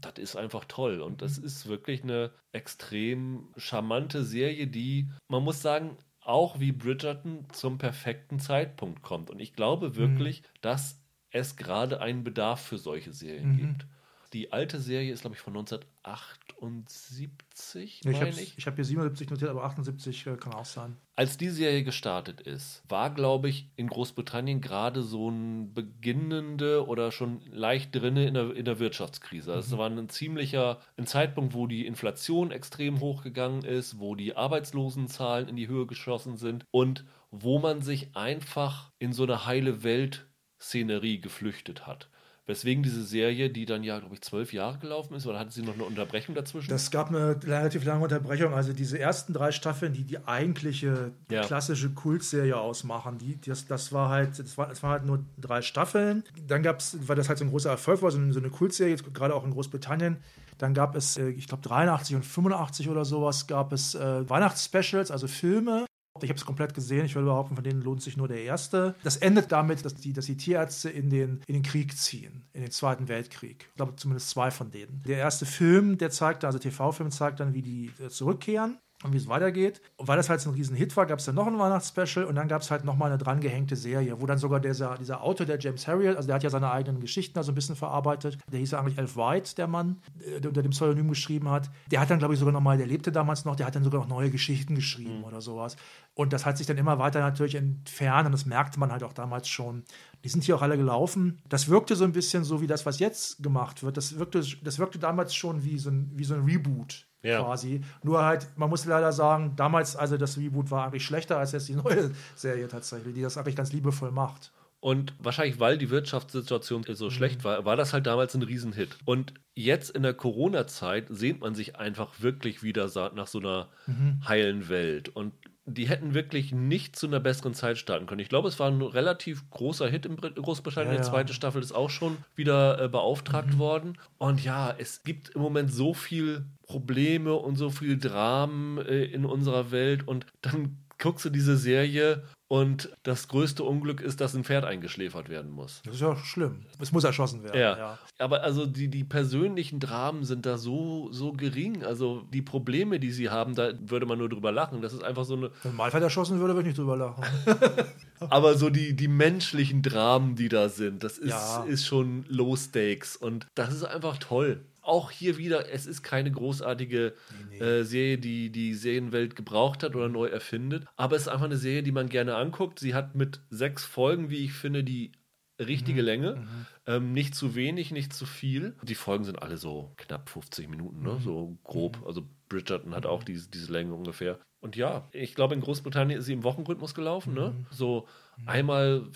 das 0.00 0.14
ist 0.16 0.36
einfach 0.36 0.64
toll. 0.64 1.02
Und 1.02 1.20
das 1.20 1.36
ist 1.36 1.66
wirklich 1.68 2.02
eine 2.02 2.30
extrem 2.52 3.48
charmante 3.56 4.24
Serie, 4.24 4.66
die, 4.66 5.10
man 5.28 5.44
muss 5.44 5.60
sagen, 5.60 5.96
auch 6.22 6.58
wie 6.58 6.72
Bridgerton 6.72 7.46
zum 7.52 7.78
perfekten 7.78 8.38
Zeitpunkt 8.38 9.02
kommt. 9.02 9.28
Und 9.28 9.40
ich 9.40 9.52
glaube 9.54 9.96
wirklich, 9.96 10.42
dass 10.62 11.02
es 11.30 11.56
gerade 11.56 12.00
einen 12.00 12.24
Bedarf 12.24 12.60
für 12.62 12.78
solche 12.78 13.12
Serien 13.12 13.52
Mhm. 13.52 13.56
gibt. 13.58 13.86
Die 14.32 14.52
alte 14.52 14.80
Serie 14.80 15.12
ist, 15.12 15.20
glaube 15.20 15.36
ich, 15.36 15.42
von 15.42 15.54
1978, 15.54 18.00
Ja, 18.04 18.10
ich 18.10 18.16
meine 18.18 18.30
habe 18.30 18.40
ich. 18.40 18.56
ich 18.56 18.66
hab 18.66 18.76
hier 18.76 18.84
77 18.84 19.28
notiert, 19.28 19.50
aber 19.50 19.64
78 19.64 20.26
äh, 20.26 20.36
kann 20.36 20.54
auch 20.54 20.64
sein. 20.64 20.96
Als 21.16 21.36
die 21.36 21.50
Serie 21.50 21.84
gestartet 21.84 22.40
ist, 22.40 22.82
war, 22.88 23.12
glaube 23.12 23.50
ich, 23.50 23.68
in 23.76 23.88
Großbritannien 23.88 24.62
gerade 24.62 25.02
so 25.02 25.28
ein 25.30 25.74
beginnende 25.74 26.86
oder 26.86 27.12
schon 27.12 27.42
leicht 27.50 27.94
drinne 27.94 28.26
in 28.26 28.32
der, 28.32 28.56
in 28.56 28.64
der 28.64 28.78
Wirtschaftskrise. 28.78 29.52
Es 29.52 29.76
war 29.76 29.90
ein 29.90 30.08
ziemlicher 30.08 30.80
ein 30.96 31.06
Zeitpunkt, 31.06 31.52
wo 31.52 31.66
die 31.66 31.84
Inflation 31.86 32.52
extrem 32.52 33.00
hochgegangen 33.00 33.64
ist, 33.64 33.98
wo 33.98 34.14
die 34.14 34.34
Arbeitslosenzahlen 34.34 35.46
in 35.48 35.56
die 35.56 35.68
Höhe 35.68 35.84
geschossen 35.86 36.38
sind 36.38 36.64
und 36.70 37.04
wo 37.30 37.58
man 37.58 37.82
sich 37.82 38.16
einfach 38.16 38.92
in 38.98 39.12
so 39.12 39.24
eine 39.24 39.44
heile 39.44 39.82
Welt-Szenerie 39.82 41.20
geflüchtet 41.20 41.86
hat. 41.86 42.08
Weswegen 42.46 42.82
diese 42.82 43.04
Serie, 43.04 43.50
die 43.50 43.66
dann 43.66 43.84
ja, 43.84 44.00
glaube 44.00 44.14
ich, 44.14 44.20
zwölf 44.22 44.52
Jahre 44.52 44.78
gelaufen 44.78 45.14
ist, 45.14 45.26
oder 45.28 45.38
hatte 45.38 45.52
sie 45.52 45.62
noch 45.62 45.74
eine 45.74 45.84
Unterbrechung 45.84 46.34
dazwischen? 46.34 46.70
Das 46.70 46.90
gab 46.90 47.08
eine 47.08 47.40
relativ 47.44 47.84
lange 47.84 48.02
Unterbrechung. 48.02 48.52
Also 48.52 48.72
diese 48.72 48.98
ersten 48.98 49.32
drei 49.32 49.52
Staffeln, 49.52 49.92
die 49.92 50.02
die 50.02 50.26
eigentliche 50.26 51.12
Ja. 51.30 51.42
klassische 51.42 51.90
Kultserie 51.90 52.56
ausmachen, 52.56 53.18
die, 53.18 53.40
das, 53.40 53.66
das 53.66 53.92
war 53.92 54.08
halt, 54.08 54.40
das 54.40 54.58
war, 54.58 54.66
das 54.66 54.82
waren 54.82 54.90
halt 54.90 55.04
nur 55.06 55.24
drei 55.40 55.62
Staffeln. 55.62 56.24
Dann 56.48 56.64
gab 56.64 56.80
es, 56.80 56.96
weil 57.06 57.14
das 57.14 57.28
halt 57.28 57.38
so 57.38 57.44
ein 57.44 57.50
großer 57.50 57.70
Erfolg 57.70 58.02
war, 58.02 58.10
so 58.10 58.18
eine, 58.18 58.32
so 58.32 58.40
eine 58.40 58.50
Kultserie, 58.50 58.96
gerade 58.96 59.34
auch 59.36 59.44
in 59.44 59.52
Großbritannien. 59.52 60.16
Dann 60.58 60.74
gab 60.74 60.96
es, 60.96 61.16
äh, 61.16 61.28
ich 61.30 61.46
glaube, 61.46 61.62
83 61.62 62.16
und 62.16 62.24
85 62.24 62.88
oder 62.88 63.04
sowas, 63.04 63.46
gab 63.46 63.72
es 63.72 63.94
äh, 63.94 64.28
Weihnachtsspecials, 64.28 65.12
also 65.12 65.28
Filme. 65.28 65.86
Ich 66.20 66.28
habe 66.28 66.38
es 66.38 66.44
komplett 66.44 66.74
gesehen. 66.74 67.06
Ich 67.06 67.14
würde 67.14 67.26
behaupten, 67.26 67.54
von 67.54 67.64
denen 67.64 67.80
lohnt 67.80 68.02
sich 68.02 68.16
nur 68.16 68.28
der 68.28 68.42
erste. 68.42 68.94
Das 69.02 69.16
endet 69.16 69.50
damit, 69.50 69.84
dass 69.84 69.94
die, 69.94 70.12
dass 70.12 70.26
die 70.26 70.36
Tierärzte 70.36 70.90
in 70.90 71.08
den, 71.08 71.40
in 71.46 71.54
den 71.54 71.62
Krieg 71.62 71.96
ziehen, 71.96 72.44
in 72.52 72.62
den 72.62 72.70
Zweiten 72.70 73.08
Weltkrieg. 73.08 73.66
Ich 73.70 73.76
glaube, 73.76 73.96
zumindest 73.96 74.30
zwei 74.30 74.50
von 74.50 74.70
denen. 74.70 75.02
Der 75.06 75.18
erste 75.18 75.46
Film, 75.46 75.96
der 75.98 76.10
zeigt, 76.10 76.44
also 76.44 76.58
TV-Film, 76.58 77.10
zeigt 77.10 77.40
dann, 77.40 77.54
wie 77.54 77.62
die 77.62 77.92
äh, 77.98 78.08
zurückkehren. 78.08 78.78
Und 79.02 79.12
wie 79.12 79.16
es 79.16 79.28
weitergeht. 79.28 79.80
Und 79.96 80.08
weil 80.08 80.16
das 80.16 80.28
halt 80.28 80.40
so 80.40 80.50
ein 80.50 80.54
Riesenhit 80.54 80.96
war, 80.96 81.06
gab 81.06 81.18
es 81.18 81.24
dann 81.24 81.34
noch 81.34 81.46
ein 81.46 81.58
Weihnachtsspecial 81.58 82.24
und 82.24 82.34
dann 82.34 82.48
gab 82.48 82.62
es 82.62 82.70
halt 82.70 82.84
nochmal 82.84 83.10
eine 83.10 83.18
drangehängte 83.18 83.76
Serie, 83.76 84.20
wo 84.20 84.26
dann 84.26 84.38
sogar 84.38 84.60
dieser, 84.60 84.96
dieser 84.98 85.22
Autor, 85.22 85.46
der 85.46 85.58
James 85.58 85.86
Harriet, 85.86 86.16
also 86.16 86.26
der 86.26 86.36
hat 86.36 86.42
ja 86.42 86.50
seine 86.50 86.70
eigenen 86.70 87.00
Geschichten 87.00 87.34
da 87.34 87.42
so 87.42 87.52
ein 87.52 87.54
bisschen 87.54 87.76
verarbeitet, 87.76 88.38
der 88.50 88.60
hieß 88.60 88.72
ja 88.72 88.80
eigentlich 88.80 88.98
Elf 88.98 89.16
White, 89.16 89.54
der 89.56 89.66
Mann, 89.66 90.00
der 90.14 90.48
unter 90.48 90.62
dem 90.62 90.70
Pseudonym 90.70 91.08
geschrieben 91.08 91.48
hat. 91.50 91.70
Der 91.90 92.00
hat 92.00 92.10
dann, 92.10 92.18
glaube 92.18 92.34
ich, 92.34 92.40
sogar 92.40 92.52
nochmal, 92.52 92.78
der 92.78 92.86
lebte 92.86 93.12
damals 93.12 93.44
noch, 93.44 93.56
der 93.56 93.66
hat 93.66 93.74
dann 93.74 93.84
sogar 93.84 94.00
noch 94.00 94.08
neue 94.08 94.30
Geschichten 94.30 94.74
geschrieben 94.74 95.18
mhm. 95.18 95.24
oder 95.24 95.40
sowas. 95.40 95.76
Und 96.14 96.32
das 96.32 96.44
hat 96.44 96.58
sich 96.58 96.66
dann 96.66 96.78
immer 96.78 96.98
weiter 96.98 97.20
natürlich 97.20 97.54
entfernt 97.54 98.26
und 98.26 98.32
das 98.32 98.46
merkte 98.46 98.78
man 98.78 98.92
halt 98.92 99.02
auch 99.02 99.12
damals 99.12 99.48
schon. 99.48 99.84
Die 100.24 100.28
sind 100.28 100.44
hier 100.44 100.56
auch 100.56 100.62
alle 100.62 100.76
gelaufen. 100.76 101.40
Das 101.48 101.68
wirkte 101.68 101.96
so 101.96 102.04
ein 102.04 102.12
bisschen 102.12 102.44
so 102.44 102.60
wie 102.60 102.66
das, 102.66 102.86
was 102.86 102.98
jetzt 102.98 103.42
gemacht 103.42 103.82
wird. 103.82 103.96
Das 103.96 104.18
wirkte, 104.18 104.44
das 104.62 104.78
wirkte 104.78 104.98
damals 104.98 105.34
schon 105.34 105.64
wie 105.64 105.78
so 105.78 105.90
ein, 105.90 106.10
wie 106.14 106.24
so 106.24 106.34
ein 106.34 106.44
Reboot 106.44 107.06
ja. 107.22 107.42
quasi. 107.42 107.80
Nur 108.02 108.24
halt, 108.24 108.46
man 108.56 108.70
muss 108.70 108.84
leider 108.84 109.12
sagen, 109.12 109.54
damals, 109.56 109.96
also 109.96 110.16
das 110.16 110.36
Reboot 110.36 110.70
war 110.70 110.86
eigentlich 110.86 111.04
schlechter 111.04 111.38
als 111.38 111.52
jetzt 111.52 111.68
die 111.68 111.74
neue 111.74 112.10
Serie 112.34 112.68
tatsächlich, 112.68 113.14
die 113.14 113.22
das 113.22 113.36
eigentlich 113.36 113.56
ganz 113.56 113.72
liebevoll 113.72 114.10
macht. 114.10 114.52
Und 114.82 115.14
wahrscheinlich, 115.20 115.60
weil 115.60 115.78
die 115.78 115.90
Wirtschaftssituation 115.90 116.82
so 116.94 117.04
mhm. 117.04 117.10
schlecht 117.12 117.44
war, 117.44 117.64
war 117.64 117.76
das 117.76 117.92
halt 117.92 118.04
damals 118.04 118.34
ein 118.34 118.42
Riesenhit. 118.42 118.98
Und 119.04 119.32
jetzt 119.54 119.90
in 119.90 120.02
der 120.02 120.12
Corona-Zeit 120.12 121.06
sehnt 121.08 121.40
man 121.40 121.54
sich 121.54 121.76
einfach 121.76 122.20
wirklich 122.20 122.64
wieder 122.64 122.90
nach 123.14 123.28
so 123.28 123.38
einer 123.38 123.68
mhm. 123.86 124.20
heilen 124.26 124.68
Welt. 124.68 125.08
Und 125.08 125.34
die 125.64 125.88
hätten 125.88 126.14
wirklich 126.14 126.52
nicht 126.52 126.96
zu 126.96 127.06
einer 127.06 127.20
besseren 127.20 127.54
Zeit 127.54 127.78
starten 127.78 128.06
können. 128.06 128.20
Ich 128.20 128.28
glaube, 128.28 128.48
es 128.48 128.58
war 128.58 128.68
ein 128.68 128.82
relativ 128.82 129.48
großer 129.50 129.88
Hit 129.88 130.06
in 130.06 130.16
Großbritannien. 130.16 130.94
Ja, 130.96 131.00
Die 131.00 131.08
zweite 131.08 131.34
Staffel 131.34 131.62
ist 131.62 131.72
auch 131.72 131.90
schon 131.90 132.18
wieder 132.34 132.80
äh, 132.80 132.88
beauftragt 132.88 133.54
mhm. 133.54 133.58
worden. 133.58 133.98
Und 134.18 134.42
ja, 134.42 134.74
es 134.76 135.04
gibt 135.04 135.30
im 135.30 135.40
Moment 135.40 135.72
so 135.72 135.94
viel 135.94 136.44
Probleme 136.66 137.34
und 137.34 137.56
so 137.56 137.70
viel 137.70 137.96
Dramen 137.96 138.78
äh, 138.78 139.04
in 139.04 139.24
unserer 139.24 139.70
Welt. 139.70 140.06
Und 140.06 140.26
dann 140.40 140.78
guckst 140.98 141.24
du 141.24 141.30
diese 141.30 141.56
Serie 141.56 142.24
und 142.52 142.90
das 143.02 143.28
größte 143.28 143.64
Unglück 143.64 144.02
ist, 144.02 144.20
dass 144.20 144.34
ein 144.34 144.44
Pferd 144.44 144.66
eingeschläfert 144.66 145.30
werden 145.30 145.50
muss. 145.50 145.80
Das 145.86 145.94
ist 145.94 146.02
ja 146.02 146.14
schlimm. 146.16 146.66
Es 146.78 146.92
muss 146.92 147.02
erschossen 147.02 147.42
werden. 147.44 147.58
Ja. 147.58 147.78
ja. 147.78 147.98
Aber 148.18 148.42
also 148.42 148.66
die, 148.66 148.88
die 148.88 149.04
persönlichen 149.04 149.80
Dramen 149.80 150.24
sind 150.24 150.44
da 150.44 150.58
so, 150.58 151.10
so 151.12 151.32
gering. 151.32 151.82
Also 151.82 152.24
die 152.30 152.42
Probleme, 152.42 153.00
die 153.00 153.10
sie 153.10 153.30
haben, 153.30 153.54
da 153.54 153.72
würde 153.80 154.04
man 154.04 154.18
nur 154.18 154.28
drüber 154.28 154.52
lachen. 154.52 154.82
Das 154.82 154.92
ist 154.92 155.02
einfach 155.02 155.24
so 155.24 155.34
eine. 155.34 155.50
Wenn 155.62 155.80
ein 155.80 155.90
Pferd 155.90 156.02
erschossen 156.02 156.40
würde, 156.40 156.54
würde 156.54 156.68
ich 156.68 156.76
nicht 156.76 156.78
drüber 156.78 156.98
lachen. 156.98 157.24
Aber 158.20 158.54
so 158.58 158.68
die, 158.68 158.94
die 158.94 159.08
menschlichen 159.08 159.80
Dramen, 159.80 160.36
die 160.36 160.50
da 160.50 160.68
sind, 160.68 161.04
das 161.04 161.16
ist, 161.16 161.30
ja. 161.30 161.64
ist 161.64 161.86
schon 161.86 162.26
Low 162.28 162.54
Stakes. 162.54 163.16
Und 163.16 163.46
das 163.54 163.72
ist 163.72 163.84
einfach 163.84 164.18
toll 164.18 164.60
auch 164.82 165.10
hier 165.10 165.38
wieder, 165.38 165.72
es 165.72 165.86
ist 165.86 166.02
keine 166.02 166.30
großartige 166.30 167.14
nee, 167.50 167.58
nee. 167.58 167.64
Äh, 167.64 167.84
Serie, 167.84 168.18
die 168.18 168.50
die 168.50 168.74
Serienwelt 168.74 169.36
gebraucht 169.36 169.82
hat 169.82 169.94
oder 169.94 170.08
neu 170.08 170.26
erfindet. 170.26 170.86
Aber 170.96 171.16
es 171.16 171.22
ist 171.22 171.28
einfach 171.28 171.46
eine 171.46 171.56
Serie, 171.56 171.82
die 171.82 171.92
man 171.92 172.08
gerne 172.08 172.34
anguckt. 172.34 172.80
Sie 172.80 172.94
hat 172.94 173.14
mit 173.14 173.40
sechs 173.50 173.84
Folgen, 173.84 174.30
wie 174.30 174.44
ich 174.44 174.52
finde, 174.52 174.84
die 174.84 175.12
richtige 175.58 176.00
mhm. 176.00 176.06
Länge. 176.06 176.36
Mhm. 176.36 176.66
Ähm, 176.86 177.12
nicht 177.12 177.34
zu 177.34 177.54
wenig, 177.54 177.92
nicht 177.92 178.12
zu 178.12 178.26
viel. 178.26 178.76
Die 178.82 178.94
Folgen 178.94 179.24
sind 179.24 179.40
alle 179.40 179.56
so 179.56 179.92
knapp 179.96 180.28
50 180.28 180.68
Minuten, 180.68 181.02
ne? 181.02 181.12
Mhm. 181.12 181.20
so 181.20 181.58
grob. 181.62 182.00
Mhm. 182.00 182.06
Also 182.06 182.28
Bridgerton 182.48 182.94
hat 182.94 183.06
auch 183.06 183.20
mhm. 183.20 183.26
diese, 183.26 183.50
diese 183.50 183.72
Länge 183.72 183.94
ungefähr. 183.94 184.38
Und 184.60 184.76
ja, 184.76 185.08
ich 185.12 185.34
glaube, 185.34 185.54
in 185.54 185.60
Großbritannien 185.60 186.20
ist 186.20 186.26
sie 186.26 186.32
im 186.32 186.44
Wochenrhythmus 186.44 186.94
gelaufen. 186.94 187.34
Ne? 187.34 187.50
Mhm. 187.50 187.66
So 187.70 188.06
einmal 188.46 189.08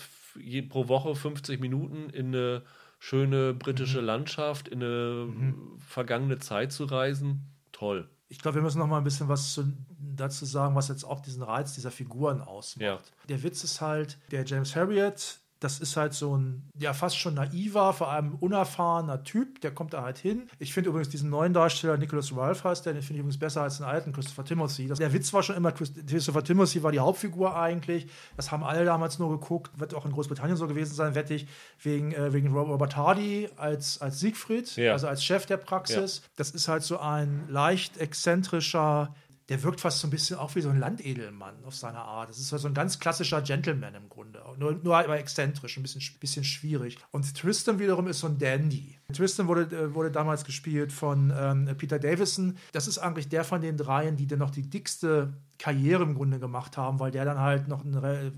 pro 0.69 0.87
Woche 0.89 1.15
50 1.15 1.61
Minuten 1.61 2.09
in 2.09 2.27
eine 2.27 2.63
schöne 2.99 3.53
britische 3.53 3.99
mhm. 3.99 4.05
Landschaft, 4.05 4.67
in 4.67 4.83
eine 4.83 5.27
mhm. 5.27 5.79
vergangene 5.79 6.39
Zeit 6.39 6.71
zu 6.71 6.85
reisen. 6.85 7.51
Toll. 7.71 8.09
Ich 8.29 8.39
glaube, 8.39 8.55
wir 8.55 8.61
müssen 8.61 8.79
noch 8.79 8.87
mal 8.87 8.97
ein 8.97 9.03
bisschen 9.03 9.29
was 9.29 9.53
zu, 9.53 9.71
dazu 9.99 10.45
sagen, 10.45 10.75
was 10.75 10.89
jetzt 10.89 11.05
auch 11.05 11.21
diesen 11.21 11.43
Reiz 11.43 11.73
dieser 11.73 11.91
Figuren 11.91 12.41
ausmacht. 12.41 12.81
Ja. 12.81 12.99
Der 13.29 13.43
Witz 13.43 13.63
ist 13.63 13.79
halt, 13.79 14.17
der 14.31 14.43
James 14.43 14.75
Harriet, 14.75 15.39
das 15.59 15.79
ist 15.79 15.97
halt 15.97 16.13
so 16.13 16.37
ein, 16.37 16.69
ja, 16.77 16.93
fast 16.93 17.17
schon 17.17 17.33
naiver, 17.33 17.93
vor 17.93 18.11
allem 18.11 18.35
unerfahrener 18.35 19.23
Typ, 19.23 19.61
der 19.61 19.71
kommt 19.71 19.93
da 19.93 20.03
halt 20.03 20.17
hin. 20.17 20.49
Ich 20.59 20.73
finde 20.73 20.89
übrigens 20.89 21.09
diesen 21.09 21.29
neuen 21.29 21.53
Darsteller, 21.53 21.97
Nicholas 21.97 22.35
Ralph 22.35 22.63
heißt 22.63 22.85
der, 22.85 22.93
den 22.93 23.01
finde 23.01 23.15
ich 23.15 23.19
übrigens 23.21 23.39
besser 23.39 23.63
als 23.63 23.77
den 23.77 23.85
alten 23.85 24.13
Christopher 24.13 24.45
Timothy. 24.45 24.87
Das, 24.87 24.99
der 24.99 25.13
Witz 25.13 25.33
war 25.33 25.41
schon 25.41 25.55
immer, 25.55 25.71
Christopher 25.71 26.43
Timothy 26.43 26.83
war 26.83 26.91
die 26.91 26.99
Hauptfigur 26.99 27.55
eigentlich. 27.55 28.07
Das 28.35 28.51
haben 28.51 28.63
alle 28.63 28.85
damals 28.85 29.17
nur 29.17 29.29
geguckt, 29.29 29.79
wird 29.79 29.95
auch 29.95 30.05
in 30.05 30.11
Großbritannien 30.11 30.57
so 30.57 30.67
gewesen 30.67 30.93
sein, 30.93 31.15
wette 31.15 31.33
ich, 31.33 31.47
wegen, 31.81 32.11
äh, 32.13 32.33
wegen 32.33 32.53
Robert 32.53 32.95
Hardy 32.95 33.49
als, 33.57 33.99
als 33.99 34.19
Siegfried, 34.19 34.75
ja. 34.75 34.91
also 34.91 35.07
als 35.07 35.23
Chef 35.23 35.45
der 35.47 35.57
Praxis. 35.57 36.17
Ja. 36.17 36.29
Das 36.35 36.51
ist 36.51 36.67
halt 36.67 36.83
so 36.83 36.99
ein 36.99 37.45
leicht 37.49 37.97
exzentrischer, 37.97 39.15
der 39.49 39.63
wirkt 39.63 39.79
fast 39.79 39.99
so 39.99 40.07
ein 40.07 40.09
bisschen 40.09 40.37
auch 40.37 40.55
wie 40.55 40.61
so 40.61 40.69
ein 40.69 40.79
Landedelmann 40.79 41.63
auf 41.65 41.75
seine 41.75 41.99
Art. 41.99 42.29
Das 42.29 42.37
ist 42.37 42.49
so 42.49 42.67
ein 42.67 42.73
ganz 42.73 42.99
klassischer 42.99 43.41
Gentleman 43.41 43.95
im 43.95 44.09
Grunde. 44.09 44.43
Nur, 44.57 44.73
nur 44.83 44.97
aber 44.97 45.17
exzentrisch, 45.17 45.77
ein 45.77 45.83
bisschen, 45.83 46.01
bisschen 46.19 46.43
schwierig. 46.43 46.97
Und 47.11 47.33
Tristan 47.35 47.79
wiederum 47.79 48.07
ist 48.07 48.19
so 48.19 48.27
ein 48.27 48.37
Dandy. 48.37 48.97
Tristan 49.13 49.47
wurde, 49.47 49.75
äh, 49.75 49.93
wurde 49.93 50.11
damals 50.11 50.43
gespielt 50.43 50.91
von 50.91 51.33
ähm, 51.37 51.69
Peter 51.77 51.97
Davison. 51.97 52.57
Das 52.73 52.87
ist 52.87 52.97
eigentlich 52.97 53.29
der 53.29 53.45
von 53.45 53.61
den 53.61 53.77
dreien, 53.77 54.17
die 54.17 54.27
dann 54.27 54.39
noch 54.39 54.51
die 54.51 54.69
dickste 54.69 55.33
Karriere 55.57 56.03
im 56.03 56.15
Grunde 56.15 56.39
gemacht 56.39 56.75
haben, 56.75 56.99
weil 56.99 57.11
der 57.11 57.23
dann 57.23 57.39
halt 57.39 57.69
noch 57.69 57.83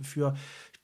für 0.03 0.36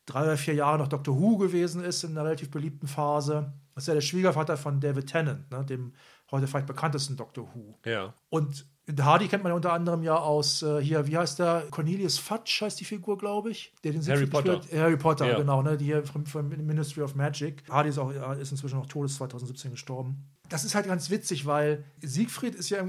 drei 0.08 0.24
oder 0.24 0.38
vier 0.38 0.56
Jahre 0.56 0.80
noch 0.80 0.88
Doctor 0.88 1.20
Who 1.20 1.38
gewesen 1.38 1.84
ist 1.84 2.04
in 2.04 2.12
einer 2.12 2.26
relativ 2.26 2.50
beliebten 2.50 2.88
Phase. 2.88 3.54
Das 3.74 3.84
ist 3.84 3.88
ja 3.88 3.94
der 3.94 4.02
Schwiegervater 4.02 4.58
von 4.58 4.80
David 4.80 5.08
Tennant, 5.08 5.52
ne, 5.52 5.64
dem 5.66 5.94
heute 6.32 6.48
vielleicht 6.48 6.68
bekanntesten 6.68 7.16
Doctor 7.16 7.48
Who. 7.54 7.78
Ja. 7.86 8.14
Und 8.30 8.66
Hardy 9.00 9.28
kennt 9.28 9.44
man 9.44 9.52
ja 9.52 9.56
unter 9.56 9.74
anderem 9.74 10.04
ja 10.04 10.16
aus 10.16 10.62
äh, 10.62 10.80
hier, 10.80 11.08
wie 11.08 11.18
heißt 11.18 11.40
der? 11.40 11.64
Cornelius 11.72 12.20
Fudge 12.20 12.60
heißt 12.62 12.80
die 12.80 12.86
Figur, 12.86 13.18
glaube 13.18 13.50
ich. 13.50 13.74
Der 13.84 13.94
den 13.94 14.06
Harry 14.06 14.28
Potter. 14.28 14.62
Spielt. 14.62 14.80
Harry 14.80 14.98
Potter, 14.98 15.28
ja. 15.28 15.38
genau, 15.38 15.64
ne? 15.64 15.76
Die 15.76 15.86
hier 15.86 16.04
vom, 16.04 16.26
vom, 16.26 16.50
Ministry 16.50 17.02
of 17.02 17.16
Magic. 17.16 17.64
Hardy 17.70 17.90
ist 17.90 17.98
auch 17.98 18.12
ist 18.12 18.52
inzwischen 18.52 18.78
noch 18.78 18.86
tot, 18.86 19.06
ist 19.06 19.16
2017 19.16 19.72
gestorben. 19.72 20.24
Das 20.50 20.64
ist 20.64 20.76
halt 20.76 20.86
ganz 20.86 21.10
witzig, 21.10 21.48
weil 21.48 21.84
Siegfried 22.02 22.54
ist 22.54 22.70
ja 22.70 22.86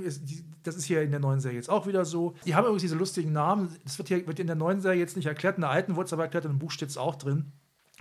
das 0.62 0.76
ist 0.76 0.84
hier 0.84 1.00
in 1.00 1.10
der 1.10 1.20
neuen 1.20 1.40
Serie 1.40 1.56
jetzt 1.56 1.70
auch 1.70 1.86
wieder 1.86 2.04
so. 2.04 2.34
Die 2.44 2.54
haben 2.54 2.64
übrigens 2.64 2.82
diese 2.82 2.96
lustigen 2.96 3.32
Namen. 3.32 3.74
Das 3.84 3.96
wird 3.96 4.08
hier 4.08 4.26
wird 4.26 4.38
in 4.38 4.46
der 4.46 4.56
neuen 4.56 4.82
Serie 4.82 4.98
jetzt 4.98 5.16
nicht 5.16 5.26
erklärt, 5.26 5.56
in 5.56 5.62
der 5.62 5.70
alten 5.70 5.96
wurde 5.96 6.06
es 6.06 6.12
aber 6.12 6.24
erklärt, 6.24 6.44
in 6.44 6.52
dem 6.52 6.58
Buch 6.58 6.70
steht 6.70 6.90
es 6.90 6.98
auch 6.98 7.16
drin. 7.16 7.52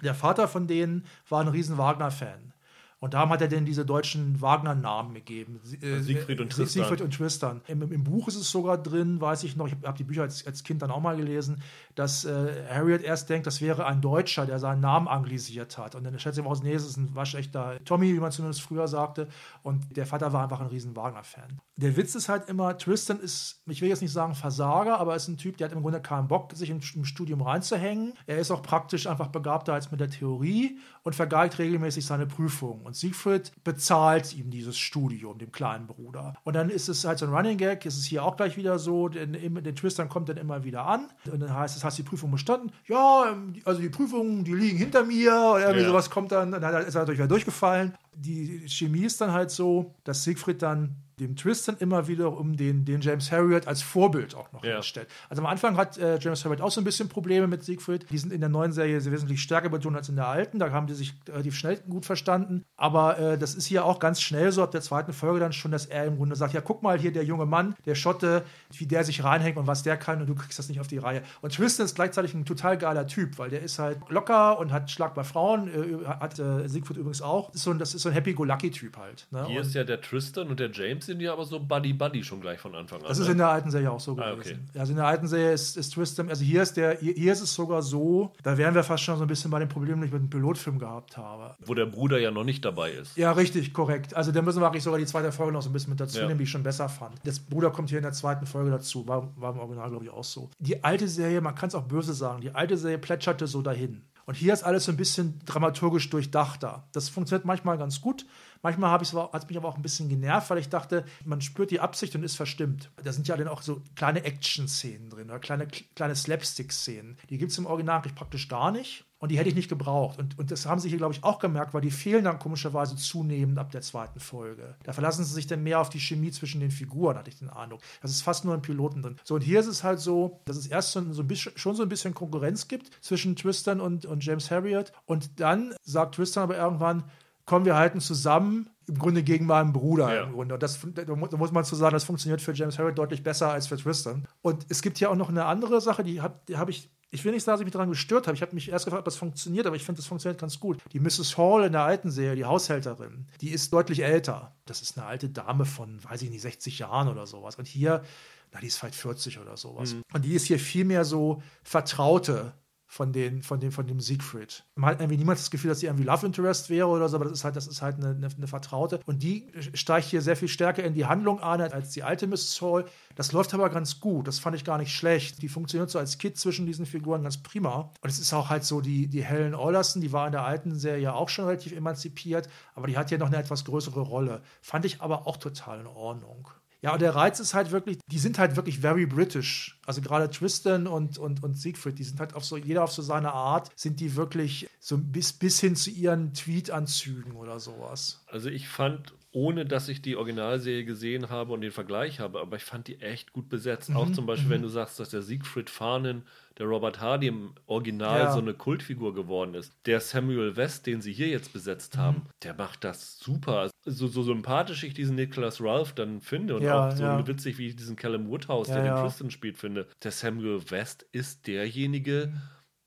Der 0.03 0.13
Vater 0.13 0.49
von 0.49 0.67
denen 0.67 1.05
war 1.29 1.39
ein 1.39 1.47
riesen 1.47 1.77
Wagner-Fan. 1.77 2.51
Und 2.99 3.13
darum 3.13 3.29
hat 3.29 3.41
er 3.41 3.47
denn 3.47 3.65
diese 3.65 3.85
deutschen 3.85 4.41
Wagner-Namen 4.41 5.13
gegeben. 5.13 5.59
Äh, 5.81 5.99
Siegfried 5.99 6.39
und 6.39 6.51
Tristan. 6.51 6.83
Siegfried 6.83 7.01
und 7.01 7.13
Tristan. 7.13 7.61
Im, 7.67 7.81
Im, 7.91 8.03
Buch 8.03 8.27
ist 8.27 8.35
es 8.35 8.49
sogar 8.49 8.77
drin, 8.81 9.19
weiß 9.19 9.43
ich 9.43 9.55
noch, 9.55 9.67
ich 9.67 9.75
habe 9.83 9.97
die 9.97 10.05
Bücher 10.05 10.23
als, 10.23 10.47
als, 10.47 10.63
Kind 10.63 10.81
dann 10.81 10.91
auch 10.91 11.01
mal 11.01 11.17
gelesen, 11.17 11.61
dass 11.95 12.25
äh, 12.25 12.65
Harriet 12.69 13.01
erst 13.01 13.29
denkt, 13.29 13.47
das 13.47 13.61
wäre 13.61 13.85
ein 13.85 14.01
Deutscher, 14.01 14.45
der 14.45 14.59
seinen 14.59 14.81
Namen 14.81 15.07
anglisiert 15.07 15.77
hat. 15.77 15.95
Und 15.95 16.03
dann 16.03 16.19
schätze 16.19 16.41
ich 16.41 16.45
mal 16.45 16.51
aus, 16.51 16.61
nee, 16.61 16.73
es 16.73 16.85
ist 16.85 16.97
ein 16.97 17.15
waschechter 17.15 17.77
Tommy, 17.85 18.13
wie 18.13 18.19
man 18.19 18.31
zumindest 18.31 18.61
früher 18.61 18.87
sagte. 18.87 19.27
Und 19.63 19.95
der 19.95 20.05
Vater 20.05 20.33
war 20.33 20.43
einfach 20.43 20.59
ein 20.59 20.67
riesen 20.67 20.95
Wagner-Fan. 20.95 21.61
Der 21.77 21.95
Witz 21.97 22.15
ist 22.15 22.29
halt 22.29 22.49
immer, 22.49 22.77
Tristan 22.77 23.19
ist, 23.19 23.61
ich 23.65 23.81
will 23.81 23.89
jetzt 23.89 24.01
nicht 24.01 24.11
sagen 24.11 24.35
Versager, 24.35 24.99
aber 24.99 25.15
ist 25.15 25.27
ein 25.27 25.37
Typ, 25.37 25.57
der 25.57 25.67
hat 25.67 25.75
im 25.75 25.81
Grunde 25.81 26.01
keinen 26.01 26.27
Bock, 26.27 26.51
sich 26.53 26.69
im, 26.69 26.81
im 26.95 27.05
Studium 27.05 27.41
reinzuhängen. 27.41 28.13
Er 28.27 28.39
ist 28.39 28.51
auch 28.51 28.61
praktisch 28.61 29.07
einfach 29.07 29.27
begabter 29.27 29.73
als 29.73 29.91
mit 29.91 29.99
der 29.99 30.09
Theorie 30.09 30.79
und 31.03 31.15
vergeigt 31.15 31.59
regelmäßig 31.59 32.05
seine 32.05 32.25
Prüfungen. 32.27 32.85
Und 32.85 32.95
Siegfried 32.95 33.51
bezahlt 33.63 34.35
ihm 34.35 34.51
dieses 34.51 34.77
Studium, 34.77 35.37
dem 35.37 35.51
kleinen 35.51 35.87
Bruder. 35.87 36.33
Und 36.43 36.55
dann 36.55 36.69
ist 36.69 36.89
es 36.89 37.05
halt 37.05 37.19
so 37.19 37.25
ein 37.25 37.33
Running 37.33 37.57
Gag, 37.57 37.85
ist 37.85 37.97
es 37.97 38.05
hier 38.05 38.25
auch 38.25 38.35
gleich 38.35 38.57
wieder 38.57 38.79
so, 38.79 39.07
den, 39.07 39.33
den 39.33 39.75
Tristan 39.75 40.09
kommt 40.09 40.29
dann 40.29 40.37
immer 40.37 40.63
wieder 40.63 40.85
an 40.85 41.07
und 41.31 41.39
dann 41.39 41.53
heißt 41.53 41.77
es, 41.77 41.84
hast 41.85 41.97
du 41.97 42.03
die 42.03 42.09
Prüfung 42.09 42.31
bestanden? 42.31 42.71
Ja, 42.87 43.31
ähm, 43.31 43.53
also 43.63 43.81
die 43.81 43.89
Prüfungen, 43.89 44.43
die 44.43 44.53
liegen 44.53 44.77
hinter 44.77 45.03
mir 45.03 45.31
oder 45.31 45.61
irgendwie 45.61 45.81
ja. 45.83 45.87
sowas 45.87 46.09
kommt 46.09 46.31
dann, 46.31 46.51
dann 46.51 46.85
ist 46.85 46.95
er 46.95 47.01
natürlich 47.01 47.19
wieder 47.19 47.27
durchgefallen. 47.27 47.93
Die 48.13 48.67
Chemie 48.67 49.05
ist 49.05 49.21
dann 49.21 49.31
halt 49.31 49.51
so, 49.51 49.93
dass 50.03 50.23
Siegfried 50.23 50.61
dann 50.61 50.95
dem 51.19 51.35
Tristan 51.35 51.77
immer 51.79 52.07
wieder 52.07 52.37
um 52.37 52.57
den, 52.57 52.85
den 52.85 53.01
James 53.01 53.31
Harriet 53.31 53.67
als 53.67 53.81
Vorbild 53.81 54.35
auch 54.35 54.51
noch 54.51 54.63
ja. 54.63 54.75
hinstellt. 54.75 55.07
Also 55.29 55.41
am 55.41 55.47
Anfang 55.47 55.77
hat 55.77 55.97
äh, 55.97 56.17
James 56.19 56.43
Harriet 56.43 56.61
auch 56.61 56.71
so 56.71 56.81
ein 56.81 56.83
bisschen 56.83 57.09
Probleme 57.09 57.47
mit 57.47 57.63
Siegfried. 57.63 58.09
Die 58.09 58.17
sind 58.17 58.33
in 58.33 58.41
der 58.41 58.49
neuen 58.49 58.71
Serie 58.71 59.03
wesentlich 59.05 59.41
stärker 59.41 59.69
betont 59.69 59.95
als 59.95 60.09
in 60.09 60.15
der 60.15 60.27
alten. 60.27 60.59
Da 60.59 60.71
haben 60.71 60.87
die 60.87 60.93
sich 60.93 61.13
relativ 61.27 61.55
schnell 61.55 61.77
gut 61.89 62.05
verstanden. 62.05 62.65
Aber 62.75 63.17
äh, 63.17 63.37
das 63.37 63.55
ist 63.55 63.65
hier 63.65 63.85
auch 63.85 63.99
ganz 63.99 64.21
schnell 64.21 64.51
so 64.51 64.63
ab 64.63 64.71
der 64.71 64.81
zweiten 64.81 65.13
Folge 65.13 65.39
dann 65.39 65.53
schon, 65.53 65.71
dass 65.71 65.85
er 65.85 66.05
im 66.05 66.17
Grunde 66.17 66.35
sagt, 66.35 66.53
ja 66.53 66.61
guck 66.61 66.83
mal 66.83 66.99
hier 66.99 67.13
der 67.13 67.23
junge 67.23 67.45
Mann, 67.45 67.75
der 67.85 67.95
Schotte, 67.95 68.43
wie 68.73 68.85
der 68.85 69.03
sich 69.03 69.23
reinhängt 69.23 69.57
und 69.57 69.67
was 69.67 69.83
der 69.83 69.97
kann 69.97 70.21
und 70.21 70.27
du 70.27 70.35
kriegst 70.35 70.59
das 70.59 70.69
nicht 70.69 70.79
auf 70.79 70.87
die 70.87 70.97
Reihe. 70.97 71.23
Und 71.41 71.55
Tristan 71.55 71.85
ist 71.85 71.95
gleichzeitig 71.95 72.33
ein 72.33 72.45
total 72.45 72.77
geiler 72.77 73.07
Typ, 73.07 73.37
weil 73.37 73.49
der 73.49 73.61
ist 73.61 73.79
halt 73.79 73.99
locker 74.09 74.59
und 74.59 74.71
hat 74.71 74.91
Schlag 74.91 75.15
bei 75.15 75.23
Frauen, 75.23 75.67
äh, 75.67 76.05
hat 76.05 76.39
äh, 76.39 76.67
Siegfried 76.67 76.97
übrigens 76.97 77.21
auch. 77.21 77.47
Das 77.47 77.55
ist 77.55 77.63
so 77.63 77.71
ein, 77.71 77.79
das 77.79 77.93
ist 77.93 78.01
so 78.01 78.09
ein 78.09 78.13
Happy-Go-Lucky-Typ 78.13 78.97
halt. 78.97 79.27
Ne? 79.31 79.45
Hier 79.47 79.61
und 79.61 79.67
ist 79.67 79.75
ja 79.75 79.83
der 79.83 80.01
Tristan 80.01 80.49
und 80.49 80.59
der 80.59 80.71
James 80.71 81.04
sind 81.05 81.19
ja 81.21 81.33
aber 81.33 81.45
so 81.45 81.59
Buddy-Buddy 81.59 82.23
schon 82.23 82.41
gleich 82.41 82.59
von 82.59 82.75
Anfang 82.75 83.01
an. 83.01 83.07
Das 83.07 83.17
ist 83.19 83.25
ne? 83.27 83.31
in 83.33 83.37
der 83.39 83.49
alten 83.49 83.71
Serie 83.71 83.91
auch 83.91 83.99
so 83.99 84.17
Ah, 84.17 84.31
gewesen. 84.31 84.67
okay. 84.69 84.79
Also 84.79 84.91
in 84.91 84.97
der 84.97 85.05
alten 85.07 85.27
Serie 85.27 85.51
ist, 85.53 85.77
ist 85.77 85.91
Twisted, 85.93 86.29
also 86.29 86.43
hier 86.43 86.61
ist 86.61 86.77
der, 86.77 86.97
hier, 86.99 87.31
ist 87.33 87.41
es 87.41 87.53
sogar 87.53 87.81
so, 87.81 88.31
da 88.43 88.57
wären 88.57 88.75
wir 88.75 88.83
fast 88.83 89.03
schon 89.03 89.17
so 89.17 89.23
ein 89.23 89.27
bisschen 89.27 89.51
bei 89.51 89.59
den 89.59 89.69
Problemen, 89.69 90.01
die 90.01 90.07
ich 90.07 90.13
mit 90.13 90.21
dem 90.21 90.29
Pilotfilm 90.29 90.79
gehabt 90.79 91.17
habe. 91.17 91.55
Wo 91.65 91.73
der 91.73 91.85
Bruder 91.85 92.19
ja 92.19 92.31
noch 92.31 92.43
nicht 92.43 92.63
dabei 92.65 92.91
ist. 92.91 93.15
Ja, 93.17 93.31
richtig, 93.31 93.73
korrekt. 93.73 94.15
Also 94.15 94.31
da 94.31 94.41
müssen 94.41 94.61
wir 94.61 94.67
eigentlich 94.67 94.83
sogar 94.83 94.99
die 94.99 95.05
zweite 95.05 95.31
Folge 95.31 95.53
noch 95.53 95.61
so 95.61 95.69
ein 95.69 95.73
bisschen 95.73 95.91
mit 95.91 95.99
dazu 95.99 96.19
Ja. 96.19 96.27
nehmen, 96.27 96.37
die 96.39 96.43
ich 96.43 96.49
schon 96.51 96.63
besser 96.63 96.89
fand. 96.89 97.15
Das 97.23 97.39
Bruder 97.39 97.71
kommt 97.71 97.89
hier 97.89 97.99
in 97.99 98.03
der 98.03 98.13
zweiten 98.13 98.45
Folge 98.45 98.71
dazu, 98.71 99.07
war, 99.07 99.29
war 99.37 99.53
im 99.53 99.59
Original, 99.59 99.89
glaube 99.89 100.05
ich, 100.05 100.11
auch 100.11 100.23
so. 100.23 100.49
Die 100.59 100.83
alte 100.83 101.07
Serie, 101.07 101.41
man 101.41 101.55
kann 101.55 101.69
es 101.69 101.75
auch 101.75 101.83
böse 101.83 102.13
sagen, 102.13 102.41
die 102.41 102.51
alte 102.53 102.77
Serie 102.77 102.97
plätscherte 102.97 103.47
so 103.47 103.61
dahin. 103.61 104.03
Und 104.25 104.35
hier 104.35 104.53
ist 104.53 104.63
alles 104.63 104.85
so 104.85 104.91
ein 104.91 104.97
bisschen 104.97 105.39
dramaturgisch 105.45 106.09
durchdachter. 106.09 106.87
Das 106.91 107.09
funktioniert 107.09 107.45
manchmal 107.45 107.77
ganz 107.77 108.01
gut. 108.01 108.25
Manchmal 108.63 108.89
hat 108.89 109.01
es 109.03 109.13
mich 109.13 109.57
aber 109.57 109.69
auch 109.69 109.75
ein 109.75 109.83
bisschen 109.83 110.09
genervt, 110.09 110.49
weil 110.49 110.57
ich 110.57 110.69
dachte, 110.69 111.05
man 111.23 111.41
spürt 111.41 111.69
die 111.69 111.79
Absicht 111.79 112.15
und 112.15 112.23
ist 112.23 112.35
verstimmt. 112.35 112.89
Da 113.03 113.13
sind 113.13 113.27
ja 113.27 113.37
dann 113.37 113.47
auch 113.47 113.61
so 113.61 113.83
kleine 113.95 114.23
Action-Szenen 114.23 115.11
drin 115.11 115.29
oder 115.29 115.39
kleine, 115.39 115.67
kleine 115.67 116.15
Slapstick-Szenen. 116.15 117.17
Die 117.29 117.37
gibt 117.37 117.51
es 117.51 117.57
im 117.59 117.67
Original 117.67 118.01
praktisch 118.01 118.47
gar 118.47 118.71
nicht. 118.71 119.05
Und 119.25 119.29
die 119.31 119.39
hätte 119.39 119.49
ich 119.49 119.55
nicht 119.55 119.69
gebraucht. 119.69 120.19
Und, 120.19 120.37
und 120.37 120.51
das 120.51 120.67
haben 120.67 120.79
sie 120.79 120.87
hier, 120.87 120.99
glaube 120.99 121.15
ich, 121.15 121.23
auch 121.23 121.39
gemerkt, 121.39 121.73
weil 121.73 121.81
die 121.81 121.89
fehlen 121.89 122.25
dann 122.25 122.37
komischerweise 122.37 122.95
zunehmend 122.95 123.57
ab 123.57 123.71
der 123.71 123.81
zweiten 123.81 124.19
Folge. 124.19 124.75
Da 124.83 124.93
verlassen 124.93 125.25
sie 125.25 125.33
sich 125.33 125.47
dann 125.47 125.63
mehr 125.63 125.79
auf 125.79 125.89
die 125.89 125.99
Chemie 125.99 126.29
zwischen 126.29 126.61
den 126.61 126.69
Figuren, 126.69 127.17
hatte 127.17 127.31
ich 127.31 127.39
den 127.39 127.49
Eindruck. 127.49 127.81
Das 128.03 128.11
ist 128.11 128.21
fast 128.21 128.45
nur 128.45 128.53
im 128.53 128.61
Piloten 128.61 129.01
drin. 129.01 129.15
So, 129.23 129.33
und 129.33 129.41
hier 129.41 129.59
ist 129.59 129.65
es 129.65 129.83
halt 129.83 129.99
so, 129.99 130.41
dass 130.45 130.57
es 130.57 130.67
erst 130.67 130.91
so, 130.91 131.11
so 131.11 131.23
ein 131.23 131.27
bisschen, 131.27 131.53
schon 131.55 131.75
so 131.75 131.81
ein 131.81 131.89
bisschen 131.89 132.13
Konkurrenz 132.13 132.67
gibt 132.67 132.91
zwischen 133.03 133.35
Tristan 133.35 133.81
und, 133.81 134.05
und 134.05 134.23
James 134.23 134.51
Harriet. 134.51 134.93
Und 135.07 135.39
dann 135.39 135.73
sagt 135.81 136.13
Tristan 136.13 136.43
aber 136.43 136.55
irgendwann, 136.55 137.03
komm, 137.45 137.65
wir 137.65 137.75
halten 137.75 137.99
zusammen, 138.01 138.69
im 138.87 138.99
Grunde 138.99 139.23
gegen 139.23 139.47
meinen 139.47 139.73
Bruder. 139.73 140.13
Ja. 140.13 140.23
Im 140.25 140.33
Grunde. 140.33 140.53
Und 140.53 140.61
das, 140.61 140.79
da 140.93 141.15
mu- 141.15 141.25
da 141.25 141.37
muss 141.37 141.51
man 141.51 141.65
zu 141.65 141.75
sagen, 141.75 141.93
das 141.93 142.03
funktioniert 142.03 142.39
für 142.39 142.53
James 142.53 142.77
Harriet 142.77 142.99
deutlich 142.99 143.23
besser 143.23 143.49
als 143.49 143.65
für 143.65 143.77
Tristan. 143.77 144.27
Und 144.43 144.67
es 144.69 144.83
gibt 144.83 144.99
hier 144.99 145.09
auch 145.09 145.15
noch 145.15 145.29
eine 145.29 145.45
andere 145.45 145.81
Sache, 145.81 146.03
die 146.03 146.21
habe 146.21 146.39
hab 146.55 146.69
ich, 146.69 146.91
ich 147.15 147.25
will 147.25 147.31
nicht 147.31 147.43
sagen, 147.43 147.55
dass 147.55 147.61
ich 147.61 147.65
mich 147.65 147.73
daran 147.73 147.89
gestört 147.89 148.27
habe. 148.27 148.35
Ich 148.35 148.41
habe 148.41 148.53
mich 148.53 148.69
erst 148.69 148.85
gefragt, 148.85 148.99
ob 148.99 149.05
das 149.05 149.15
funktioniert, 149.15 149.65
aber 149.65 149.75
ich 149.75 149.83
finde, 149.83 149.99
das 149.99 150.07
funktioniert 150.07 150.39
ganz 150.39 150.59
gut. 150.59 150.77
Die 150.93 150.99
Mrs. 150.99 151.37
Hall 151.37 151.65
in 151.65 151.71
der 151.71 151.81
alten 151.81 152.11
Serie, 152.11 152.35
die 152.35 152.45
Haushälterin, 152.45 153.25
die 153.41 153.49
ist 153.49 153.73
deutlich 153.73 154.03
älter. 154.03 154.53
Das 154.65 154.81
ist 154.81 154.97
eine 154.97 155.07
alte 155.07 155.29
Dame 155.29 155.65
von, 155.65 156.03
weiß 156.03 156.21
ich 156.21 156.29
nicht, 156.29 156.41
60 156.41 156.79
Jahren 156.79 157.07
oder 157.07 157.25
sowas. 157.25 157.55
Und 157.55 157.67
hier, 157.67 158.03
na, 158.51 158.59
die 158.59 158.67
ist 158.67 158.77
vielleicht 158.77 158.95
40 158.95 159.39
oder 159.39 159.57
sowas. 159.57 159.95
Und 160.13 160.25
die 160.25 160.33
ist 160.33 160.45
hier 160.45 160.59
viel 160.59 160.85
mehr 160.85 161.05
so 161.05 161.41
Vertraute 161.63 162.53
von, 162.95 163.11
den, 163.11 163.43
von, 163.43 163.59
dem, 163.59 163.73
von 163.73 163.85
dem 163.87 163.99
Siegfried. 163.99 164.63
Man 164.75 164.91
hat 164.91 165.01
irgendwie 165.01 165.17
niemals 165.17 165.41
das 165.41 165.51
Gefühl, 165.51 165.67
dass 165.67 165.81
sie 165.81 165.87
irgendwie 165.87 166.05
Love 166.05 166.27
Interest 166.27 166.69
wäre 166.69 166.87
oder 166.87 167.09
so, 167.09 167.17
aber 167.17 167.25
das 167.25 167.33
ist 167.33 167.43
halt, 167.43 167.57
das 167.57 167.67
ist 167.67 167.81
halt 167.81 167.97
eine, 167.97 168.11
eine, 168.11 168.29
eine 168.33 168.47
Vertraute. 168.47 169.01
Und 169.05 169.21
die 169.21 169.51
steigt 169.73 170.07
hier 170.07 170.21
sehr 170.21 170.37
viel 170.37 170.47
stärker 170.47 170.81
in 170.81 170.93
die 170.93 171.05
Handlung 171.05 171.41
ein 171.41 171.59
als 171.59 171.89
die 171.89 172.03
alte 172.03 172.25
Mrs. 172.25 172.61
Hall. 172.61 172.85
Das 173.15 173.33
läuft 173.33 173.53
aber 173.53 173.69
ganz 173.69 173.99
gut. 173.99 174.29
Das 174.29 174.39
fand 174.39 174.55
ich 174.55 174.63
gar 174.63 174.77
nicht 174.77 174.95
schlecht. 174.95 175.41
Die 175.41 175.49
funktioniert 175.49 175.89
so 175.89 175.99
als 175.99 176.17
Kit 176.19 176.37
zwischen 176.37 176.65
diesen 176.65 176.85
Figuren 176.85 177.23
ganz 177.23 177.35
prima. 177.43 177.91
Und 177.99 178.09
es 178.09 178.17
ist 178.17 178.33
auch 178.33 178.49
halt 178.49 178.63
so, 178.63 178.79
die, 178.79 179.07
die 179.07 179.25
Helen 179.25 179.55
Ollerson, 179.55 180.01
die 180.01 180.13
war 180.13 180.27
in 180.27 180.31
der 180.31 180.45
alten 180.45 180.73
Serie 180.75 181.13
auch 181.13 181.27
schon 181.27 181.45
relativ 181.45 181.73
emanzipiert, 181.73 182.47
aber 182.75 182.87
die 182.87 182.97
hat 182.97 183.09
hier 183.09 183.17
noch 183.17 183.27
eine 183.27 183.37
etwas 183.37 183.65
größere 183.65 183.99
Rolle. 183.99 184.41
Fand 184.61 184.85
ich 184.85 185.01
aber 185.01 185.27
auch 185.27 185.35
total 185.35 185.81
in 185.81 185.87
Ordnung. 185.87 186.49
Ja, 186.81 186.93
und 186.93 187.01
der 187.01 187.15
Reiz 187.15 187.39
ist 187.39 187.53
halt 187.53 187.71
wirklich, 187.71 187.97
die 188.07 188.19
sind 188.19 188.37
halt 188.37 188.55
wirklich 188.55 188.79
very 188.79 189.05
British. 189.05 189.79
Also 189.85 190.01
gerade 190.01 190.29
Tristan 190.29 190.87
und, 190.87 191.17
und, 191.17 191.43
und 191.43 191.55
Siegfried, 191.57 191.97
die 191.97 192.03
sind 192.03 192.19
halt 192.19 192.35
auf 192.35 192.45
so, 192.45 192.57
jeder 192.57 192.83
auf 192.83 192.91
so 192.91 193.01
seine 193.01 193.33
Art, 193.33 193.71
sind 193.75 193.99
die 193.99 194.15
wirklich 194.15 194.67
so 194.79 194.97
bis, 194.97 195.33
bis 195.33 195.59
hin 195.59 195.75
zu 195.75 195.89
ihren 195.89 196.33
Tweet-Anzügen 196.33 197.33
oder 197.33 197.59
sowas. 197.59 198.23
Also 198.27 198.49
ich 198.49 198.67
fand, 198.67 199.13
ohne 199.35 199.65
dass 199.65 199.89
ich 199.89 200.01
die 200.01 200.15
Originalserie 200.15 200.85
gesehen 200.85 201.29
habe 201.29 201.51
und 201.51 201.59
den 201.59 201.71
Vergleich 201.73 202.21
habe, 202.21 202.39
aber 202.39 202.55
ich 202.55 202.63
fand 202.63 202.87
die 202.87 203.01
echt 203.01 203.33
gut 203.33 203.49
besetzt. 203.49 203.89
Mhm, 203.89 203.95
Auch 203.97 204.09
zum 204.13 204.25
Beispiel, 204.25 204.49
wenn 204.49 204.61
du 204.61 204.69
sagst, 204.69 204.97
dass 204.97 205.09
der 205.09 205.21
Siegfried 205.21 205.69
Farnen, 205.69 206.23
der 206.57 206.67
Robert 206.67 207.01
Hardy 207.01 207.27
im 207.27 207.53
Original 207.65 208.21
Ja. 208.21 208.31
so 208.31 208.39
eine 208.39 208.53
Kultfigur 208.53 209.13
geworden 209.13 209.53
ist. 209.53 209.73
Der 209.85 209.99
Samuel 209.99 210.55
West, 210.55 210.87
den 210.87 211.01
sie 211.01 211.11
hier 211.11 211.27
jetzt 211.27 211.51
besetzt 211.51 211.97
haben, 211.97 212.19
Mhm. 212.19 212.29
der 212.43 212.53
macht 212.53 212.85
das 212.85 213.19
super. 213.19 213.69
So, 213.83 214.07
so 214.07 214.23
sympathisch 214.23 214.83
ich 214.85 214.93
diesen 214.93 215.17
Nicholas 215.17 215.59
Ralph 215.59 215.91
dann 215.93 216.21
finde 216.21 216.55
und 216.55 216.63
Ja, 216.63 216.87
auch 216.87 216.95
so 216.95 217.03
ja. 217.03 217.27
witzig, 217.27 217.57
wie 217.57 217.67
ich 217.67 217.75
diesen 217.75 217.97
Callum 217.97 218.29
Woodhouse, 218.29 218.67
der 218.67 218.83
den 218.83 218.95
Tristan 218.95 219.31
spielt, 219.31 219.57
finde. 219.57 219.87
Der 220.01 220.11
Samuel 220.11 220.61
West 220.71 221.05
ist 221.11 221.45
derjenige, 221.47 222.31
Mhm. 222.33 222.41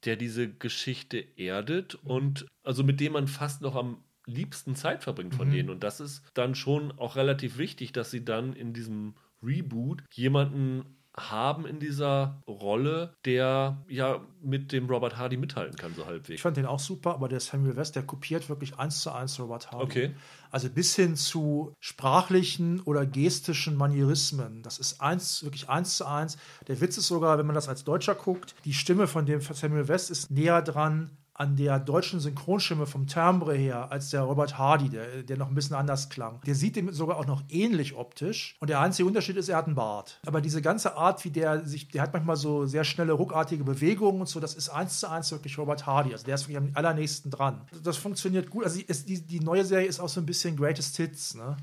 der 0.07 0.16
diese 0.16 0.49
Geschichte 0.49 1.18
erdet 1.36 1.94
und 1.96 2.46
also 2.62 2.84
mit 2.84 3.01
dem 3.01 3.12
man 3.12 3.26
fast 3.28 3.61
noch 3.61 3.74
am 3.74 4.03
liebsten 4.29 4.74
Zeit 4.76 5.03
verbringt 5.03 5.35
von 5.35 5.49
Mhm. 5.49 5.53
denen. 5.53 5.70
Und 5.70 5.83
das 5.83 6.01
ist 6.01 6.22
dann 6.35 6.55
schon 6.55 6.93
auch 6.99 7.16
relativ 7.16 7.59
wichtig, 7.59 7.93
dass 7.93 8.11
sie 8.11 8.24
dann 8.24 8.53
in 8.53 8.72
diesem 8.72 9.14
Reboot 9.43 10.03
jemanden 10.14 10.85
haben 11.16 11.66
in 11.66 11.81
dieser 11.81 12.41
Rolle, 12.47 13.12
der 13.24 13.85
ja 13.89 14.20
mit 14.41 14.70
dem 14.70 14.87
Robert 14.89 15.16
Hardy 15.16 15.37
mithalten 15.37 15.76
kann, 15.76 15.93
so 15.93 16.03
Ich 16.03 16.07
halbwegs. 16.07 16.43
fand 16.43 16.57
den 16.57 16.64
auch 16.66 16.79
super, 16.79 17.14
aber 17.14 17.29
der 17.29 17.41
Samuel 17.41 17.74
West, 17.74 17.97
der 17.97 18.05
kopiert 18.05 18.49
wirklich 18.49 18.79
eins 18.79 19.01
zu 19.01 19.11
eins 19.11 19.41
Robert 19.41 19.72
Hardy. 19.72 19.85
Okay. 19.85 20.14
Also 20.53 20.68
bis 20.70 20.95
hin 20.95 21.16
zu 21.16 21.72
sprachlichen 21.81 22.81
oder 22.83 23.05
gestischen 23.05 23.74
Manierismen. 23.76 24.62
Das 24.62 24.79
ist 24.79 25.01
eins, 25.01 25.43
wirklich 25.43 25.68
eins 25.68 25.97
zu 25.97 26.07
eins. 26.07 26.39
Der 26.68 26.81
Witz 26.81 26.97
ist 26.97 27.09
sogar, 27.09 27.37
wenn 27.37 27.47
man 27.47 27.55
das 27.57 27.68
als 27.68 27.83
Deutscher 27.83 28.14
guckt, 28.14 28.55
die 28.64 28.72
Stimme 28.72 29.09
von 29.09 29.26
dem 29.26 29.41
Samuel 29.41 29.89
West 29.89 30.11
ist 30.12 30.31
näher 30.31 30.62
dran 30.62 31.11
an 31.39 31.55
der 31.55 31.78
deutschen 31.78 32.18
Synchronstimme 32.18 32.84
vom 32.84 33.07
Timbre 33.07 33.55
her 33.55 33.93
als 33.93 34.11
der 34.11 34.22
Robert 34.22 34.59
Hardy, 34.59 34.89
der, 34.89 35.22
der 35.22 35.36
noch 35.36 35.49
ein 35.49 35.55
bisschen 35.55 35.76
anders 35.76 36.09
klang. 36.09 36.41
Der 36.45 36.57
sieht 36.57 36.74
dem 36.74 36.93
sogar 36.93 37.16
auch 37.16 37.26
noch 37.26 37.45
ähnlich 37.49 37.95
optisch. 37.95 38.57
Und 38.59 38.70
der 38.70 38.80
einzige 38.80 39.07
Unterschied 39.07 39.36
ist, 39.36 39.49
er 39.49 39.57
hat 39.57 39.66
einen 39.66 39.76
Bart. 39.76 40.18
Aber 40.26 40.41
diese 40.41 40.61
ganze 40.61 40.97
Art, 40.97 41.24
wie 41.24 41.30
der 41.30 41.64
sich, 41.64 41.89
der 41.89 42.03
hat 42.03 42.12
manchmal 42.12 42.36
so 42.36 42.66
sehr 42.66 42.82
schnelle, 42.82 43.12
ruckartige 43.12 43.62
Bewegungen 43.62 44.20
und 44.20 44.28
so, 44.28 44.41
das 44.41 44.55
ist 44.55 44.68
eins 44.68 44.99
zu 44.99 45.09
eins 45.09 45.30
wirklich 45.30 45.57
Robert 45.59 45.86
Hardy. 45.86 46.12
Also 46.12 46.26
der 46.26 46.34
ist 46.34 46.49
wirklich 46.49 46.57
am 46.57 46.70
allernächsten 46.74 47.30
dran. 47.30 47.61
Das 47.84 47.97
funktioniert 47.97 48.51
gut. 48.51 48.64
Also 48.64 48.80
die, 48.80 49.20
die 49.24 49.41
neue 49.41 49.64
Serie 49.64 49.86
ist 49.86 50.01
auch 50.01 50.09
so 50.09 50.20
ein 50.20 50.26
bisschen 50.26 50.57
Greatest 50.57 50.97
Hits, 50.97 51.36
ne? 51.36 51.57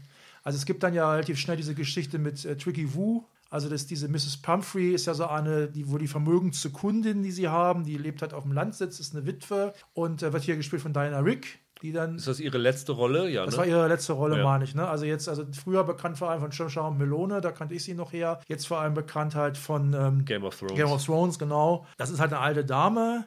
Also 0.45 0.57
es 0.57 0.65
gibt 0.65 0.83
dann 0.83 0.93
ja 0.93 1.11
relativ 1.11 1.39
schnell 1.39 1.57
diese 1.57 1.73
Geschichte 1.73 2.19
mit 2.19 2.45
äh, 2.45 2.55
Tricky 2.55 2.93
Wu. 2.93 3.23
Also 3.49 3.69
das, 3.69 3.85
diese 3.85 4.07
Mrs. 4.07 4.37
Pumphrey 4.41 4.93
ist 4.93 5.05
ja 5.05 5.13
so 5.13 5.27
eine, 5.27 5.67
die, 5.67 5.89
wo 5.89 5.97
die 5.97 6.07
vermögendste 6.07 6.71
Kundin, 6.71 7.21
die 7.23 7.31
sie 7.31 7.47
haben, 7.47 7.83
die 7.83 7.97
lebt 7.97 8.21
halt 8.21 8.33
auf 8.33 8.43
dem 8.43 8.51
Landsitz, 8.51 8.99
ist 8.99 9.15
eine 9.15 9.25
Witwe 9.25 9.73
und 9.93 10.23
äh, 10.23 10.33
wird 10.33 10.43
hier 10.43 10.55
gespielt 10.57 10.81
von 10.81 10.93
Diana 10.93 11.19
Rick, 11.19 11.59
die 11.81 11.91
dann 11.91 12.15
Ist 12.15 12.27
das 12.27 12.39
ihre 12.39 12.57
letzte 12.57 12.93
Rolle? 12.93 13.29
Ja, 13.29 13.45
das 13.45 13.53
ne? 13.53 13.59
war 13.59 13.67
ihre 13.67 13.87
letzte 13.87 14.13
Rolle, 14.13 14.37
Ja. 14.37 14.43
meine 14.43 14.63
ich. 14.63 14.73
Ne? 14.73 14.87
Also 14.87 15.05
jetzt, 15.05 15.29
also 15.29 15.45
früher 15.53 15.83
bekannt 15.83 16.17
vor 16.17 16.31
allem 16.31 16.41
von 16.41 16.51
Schirmschau 16.51 16.87
und 16.87 16.97
Melone, 16.97 17.39
da 17.39 17.51
kannte 17.51 17.75
ich 17.75 17.83
sie 17.83 17.93
noch 17.93 18.13
her. 18.13 18.41
Jetzt 18.47 18.65
vor 18.67 18.79
allem 18.79 18.95
bekannt 18.95 19.35
halt 19.35 19.57
von 19.57 19.93
ähm, 19.93 20.25
Game 20.25 20.43
of 20.43 20.57
Thrones. 20.57 20.75
Game 20.75 20.89
of 20.89 21.05
Thrones, 21.05 21.37
genau. 21.39 21.85
Das 21.97 22.09
ist 22.09 22.19
halt 22.19 22.33
eine 22.33 22.41
alte 22.41 22.65
Dame, 22.65 23.25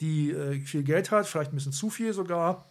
die 0.00 0.32
äh, 0.32 0.60
viel 0.60 0.82
Geld 0.82 1.10
hat, 1.10 1.26
vielleicht 1.26 1.52
ein 1.52 1.56
bisschen 1.56 1.72
zu 1.72 1.90
viel 1.90 2.12
sogar, 2.12 2.66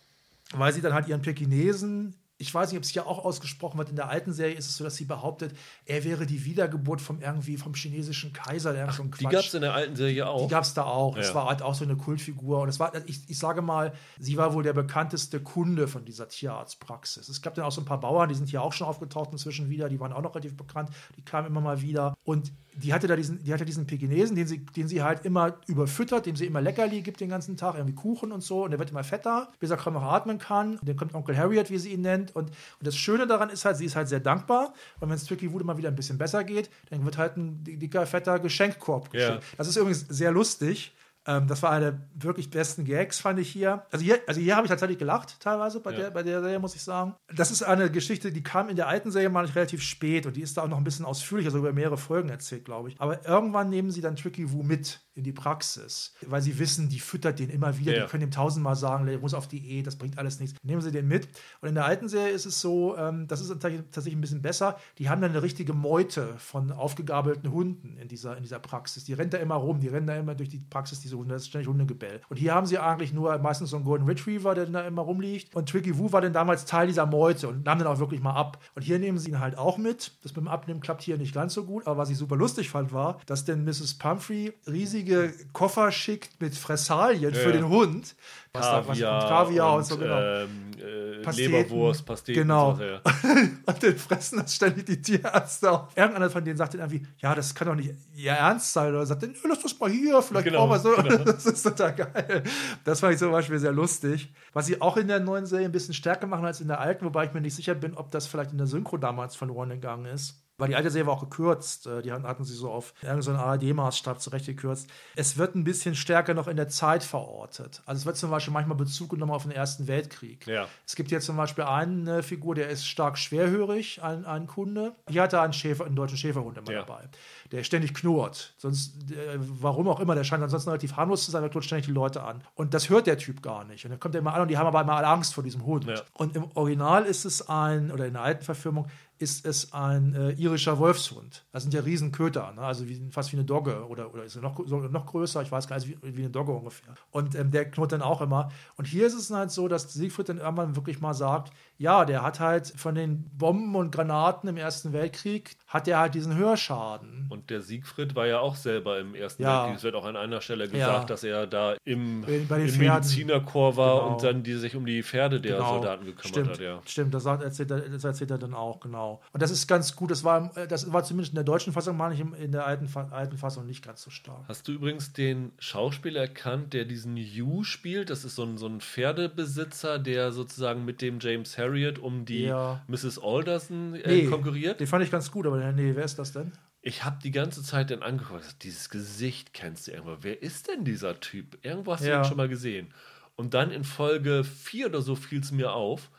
weil 0.54 0.74
sie 0.74 0.82
dann 0.82 0.94
halt 0.94 1.08
ihren 1.08 1.22
Pekinesen 1.22 2.16
ich 2.42 2.54
weiß 2.54 2.72
nicht, 2.72 2.78
ob 2.78 2.84
es 2.86 2.90
hier 2.90 3.06
auch 3.06 3.26
ausgesprochen 3.26 3.78
wird. 3.78 3.90
In 3.90 3.98
der 3.98 4.10
alten 4.10 4.32
Serie 4.32 4.56
ist 4.56 4.66
es 4.68 4.78
so, 4.78 4.86
dass 4.86 4.96
sie 4.96 5.04
behauptet, 5.04 5.54
er 5.86 6.06
wäre 6.06 6.26
die 6.26 6.46
Wiedergeburt 6.46 7.02
vom 7.02 7.22
irgendwie 7.22 7.58
vom 7.58 7.74
chinesischen 7.74 8.32
Kaiser. 8.32 8.72
Der 8.72 8.90
so 8.94 9.04
ein 9.04 9.12
Die 9.20 9.26
gab 9.26 9.34
es 9.44 9.54
in 9.54 9.60
der 9.62 9.74
alten 9.74 9.98
Serie 9.98 10.26
auch. 10.28 10.44
die 10.44 10.48
gab 10.48 10.64
es 10.64 10.74
da 10.74 10.84
auch. 10.84 11.18
Es 11.18 11.28
Ja. 11.28 11.36
war 11.36 11.50
halt 11.50 11.62
auch 11.62 11.76
so 11.76 11.84
eine 11.84 11.98
Kultfigur. 11.98 12.62
Und 12.62 12.70
es 12.70 12.80
war, 12.80 12.94
ich, 13.08 13.20
ich 13.28 13.38
sage 13.38 13.62
mal, 13.62 13.92
sie 14.20 14.38
war 14.38 14.54
wohl 14.54 14.64
der 14.64 14.72
bekannteste 14.74 15.42
Kunde 15.42 15.90
von 15.90 16.06
dieser 16.06 16.30
Tierarztpraxis. 16.30 17.28
Es 17.28 17.42
gab 17.42 17.56
dann 17.56 17.66
auch 17.66 17.72
so 17.74 17.82
ein 17.82 17.86
paar 17.86 18.00
Bauern, 18.00 18.30
die 18.30 18.36
sind 18.36 18.48
hier 18.50 18.62
auch 18.64 18.72
schon 18.74 18.88
aufgetaucht 18.88 19.32
inzwischen 19.34 19.70
wieder. 19.70 19.90
Die 19.90 20.00
waren 20.00 20.14
auch 20.14 20.22
noch 20.22 20.34
relativ 20.34 20.56
bekannt. 20.56 20.90
Die 21.18 21.22
kamen 21.24 21.48
immer 21.48 21.62
mal 21.62 21.82
wieder. 21.82 22.16
Und 22.24 22.54
die 22.76 22.94
hatte 22.94 23.08
da 23.08 23.16
diesen, 23.16 23.44
die 23.44 23.54
hatte 23.54 23.66
diesen 23.66 23.86
Pekinesen, 23.88 24.36
den 24.36 24.48
sie, 24.48 24.60
den 24.60 24.88
sie 24.88 25.02
halt 25.04 25.26
immer 25.26 25.58
überfüttert, 25.68 26.26
dem 26.26 26.36
sie 26.36 26.46
immer 26.46 26.62
Leckerli 26.62 27.02
gibt 27.02 27.20
den 27.20 27.30
ganzen 27.30 27.58
Tag, 27.58 27.76
irgendwie 27.76 27.96
Kuchen 27.96 28.32
und 28.32 28.42
so. 28.42 28.64
Und 28.64 28.72
der 28.72 28.80
wird 28.80 28.92
immer 28.92 29.04
fetter, 29.04 29.52
bis 29.60 29.70
er 29.70 29.78
kaum 29.78 29.94
noch 29.96 30.04
atmen 30.04 30.38
kann. 30.38 30.80
Dann 30.84 30.96
kommt 30.96 31.14
Onkel 31.14 31.38
Harriet, 31.38 31.70
wie 31.70 31.78
sie 31.78 31.92
ihn 31.94 32.02
nennt. 32.02 32.36
Und, 32.36 32.50
und 32.50 32.56
das 32.88 32.96
Schöne 32.96 33.28
daran 33.28 33.50
ist 33.50 33.66
halt, 33.66 33.78
sie 33.78 33.86
ist 33.86 33.96
halt 33.96 34.08
sehr 34.08 34.20
dankbar. 34.20 34.74
Und 35.00 35.10
wenn 35.10 35.16
es 35.16 35.26
Tricky 35.26 35.52
Wood 35.52 35.64
mal 35.66 35.78
wieder 35.78 35.90
ein 35.90 35.96
bisschen 35.96 36.18
besser 36.18 36.44
geht, 36.44 36.70
dann 36.90 37.04
wird 37.04 37.18
halt 37.18 37.38
ein 37.38 37.64
dicker, 37.64 38.06
fetter 38.06 38.40
Geschenkkorb 38.40 39.14
Ja. 39.14 39.36
geschickt. 39.38 39.44
Das 39.58 39.68
ist 39.68 39.76
übrigens 39.76 40.06
sehr 40.08 40.32
lustig. 40.32 40.94
Ähm, 41.28 41.48
das 41.48 41.62
war 41.62 41.72
eine 41.72 41.92
der 41.92 42.10
wirklich 42.24 42.50
besten 42.50 42.86
Gags, 42.86 43.20
fand 43.20 43.40
ich 43.40 43.50
hier. 43.50 43.86
Also 43.92 44.04
hier, 44.04 44.20
also 44.28 44.40
hier 44.40 44.56
habe 44.56 44.66
ich 44.66 44.70
tatsächlich 44.70 44.98
gelacht, 44.98 45.40
teilweise 45.40 45.80
bei, 45.80 45.92
Ja. 45.92 45.98
der, 46.00 46.12
bei 46.12 46.24
der 46.24 46.42
Serie, 46.42 46.60
muss 46.60 46.76
ich 46.76 46.82
sagen. 46.82 47.16
Das 47.34 47.52
ist 47.52 47.62
eine 47.64 47.92
Geschichte, 47.92 48.32
die 48.32 48.44
kam 48.44 48.70
in 48.70 48.76
der 48.76 48.88
alten 48.88 49.12
Serie 49.12 49.30
mal 49.30 49.46
relativ 49.46 49.82
spät 49.82 50.26
und 50.26 50.36
die 50.36 50.42
ist 50.42 50.58
da 50.58 50.64
auch 50.64 50.68
noch 50.68 50.78
ein 50.78 50.84
bisschen 50.84 51.06
ausführlicher, 51.06 51.52
so 51.52 51.58
über 51.60 51.74
mehrere 51.74 51.98
Folgen 51.98 52.30
erzählt, 52.30 52.66
glaube 52.66 52.90
ich. 52.90 53.00
Aber 53.00 53.26
irgendwann 53.28 53.70
nehmen 53.70 53.92
sie 53.92 54.02
dann 54.02 54.16
Tricky 54.16 54.52
Woo 54.52 54.64
mit 54.64 55.02
in 55.20 55.24
die 55.24 55.32
Praxis, 55.32 56.14
weil 56.26 56.42
sie 56.42 56.58
wissen, 56.60 56.90
die 56.90 57.00
füttert 57.00 57.40
den 57.40 57.50
immer 57.50 57.78
wieder, 57.78 57.96
Ja. 57.96 58.04
die 58.06 58.10
können 58.10 58.24
ihm 58.24 58.32
tausendmal 58.32 58.76
sagen, 58.76 59.06
der 59.06 59.20
muss 59.20 59.34
auf 59.34 59.48
Diät, 59.48 59.86
das 59.86 59.96
bringt 59.98 60.18
alles 60.18 60.40
nichts. 60.40 60.58
Nehmen 60.64 60.82
sie 60.82 60.92
den 60.92 61.08
mit. 61.08 61.28
Und 61.62 61.70
in 61.70 61.76
der 61.76 61.86
alten 61.86 62.10
Serie 62.10 62.32
ist 62.32 62.46
es 62.46 62.60
so, 62.62 62.98
ähm, 62.98 63.28
das 63.28 63.42
ist 63.42 63.50
tatsächlich 63.50 63.82
tatsächlich 63.92 64.18
ein 64.18 64.22
bisschen 64.22 64.42
besser, 64.42 64.78
die 64.98 65.10
haben 65.10 65.22
dann 65.22 65.32
eine 65.32 65.44
richtige 65.44 65.74
Meute 65.74 66.34
von 66.38 66.72
aufgegabelten 66.72 67.52
Hunden 67.52 67.98
in 67.98 68.08
dieser, 68.08 68.36
in 68.38 68.44
dieser 68.44 68.60
Praxis. 68.60 69.04
Die 69.04 69.14
rennt 69.14 69.34
da 69.34 69.38
immer 69.38 69.56
rum, 69.56 69.80
die 69.80 69.88
rennen 69.90 70.08
da 70.08 70.16
immer 70.16 70.36
durch 70.36 70.50
die 70.50 70.60
Praxis, 70.60 71.00
diese 71.02 71.18
Hunde, 71.18 71.34
das 71.34 71.44
ist 71.44 71.50
ständig 71.50 71.68
Hundegebell. 71.68 72.22
Und 72.30 72.38
hier 72.38 72.54
haben 72.56 72.66
sie 72.66 72.78
eigentlich 72.80 73.14
nur 73.14 73.38
meistens 73.40 73.70
so 73.72 73.76
einen 73.76 73.86
Golden 73.86 74.06
Retriever, 74.06 74.56
der 74.56 74.66
da 74.66 74.82
immer 74.88 75.02
rumliegt. 75.02 75.54
Und 75.56 75.70
Tricky 75.70 75.98
Woo 75.98 76.12
war 76.12 76.22
dann 76.22 76.34
damals 76.34 76.66
Teil 76.66 76.88
dieser 76.88 77.06
Meute 77.06 77.48
und 77.50 77.66
nahm 77.66 77.78
den 77.80 77.88
auch 77.88 78.00
wirklich 78.00 78.22
mal 78.22 78.34
ab. 78.34 78.64
Und 78.76 78.84
hier 78.84 79.00
nehmen 79.00 79.18
sie 79.18 79.30
ihn 79.32 79.40
halt 79.40 79.58
auch 79.58 79.78
mit. 79.78 80.12
Das 80.24 80.32
mit 80.36 80.38
dem 80.38 80.48
Abnehmen 80.48 80.80
klappt 80.80 81.02
hier 81.02 81.18
nicht 81.18 81.34
ganz 81.34 81.54
so 81.54 81.66
gut. 81.66 81.86
Aber 81.88 81.98
was 81.98 82.10
ich 82.10 82.18
super 82.18 82.36
lustig 82.36 82.70
fand, 82.70 82.94
war, 82.94 83.20
dass 83.26 83.44
denn 83.46 83.64
Mrs. 83.66 83.96
Pumphrey 83.98 84.54
riesige 84.68 85.09
Koffer 85.54 85.92
schickt 85.92 86.40
mit 86.42 86.56
Fressalien 86.56 87.34
für 87.34 87.48
Ja. 87.50 87.52
den 87.52 87.68
Hund. 87.70 88.16
Was- 88.52 88.66
Kaviar, 88.98 89.74
und 89.74 89.78
und, 89.80 89.86
so, 89.86 89.98
genau. 89.98 90.20
ähm, 90.20 90.72
äh, 90.80 91.22
Pasteten. 91.22 91.52
Leberwurst, 91.52 92.04
Pasteten. 92.06 92.42
Genau. 92.42 92.76
So, 92.76 92.84
ja. 92.84 93.02
und 93.66 93.84
dann 93.84 93.96
fressen 93.98 94.40
das 94.40 94.56
ständig 94.56 94.88
die 94.88 95.00
Tierärzte 95.02 95.72
auf. 95.72 95.88
Irgendeiner 95.96 96.30
von 96.32 96.44
denen 96.44 96.58
sagt 96.58 96.74
dann 96.74 96.82
irgendwie, 96.82 97.06
ja, 97.20 97.36
das 97.36 97.54
kann 97.54 97.68
doch 97.68 97.76
nicht 97.76 97.94
ihr 98.16 98.32
Ernst 98.32 98.74
sein. 98.74 98.90
Oder 98.94 99.06
sagt 99.06 99.22
dann, 99.22 99.36
lass 99.48 99.62
das 99.62 99.80
mal 99.80 99.90
hier, 99.92 100.20
vielleicht 100.24 100.46
Genau, 100.46 100.66
brauchen 100.68 100.72
wir 100.72 100.80
so. 100.80 100.96
genau. 100.96 101.24
Das 101.32 101.46
ist 101.46 101.62
total 101.62 101.94
geil. 101.96 102.44
Das 102.86 103.02
fand 103.02 103.14
ich 103.14 103.20
zum 103.20 103.32
Beispiel 103.32 103.60
sehr 103.60 103.72
lustig. 103.72 104.34
Was 104.54 104.66
sie 104.66 104.82
auch 104.82 104.98
in 104.98 105.08
der 105.08 105.20
neuen 105.20 105.46
Serie 105.46 105.66
ein 105.66 105.72
bisschen 105.72 105.94
stärker 105.94 106.26
machen 106.26 106.46
als 106.46 106.60
in 106.60 106.68
der 106.70 106.80
alten, 106.80 107.06
wobei 107.06 107.26
ich 107.26 107.34
mir 107.34 107.42
nicht 107.42 107.56
sicher 107.56 107.76
bin, 107.76 107.94
ob 107.96 108.10
das 108.10 108.26
vielleicht 108.26 108.52
in 108.52 108.58
der 108.58 108.68
Synchro 108.68 108.98
damals 108.98 109.36
verloren 109.36 109.70
gegangen 109.70 110.06
ist. 110.06 110.42
Weil 110.60 110.68
die 110.70 110.76
alte 110.76 110.92
Serie 110.92 111.08
war 111.08 111.14
auch 111.16 111.22
gekürzt. 111.22 111.88
Äh, 111.88 112.02
Die 112.04 112.12
hatten 112.12 112.44
sie 112.44 112.54
so 112.54 112.70
auf 112.72 112.94
irgendeinen 113.02 113.38
ARD-Maßstab 113.38 114.22
zurechtgekürzt. 114.22 114.88
Es 115.16 115.38
wird 115.38 115.56
ein 115.56 115.64
bisschen 115.64 115.96
stärker 115.96 116.34
noch 116.34 116.48
in 116.48 116.58
der 116.58 116.68
Zeit 116.68 117.04
verortet. 117.04 117.82
Also 117.86 118.00
es 118.02 118.06
wird 118.06 118.18
zum 118.18 118.30
Beispiel 118.30 118.54
manchmal 118.54 118.78
Bezug 118.78 119.10
genommen 119.10 119.32
auf 119.32 119.44
den 119.44 119.52
Ersten 119.52 119.88
Weltkrieg. 119.88 120.46
Ja. 120.48 120.68
Es 120.86 120.96
gibt 120.96 121.10
hier 121.10 121.22
zum 121.22 121.38
Beispiel 121.38 121.64
eine 121.64 122.22
Figur, 122.24 122.56
der 122.56 122.70
ist 122.70 122.86
stark 122.88 123.18
schwerhörig, 123.18 124.02
ein, 124.04 124.26
ein 124.26 124.48
Kunde. 124.48 124.94
Hier 125.10 125.24
hat 125.24 125.34
er 125.34 125.42
einen, 125.42 125.54
Schäfer, 125.54 125.86
einen 125.86 125.96
deutschen 125.96 126.18
Schäferhund 126.18 126.58
immer 126.58 126.72
Ja. 126.72 126.80
dabei, 126.84 127.08
der 127.52 127.64
ständig 127.64 127.94
knurrt. 127.94 128.54
Sonst, 128.58 129.12
äh, 129.12 129.38
warum 129.40 129.88
auch 129.88 130.00
immer, 130.00 130.16
der 130.16 130.24
scheint 130.24 130.44
ansonsten 130.44 130.70
relativ 130.70 130.96
harmlos 130.98 131.26
zu 131.26 131.32
sein, 131.32 131.42
der 131.42 131.50
knurrt 131.50 131.66
ständig 131.66 131.86
die 131.88 131.92
Leute 131.94 132.24
an. 132.24 132.44
Und 132.56 132.74
das 132.74 132.90
hört 132.90 133.08
der 133.08 133.18
Typ 133.18 133.42
gar 133.42 133.64
nicht. 133.64 133.86
Und 133.86 133.92
dann 133.92 134.00
kommt 134.00 134.16
er 134.16 134.20
immer 134.20 134.34
an 134.34 134.42
und 134.42 134.50
die 134.50 134.58
haben 134.58 134.68
aber 134.68 134.82
immer 134.82 134.96
alle 134.98 135.08
Angst 135.08 135.34
vor 135.34 135.44
diesem 135.44 135.66
Hund. 135.66 135.86
Ja. 135.86 136.02
Und 136.14 136.36
im 136.36 136.46
Original 136.56 137.06
ist 137.06 137.26
es 137.26 137.48
ein, 137.50 137.92
oder 137.92 138.06
in 138.08 138.14
der 138.14 138.22
alten 138.24 138.44
Verfilmung, 138.44 138.88
ist 139.20 139.46
es 139.46 139.74
ein 139.74 140.16
äh, 140.16 140.32
irischer 140.32 140.80
Wolfshund. 140.80 141.46
Das 141.52 141.64
sind 141.64 141.74
ja 141.74 141.82
Riesenköter, 141.82 142.54
ne? 142.54 142.62
also 142.62 142.88
wie, 142.88 143.02
fast 143.12 143.32
wie 143.34 143.38
eine 143.38 143.46
Dogge 143.46 143.86
oder, 143.88 144.14
oder 144.14 144.24
ist 144.24 144.36
er 144.38 144.42
noch, 144.42 144.60
so, 144.66 144.78
noch 144.80 145.06
größer, 145.06 145.42
ich 145.42 145.52
weiß 145.52 145.68
gar 145.68 145.76
nicht, 145.78 145.90
wie, 145.90 146.16
wie 146.16 146.22
eine 146.22 146.30
Dogge 146.30 146.54
ungefähr. 146.54 146.96
Und 147.12 147.36
ähm, 147.36 147.52
der 147.52 147.70
knurrt 147.70 147.92
dann 147.92 148.02
auch 148.02 148.22
immer. 148.22 148.50
Und 148.78 148.86
hier 148.88 149.06
ist 149.06 149.14
es 149.14 149.30
halt 149.30 149.52
so, 149.52 149.68
dass 149.68 149.92
Siegfried 149.94 150.30
dann 150.30 150.38
irgendwann 150.38 150.76
wirklich 150.76 151.02
mal 151.02 151.14
sagt, 151.14 151.52
ja, 151.78 152.06
der 152.06 152.24
hat 152.24 152.40
halt 152.40 152.74
von 152.76 152.96
den 152.96 153.30
Bomben 153.38 153.76
und 153.76 153.92
Granaten 153.94 154.50
im 154.50 154.58
Ersten 154.58 154.94
Weltkrieg, 154.94 155.56
hat 155.68 155.88
der 155.88 156.00
halt 156.00 156.16
diesen 156.16 156.36
Hörschaden. 156.36 157.28
Und 157.30 157.50
der 157.50 157.62
Siegfried 157.62 158.16
war 158.16 158.26
ja 158.28 158.40
auch 158.40 158.56
selber 158.56 159.00
im 159.00 159.16
Ersten 159.16 159.44
Ja. 159.44 159.60
Weltkrieg. 159.64 159.78
Es 159.78 159.84
wird 159.84 159.96
auch 159.96 160.06
an 160.06 160.16
einer 160.16 160.42
Stelle 160.42 160.68
gesagt, 160.70 161.00
Ja. 161.02 161.06
dass 161.06 161.24
er 161.24 161.46
da 161.48 161.76
im, 161.84 162.22
Bei- 162.48 162.62
im. 162.64 162.78
Medizinerchor 162.78 163.76
war 163.78 164.00
Genau. 164.00 164.14
und 164.14 164.24
dann 164.24 164.44
die 164.44 164.54
sich 164.56 164.76
um 164.76 164.86
die 164.86 165.04
Pferde 165.04 165.42
der 165.42 165.58
Genau. 165.58 165.74
Soldaten 165.74 166.06
gekümmert 166.06 166.28
stimmt, 166.28 166.50
hat. 166.52 166.60
Ja. 166.60 166.80
Stimmt, 166.86 167.14
das, 167.14 167.26
erzählt 167.26 167.72
er, 167.72 167.80
das 167.82 168.04
erzählt 168.04 168.32
er 168.32 168.38
dann 168.38 168.54
auch, 168.54 168.80
genau. 168.80 169.09
Und 169.34 169.42
das 169.42 169.52
ist 169.52 169.68
ganz 169.68 169.96
gut. 169.96 170.12
Das 170.12 170.24
war, 170.24 170.38
im- 170.56 170.68
das 170.70 170.92
war 170.92 171.04
zumindest 171.04 171.32
in 171.34 171.36
der 171.36 171.44
deutschen 171.44 171.74
Fassung, 171.74 171.98
meine 171.98 172.14
ich, 172.16 172.20
in 172.20 172.52
der 172.52 172.66
alten, 172.66 172.88
alten 173.12 173.38
Fassung 173.38 173.66
nicht 173.66 173.84
ganz 173.84 174.02
so 174.04 174.10
stark. 174.10 174.46
Hast 174.48 174.68
du 174.68 174.72
übrigens 174.74 175.14
den 175.14 175.52
Schauspieler 175.60 176.22
erkannt, 176.22 176.74
der 176.74 176.86
diesen 176.86 177.16
Hugh 177.18 177.64
spielt? 177.64 178.10
Das 178.10 178.24
ist 178.26 178.36
so 178.36 178.44
ein, 178.44 178.58
so 178.58 178.68
ein 178.68 178.80
Pferdebesitzer, 178.82 180.00
der 180.00 180.32
sozusagen 180.32 180.86
mit 180.86 181.02
dem 181.02 181.20
James 181.20 181.58
Harriet 181.58 182.00
um 182.00 182.26
die 182.26 182.44
Ja. 182.44 182.82
Mrs. 182.88 183.20
Alderson 183.22 183.96
äh, 183.96 184.08
Nee, 184.08 184.26
konkurriert. 184.28 184.80
Den 184.80 184.88
fand 184.88 185.04
ich 185.04 185.12
ganz 185.12 185.32
gut, 185.32 185.46
aber 185.46 185.72
nee, 185.72 185.92
wer 185.96 186.04
ist 186.06 186.18
das 186.20 186.32
denn? 186.32 186.52
Ich 186.82 187.04
habe 187.04 187.18
die 187.22 187.32
ganze 187.32 187.62
Zeit 187.62 187.92
dann 187.92 188.02
angeguckt, 188.04 188.64
dieses 188.64 188.90
Gesicht 188.90 189.54
kennst 189.54 189.88
du 189.88 189.92
irgendwo. 189.92 190.18
Wer 190.22 190.42
ist 190.42 190.70
denn 190.70 190.86
dieser 190.86 191.20
Typ? 191.20 191.58
Irgendwo 191.64 191.92
hast 191.94 192.04
du 192.06 192.10
Ja. 192.10 192.22
ihn 192.22 192.26
schon 192.26 192.38
mal 192.38 192.48
gesehen. 192.48 192.94
Und 193.36 193.54
dann 193.54 193.72
in 193.72 193.84
Folge 193.84 194.44
4 194.44 194.88
oder 194.88 195.02
so 195.02 195.16
fiel 195.16 195.42
es 195.42 195.52
mir 195.52 195.74
auf, 195.74 196.10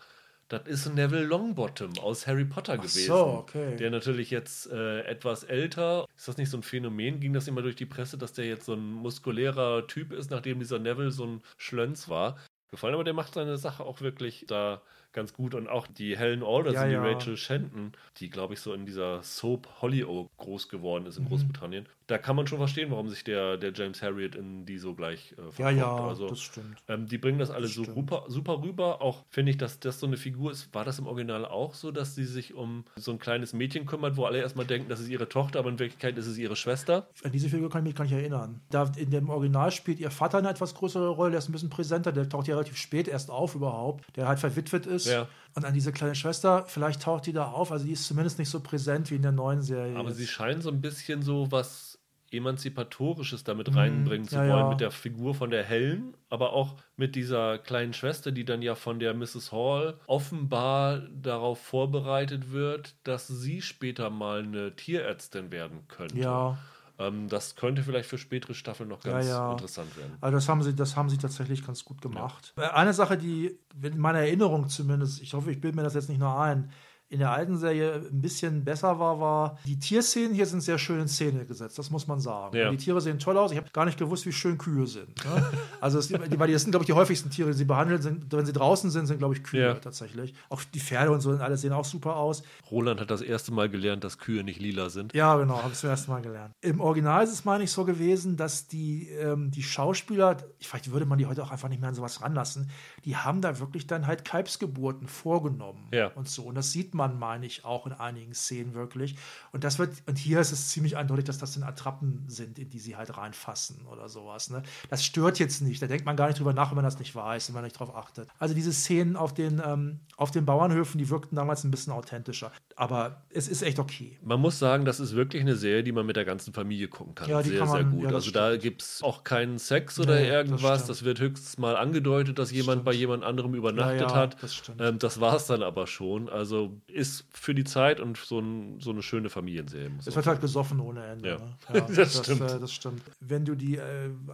das 0.51 0.67
ist 0.67 0.95
Neville 0.95 1.23
Longbottom 1.25 1.99
aus 2.01 2.27
Harry 2.27 2.45
Potter 2.45 2.75
Ach 2.75 2.79
gewesen. 2.79 3.07
so, 3.07 3.25
okay. 3.25 3.77
Der 3.77 3.91
natürlich 3.91 4.31
jetzt 4.31 4.71
äh, 4.71 5.03
etwas 5.03 5.45
älter. 5.45 6.07
Ist 6.17 6.27
das 6.27 6.37
nicht 6.37 6.51
so 6.51 6.59
ein 6.59 6.65
Phänomen? 6.65 7.21
Ging 7.21 7.33
das 7.33 7.47
immer 7.47 7.63
durch 7.63 7.77
die 7.77 7.87
Presse, 7.87 8.19
dass 8.19 8.33
der 8.33 8.47
jetzt 8.47 8.67
so 8.67 8.75
ein 8.75 8.93
muskulärer 8.93 9.87
Typ 9.87 10.13
ist, 10.13 10.31
nachdem 10.31 10.59
dieser 10.59 10.81
Neville 10.81 11.13
so 11.13 11.25
ein 11.25 11.43
Schlönz 11.57 12.09
war? 12.09 12.37
Gefallen, 12.73 12.95
aber 12.95 13.05
der 13.05 13.15
macht 13.15 13.35
seine 13.35 13.57
Sache 13.59 13.85
auch 13.85 14.01
wirklich 14.01 14.45
da 14.49 14.83
ganz 15.13 15.33
gut. 15.33 15.55
Und 15.55 15.69
auch 15.69 15.87
die 15.87 16.17
Helen 16.17 16.43
Alderson, 16.43 16.75
Ja, 16.75 16.87
die 16.89 16.93
ja. 16.95 17.03
Rachel 17.15 17.37
Shenton, 17.37 17.93
die, 18.19 18.31
glaube 18.31 18.55
ich, 18.55 18.61
so 18.61 18.73
in 18.75 18.87
dieser 18.87 19.23
Soap 19.23 19.69
Hollyoak 19.83 20.31
groß 20.39 20.69
geworden 20.69 21.05
Mhm. 21.05 21.09
ist 21.09 21.19
in 21.19 21.25
Großbritannien. 21.27 21.87
Da 22.07 22.19
kann 22.19 22.35
man 22.35 22.49
schon 22.49 22.59
verstehen, 22.59 22.91
warum 22.91 23.09
sich 23.09 23.23
der, 23.23 23.57
der 23.57 23.73
James 23.73 24.03
Harriet 24.03 24.35
in 24.35 24.67
die 24.67 24.79
so 24.79 24.95
gleich 24.95 25.33
äh, 25.39 25.43
Ja, 25.43 25.51
verkauft. 25.51 25.77
ja, 25.77 25.97
also, 26.09 26.29
das 26.29 26.41
stimmt. 26.41 26.77
ähm, 26.89 27.07
die 27.07 27.19
bringen 27.19 27.39
das 27.39 27.51
alle 27.53 27.69
so 27.69 27.85
stimmt. 27.85 27.97
super, 27.97 28.25
super 28.27 28.63
rüber. 28.63 29.01
Auch 29.01 29.25
finde 29.31 29.51
ich, 29.51 29.59
dass 29.59 29.79
das 29.79 30.01
so 30.01 30.07
eine 30.09 30.17
Figur 30.17 30.51
ist. 30.51 30.75
War 30.75 30.85
das 30.85 30.99
im 30.99 31.07
Original 31.07 31.45
auch 31.45 31.75
so, 31.75 31.93
dass 31.93 32.17
sie 32.17 32.25
sich 32.25 32.55
um 32.55 32.85
so 32.97 33.13
ein 33.13 33.21
kleines 33.21 33.53
Mädchen 33.53 33.87
kümmert, 33.87 34.17
wo 34.17 34.25
alle 34.25 34.39
erstmal 34.41 34.67
denken, 34.67 34.89
das 34.89 34.99
ist 34.99 35.09
ihre 35.09 35.29
Tochter, 35.29 35.61
aber 35.61 35.69
in 35.71 35.79
Wirklichkeit 35.79 36.19
ist 36.19 36.27
es 36.27 36.37
ihre 36.37 36.57
Schwester? 36.57 37.09
An 37.23 37.31
diese 37.31 37.49
Figur 37.49 37.71
kann 37.71 37.83
ich 37.83 37.91
mich 37.91 37.95
gar 37.95 38.05
nicht 38.05 38.13
erinnern. 38.15 38.61
Da 38.71 38.91
in 38.97 39.11
dem 39.11 39.29
Original 39.31 39.71
spielt 39.71 40.01
ihr 40.01 40.11
Vater 40.11 40.39
eine 40.39 40.51
etwas 40.51 40.75
größere 40.75 41.11
Rolle, 41.11 41.31
der 41.31 41.39
ist 41.39 41.49
ein 41.49 41.53
bisschen 41.53 41.71
präsenter, 41.71 42.11
der 42.11 42.29
taucht 42.29 42.49
ja 42.49 42.55
relativ 42.57 42.77
spät 42.77 43.07
erst 43.07 43.31
auf 43.31 43.55
überhaupt, 43.55 44.05
der 44.17 44.27
halt 44.27 44.41
verwitwet 44.41 44.87
ist. 44.87 45.00
Ja. 45.07 45.29
Und 45.55 45.65
an 45.65 45.75
diese 45.75 45.93
kleine 45.93 46.15
Schwester, 46.15 46.65
vielleicht 46.67 47.03
taucht 47.03 47.27
die 47.27 47.33
da 47.33 47.47
auf, 47.47 47.73
also 47.73 47.85
die 47.85 47.93
ist 47.93 48.07
zumindest 48.07 48.39
nicht 48.39 48.49
so 48.51 48.61
präsent 48.61 49.11
wie 49.11 49.17
in 49.17 49.23
der 49.23 49.33
neuen 49.33 49.63
Serie. 49.63 49.97
Aber 49.97 50.09
jetzt. 50.11 50.19
sie 50.19 50.27
scheinen 50.27 50.63
so 50.63 50.71
ein 50.71 50.81
bisschen 50.81 51.23
so 51.23 51.51
was 51.51 51.99
Emanzipatorisches 52.33 53.43
damit 53.45 53.75
reinbringen 53.75 54.29
zu 54.29 54.37
Mhm. 54.37 54.43
ja, 54.43 54.49
wollen, 54.53 54.63
ja. 54.65 54.69
mit 54.69 54.81
der 54.81 54.91
Figur 54.93 55.35
von 55.35 55.51
der 55.51 55.65
Helen, 55.65 56.15
aber 56.29 56.53
auch 56.53 56.77
mit 56.97 57.17
dieser 57.17 57.59
kleinen 57.59 57.93
Schwester, 57.93 58.31
die 58.33 58.45
dann 58.45 58.63
ja 58.63 58.75
von 58.77 59.01
der 59.01 59.15
Mrs. 59.15 59.51
Hall 59.53 59.99
offenbar 60.07 61.01
darauf 61.13 61.61
vorbereitet 61.61 62.53
wird, 62.53 62.95
dass 63.05 63.27
sie 63.27 63.63
später 63.63 64.11
mal 64.11 64.41
eine 64.43 64.77
Tierärztin 64.77 65.51
werden 65.51 65.89
könnte. 65.89 66.19
Ja. 66.19 66.59
Ähm, 67.01 67.29
das 67.29 67.57
könnte 67.57 67.83
vielleicht 67.83 68.09
für 68.09 68.19
spätere 68.19 68.53
Staffeln 68.55 68.89
noch 68.91 69.03
Ja, 69.05 69.13
ganz 69.13 69.27
ja. 69.27 69.53
interessant 69.53 69.97
werden. 69.97 70.19
Also 70.21 70.37
das 70.37 70.49
haben 70.49 70.63
sie, 70.63 70.75
das 70.75 70.97
haben 70.97 71.09
sie 71.09 71.17
tatsächlich 71.17 71.67
ganz 71.67 71.85
gut 71.85 72.03
gemacht. 72.03 72.53
Äh, 72.57 72.63
Eine 72.69 72.93
Sache, 72.93 73.17
die 73.17 73.59
in 73.83 73.99
meiner 73.99 74.19
Erinnerung 74.21 74.69
zumindest, 74.69 75.23
ich 75.23 75.33
hoffe, 75.33 75.51
ich 75.51 75.61
bilde 75.61 75.77
mir 75.77 75.83
das 75.83 75.95
jetzt 75.95 76.11
nicht 76.11 76.19
nur 76.21 76.39
ein, 76.39 76.71
in 77.11 77.19
der 77.19 77.33
alten 77.33 77.59
Serie 77.59 77.95
ein 78.11 78.23
bisschen 78.23 78.65
besser 78.65 78.99
war, 78.99 79.21
war, 79.21 79.59
die 79.67 79.79
Tierszenen 79.79 80.33
hier 80.33 80.47
sind 80.47 80.61
sehr 80.63 80.79
schön 80.79 81.01
in 81.01 81.09
Szene 81.09 81.45
gesetzt, 81.45 81.77
das 81.79 81.91
muss 81.91 82.07
man 82.07 82.21
sagen. 82.21 82.57
Ja. 82.57 82.71
Die 82.71 82.77
Tiere 82.77 83.01
sehen 83.01 83.19
toll 83.19 83.37
aus. 83.37 83.51
Ich 83.51 83.59
habe 83.59 83.69
gar 83.73 83.85
nicht 83.85 83.99
gewusst, 83.99 84.27
wie 84.27 84.33
schön 84.33 84.57
Kühe 84.59 84.87
sind. 84.87 85.09
Ne? 85.25 85.45
Also, 85.81 85.99
es, 85.99 86.09
die, 86.09 86.39
weil 86.39 86.53
das 86.53 86.63
sind, 86.63 86.73
glaube 86.73 86.83
ich, 86.85 86.87
die 86.89 86.93
häufigsten 86.93 87.31
Tiere, 87.31 87.49
die 87.53 87.57
sie 87.57 87.65
behandeln, 87.65 88.03
sind, 88.03 88.31
wenn 88.33 88.45
sie 88.45 88.53
draußen 88.53 88.91
sind, 88.91 89.07
sind, 89.07 89.19
glaube 89.19 89.35
ich, 89.35 89.43
Kühe 89.43 89.61
Ja. 89.69 89.75
tatsächlich. 89.75 90.35
Auch 90.51 90.63
die 90.75 90.79
Pferde 90.79 91.11
und 91.11 91.21
so, 91.21 91.31
und 91.31 91.41
alles 91.41 91.63
sehen 91.63 91.73
auch 91.73 91.85
super 91.87 92.17
aus. 92.17 92.43
Roland 92.71 93.01
hat 93.01 93.11
das 93.11 93.23
erste 93.23 93.51
Mal 93.53 93.69
gelernt, 93.71 94.05
dass 94.05 94.19
Kühe 94.19 94.45
nicht 94.45 94.61
lila 94.61 94.91
sind. 94.91 95.15
Ja, 95.15 95.37
genau, 95.37 95.63
habe 95.63 95.73
ich 95.73 95.79
zum 95.79 95.89
ersten 95.91 96.11
Mal 96.13 96.21
gelernt. 96.21 96.55
Im 96.61 96.81
Original 96.81 97.25
ist 97.25 97.33
es, 97.33 97.45
meine 97.47 97.65
ich, 97.65 97.73
so 97.73 97.85
gewesen, 97.87 98.37
dass 98.37 98.69
die, 98.69 99.09
ähm, 99.09 99.51
die 99.51 99.63
Schauspieler, 99.63 100.37
ich 100.59 100.69
vielleicht 100.69 100.93
würde 100.93 101.07
man 101.07 101.19
die 101.19 101.27
heute 101.27 101.43
auch 101.43 101.51
einfach 101.51 101.69
nicht 101.71 101.81
mehr 101.81 101.89
an 101.89 101.95
sowas 101.95 102.21
ranlassen, 102.23 102.71
die 103.07 103.17
haben 103.17 103.41
da 103.41 103.59
wirklich 103.59 103.87
dann 103.87 104.07
halt 104.07 104.25
Kalbsgeburten 104.27 105.09
vorgenommen 105.09 105.89
Ja. 105.93 106.09
und 106.09 106.29
so. 106.29 106.43
Und 106.43 106.55
das 106.57 106.71
sieht 106.73 106.95
man, 106.95 107.00
meine 107.09 107.47
ich, 107.47 107.65
auch 107.65 107.87
in 107.87 107.93
einigen 107.93 108.35
Szenen 108.35 108.75
wirklich. 108.75 109.17
Und 109.53 109.65
das 109.65 109.79
wird, 109.79 109.95
und 110.07 110.19
hier 110.19 110.41
ist 110.41 110.53
es 110.53 110.69
ziemlich 110.69 110.97
eindeutig, 110.97 111.25
dass 111.25 111.39
das 111.39 111.55
dann 111.55 111.63
Attrappen 111.63 112.25
sind, 112.29 112.59
in 112.59 112.71
die 112.71 112.79
sie 112.79 112.97
halt 112.97 113.17
reinfassen 113.17 113.87
oder 113.87 114.09
sowas. 114.09 114.51
Ne? 114.51 114.63
Das 114.89 115.05
stört 115.05 115.39
jetzt 115.39 115.63
nicht. 115.63 115.81
Da 115.83 115.87
denkt 115.87 116.05
man 116.05 116.17
gar 116.17 116.29
nicht 116.29 116.39
drüber 116.39 116.53
nach, 116.53 116.71
wenn 116.71 116.77
man 116.77 116.85
das 116.85 116.99
nicht 116.99 117.15
weiß, 117.15 117.49
wenn 117.49 117.55
man 117.55 117.65
nicht 117.65 117.79
drauf 117.79 117.95
achtet. 117.95 118.29
Also 118.39 118.55
diese 118.55 118.73
Szenen 118.73 119.17
auf 119.17 119.35
den, 119.35 119.61
ähm, 119.65 120.01
auf 120.17 120.31
den 120.31 120.45
Bauernhöfen, 120.45 120.99
die 120.99 121.09
wirkten 121.09 121.37
damals 121.37 121.65
ein 121.65 121.71
bisschen 121.71 121.93
authentischer. 121.93 122.53
Aber 122.81 123.25
es 123.29 123.47
ist 123.47 123.61
echt 123.61 123.79
okay. 123.79 124.17
Man 124.23 124.41
muss 124.41 124.59
sagen, 124.59 124.87
das 124.87 125.01
ist 125.01 125.15
wirklich 125.15 125.43
eine 125.43 125.55
Serie, 125.55 125.83
die 125.85 125.93
man 125.93 126.07
mit 126.07 126.17
der 126.17 126.25
ganzen 126.25 126.55
Familie 126.55 126.89
gucken 126.89 127.15
kann. 127.15 127.29
Ja, 127.29 127.43
sehr, 127.43 127.59
kann 127.59 127.69
man- 127.69 127.77
sehr 127.77 127.85
gut. 127.93 128.03
ja, 128.05 128.09
das 128.09 128.15
also 128.15 128.31
da 128.31 128.57
gibt 128.57 128.81
es 128.81 129.03
auch 129.03 129.23
keinen 129.23 129.59
Sex 129.59 130.01
oder 130.01 130.15
Nee, 130.15 130.23
das 130.23 130.31
irgendwas. 130.33 130.79
stimmt. 130.79 130.89
Das, 130.89 131.05
wird 131.05 131.21
höchstens 131.21 131.59
mal 131.59 131.77
angedeutet, 131.77 132.39
dass 132.39 132.51
jemand 132.53 132.77
stimmt. 132.79 132.85
bei 132.87 132.93
jemand 132.95 133.23
anderem 133.23 133.55
übernachtet 133.55 134.01
Ja, 134.01 134.15
hat. 134.15 134.43
das 134.43 134.55
stimmt. 134.55 134.81
Ähm, 134.81 134.99
das 134.99 135.21
war 135.21 135.37
es 135.37 135.45
dann 135.47 135.63
aber 135.63 135.87
schon. 135.87 136.31
Also 136.31 136.73
ist 136.87 137.27
für 137.31 137.55
die 137.55 137.65
Zeit 137.65 138.01
und 138.01 138.17
so, 138.17 138.39
ein, 138.39 138.81
so 138.81 138.91
eine 138.93 139.03
schöne 139.03 139.29
Familienserie. 139.29 139.91
Es 140.07 140.17
wird 140.17 140.27
halt 140.27 140.41
gesoffen 140.41 140.81
ohne 140.81 141.05
Ende. 141.05 141.29
Ja. 141.29 141.37
Ne? 141.75 141.87
Das 141.95 142.17
stimmt. 142.19 142.41
Äh, 142.51 142.59
das 142.61 142.73
stimmt. 142.73 143.03
Wenn 143.21 143.45
du 143.45 143.55
die 143.57 143.77
äh, 143.77 143.83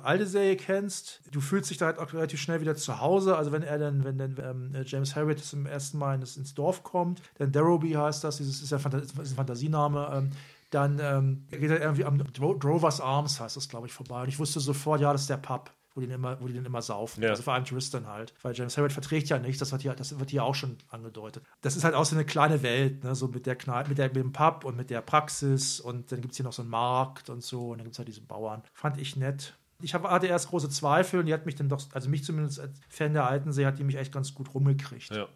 alte 0.05 0.25
Serie 0.25 0.55
kennst, 0.55 1.21
du 1.33 1.41
fühlst 1.41 1.69
dich 1.71 1.79
da 1.79 1.87
halt 1.87 1.99
auch 1.99 2.13
relativ 2.13 2.41
schnell 2.41 2.61
wieder 2.61 2.77
zu 2.77 3.01
Hause. 3.01 3.37
Also 3.37 3.51
wenn 3.51 3.63
er 3.65 3.81
dann, 3.81 4.05
wenn 4.05 4.19
dann 4.19 4.37
ähm, 4.41 4.85
James 4.87 5.17
Harriet 5.17 5.45
zum 5.45 5.67
ersten 5.67 5.99
Mal 5.99 6.15
ins, 6.15 6.37
ins 6.37 6.55
Dorf 6.55 6.85
kommt, 6.85 7.21
dann 7.39 7.51
Darrowby 7.51 7.91
heißt 7.91 8.23
das, 8.23 8.36
dieses 8.39 8.63
ist 8.63 8.71
ja 8.71 8.79
ein 8.79 9.27
Fantasiename. 9.37 10.11
Ähm, 10.13 10.31
dann 10.71 10.99
ähm, 11.01 11.47
geht 11.51 11.71
er 11.71 11.81
irgendwie 11.81 12.05
am 12.05 12.19
Dro 12.33 12.55
Drovers 12.55 13.01
Arms, 13.01 13.41
heißt 13.41 13.57
das, 13.57 13.69
glaube 13.69 13.87
ich, 13.87 13.93
vorbei. 13.93 14.23
Und 14.23 14.29
ich 14.29 14.39
wusste 14.39 14.59
sofort, 14.61 15.01
ja, 15.01 15.13
das 15.13 15.23
ist 15.23 15.31
der 15.31 15.37
Pub 15.37 15.71
wo 15.97 16.01
die, 16.03 16.07
immer, 16.07 16.41
wo 16.41 16.47
die 16.47 16.53
den 16.53 16.65
immer 16.65 16.83
saufen. 16.83 17.23
Ja. 17.23 17.31
Also 17.31 17.43
vor 17.43 17.55
allem 17.55 17.65
Tristan 17.65 18.07
halt. 18.07 18.35
Weil 18.43 18.55
James 18.55 18.77
Harriet 18.77 18.93
verträgt 18.93 19.29
ja 19.29 19.39
nichts, 19.39 19.59
das 19.59 19.73
wird, 19.73 19.83
hier, 19.83 19.95
das 19.95 20.19
wird 20.19 20.31
hier 20.31 20.45
auch 20.45 20.55
schon 20.55 20.77
angedeutet. 20.91 21.43
Das 21.63 21.75
ist 21.75 21.85
halt 21.85 21.95
auch 21.95 22.05
so 22.05 22.15
eine 22.15 22.27
kleine 22.27 22.63
Welt, 22.63 23.03
ne? 23.03 23.15
so 23.15 23.29
mit 23.29 23.47
der 23.47 23.57
Kneipe, 23.57 23.89
mit, 23.89 23.99
der, 23.99 24.09
mit 24.09 24.17
dem 24.17 24.33
Pub 24.33 24.65
und 24.65 24.77
mit 24.77 24.91
der 24.91 25.01
Praxis 25.01 25.81
und 25.81 26.13
dann 26.13 26.21
gibt 26.21 26.33
es 26.33 26.37
hier 26.37 26.45
noch 26.45 26.53
so 26.53 26.63
einen 26.63 26.71
Markt 26.71 27.31
und 27.31 27.43
so 27.43 27.71
und 27.71 27.79
dann 27.79 27.85
gibt 27.85 27.95
es 27.95 27.99
halt 27.99 28.09
diese 28.09 28.21
Bauern. 28.21 28.63
Fand 28.75 29.01
ich 29.01 29.17
nett. 29.17 29.55
Ich 29.83 29.95
hatte 29.95 30.27
erst 30.27 30.49
große 30.49 30.69
Zweifel 30.69 31.21
und 31.21 31.27
die 31.27 31.35
hat 31.35 31.47
mich 31.47 31.55
dann 31.55 31.69
doch, 31.69 31.83
also 31.93 32.09
mich 32.09 32.25
zumindest 32.25 32.61
als 32.61 32.79
Fan 32.89 33.15
der 33.15 33.27
alten 33.27 33.53
See, 33.53 33.67
hat 33.67 33.79
die 33.79 33.85
mich 33.85 33.97
echt 33.97 34.13
ganz 34.13 34.35
gut 34.35 34.55
rumgekriegt. 34.55 35.11
Ja. 35.15 35.29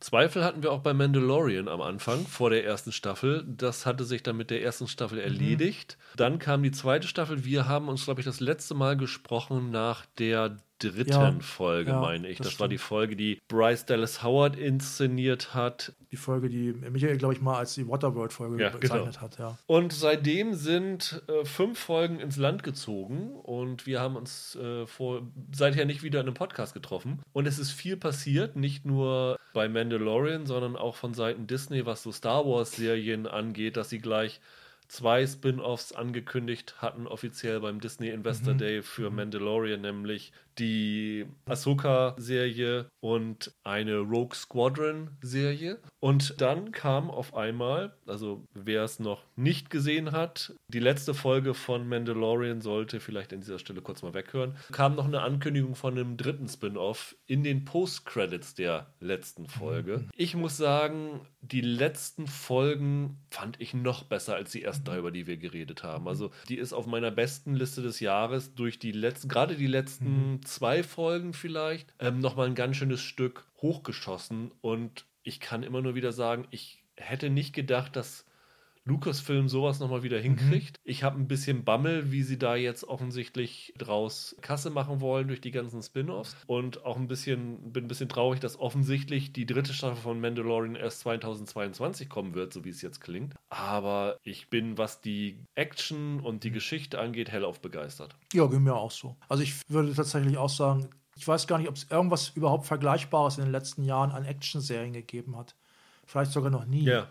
Zweifel 0.00 0.42
hatten 0.42 0.62
wir 0.62 0.72
auch 0.72 0.80
bei 0.80 0.94
Mandalorian 0.94 1.68
am 1.68 1.82
Anfang, 1.82 2.26
vor 2.26 2.48
der 2.48 2.64
ersten 2.64 2.90
Staffel. 2.90 3.44
Das 3.46 3.84
hatte 3.84 4.04
sich 4.04 4.22
dann 4.22 4.36
mit 4.36 4.50
der 4.50 4.62
ersten 4.62 4.88
Staffel 4.88 5.18
mhm. 5.18 5.24
erledigt. 5.24 5.98
Mhm. 5.98 6.16
Dann 6.16 6.38
kam 6.38 6.62
die 6.62 6.72
zweite 6.72 7.06
Staffel. 7.06 7.44
Wir 7.44 7.68
haben 7.68 7.88
uns, 7.88 8.04
glaube 8.04 8.20
ich, 8.20 8.24
das 8.24 8.40
letzte 8.40 8.74
Mal 8.74 8.96
gesprochen 8.96 9.70
nach 9.70 10.06
der 10.18 10.56
dritten 10.82 11.10
ja, 11.10 11.34
Folge, 11.40 11.90
ja, 11.90 12.00
meine 12.00 12.28
ich. 12.28 12.38
Das, 12.38 12.48
das 12.48 12.60
war 12.60 12.68
die 12.68 12.78
Folge, 12.78 13.16
die 13.16 13.40
Bryce 13.48 13.86
Dallas 13.86 14.22
Howard 14.22 14.56
inszeniert 14.56 15.54
hat. 15.54 15.92
Die 16.10 16.16
Folge, 16.16 16.48
die 16.48 16.72
Michael, 16.72 17.18
glaube 17.18 17.34
ich, 17.34 17.40
mal 17.40 17.58
als 17.58 17.74
die 17.74 17.86
Waterworld-Folge 17.86 18.62
ja, 18.62 18.70
bezeichnet 18.70 19.14
genau. 19.14 19.20
hat. 19.20 19.38
Ja. 19.38 19.58
Und 19.66 19.92
seitdem 19.92 20.54
sind 20.54 21.22
äh, 21.28 21.44
fünf 21.44 21.78
Folgen 21.78 22.18
ins 22.18 22.36
Land 22.36 22.62
gezogen 22.62 23.30
und 23.32 23.86
wir 23.86 24.00
haben 24.00 24.16
uns 24.16 24.56
äh, 24.56 24.86
vor, 24.86 25.22
seither 25.52 25.84
nicht 25.84 26.02
wieder 26.02 26.20
in 26.20 26.26
einem 26.26 26.34
Podcast 26.34 26.74
getroffen. 26.74 27.20
Und 27.32 27.46
es 27.46 27.58
ist 27.58 27.70
viel 27.70 27.96
passiert, 27.96 28.56
nicht 28.56 28.84
nur 28.84 29.38
bei 29.52 29.68
Mandalorian, 29.68 30.46
sondern 30.46 30.76
auch 30.76 30.96
von 30.96 31.14
Seiten 31.14 31.46
Disney, 31.46 31.86
was 31.86 32.02
so 32.02 32.12
Star 32.12 32.44
Wars-Serien 32.46 33.26
angeht, 33.26 33.76
dass 33.76 33.90
sie 33.90 33.98
gleich 33.98 34.40
zwei 34.90 35.24
Spin-offs 35.24 35.92
angekündigt 35.92 36.74
hatten, 36.78 37.06
offiziell 37.06 37.60
beim 37.60 37.80
Disney 37.80 38.08
Investor 38.08 38.54
mhm. 38.54 38.58
Day 38.58 38.82
für 38.82 39.10
Mandalorian, 39.10 39.80
nämlich 39.80 40.32
die 40.60 41.26
Ahsoka-Serie 41.46 42.86
und 43.00 43.52
eine 43.64 43.98
Rogue 43.98 44.34
Squadron-Serie. 44.34 45.78
Und 46.00 46.40
dann 46.40 46.72
kam 46.72 47.10
auf 47.10 47.34
einmal, 47.34 47.94
also 48.06 48.44
wer 48.54 48.84
es 48.84 49.00
noch 49.00 49.24
nicht 49.36 49.70
gesehen 49.70 50.12
hat, 50.12 50.54
die 50.68 50.78
letzte 50.78 51.14
Folge 51.14 51.54
von 51.54 51.88
Mandalorian 51.88 52.60
sollte 52.60 53.00
vielleicht 53.00 53.32
an 53.32 53.40
dieser 53.40 53.58
Stelle 53.58 53.80
kurz 53.80 54.02
mal 54.02 54.14
weghören, 54.14 54.56
kam 54.72 54.94
noch 54.94 55.06
eine 55.06 55.22
Ankündigung 55.22 55.74
von 55.74 55.98
einem 55.98 56.16
dritten 56.16 56.48
Spin-off 56.48 57.16
in 57.26 57.42
den 57.42 57.64
Post-Credits 57.64 58.54
der 58.54 58.92
letzten 59.00 59.46
Folge. 59.46 59.98
Mhm. 59.98 60.10
Ich 60.14 60.36
muss 60.36 60.56
sagen, 60.56 61.20
die 61.40 61.62
letzten 61.62 62.26
Folgen 62.26 63.18
fand 63.30 63.60
ich 63.60 63.72
noch 63.72 64.04
besser 64.04 64.34
als 64.34 64.52
die 64.52 64.62
ersten 64.62 64.84
drei, 64.84 64.98
über 64.98 65.10
die 65.10 65.26
wir 65.26 65.38
geredet 65.38 65.82
haben. 65.82 66.06
Also 66.06 66.30
die 66.48 66.58
ist 66.58 66.74
auf 66.74 66.86
meiner 66.86 67.10
besten 67.10 67.54
Liste 67.54 67.80
des 67.80 68.00
Jahres 68.00 68.54
durch 68.54 68.78
die 68.78 68.92
letzten, 68.92 69.28
gerade 69.28 69.56
die 69.56 69.66
letzten 69.66 70.32
mhm 70.32 70.49
zwei 70.50 70.82
Folgen 70.82 71.32
vielleicht 71.32 71.94
ähm, 71.98 72.20
nochmal 72.20 72.46
ein 72.46 72.54
ganz 72.54 72.76
schönes 72.76 73.00
Stück 73.00 73.46
hochgeschossen. 73.62 74.52
Und 74.60 75.06
ich 75.22 75.40
kann 75.40 75.62
immer 75.62 75.80
nur 75.80 75.94
wieder 75.94 76.12
sagen, 76.12 76.46
ich 76.50 76.84
hätte 76.96 77.30
nicht 77.30 77.54
gedacht, 77.54 77.96
dass 77.96 78.24
Lucasfilm 78.90 79.48
sowas 79.48 79.78
nochmal 79.78 80.02
wieder 80.02 80.18
hinkriegt. 80.18 80.78
Mhm. 80.78 80.90
Ich 80.90 81.04
habe 81.04 81.18
ein 81.18 81.28
bisschen 81.28 81.64
Bammel, 81.64 82.10
wie 82.10 82.22
sie 82.22 82.38
da 82.38 82.56
jetzt 82.56 82.84
offensichtlich 82.84 83.72
draus 83.78 84.36
Kasse 84.40 84.70
machen 84.70 85.00
wollen 85.00 85.28
durch 85.28 85.40
die 85.40 85.52
ganzen 85.52 85.80
Spin-offs. 85.80 86.36
Und 86.46 86.84
auch 86.84 86.96
ein 86.96 87.06
bisschen, 87.06 87.72
bin 87.72 87.84
ein 87.84 87.88
bisschen 87.88 88.08
traurig, 88.08 88.40
dass 88.40 88.58
offensichtlich 88.58 89.32
die 89.32 89.46
dritte 89.46 89.72
Staffel 89.72 89.96
von 89.96 90.20
Mandalorian 90.20 90.74
erst 90.74 91.00
2022 91.00 92.08
kommen 92.08 92.34
wird, 92.34 92.52
so 92.52 92.64
wie 92.64 92.70
es 92.70 92.82
jetzt 92.82 93.00
klingt. 93.00 93.34
Aber 93.48 94.18
ich 94.24 94.50
bin, 94.50 94.76
was 94.76 95.00
die 95.00 95.38
Action 95.54 96.20
und 96.20 96.42
die 96.42 96.50
Geschichte 96.50 96.98
angeht, 96.98 97.30
hellauf 97.30 97.60
begeistert. 97.60 98.16
Ja, 98.32 98.46
ging 98.46 98.64
mir 98.64 98.74
auch 98.74 98.90
so. 98.90 99.16
Also 99.28 99.42
ich 99.44 99.54
würde 99.68 99.94
tatsächlich 99.94 100.36
auch 100.36 100.50
sagen, 100.50 100.90
ich 101.16 101.28
weiß 101.28 101.46
gar 101.46 101.58
nicht, 101.58 101.68
ob 101.68 101.76
es 101.76 101.86
irgendwas 101.90 102.30
überhaupt 102.30 102.66
Vergleichbares 102.66 103.38
in 103.38 103.44
den 103.44 103.52
letzten 103.52 103.84
Jahren 103.84 104.10
an 104.10 104.24
Action-Serien 104.24 104.92
gegeben 104.92 105.36
hat. 105.36 105.54
Vielleicht 106.06 106.32
sogar 106.32 106.50
noch 106.50 106.66
nie. 106.66 106.82
Ja. 106.82 107.08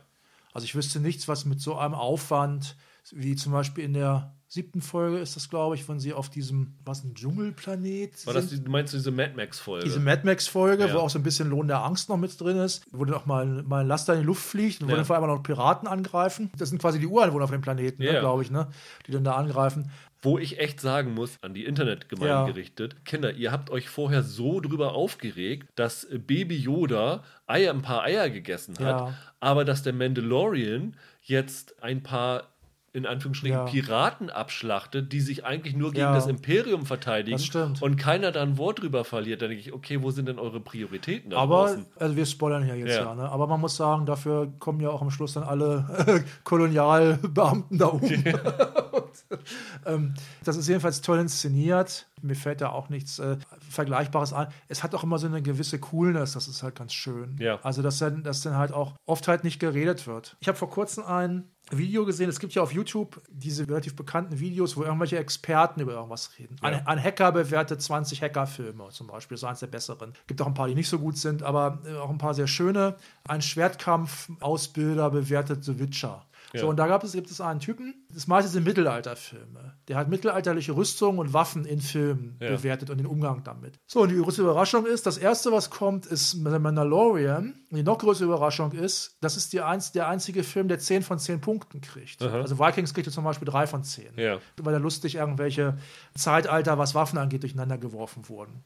Also 0.53 0.65
ich 0.65 0.75
wüsste 0.75 0.99
nichts, 0.99 1.27
was 1.27 1.45
mit 1.45 1.61
so 1.61 1.77
einem 1.77 1.93
Aufwand, 1.93 2.75
wie 3.11 3.35
zum 3.35 3.51
Beispiel 3.51 3.83
in 3.83 3.93
der 3.93 4.35
siebten 4.51 4.81
Folge 4.81 5.19
ist 5.19 5.35
das, 5.35 5.47
glaube 5.51 5.75
ich, 5.75 5.87
wenn 5.87 5.99
sie 5.99 6.11
auf 6.11 6.27
diesem, 6.27 6.73
was, 6.83 7.03
ein 7.03 7.13
Dschungelplanet 7.13 8.25
War 8.25 8.33
das, 8.33 8.47
die, 8.47 8.59
meinst 8.67 8.93
du 8.93 8.97
diese 8.97 9.11
Mad 9.11 9.33
Max-Folge? 9.35 9.85
Diese 9.85 9.99
Mad 9.99 10.23
Max-Folge, 10.25 10.87
ja. 10.87 10.93
wo 10.93 10.97
auch 10.97 11.09
so 11.11 11.19
ein 11.19 11.23
bisschen 11.23 11.51
Lohn 11.51 11.67
der 11.67 11.83
Angst 11.83 12.09
noch 12.09 12.17
mit 12.17 12.39
drin 12.41 12.57
ist, 12.57 12.83
wo 12.91 13.05
dann 13.05 13.13
auch 13.13 13.27
mal, 13.27 13.45
mal 13.45 13.81
ein 13.81 13.87
Laster 13.87 14.15
in 14.15 14.21
die 14.21 14.25
Luft 14.25 14.43
fliegt 14.43 14.81
und 14.81 14.87
ja. 14.87 14.93
wo 14.93 14.95
dann 14.95 15.05
vor 15.05 15.15
allem 15.15 15.27
noch 15.27 15.43
Piraten 15.43 15.87
angreifen. 15.87 16.49
Das 16.57 16.69
sind 16.69 16.81
quasi 16.81 16.97
die 16.97 17.05
Ureinwohner 17.05 17.43
auf 17.43 17.51
dem 17.51 17.61
Planeten, 17.61 18.01
ne, 18.01 18.07
ja. 18.07 18.13
ne, 18.13 18.19
glaube 18.21 18.41
ich, 18.41 18.49
ne, 18.49 18.67
die 19.05 19.11
dann 19.11 19.23
da 19.23 19.35
angreifen. 19.35 19.91
Wo 20.21 20.37
ich 20.37 20.59
echt 20.59 20.81
sagen 20.81 21.13
muss, 21.13 21.37
an 21.41 21.53
die 21.53 21.65
Internetgemeinde 21.65 22.33
ja. 22.33 22.45
gerichtet, 22.45 23.05
Kinder, 23.05 23.33
ihr 23.33 23.51
habt 23.51 23.69
euch 23.69 23.87
vorher 23.87 24.21
so 24.21 24.59
drüber 24.59 24.93
aufgeregt, 24.93 25.69
dass 25.75 26.07
Baby 26.11 26.57
Yoda 26.57 27.23
Eier, 27.47 27.73
ein 27.73 27.81
paar 27.81 28.03
Eier 28.03 28.29
gegessen 28.29 28.77
hat, 28.79 28.99
ja. 28.99 29.13
aber 29.39 29.63
dass 29.63 29.81
der 29.81 29.93
Mandalorian 29.93 30.97
jetzt 31.21 31.81
ein 31.81 32.03
paar 32.03 32.49
in 32.93 33.05
Anführungsstrichen 33.05 33.57
ja. 33.57 33.65
Piraten 33.65 34.29
abschlachtet, 34.29 35.11
die 35.11 35.21
sich 35.21 35.45
eigentlich 35.45 35.75
nur 35.75 35.91
gegen 35.91 36.01
ja. 36.01 36.13
das 36.13 36.27
Imperium 36.27 36.85
verteidigen 36.85 37.39
und 37.81 37.97
keiner 37.97 38.31
da 38.31 38.41
ein 38.41 38.57
Wort 38.57 38.81
drüber 38.81 39.05
verliert, 39.05 39.41
dann 39.41 39.49
denke 39.49 39.61
ich, 39.61 39.73
okay, 39.73 40.01
wo 40.01 40.11
sind 40.11 40.27
denn 40.27 40.39
eure 40.39 40.59
Prioritäten? 40.59 41.33
Aber, 41.33 41.67
draußen? 41.67 41.85
also 41.97 42.15
wir 42.15 42.25
spoilern 42.25 42.67
ja 42.67 42.75
jetzt 42.75 42.95
ja, 42.95 43.03
ja 43.03 43.15
ne? 43.15 43.29
aber 43.29 43.47
man 43.47 43.61
muss 43.61 43.75
sagen, 43.75 44.05
dafür 44.05 44.51
kommen 44.59 44.79
ja 44.81 44.89
auch 44.89 45.01
am 45.01 45.11
Schluss 45.11 45.33
dann 45.33 45.43
alle 45.43 46.23
Kolonialbeamten 46.43 47.77
da 47.77 47.87
und, 47.87 48.03
ähm, 49.85 50.13
das 50.43 50.57
ist 50.57 50.67
jedenfalls 50.67 51.01
toll 51.01 51.19
inszeniert. 51.19 52.07
Mir 52.21 52.35
fällt 52.35 52.61
da 52.61 52.69
auch 52.69 52.89
nichts 52.89 53.19
äh, 53.19 53.37
Vergleichbares 53.69 54.33
an. 54.33 54.47
Es 54.67 54.83
hat 54.83 54.93
auch 54.95 55.03
immer 55.03 55.17
so 55.17 55.27
eine 55.27 55.41
gewisse 55.41 55.79
Coolness, 55.79 56.33
das 56.33 56.47
ist 56.47 56.63
halt 56.63 56.75
ganz 56.75 56.93
schön. 56.93 57.37
Ja. 57.39 57.59
Also, 57.63 57.81
dass 57.81 57.99
dann, 57.99 58.23
dass 58.23 58.41
dann 58.41 58.57
halt 58.57 58.73
auch 58.73 58.93
oft 59.05 59.27
halt 59.27 59.43
nicht 59.43 59.59
geredet 59.59 60.07
wird. 60.07 60.35
Ich 60.39 60.47
habe 60.47 60.57
vor 60.57 60.69
kurzem 60.69 61.05
ein 61.05 61.45
Video 61.71 62.05
gesehen. 62.05 62.29
Es 62.29 62.39
gibt 62.39 62.53
ja 62.53 62.61
auf 62.61 62.71
YouTube 62.71 63.21
diese 63.29 63.67
relativ 63.67 63.95
bekannten 63.95 64.39
Videos, 64.39 64.77
wo 64.77 64.83
irgendwelche 64.83 65.17
Experten 65.17 65.81
über 65.81 65.93
irgendwas 65.93 66.31
reden. 66.37 66.55
Ja. 66.61 66.69
Ein, 66.69 66.87
ein, 66.87 67.03
Hacker 67.03 67.31
bewertet 67.31 67.81
20 67.81 68.21
Hackerfilme 68.21 68.89
zum 68.89 69.07
Beispiel, 69.07 69.37
so 69.37 69.47
eins 69.47 69.59
der 69.59 69.67
besseren. 69.67 70.13
Gibt 70.27 70.41
auch 70.41 70.47
ein 70.47 70.53
paar, 70.53 70.67
die 70.67 70.75
nicht 70.75 70.89
so 70.89 70.99
gut 70.99 71.17
sind, 71.17 71.43
aber 71.43 71.79
äh, 71.85 71.95
auch 71.95 72.09
ein 72.09 72.17
paar 72.17 72.33
sehr 72.33 72.47
schöne. 72.47 72.95
Ein 73.27 73.41
Schwertkampf-Ausbilder 73.41 75.09
bewertet 75.09 75.63
The 75.63 75.79
Witcher. 75.79 76.25
Ja. 76.53 76.61
So, 76.61 76.69
und 76.69 76.77
da 76.77 76.87
gab 76.87 77.03
es, 77.03 77.11
gibt 77.11 77.29
es 77.29 77.41
einen 77.41 77.59
Typen, 77.59 77.93
das 78.11 78.27
meiste 78.27 78.49
sind 78.49 78.63
Mittelalterfilme. 78.63 79.75
Der 79.87 79.97
hat 79.97 80.09
mittelalterliche 80.09 80.75
Rüstungen 80.75 81.19
und 81.19 81.33
Waffen 81.33 81.65
in 81.65 81.79
Filmen 81.79 82.37
ja. 82.41 82.49
bewertet 82.49 82.89
und 82.89 82.97
den 82.97 83.05
Umgang 83.05 83.43
damit. 83.43 83.79
So, 83.85 84.01
und 84.01 84.09
die 84.09 84.15
größte 84.15 84.41
Überraschung 84.41 84.85
ist, 84.85 85.05
das 85.05 85.17
erste, 85.17 85.51
was 85.51 85.69
kommt, 85.69 86.05
ist 86.07 86.31
The 86.31 86.59
Mandalorian. 86.59 87.53
Und 87.69 87.77
die 87.77 87.83
noch 87.83 87.99
größere 87.99 88.25
Überraschung 88.25 88.71
ist, 88.71 89.17
das 89.21 89.37
ist 89.37 89.53
die 89.53 89.61
einz 89.61 89.91
der 89.91 90.07
einzige 90.07 90.43
Film, 90.43 90.67
der 90.67 90.79
10 90.79 91.03
von 91.03 91.19
10 91.19 91.41
Punkten 91.41 91.81
kriegt. 91.81 92.21
Aha. 92.21 92.41
Also 92.41 92.57
Vikings 92.57 92.93
kriegt 92.93 93.09
zum 93.11 93.23
Beispiel 93.23 93.47
3 93.47 93.67
von 93.67 93.83
10. 93.83 94.13
Ja. 94.17 94.39
Weil 94.57 94.73
da 94.73 94.79
lustig 94.79 95.15
irgendwelche 95.15 95.77
Zeitalter, 96.15 96.77
was 96.77 96.95
Waffen 96.95 97.19
angeht, 97.19 97.43
durcheinander 97.43 97.77
geworfen 97.77 98.27
wurden. 98.27 98.63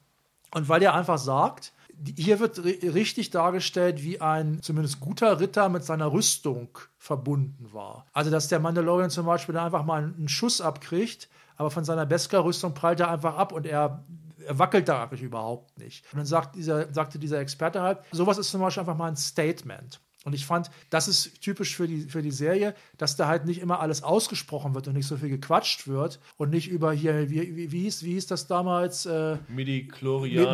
Und 0.54 0.70
weil 0.70 0.82
er 0.84 0.94
einfach 0.94 1.18
sagt, 1.18 1.74
hier 2.18 2.40
wird 2.40 2.64
richtig 2.64 3.30
dargestellt, 3.30 4.04
wie 4.04 4.20
ein 4.20 4.62
zumindest 4.62 5.00
guter 5.00 5.40
Ritter 5.40 5.70
mit 5.70 5.84
seiner 5.84 6.12
Rüstung 6.12 6.70
verbunden 6.98 7.72
war. 7.72 8.06
Also, 8.14 8.32
dass 8.32 8.48
der 8.48 8.60
Mandalorian 8.60 9.10
zum 9.10 9.26
Beispiel 9.26 9.56
dann 9.56 9.66
einfach 9.66 9.86
mal 9.86 10.04
einen 10.04 10.28
Schuss 10.28 10.62
abkriegt, 10.62 11.30
aber 11.56 11.72
von 11.72 11.86
seiner 11.86 12.06
Beskar-Rüstung 12.06 12.74
prallt 12.74 13.00
er 13.00 13.10
einfach 13.10 13.38
ab 13.38 13.52
und 13.52 13.66
er, 13.66 14.04
er 14.46 14.60
wackelt 14.60 14.90
da 14.90 15.04
eigentlich 15.04 15.22
überhaupt 15.22 15.78
nicht. 15.78 16.06
Und 16.12 16.18
dann 16.18 16.26
sagt 16.26 16.56
dieser, 16.56 16.92
sagte 16.94 17.20
dieser 17.20 17.40
Experte 17.40 17.82
halt, 17.82 18.00
sowas 18.12 18.38
ist 18.38 18.52
zum 18.52 18.62
Beispiel 18.62 18.82
einfach 18.82 18.98
mal 18.98 19.08
ein 19.08 19.16
Statement. 19.16 20.00
Und 20.24 20.34
ich 20.34 20.46
fand, 20.46 20.72
das 20.90 21.08
ist 21.08 21.42
typisch 21.42 21.76
für 21.76 21.88
die, 21.88 22.02
für 22.02 22.22
die 22.22 22.32
Serie, 22.32 22.76
dass 22.98 23.16
da 23.16 23.28
halt 23.28 23.46
nicht 23.46 23.62
immer 23.62 23.80
alles 23.80 24.04
ausgesprochen 24.04 24.74
wird 24.74 24.88
und 24.88 24.94
nicht 24.94 25.08
so 25.08 25.18
viel 25.18 25.30
gequatscht 25.30 25.88
wird 25.88 26.20
und 26.38 26.50
nicht 26.50 26.70
über 26.70 26.94
hier, 26.94 27.30
wie, 27.30 27.56
wie, 27.56 27.72
wie, 27.72 27.82
hieß, 27.82 28.04
wie 28.04 28.14
hieß 28.14 28.28
das 28.28 28.48
damals? 28.48 29.06
Äh, 29.06 29.38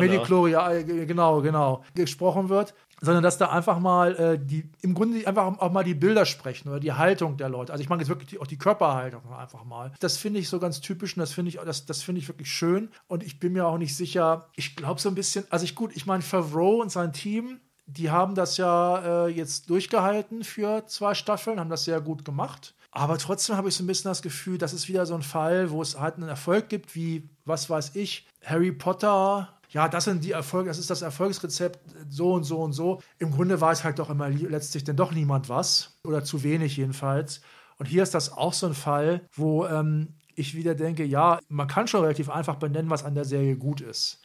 Midi 0.00 1.06
genau, 1.06 1.40
genau, 1.40 1.84
gesprochen 1.94 2.48
wird, 2.48 2.74
sondern 3.00 3.22
dass 3.22 3.38
da 3.38 3.50
einfach 3.50 3.78
mal 3.78 4.16
äh, 4.16 4.38
die, 4.38 4.68
im 4.82 4.94
Grunde 4.94 5.26
einfach 5.26 5.58
auch 5.58 5.72
mal 5.72 5.84
die 5.84 5.94
Bilder 5.94 6.26
sprechen 6.26 6.68
oder 6.68 6.80
die 6.80 6.92
Haltung 6.92 7.36
der 7.36 7.48
Leute. 7.48 7.72
Also 7.72 7.82
ich 7.82 7.88
meine 7.88 8.02
jetzt 8.02 8.08
wirklich 8.08 8.28
die, 8.30 8.38
auch 8.38 8.46
die 8.46 8.58
Körperhaltung 8.58 9.22
einfach 9.32 9.64
mal. 9.64 9.92
Das 10.00 10.16
finde 10.16 10.40
ich 10.40 10.48
so 10.48 10.58
ganz 10.58 10.80
typisch 10.80 11.16
und 11.16 11.20
das 11.20 11.32
finde 11.32 11.50
ich, 11.50 11.56
das, 11.56 11.86
das 11.86 12.02
finde 12.02 12.20
ich 12.20 12.28
wirklich 12.28 12.50
schön. 12.50 12.90
Und 13.08 13.22
ich 13.22 13.40
bin 13.40 13.52
mir 13.52 13.66
auch 13.66 13.78
nicht 13.78 13.96
sicher, 13.96 14.48
ich 14.56 14.76
glaube 14.76 15.00
so 15.00 15.08
ein 15.08 15.14
bisschen, 15.14 15.44
also 15.50 15.64
ich 15.64 15.74
gut, 15.74 15.92
ich 15.94 16.06
meine, 16.06 16.22
Favreau 16.22 16.80
und 16.80 16.90
sein 16.90 17.12
Team, 17.12 17.60
die 17.96 18.10
haben 18.10 18.34
das 18.34 18.56
ja 18.56 19.26
äh, 19.26 19.28
jetzt 19.28 19.70
durchgehalten 19.70 20.44
für 20.44 20.86
zwei 20.86 21.14
Staffeln, 21.14 21.58
haben 21.58 21.70
das 21.70 21.84
sehr 21.84 22.00
gut 22.00 22.24
gemacht. 22.24 22.74
Aber 22.92 23.18
trotzdem 23.18 23.56
habe 23.56 23.68
ich 23.68 23.74
so 23.74 23.84
ein 23.84 23.86
bisschen 23.86 24.10
das 24.10 24.22
Gefühl, 24.22 24.58
das 24.58 24.72
ist 24.72 24.88
wieder 24.88 25.06
so 25.06 25.14
ein 25.14 25.22
Fall, 25.22 25.70
wo 25.70 25.80
es 25.80 25.98
halt 25.98 26.16
einen 26.16 26.28
Erfolg 26.28 26.68
gibt, 26.68 26.94
wie, 26.96 27.28
was 27.44 27.70
weiß 27.70 27.94
ich, 27.94 28.26
Harry 28.44 28.72
Potter. 28.72 29.48
Ja, 29.70 29.88
das 29.88 30.04
sind 30.04 30.24
die 30.24 30.32
Erfolge, 30.32 30.68
das 30.68 30.78
ist 30.78 30.90
das 30.90 31.02
Erfolgsrezept, 31.02 31.78
so 32.08 32.32
und 32.32 32.42
so 32.42 32.60
und 32.60 32.72
so. 32.72 33.00
Im 33.18 33.30
Grunde 33.30 33.60
weiß 33.60 33.84
halt 33.84 34.00
doch 34.00 34.10
immer 34.10 34.28
letztlich 34.28 34.82
denn 34.82 34.96
doch 34.96 35.12
niemand 35.12 35.48
was. 35.48 35.98
Oder 36.04 36.24
zu 36.24 36.42
wenig 36.42 36.76
jedenfalls. 36.76 37.40
Und 37.78 37.86
hier 37.86 38.02
ist 38.02 38.14
das 38.14 38.32
auch 38.32 38.52
so 38.52 38.66
ein 38.66 38.74
Fall, 38.74 39.22
wo 39.32 39.66
ähm, 39.66 40.08
ich 40.34 40.56
wieder 40.56 40.74
denke, 40.74 41.04
ja, 41.04 41.38
man 41.48 41.68
kann 41.68 41.86
schon 41.86 42.02
relativ 42.02 42.28
einfach 42.28 42.56
benennen, 42.56 42.90
was 42.90 43.04
an 43.04 43.14
der 43.14 43.24
Serie 43.24 43.56
gut 43.56 43.80
ist. 43.80 44.20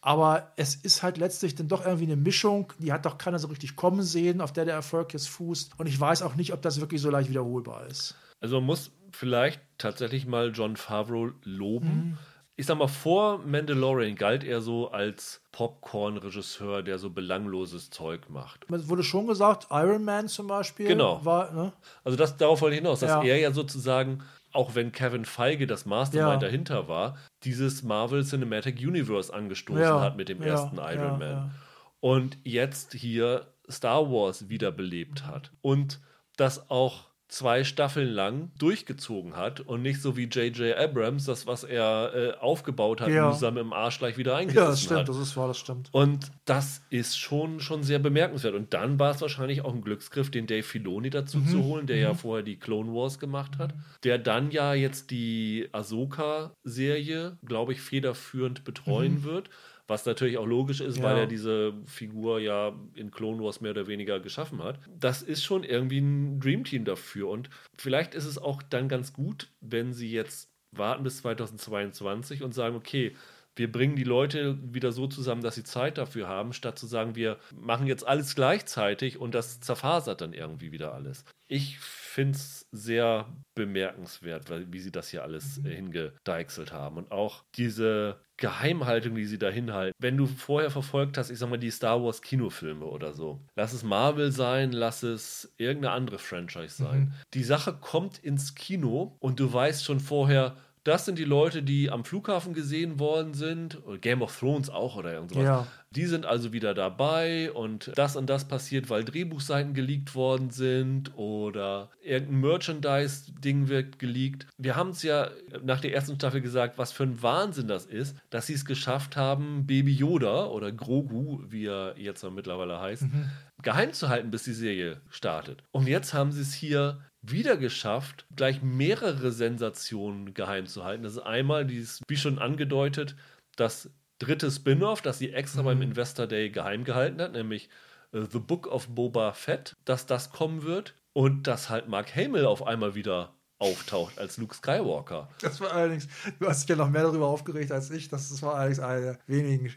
Aber 0.00 0.52
es 0.56 0.76
ist 0.76 1.02
halt 1.02 1.18
letztlich 1.18 1.54
dann 1.54 1.68
doch 1.68 1.84
irgendwie 1.84 2.04
eine 2.04 2.16
Mischung, 2.16 2.72
die 2.78 2.92
hat 2.92 3.04
doch 3.04 3.18
keiner 3.18 3.38
so 3.38 3.48
richtig 3.48 3.74
kommen 3.74 4.02
sehen, 4.02 4.40
auf 4.40 4.52
der 4.52 4.64
der 4.64 4.74
Erfolg 4.74 5.12
jetzt 5.12 5.28
fußt. 5.28 5.78
Und 5.78 5.86
ich 5.86 5.98
weiß 5.98 6.22
auch 6.22 6.36
nicht, 6.36 6.52
ob 6.52 6.62
das 6.62 6.80
wirklich 6.80 7.00
so 7.00 7.10
leicht 7.10 7.28
wiederholbar 7.28 7.86
ist. 7.86 8.14
Also 8.40 8.56
man 8.56 8.66
muss 8.66 8.92
vielleicht 9.12 9.60
tatsächlich 9.78 10.26
mal 10.26 10.52
John 10.54 10.76
Favreau 10.76 11.30
loben. 11.42 11.88
Mhm. 11.88 12.18
Ich 12.54 12.66
sag 12.66 12.76
mal, 12.76 12.88
vor 12.88 13.38
Mandalorian 13.38 14.16
galt 14.16 14.42
er 14.42 14.60
so 14.60 14.90
als 14.90 15.40
Popcorn-Regisseur, 15.52 16.82
der 16.82 16.98
so 16.98 17.10
belangloses 17.10 17.90
Zeug 17.90 18.28
macht. 18.30 18.66
Es 18.72 18.88
wurde 18.88 19.04
schon 19.04 19.28
gesagt, 19.28 19.68
Iron 19.70 20.04
Man 20.04 20.26
zum 20.26 20.48
Beispiel. 20.48 20.88
Genau. 20.88 21.24
War, 21.24 21.52
ne? 21.52 21.72
Also 22.02 22.18
das, 22.18 22.36
darauf 22.36 22.60
wollte 22.60 22.74
ich 22.74 22.80
hinaus, 22.80 23.00
dass 23.00 23.10
ja. 23.10 23.22
er 23.22 23.38
ja 23.38 23.52
sozusagen 23.52 24.24
auch 24.52 24.74
wenn 24.74 24.92
Kevin 24.92 25.24
Feige 25.24 25.66
das 25.66 25.86
Mastermind 25.86 26.42
ja. 26.42 26.48
dahinter 26.48 26.88
war, 26.88 27.16
dieses 27.44 27.82
Marvel 27.82 28.24
Cinematic 28.24 28.78
Universe 28.80 29.32
angestoßen 29.32 29.82
ja. 29.82 30.00
hat 30.00 30.16
mit 30.16 30.28
dem 30.28 30.42
ersten 30.42 30.78
Iron 30.78 31.18
Man. 31.18 31.54
Und 32.00 32.38
jetzt 32.44 32.94
hier 32.94 33.46
Star 33.70 34.10
Wars 34.10 34.48
wiederbelebt 34.48 35.26
hat. 35.26 35.52
Und 35.60 36.00
das 36.36 36.70
auch 36.70 37.07
zwei 37.28 37.62
Staffeln 37.62 38.08
lang 38.08 38.50
durchgezogen 38.58 39.36
hat 39.36 39.60
und 39.60 39.82
nicht 39.82 40.00
so 40.00 40.16
wie 40.16 40.24
J.J. 40.24 40.76
Abrams, 40.76 41.26
das, 41.26 41.46
was 41.46 41.62
er 41.62 42.12
äh, 42.14 42.32
aufgebaut 42.40 43.02
hat, 43.02 43.10
ja. 43.10 43.28
mühsam 43.28 43.58
im 43.58 43.74
Arsch 43.74 43.98
gleich 43.98 44.16
wieder 44.16 44.34
eingerissen 44.34 44.62
Ja, 44.64 44.70
das 44.70 44.82
stimmt, 44.82 45.00
hat. 45.00 45.08
das 45.08 45.18
ist 45.18 45.36
wahr, 45.36 45.48
das 45.48 45.58
stimmt. 45.58 45.90
Und 45.92 46.32
das 46.46 46.82
ist 46.88 47.18
schon, 47.18 47.60
schon 47.60 47.82
sehr 47.82 47.98
bemerkenswert. 47.98 48.54
Und 48.54 48.72
dann 48.72 48.98
war 48.98 49.10
es 49.10 49.20
wahrscheinlich 49.20 49.62
auch 49.62 49.74
ein 49.74 49.82
Glücksgriff, 49.82 50.30
den 50.30 50.46
Dave 50.46 50.62
Filoni 50.62 51.10
dazu 51.10 51.38
mhm. 51.38 51.48
zu 51.48 51.64
holen, 51.64 51.86
der 51.86 51.96
mhm. 51.96 52.02
ja 52.02 52.14
vorher 52.14 52.42
die 52.42 52.56
Clone 52.56 52.92
Wars 52.94 53.18
gemacht 53.18 53.58
hat, 53.58 53.74
der 54.04 54.18
dann 54.18 54.50
ja 54.50 54.72
jetzt 54.72 55.10
die 55.10 55.68
Ahsoka-Serie, 55.72 57.36
glaube 57.44 57.72
ich, 57.72 57.82
federführend 57.82 58.64
betreuen 58.64 59.16
mhm. 59.16 59.24
wird 59.24 59.50
was 59.88 60.04
natürlich 60.04 60.38
auch 60.38 60.46
logisch 60.46 60.80
ist, 60.80 60.98
ja. 60.98 61.02
weil 61.02 61.18
er 61.18 61.26
diese 61.26 61.72
Figur 61.86 62.40
ja 62.40 62.74
in 62.94 63.10
Clone 63.10 63.42
Wars 63.42 63.60
mehr 63.60 63.72
oder 63.72 63.86
weniger 63.86 64.20
geschaffen 64.20 64.62
hat. 64.62 64.78
Das 65.00 65.22
ist 65.22 65.42
schon 65.42 65.64
irgendwie 65.64 65.98
ein 65.98 66.38
Dreamteam 66.40 66.84
dafür. 66.84 67.28
Und 67.28 67.50
vielleicht 67.76 68.14
ist 68.14 68.26
es 68.26 68.38
auch 68.38 68.62
dann 68.62 68.88
ganz 68.88 69.12
gut, 69.12 69.50
wenn 69.60 69.92
sie 69.92 70.12
jetzt 70.12 70.50
warten 70.70 71.02
bis 71.02 71.18
2022 71.22 72.42
und 72.42 72.52
sagen, 72.52 72.76
okay, 72.76 73.16
wir 73.56 73.72
bringen 73.72 73.96
die 73.96 74.04
Leute 74.04 74.58
wieder 74.72 74.92
so 74.92 75.08
zusammen, 75.08 75.42
dass 75.42 75.56
sie 75.56 75.64
Zeit 75.64 75.98
dafür 75.98 76.28
haben, 76.28 76.52
statt 76.52 76.78
zu 76.78 76.86
sagen, 76.86 77.16
wir 77.16 77.38
machen 77.56 77.86
jetzt 77.86 78.06
alles 78.06 78.34
gleichzeitig 78.34 79.18
und 79.18 79.34
das 79.34 79.60
zerfasert 79.60 80.20
dann 80.20 80.32
irgendwie 80.32 80.70
wieder 80.70 80.94
alles. 80.94 81.24
Ich 81.48 81.78
finde 81.78 82.36
es 82.36 82.57
sehr 82.70 83.26
bemerkenswert, 83.54 84.50
weil, 84.50 84.72
wie 84.72 84.80
sie 84.80 84.92
das 84.92 85.08
hier 85.08 85.22
alles 85.22 85.58
äh, 85.64 85.74
hingedeichselt 85.74 86.72
haben. 86.72 86.96
Und 86.96 87.10
auch 87.10 87.44
diese 87.54 88.20
Geheimhaltung, 88.36 89.16
die 89.16 89.24
sie 89.24 89.38
da 89.38 89.50
hinhalten. 89.50 89.94
Wenn 89.98 90.16
du 90.16 90.26
vorher 90.26 90.70
verfolgt 90.70 91.18
hast, 91.18 91.30
ich 91.30 91.38
sag 91.38 91.50
mal, 91.50 91.58
die 91.58 91.70
Star 91.70 92.02
Wars 92.02 92.22
Kinofilme 92.22 92.84
oder 92.84 93.12
so. 93.12 93.44
Lass 93.56 93.72
es 93.72 93.82
Marvel 93.82 94.30
sein, 94.30 94.72
lass 94.72 95.02
es 95.02 95.52
irgendeine 95.56 95.94
andere 95.94 96.18
Franchise 96.18 96.76
sein. 96.76 97.00
Mhm. 97.00 97.12
Die 97.34 97.42
Sache 97.42 97.72
kommt 97.72 98.18
ins 98.18 98.54
Kino 98.54 99.16
und 99.18 99.40
du 99.40 99.52
weißt 99.52 99.84
schon 99.84 99.98
vorher, 99.98 100.56
das 100.88 101.04
sind 101.04 101.18
die 101.18 101.24
Leute, 101.24 101.62
die 101.62 101.90
am 101.90 102.04
Flughafen 102.04 102.54
gesehen 102.54 102.98
worden 102.98 103.34
sind. 103.34 103.78
Game 104.00 104.22
of 104.22 104.36
Thrones 104.38 104.70
auch 104.70 104.96
oder 104.96 105.12
irgendwas. 105.12 105.42
Ja. 105.42 105.66
Die 105.90 106.06
sind 106.06 106.26
also 106.26 106.52
wieder 106.52 106.74
dabei 106.74 107.52
und 107.52 107.92
das 107.94 108.16
und 108.16 108.28
das 108.28 108.48
passiert, 108.48 108.90
weil 108.90 109.04
Drehbuchseiten 109.04 109.74
geleakt 109.74 110.14
worden 110.14 110.50
sind 110.50 111.16
oder 111.16 111.90
irgendein 112.02 112.40
Merchandise-Ding 112.40 113.68
wird 113.68 113.98
geleakt. 113.98 114.46
Wir 114.58 114.76
haben 114.76 114.90
es 114.90 115.02
ja 115.02 115.30
nach 115.62 115.80
der 115.80 115.94
ersten 115.94 116.16
Staffel 116.16 116.40
gesagt, 116.40 116.78
was 116.78 116.92
für 116.92 117.04
ein 117.04 117.22
Wahnsinn 117.22 117.68
das 117.68 117.86
ist, 117.86 118.16
dass 118.30 118.46
sie 118.46 118.54
es 118.54 118.64
geschafft 118.64 119.16
haben, 119.16 119.66
Baby 119.66 119.92
Yoda 119.92 120.46
oder 120.46 120.72
Grogu, 120.72 121.42
wie 121.48 121.66
er 121.66 121.94
jetzt 121.98 122.24
mittlerweile 122.30 122.80
heißt, 122.80 123.02
mhm. 123.02 123.30
geheim 123.62 123.92
zu 123.92 124.08
halten, 124.08 124.30
bis 124.30 124.44
die 124.44 124.52
Serie 124.52 125.00
startet. 125.10 125.62
Und 125.70 125.86
jetzt 125.86 126.12
haben 126.12 126.32
sie 126.32 126.42
es 126.42 126.52
hier 126.52 126.98
wieder 127.22 127.56
geschafft, 127.56 128.26
gleich 128.34 128.62
mehrere 128.62 129.32
Sensationen 129.32 130.34
geheim 130.34 130.66
zu 130.66 130.84
halten. 130.84 131.02
Das 131.02 131.12
ist 131.12 131.18
einmal 131.18 131.66
dieses, 131.66 132.02
wie 132.08 132.16
schon 132.16 132.38
angedeutet, 132.38 133.16
das 133.56 133.90
dritte 134.18 134.50
Spin-off, 134.50 135.02
das 135.02 135.18
sie 135.18 135.32
extra 135.32 135.62
mhm. 135.62 135.66
beim 135.66 135.82
Investor 135.82 136.26
Day 136.26 136.50
geheim 136.50 136.84
gehalten 136.84 137.20
hat, 137.20 137.32
nämlich 137.32 137.68
uh, 138.12 138.24
The 138.24 138.38
Book 138.38 138.66
of 138.66 138.88
Boba 138.88 139.32
Fett, 139.32 139.76
dass 139.84 140.06
das 140.06 140.30
kommen 140.30 140.62
wird 140.62 140.94
und 141.12 141.46
dass 141.46 141.70
halt 141.70 141.88
Mark 141.88 142.14
Hamill 142.14 142.46
auf 142.46 142.66
einmal 142.66 142.94
wieder 142.94 143.34
auftaucht 143.58 144.18
als 144.18 144.36
Luke 144.36 144.54
Skywalker. 144.54 145.28
Das 145.40 145.60
war 145.60 145.72
allerdings, 145.72 146.06
du 146.38 146.46
hast 146.46 146.62
dich 146.62 146.68
ja 146.68 146.76
noch 146.76 146.90
mehr 146.90 147.02
darüber 147.02 147.26
aufgeregt 147.26 147.72
als 147.72 147.90
ich, 147.90 148.08
das 148.08 148.40
war 148.42 148.54
allerdings 148.54 148.78
eine 148.78 149.00
der 149.00 149.18
wenigen 149.26 149.74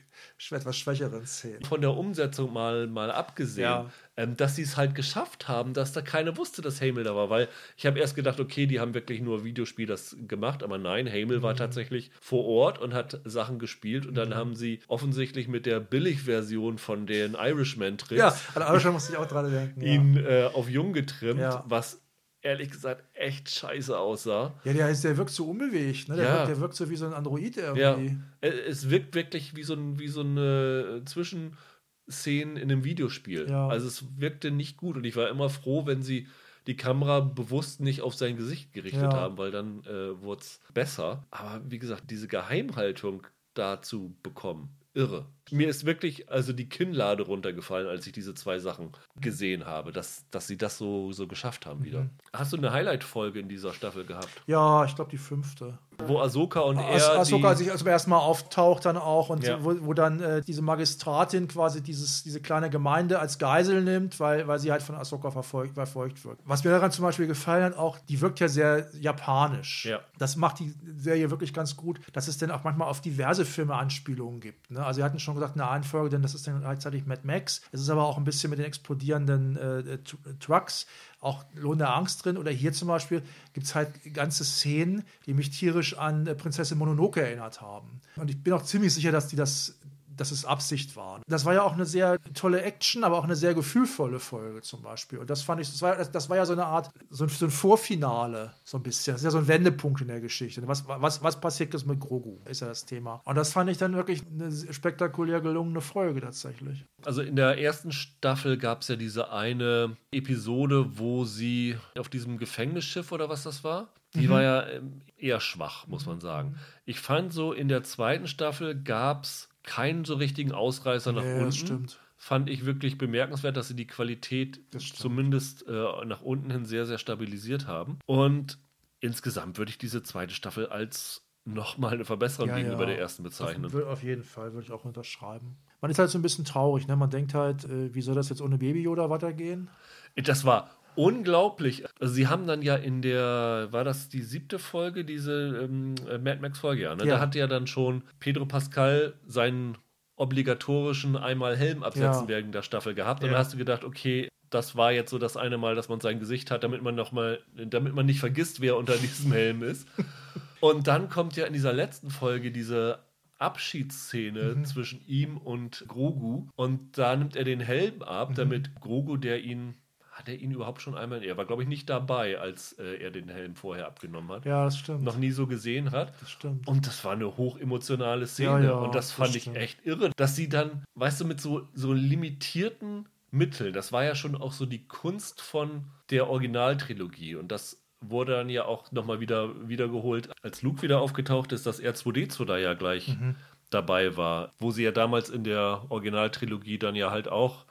etwas 0.51 0.77
schwächeren 0.77 1.25
Szenen. 1.25 1.63
Von 1.63 1.81
der 1.81 1.91
Umsetzung 1.91 2.53
mal, 2.53 2.87
mal 2.87 3.11
abgesehen, 3.11 3.63
ja. 3.63 3.89
ähm, 4.17 4.37
dass 4.37 4.55
sie 4.55 4.63
es 4.63 4.77
halt 4.77 4.93
geschafft 4.93 5.47
haben, 5.47 5.73
dass 5.73 5.93
da 5.93 6.01
keiner 6.01 6.37
wusste, 6.37 6.61
dass 6.61 6.81
Hamel 6.81 7.03
da 7.03 7.15
war, 7.15 7.29
weil 7.29 7.47
ich 7.75 7.85
habe 7.85 7.99
erst 7.99 8.15
gedacht, 8.15 8.39
okay, 8.39 8.67
die 8.67 8.79
haben 8.79 8.93
wirklich 8.93 9.21
nur 9.21 9.43
Videospiel 9.43 9.87
das 9.87 10.15
gemacht, 10.27 10.61
aber 10.61 10.77
nein, 10.77 11.07
Hamel 11.07 11.39
mhm. 11.39 11.43
war 11.43 11.55
tatsächlich 11.55 12.11
vor 12.19 12.45
Ort 12.45 12.79
und 12.79 12.93
hat 12.93 13.19
Sachen 13.25 13.57
gespielt 13.57 14.05
und 14.05 14.13
dann 14.13 14.29
mhm. 14.29 14.35
haben 14.35 14.55
sie 14.55 14.81
offensichtlich 14.87 15.47
mit 15.47 15.65
der 15.65 15.79
Billigversion 15.79 16.77
von 16.77 17.07
den 17.07 17.33
Irishman-Tricks 17.33 18.19
ja, 18.19 18.35
an 18.53 18.61
Irishman 18.61 18.93
musste 18.93 19.13
ich 19.13 19.17
auch 19.17 19.27
dran 19.27 19.51
denken, 19.51 19.81
ihn 19.81 20.15
ja. 20.15 20.21
äh, 20.21 20.45
auf 20.45 20.69
jung 20.69 20.93
getrimmt, 20.93 21.39
ja. 21.39 21.63
was 21.67 22.01
ehrlich 22.41 22.71
gesagt 22.71 23.03
echt 23.13 23.49
scheiße 23.49 23.97
aussah. 23.97 24.53
Ja, 24.63 24.73
der, 24.73 24.93
der 24.93 25.17
wirkt 25.17 25.31
so 25.31 25.49
unbewegt, 25.49 26.09
ne? 26.09 26.15
Der, 26.15 26.25
ja. 26.25 26.33
wirkt, 26.37 26.49
der 26.49 26.59
wirkt 26.59 26.75
so 26.75 26.89
wie 26.89 26.95
so 26.95 27.05
ein 27.05 27.13
Android 27.13 27.57
irgendwie. 27.57 28.17
Ja. 28.41 28.49
Es 28.49 28.89
wirkt 28.89 29.15
wirklich 29.15 29.55
wie 29.55 29.63
so, 29.63 29.73
ein, 29.73 29.99
wie 29.99 30.07
so 30.07 30.21
eine 30.21 31.03
Zwischenszene 31.05 32.59
in 32.59 32.71
einem 32.71 32.83
Videospiel. 32.83 33.47
Ja. 33.49 33.67
Also 33.67 33.87
es 33.87 34.03
wirkte 34.19 34.51
nicht 34.51 34.77
gut 34.77 34.97
und 34.97 35.05
ich 35.05 35.15
war 35.15 35.29
immer 35.29 35.49
froh, 35.49 35.85
wenn 35.85 36.01
sie 36.01 36.27
die 36.67 36.77
Kamera 36.77 37.21
bewusst 37.21 37.79
nicht 37.79 38.01
auf 38.01 38.15
sein 38.15 38.37
Gesicht 38.37 38.73
gerichtet 38.73 39.01
ja. 39.01 39.13
haben, 39.13 39.37
weil 39.37 39.51
dann 39.51 39.83
äh, 39.85 40.21
wurde 40.21 40.41
es 40.41 40.59
besser. 40.73 41.25
Aber 41.31 41.61
wie 41.67 41.79
gesagt, 41.79 42.11
diese 42.11 42.27
Geheimhaltung 42.27 43.25
dazu 43.53 44.15
bekommen, 44.21 44.69
irre. 44.93 45.25
Mir 45.51 45.67
ist 45.67 45.85
wirklich 45.85 46.29
also 46.29 46.53
die 46.53 46.69
Kinnlade 46.69 47.23
runtergefallen, 47.23 47.87
als 47.87 48.07
ich 48.07 48.13
diese 48.13 48.33
zwei 48.33 48.59
Sachen 48.59 48.91
gesehen 49.19 49.65
habe, 49.65 49.91
dass, 49.91 50.25
dass 50.31 50.47
sie 50.47 50.57
das 50.57 50.77
so, 50.77 51.11
so 51.11 51.27
geschafft 51.27 51.65
haben 51.65 51.83
wieder. 51.83 52.03
Mhm. 52.03 52.09
Hast 52.33 52.53
du 52.53 52.57
eine 52.57 52.71
Highlight-Folge 52.71 53.39
in 53.39 53.49
dieser 53.49 53.73
Staffel 53.73 54.05
gehabt? 54.05 54.41
Ja, 54.47 54.85
ich 54.85 54.95
glaube 54.95 55.11
die 55.11 55.17
füfte. 55.17 55.77
Wo 56.07 56.19
Ahsoka 56.19 56.61
und 56.61 56.77
er. 56.77 57.19
Ahsoka 57.19 57.55
sich 57.55 57.71
also 57.71 57.85
erstmal 57.85 58.19
auftaucht 58.19 58.85
dann 58.85 58.97
auch 58.97 59.29
und 59.29 59.43
ja. 59.43 59.63
wo, 59.63 59.75
wo, 59.81 59.93
dann 59.93 60.21
äh, 60.21 60.41
diese 60.41 60.61
Magistratin 60.61 61.47
quasi 61.47 61.81
dieses, 61.81 62.23
diese 62.23 62.41
kleine 62.41 62.69
Gemeinde 62.69 63.19
als 63.19 63.37
Geisel 63.37 63.83
nimmt, 63.83 64.19
weil, 64.19 64.47
weil 64.47 64.59
sie 64.59 64.71
halt 64.71 64.81
von 64.81 64.95
Ahsoka 64.95 65.31
verfolgt, 65.31 65.75
verfolgt 65.75 66.23
wird. 66.25 66.39
Was 66.45 66.63
mir 66.63 66.71
daran 66.71 66.91
zum 66.91 67.03
Beispiel 67.03 67.27
gefallen 67.27 67.63
hat, 67.63 67.77
auch, 67.77 67.97
die 68.09 68.21
wirkt 68.21 68.39
ja 68.39 68.47
sehr 68.47 68.87
japanisch. 68.99 69.85
Ja. 69.85 69.99
Das 70.17 70.35
macht 70.35 70.59
die 70.59 70.73
Serie 70.97 71.29
wirklich 71.29 71.53
ganz 71.53 71.75
gut, 71.75 71.99
dass 72.13 72.27
es 72.27 72.37
dann 72.37 72.51
auch 72.51 72.63
manchmal 72.63 72.87
auf 72.87 73.01
diverse 73.01 73.45
Filme 73.45 73.75
Anspielungen 73.75 74.39
gibt. 74.39 74.71
Ne? 74.71 74.83
Also, 74.83 74.99
sie 74.99 75.03
hatten 75.03 75.19
schon 75.19 75.35
gesagt, 75.35 75.55
eine 75.55 75.69
Einfolge, 75.69 76.09
denn 76.09 76.21
das 76.21 76.33
ist 76.33 76.47
dann 76.47 76.61
gleichzeitig 76.61 77.05
Mad 77.05 77.21
Max. 77.23 77.61
Es 77.71 77.81
ist 77.81 77.89
aber 77.89 78.05
auch 78.05 78.17
ein 78.17 78.23
bisschen 78.23 78.49
mit 78.49 78.59
den 78.59 78.65
explodierenden 78.65 79.57
äh, 79.57 79.99
Trucks 80.39 80.87
auch 81.21 81.45
Lohn 81.55 81.77
der 81.77 81.95
Angst 81.95 82.25
drin. 82.25 82.37
Oder 82.37 82.51
hier 82.51 82.73
zum 82.73 82.87
Beispiel 82.87 83.21
gibt 83.53 83.67
es 83.67 83.75
halt 83.75 83.89
ganze 84.13 84.43
Szenen, 84.43 85.03
die 85.25 85.33
mich 85.33 85.51
tierisch 85.51 85.97
an 85.97 86.27
äh, 86.27 86.35
Prinzessin 86.35 86.77
Mononoke 86.77 87.21
erinnert 87.21 87.61
haben. 87.61 88.01
Und 88.17 88.29
ich 88.29 88.43
bin 88.43 88.53
auch 88.53 88.63
ziemlich 88.63 88.93
sicher, 88.93 89.11
dass 89.11 89.27
die 89.27 89.35
das 89.35 89.75
dass 90.21 90.31
es 90.31 90.45
Absicht 90.45 90.95
war. 90.95 91.19
Das 91.27 91.45
war 91.45 91.53
ja 91.53 91.63
auch 91.63 91.73
eine 91.73 91.85
sehr 91.85 92.19
tolle 92.33 92.61
Action, 92.61 93.03
aber 93.03 93.17
auch 93.17 93.23
eine 93.23 93.35
sehr 93.35 93.53
gefühlvolle 93.53 94.19
Folge 94.19 94.61
zum 94.61 94.83
Beispiel. 94.83 95.17
Und 95.17 95.29
das 95.29 95.41
fand 95.41 95.59
ich, 95.61 95.69
das 95.69 95.81
war, 95.81 95.95
das 95.95 96.29
war 96.29 96.37
ja 96.37 96.45
so 96.45 96.53
eine 96.53 96.65
Art, 96.65 96.91
so 97.09 97.25
ein, 97.25 97.29
so 97.29 97.45
ein 97.45 97.51
Vorfinale, 97.51 98.53
so 98.63 98.77
ein 98.77 98.83
bisschen. 98.83 99.15
Das 99.15 99.21
ist 99.21 99.25
ja 99.25 99.31
so 99.31 99.39
ein 99.39 99.47
Wendepunkt 99.47 100.01
in 100.01 100.07
der 100.07 100.21
Geschichte. 100.21 100.61
Was, 100.67 100.87
was, 100.87 101.23
was 101.23 101.41
passiert 101.41 101.73
jetzt 101.73 101.87
mit 101.87 101.99
Grogu, 101.99 102.37
ist 102.45 102.61
ja 102.61 102.67
das 102.67 102.85
Thema. 102.85 103.21
Und 103.25 103.35
das 103.35 103.51
fand 103.51 103.69
ich 103.71 103.79
dann 103.79 103.95
wirklich 103.95 104.21
eine 104.31 104.51
spektakulär 104.71 105.41
gelungene 105.41 105.81
Folge 105.81 106.21
tatsächlich. 106.21 106.85
Also 107.03 107.23
in 107.23 107.35
der 107.35 107.57
ersten 107.57 107.91
Staffel 107.91 108.57
gab 108.57 108.81
es 108.81 108.89
ja 108.89 108.95
diese 108.95 109.31
eine 109.31 109.97
Episode, 110.11 110.99
wo 110.99 111.25
sie 111.25 111.77
auf 111.97 112.09
diesem 112.09 112.37
Gefängnisschiff 112.37 113.11
oder 113.11 113.27
was 113.27 113.41
das 113.43 113.63
war, 113.63 113.87
die 114.13 114.27
mhm. 114.27 114.29
war 114.29 114.41
ja 114.43 114.67
ähm, 114.67 115.01
eher 115.17 115.39
schwach, 115.39 115.87
muss 115.87 116.05
man 116.05 116.19
sagen. 116.19 116.57
Ich 116.85 116.99
fand 116.99 117.33
so, 117.33 117.53
in 117.53 117.69
der 117.69 117.83
zweiten 117.83 118.27
Staffel 118.27 118.75
gab 118.75 119.23
es 119.23 119.50
keinen 119.63 120.05
so 120.05 120.15
richtigen 120.15 120.51
Ausreißer 120.51 121.11
nach 121.11 121.23
ja, 121.23 121.37
unten. 121.37 121.51
Stimmt. 121.51 121.99
Fand 122.17 122.49
ich 122.49 122.65
wirklich 122.65 122.97
bemerkenswert, 122.97 123.57
dass 123.57 123.67
sie 123.67 123.75
die 123.75 123.87
Qualität 123.87 124.61
zumindest 124.77 125.67
äh, 125.67 126.05
nach 126.05 126.21
unten 126.21 126.51
hin 126.51 126.65
sehr, 126.65 126.85
sehr 126.85 126.99
stabilisiert 126.99 127.65
haben. 127.65 127.97
Und 128.05 128.59
insgesamt 128.99 129.57
würde 129.57 129.71
ich 129.71 129.79
diese 129.79 130.03
zweite 130.03 130.35
Staffel 130.35 130.67
als 130.67 131.25
nochmal 131.45 131.93
eine 131.93 132.05
Verbesserung 132.05 132.49
ja, 132.49 132.57
gegenüber 132.57 132.81
ja. 132.81 132.87
der 132.87 132.99
ersten 132.99 133.23
bezeichnen. 133.23 133.65
Auf, 133.65 133.75
auf 133.75 134.03
jeden 134.03 134.23
Fall, 134.23 134.53
würde 134.53 134.65
ich 134.65 134.71
auch 134.71 134.85
unterschreiben. 134.85 135.57
Man 135.81 135.89
ist 135.89 135.97
halt 135.97 136.11
so 136.11 136.19
ein 136.19 136.21
bisschen 136.21 136.45
traurig, 136.45 136.87
ne? 136.87 136.95
Man 136.95 137.09
denkt 137.09 137.33
halt, 137.33 137.65
äh, 137.65 137.93
wie 137.95 138.01
soll 138.01 138.13
das 138.13 138.29
jetzt 138.29 138.41
ohne 138.41 138.59
Baby 138.59 138.83
Yoda 138.83 139.09
weitergehen? 139.09 139.69
Das 140.15 140.45
war 140.45 140.69
unglaublich. 140.95 141.83
Also 141.99 142.13
sie 142.13 142.27
haben 142.27 142.47
dann 142.47 142.61
ja 142.61 142.75
in 142.75 143.01
der, 143.01 143.67
war 143.71 143.83
das 143.83 144.09
die 144.09 144.21
siebte 144.21 144.59
Folge, 144.59 145.05
diese 145.05 145.61
ähm, 145.63 145.95
Mad 146.23 146.39
Max 146.41 146.59
Folge, 146.59 146.83
ja, 146.83 146.95
ne? 146.95 147.05
Ja. 147.05 147.15
Da 147.15 147.19
hat 147.21 147.35
ja 147.35 147.47
dann 147.47 147.67
schon 147.67 148.03
Pedro 148.19 148.45
Pascal 148.45 149.13
seinen 149.25 149.77
obligatorischen 150.15 151.17
einmal 151.17 151.57
Helm 151.57 151.83
absetzen 151.83 152.23
Ja. 152.23 152.27
während 152.27 152.53
der 152.53 152.61
Staffel 152.61 152.93
gehabt. 152.93 153.21
Und 153.23 153.27
Ja. 153.27 153.33
da 153.33 153.39
hast 153.39 153.53
du 153.53 153.57
gedacht, 153.57 153.83
okay, 153.83 154.27
das 154.49 154.75
war 154.75 154.91
jetzt 154.91 155.09
so 155.09 155.17
das 155.17 155.37
eine 155.37 155.57
Mal, 155.57 155.75
dass 155.75 155.89
man 155.89 155.99
sein 156.01 156.19
Gesicht 156.19 156.51
hat, 156.51 156.63
damit 156.63 156.81
man 156.81 156.93
noch 156.95 157.11
mal, 157.11 157.39
damit 157.55 157.93
man 157.95 158.05
nicht 158.05 158.19
vergisst, 158.19 158.61
wer 158.61 158.77
unter 158.77 158.97
diesem 158.97 159.31
Helm 159.31 159.63
ist. 159.63 159.87
Und 160.59 160.87
dann 160.87 161.09
kommt 161.09 161.35
ja 161.37 161.45
in 161.45 161.53
dieser 161.53 161.73
letzten 161.73 162.09
Folge 162.11 162.51
diese 162.51 162.99
Abschiedsszene 163.39 164.55
Mhm. 164.55 164.65
zwischen 164.65 165.01
ihm 165.07 165.37
und 165.37 165.85
Grogu. 165.87 166.47
Und 166.55 166.97
da 166.97 167.15
nimmt 167.15 167.35
er 167.35 167.43
den 167.43 167.59
Helm 167.59 168.01
ab, 168.03 168.31
Mhm. 168.31 168.35
damit 168.35 168.75
Grogu, 168.79 169.17
der 169.17 169.41
ihn, 169.43 169.75
hat 170.21 170.29
er 170.29 170.35
ihn 170.39 170.51
überhaupt 170.51 170.81
schon 170.81 170.95
einmal, 170.95 171.23
er 171.23 171.35
war 171.37 171.45
glaube 171.45 171.63
ich 171.63 171.67
nicht 171.69 171.89
dabei, 171.89 172.37
als 172.39 172.73
äh, 172.73 173.01
er 173.03 173.11
den 173.11 173.27
Helm 173.27 173.55
vorher 173.55 173.87
abgenommen 173.87 174.31
hat, 174.31 174.45
Ja, 174.45 174.65
das 174.65 174.77
stimmt. 174.77 175.03
noch 175.03 175.17
nie 175.17 175.31
so 175.31 175.47
gesehen 175.47 175.91
hat. 175.91 176.13
Das 176.21 176.29
stimmt. 176.29 176.67
Und 176.67 176.85
das 176.87 177.03
war 177.03 177.13
eine 177.13 177.37
hochemotionale 177.37 178.27
Szene. 178.27 178.49
Ja, 178.49 178.59
ja, 178.59 178.73
und 178.75 178.95
das 178.95 179.07
das 179.07 179.11
fand 179.13 179.35
ich 179.35 179.43
stimmt. 179.43 179.57
echt 179.57 179.85
irre, 179.85 180.11
dass 180.15 180.35
sie 180.35 180.47
dann, 180.47 180.83
weißt 180.95 181.19
du, 181.21 181.25
mit 181.25 181.41
so, 181.41 181.67
so 181.73 181.91
limitierten 181.93 183.09
Mitteln, 183.31 183.73
das 183.73 183.91
war 183.91 184.03
ja 184.03 184.13
schon 184.15 184.35
auch 184.35 184.51
so 184.51 184.65
die 184.65 184.87
Kunst 184.87 185.41
von 185.41 185.85
der 186.09 186.29
Originaltrilogie. 186.29 187.35
Und 187.35 187.51
das 187.51 187.81
wurde 188.01 188.33
dann 188.33 188.49
ja 188.49 188.65
auch 188.65 188.91
nochmal 188.91 189.19
wieder 189.19 189.67
wiedergeholt, 189.69 190.29
als 190.41 190.61
Luke 190.61 190.81
wieder 190.81 190.99
aufgetaucht 191.01 191.51
ist, 191.51 191.65
dass 191.65 191.81
R2D2 191.81 192.45
da 192.45 192.57
ja 192.57 192.73
gleich 192.73 193.07
Mhm. 193.09 193.35
dabei 193.69 194.17
war. 194.17 194.51
Wo 194.59 194.71
sie 194.71 194.83
ja 194.83 194.91
damals 194.91 195.29
in 195.29 195.43
der 195.43 195.83
Originaltrilogie 195.89 196.77
dann 196.77 196.95
ja 196.95 197.09
halt 197.11 197.27
auch 197.29 197.65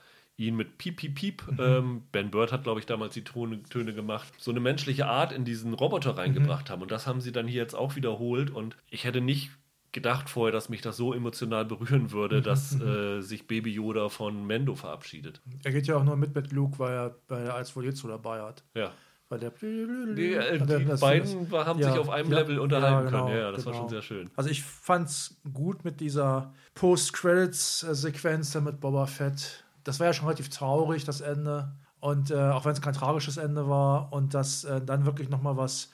ihn 0.47 0.55
mit 0.55 0.77
Piep, 0.77 0.97
Piep, 0.97 1.15
Piep, 1.15 1.43
Mhm. 1.51 1.57
ähm, 1.59 2.01
Ben 2.11 2.31
Bird 2.31 2.51
hat, 2.51 2.63
glaube 2.63 2.79
ich, 2.79 2.85
damals 2.85 3.13
die 3.13 3.23
Töne, 3.23 3.61
Töne 3.63 3.93
gemacht, 3.93 4.27
so 4.37 4.51
eine 4.51 4.59
menschliche 4.59 5.07
Art 5.07 5.31
in 5.31 5.45
diesen 5.45 5.73
Roboter 5.73 6.17
reingebracht 6.17 6.67
Mhm. 6.67 6.71
haben. 6.71 6.81
Und 6.83 6.91
das 6.91 7.07
haben 7.07 7.21
sie 7.21 7.31
dann 7.31 7.47
hier 7.47 7.61
jetzt 7.61 7.75
auch 7.75 7.95
wiederholt. 7.95 8.49
Und 8.49 8.75
ich 8.89 9.03
hätte 9.03 9.21
nicht 9.21 9.51
gedacht 9.93 10.29
vorher, 10.29 10.53
dass 10.53 10.69
mich 10.69 10.81
das 10.81 10.95
so 10.95 11.13
emotional 11.13 11.65
berühren 11.65 12.11
würde, 12.11 12.37
Mhm. 12.39 12.43
dass 12.43 12.79
äh, 12.79 13.19
sich 13.21 13.45
Baby 13.47 13.71
Yoda 13.73 14.07
von 14.09 14.47
Mendo 14.47 14.73
verabschiedet. 14.75 15.41
Er 15.65 15.71
geht 15.73 15.85
ja 15.87 15.97
auch 15.97 16.03
nur 16.03 16.15
mit 16.15 16.33
mit 16.33 16.51
Luke, 16.53 16.79
weil 16.79 16.93
er 16.93 17.15
bei 17.27 17.43
der 17.43 17.55
1 17.55 17.99
so 17.99 18.07
dabei 18.07 18.41
hat. 18.41 18.63
Ja. 18.73 18.91
Weil 19.27 19.39
der 19.39 19.51
Die, 19.51 20.33
äh, 20.33 20.57
er 20.59 20.65
die 20.65 20.85
das- 20.85 20.99
beiden 20.99 21.49
war- 21.51 21.65
haben 21.65 21.79
Ja, 21.79 21.91
sich 21.91 21.99
auf 21.99 22.09
einem 22.09 22.31
ja, 22.31 22.39
Level 22.39 22.59
unterhalten 22.59 23.05
ja, 23.05 23.11
genau, 23.11 23.25
können. 23.27 23.37
Ja, 23.37 23.51
das 23.51 23.65
war 23.65 23.71
genau. 23.73 23.83
schon 23.83 23.89
sehr 23.89 24.01
schön. 24.01 24.29
Also 24.35 24.49
ich 24.49 24.61
fand's 24.61 25.39
gut 25.53 25.85
mit 25.85 25.99
dieser 26.01 26.53
Post-Credits-Sequenz 26.75 28.55
mit 28.61 28.79
Boba 28.79 29.05
Fett. 29.05 29.60
Das 29.83 29.99
war 29.99 30.07
ja 30.07 30.13
schon 30.13 30.25
relativ 30.25 30.49
traurig, 30.49 31.03
das 31.05 31.21
Ende. 31.21 31.71
Und 31.99 32.31
äh, 32.31 32.35
auch 32.35 32.65
wenn 32.65 32.73
es 32.73 32.81
kein 32.81 32.93
tragisches 32.93 33.37
Ende 33.37 33.67
war 33.69 34.11
und 34.11 34.33
dass 34.33 34.63
äh, 34.63 34.81
dann 34.81 35.05
wirklich 35.05 35.29
noch 35.29 35.41
mal 35.41 35.57
was 35.57 35.91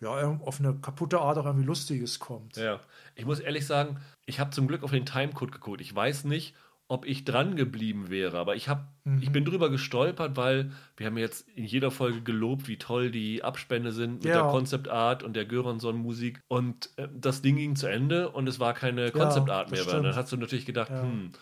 ja, 0.00 0.10
auf 0.44 0.60
eine 0.60 0.74
kaputte 0.74 1.20
Art 1.20 1.38
auch 1.38 1.46
irgendwie 1.46 1.64
Lustiges 1.64 2.18
kommt. 2.18 2.56
Ja, 2.58 2.80
ich 3.14 3.24
muss 3.24 3.40
ehrlich 3.40 3.66
sagen, 3.66 3.96
ich 4.26 4.38
habe 4.40 4.50
zum 4.50 4.68
Glück 4.68 4.82
auf 4.82 4.90
den 4.90 5.06
Timecode 5.06 5.52
geguckt. 5.52 5.80
Ich 5.80 5.94
weiß 5.94 6.24
nicht, 6.24 6.54
ob 6.88 7.06
ich 7.06 7.24
dran 7.24 7.56
geblieben 7.56 8.10
wäre, 8.10 8.38
aber 8.38 8.54
ich 8.56 8.68
habe, 8.68 8.82
Mhm. 9.04 9.22
ich 9.22 9.32
bin 9.32 9.44
drüber 9.46 9.70
gestolpert, 9.70 10.36
weil 10.36 10.70
wir 10.98 11.06
haben 11.06 11.16
jetzt 11.16 11.48
in 11.56 11.64
jeder 11.64 11.90
Folge 11.90 12.20
gelobt, 12.20 12.68
wie 12.68 12.76
toll 12.78 13.10
die 13.10 13.42
Abspende 13.42 13.90
sind 13.90 14.16
mit 14.16 14.26
Ja. 14.26 14.42
der 14.42 14.50
Concept 14.50 14.88
Art 14.88 15.22
und 15.22 15.34
der 15.34 15.46
Göransson 15.46 15.96
Musik 15.96 16.40
und 16.48 16.90
äh, 16.96 17.08
das 17.12 17.40
Ding 17.40 17.56
ging 17.56 17.74
zu 17.74 17.86
Ende 17.86 18.28
und 18.28 18.46
es 18.48 18.60
war 18.60 18.74
keine 18.74 19.10
Concept 19.10 19.48
Art 19.50 19.70
mehr. 19.70 19.82
Stimmt. 19.82 20.04
dann 20.04 20.14
hast 20.14 20.30
du 20.30 20.36
natürlich 20.36 20.66
gedacht, 20.66 20.90
Ja. 20.90 21.00
hm, 21.02 21.32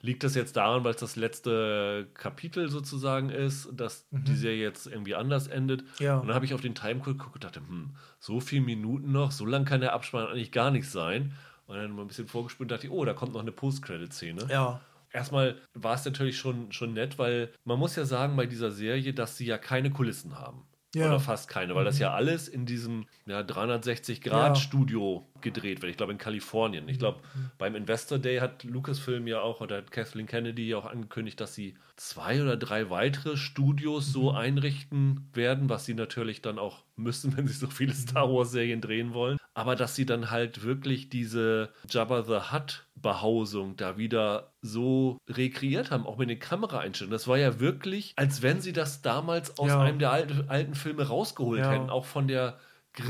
liegt 0.00 0.22
das 0.24 0.34
jetzt 0.34 0.56
daran, 0.56 0.84
weil 0.84 0.94
es 0.94 1.00
das 1.00 1.16
letzte 1.16 2.08
Kapitel 2.14 2.68
sozusagen 2.68 3.30
ist, 3.30 3.68
dass 3.72 4.06
die 4.10 4.36
Serie 4.36 4.62
jetzt 4.62 4.86
irgendwie 4.86 5.14
anders 5.14 5.48
endet? 5.48 5.82
Mhm. 5.82 6.04
Ja. 6.04 6.18
Und 6.18 6.28
dann 6.28 6.34
habe 6.34 6.44
ich 6.44 6.54
auf 6.54 6.60
den 6.60 6.74
Timecode 6.74 7.18
geguckt 7.18 7.34
und 7.34 7.44
dachte, 7.44 7.60
hm, 7.60 7.96
so 8.18 8.40
viele 8.40 8.62
Minuten 8.62 9.12
noch, 9.12 9.32
so 9.32 9.44
lang 9.44 9.64
kann 9.64 9.80
der 9.80 9.92
Abspann 9.92 10.28
eigentlich 10.28 10.52
gar 10.52 10.70
nicht 10.70 10.88
sein. 10.88 11.34
Und 11.66 11.76
dann 11.76 11.92
mal 11.92 12.02
ein 12.02 12.08
bisschen 12.08 12.28
vorgespult 12.28 12.70
und 12.70 12.74
dachte, 12.74 12.86
ich, 12.86 12.92
oh, 12.92 13.04
da 13.04 13.12
kommt 13.12 13.34
noch 13.34 13.42
eine 13.42 13.52
Post-Credit-Szene. 13.52 14.46
Ja, 14.48 14.80
Erstmal 15.12 15.56
war 15.74 15.94
es 15.94 16.04
natürlich 16.04 16.36
schon, 16.36 16.70
schon 16.72 16.92
nett, 16.92 17.18
weil 17.18 17.50
man 17.64 17.78
muss 17.78 17.96
ja 17.96 18.04
sagen 18.04 18.36
bei 18.36 18.46
dieser 18.46 18.70
Serie, 18.70 19.14
dass 19.14 19.36
sie 19.36 19.46
ja 19.46 19.56
keine 19.56 19.90
Kulissen 19.90 20.38
haben. 20.38 20.66
Ja. 20.94 21.06
Oder 21.06 21.20
fast 21.20 21.48
keine, 21.48 21.74
weil 21.74 21.84
das 21.84 21.98
ja 21.98 22.14
alles 22.14 22.48
in 22.48 22.64
diesem 22.64 23.06
ja, 23.26 23.40
360-Grad-Studio 23.40 25.26
gedreht 25.42 25.82
wird. 25.82 25.90
Ich 25.90 25.98
glaube 25.98 26.12
in 26.12 26.18
Kalifornien. 26.18 26.88
Ich 26.88 26.98
glaube, 26.98 27.20
beim 27.58 27.74
Investor 27.74 28.18
Day 28.18 28.38
hat 28.38 28.64
Lucasfilm 28.64 29.26
ja 29.26 29.42
auch 29.42 29.60
oder 29.60 29.76
hat 29.78 29.90
Kathleen 29.90 30.26
Kennedy 30.26 30.66
ja 30.66 30.78
auch 30.78 30.86
angekündigt, 30.86 31.40
dass 31.40 31.54
sie 31.54 31.74
zwei 31.96 32.42
oder 32.42 32.56
drei 32.56 32.88
weitere 32.88 33.36
Studios 33.36 34.10
so 34.10 34.30
einrichten 34.30 35.28
werden, 35.34 35.68
was 35.68 35.84
sie 35.84 35.94
natürlich 35.94 36.40
dann 36.40 36.58
auch 36.58 36.84
müssen, 36.96 37.34
wenn 37.36 37.46
sie 37.46 37.54
so 37.54 37.66
viele 37.66 37.92
Star 37.92 38.32
Wars-Serien 38.32 38.80
drehen 38.80 39.12
wollen. 39.12 39.36
Aber 39.58 39.74
dass 39.76 39.94
sie 39.96 40.06
dann 40.06 40.30
halt 40.30 40.62
wirklich 40.62 41.08
diese 41.10 41.70
Jabba 41.90 42.22
the 42.22 42.52
Hutt 42.52 42.86
Behausung 42.94 43.76
da 43.76 43.96
wieder 43.96 44.52
so 44.62 45.18
rekreiert 45.28 45.90
haben, 45.90 46.06
auch 46.06 46.16
mit 46.18 46.30
den 46.30 46.38
Kameraeinstellungen. 46.38 47.12
Das 47.12 47.26
war 47.26 47.38
ja 47.38 47.58
wirklich, 47.60 48.12
als 48.16 48.42
wenn 48.42 48.60
sie 48.60 48.72
das 48.72 49.02
damals 49.02 49.58
aus 49.58 49.68
Ja. 49.68 49.80
einem 49.80 49.98
der 49.98 50.12
alten, 50.12 50.48
alten 50.48 50.74
Filme 50.74 51.06
rausgeholt 51.08 51.60
Ja. 51.60 51.70
hätten, 51.72 51.90
auch 51.90 52.06
von 52.06 52.28
der 52.28 52.58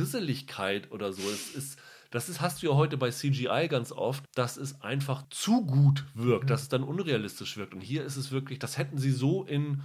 Grisseligkeit 0.03 0.91
oder 0.93 1.13
so. 1.13 1.23
Es 1.31 1.55
ist, 1.55 1.79
das 2.11 2.29
ist, 2.29 2.41
hast 2.41 2.63
du 2.63 2.69
ja 2.69 2.75
heute 2.75 2.97
bei 2.97 3.11
CGI 3.11 3.67
ganz 3.69 3.93
oft, 3.93 4.25
dass 4.35 4.57
es 4.57 4.81
einfach 4.81 5.25
zu 5.31 5.67
gut 5.67 6.05
wirkt, 6.15 6.45
Mhm. 6.45 6.49
dass 6.49 6.63
es 6.63 6.69
dann 6.69 6.83
unrealistisch 6.83 7.57
wirkt. 7.57 7.75
Und 7.75 7.81
hier 7.83 8.05
ist 8.05 8.17
es 8.17 8.31
wirklich, 8.31 8.59
das 8.59 8.79
hätten 8.79 8.97
sie 8.99 9.11
so 9.11 9.45
in, 9.45 9.83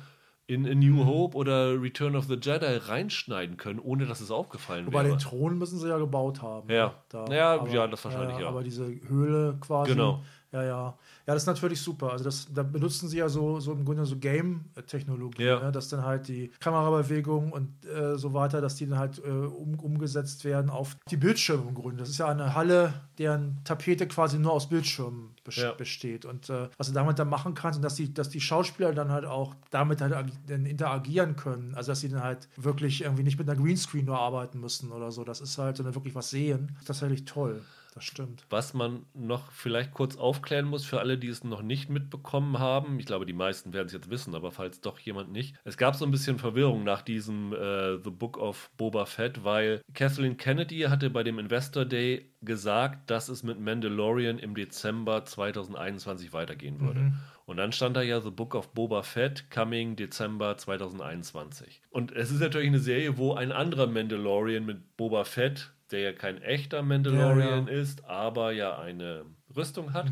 in 0.48 0.66
A 0.66 0.74
Mhm. 0.76 0.80
New 0.80 1.06
Hope 1.06 1.38
oder 1.38 1.82
Return 1.82 2.16
of 2.16 2.26
the 2.26 2.36
Jedi 2.42 2.78
reinschneiden 2.78 3.58
können, 3.58 3.80
ohne 3.80 4.06
dass 4.06 4.20
es 4.22 4.30
aufgefallen 4.32 4.86
wobei 4.88 5.06
wäre. 5.06 5.16
den 5.16 5.20
Thron 5.20 5.58
müssen 5.58 5.80
sie 5.80 5.88
ja 5.88 5.98
gebaut 5.98 6.42
haben. 6.42 6.70
Ja. 6.70 6.96
Da. 7.10 7.26
Ja, 7.28 7.66
ja, 7.68 7.88
das 7.88 8.04
wahrscheinlich, 8.04 8.38
ja. 8.40 8.48
Aber 8.50 8.64
diese 8.64 8.86
Höhle 9.08 9.58
quasi. 9.62 9.92
Genau. 9.92 10.22
Ja, 10.54 10.64
ja. 10.64 10.98
Ja, 11.26 11.34
das 11.34 11.44
ist 11.44 11.48
natürlich 11.48 11.82
super. 11.82 12.12
Also 12.12 12.24
das, 12.26 12.48
da 12.54 12.64
benutzen 12.64 13.08
sie 13.10 13.18
ja 13.18 13.28
so, 13.30 13.60
so 13.60 13.72
im 13.72 13.86
Grunde 13.86 14.06
so 14.06 14.18
Game-Technologie, 14.18 15.44
Ja. 15.44 15.60
ne? 15.60 15.72
dass 15.72 15.90
dann 15.90 16.04
halt 16.04 16.28
die 16.28 16.50
Kamerabewegung 16.60 17.52
und 17.52 17.70
äh, 17.86 18.18
so 18.18 18.34
weiter, 18.34 18.62
dass 18.62 18.76
die 18.76 18.88
dann 18.88 19.00
halt 19.00 19.20
äh, 19.26 19.30
um, 19.30 19.80
umgesetzt 19.80 20.44
werden 20.46 20.70
auf 20.70 20.96
die 21.10 21.18
Bildschirme 21.18 21.64
im 21.68 21.74
Grunde. 21.74 21.98
Das 21.98 22.10
ist 22.10 22.18
ja 22.20 22.28
eine 22.28 22.54
Halle, 22.56 22.94
deren 23.18 23.60
Tapete 23.64 24.08
quasi 24.08 24.38
nur 24.38 24.52
aus 24.52 24.70
Bildschirmen 24.70 25.34
bes 25.44 25.56
Ja. 25.58 25.72
besteht. 25.74 26.26
Und 26.26 26.50
äh, 26.50 26.68
was 26.78 26.88
du 26.88 26.94
damit 26.94 27.20
dann 27.20 27.30
machen 27.30 27.54
kannst, 27.54 27.78
und 27.78 27.84
dass 27.84 27.96
die, 27.96 28.14
dass 28.14 28.30
die 28.30 28.42
Schauspieler 28.42 28.94
dann 28.94 29.12
halt 29.12 29.26
auch 29.26 29.56
damit 29.72 30.02
halt 30.02 30.14
interagieren 30.50 31.36
können. 31.36 31.74
Also 31.76 31.92
dass 31.92 32.02
sie 32.02 32.10
dann 32.10 32.24
halt 32.24 32.48
wirklich 32.58 33.02
irgendwie 33.04 33.24
nicht 33.24 33.38
mit 33.40 33.50
einer 33.50 33.60
Greenscreen 33.62 34.06
nur 34.06 34.20
arbeiten 34.20 34.60
müssen 34.60 34.92
oder 34.92 35.12
so. 35.12 35.24
Das 35.24 35.42
ist 35.42 35.58
halt, 35.58 35.78
sondern 35.78 35.96
wirklich 35.96 36.16
was 36.16 36.30
sehen. 36.30 36.68
Das 36.74 36.82
ist 36.82 36.88
tatsächlich 36.88 37.26
toll. 37.26 37.62
Das 37.94 38.04
stimmt. 38.04 38.46
Was 38.50 38.74
man 38.74 39.06
noch 39.14 39.52
vielleicht 39.52 39.94
kurz 39.94 40.16
aufklären 40.16 40.66
muss 40.66 40.84
für 40.84 41.00
alle, 41.00 41.18
die 41.18 41.28
es 41.28 41.44
noch 41.44 41.62
nicht 41.62 41.90
mitbekommen 41.90 42.58
haben, 42.58 43.00
ich 43.00 43.06
glaube, 43.06 43.26
die 43.26 43.34
meisten 43.34 43.72
werden 43.72 43.86
es 43.88 43.94
jetzt 43.94 44.10
wissen, 44.10 44.34
aber 44.34 44.52
falls 44.52 44.82
doch 44.82 44.98
jemand 45.00 45.32
nicht. 45.32 45.56
Es 45.64 45.78
gab 45.78 45.96
so 45.96 46.06
ein 46.06 46.12
bisschen 46.12 46.40
Verwirrung 46.40 46.84
nach 46.84 47.04
diesem 47.04 47.54
äh, 47.54 47.98
The 48.04 48.10
Book 48.10 48.38
of 48.38 48.72
Boba 48.78 49.06
Fett, 49.06 49.44
weil 49.44 49.82
Kathleen 49.94 50.38
Kennedy 50.38 50.82
hatte 50.82 51.10
bei 51.12 51.24
dem 51.24 51.38
Investor 51.38 51.86
Day 51.86 52.32
gesagt, 52.42 53.12
dass 53.12 53.30
es 53.30 53.44
mit 53.44 53.60
Mandalorian 53.60 54.40
im 54.40 54.56
Dezember 54.56 55.24
2021 55.24 56.34
weitergehen 56.34 56.80
würde. 56.80 57.14
Und 57.46 57.58
dann 57.58 57.72
stand 57.72 57.98
da 57.98 58.02
ja 58.02 58.22
The 58.22 58.32
Book 58.32 58.56
of 58.56 58.74
Boba 58.74 59.04
Fett 59.04 59.52
coming 59.52 59.96
Dezember 59.96 60.58
2021. 60.58 61.82
Und 61.90 62.12
es 62.14 62.32
ist 62.32 62.40
natürlich 62.40 62.68
eine 62.68 62.80
Serie, 62.80 63.18
wo 63.18 63.34
ein 63.34 63.52
anderer 63.52 63.88
Mandalorian 63.88 64.66
mit 64.66 64.96
Boba 64.98 65.26
Fett, 65.26 65.72
der 65.92 66.00
ja 66.02 66.14
kein 66.14 66.42
echter 66.42 66.82
Mandalorian 66.82 67.68
Ja, 67.68 67.74
ja. 67.74 67.80
ist, 67.82 68.06
aber 68.06 68.52
ja 68.52 68.78
eine 68.80 69.26
Rüstung 69.56 69.94
hat, 69.94 70.12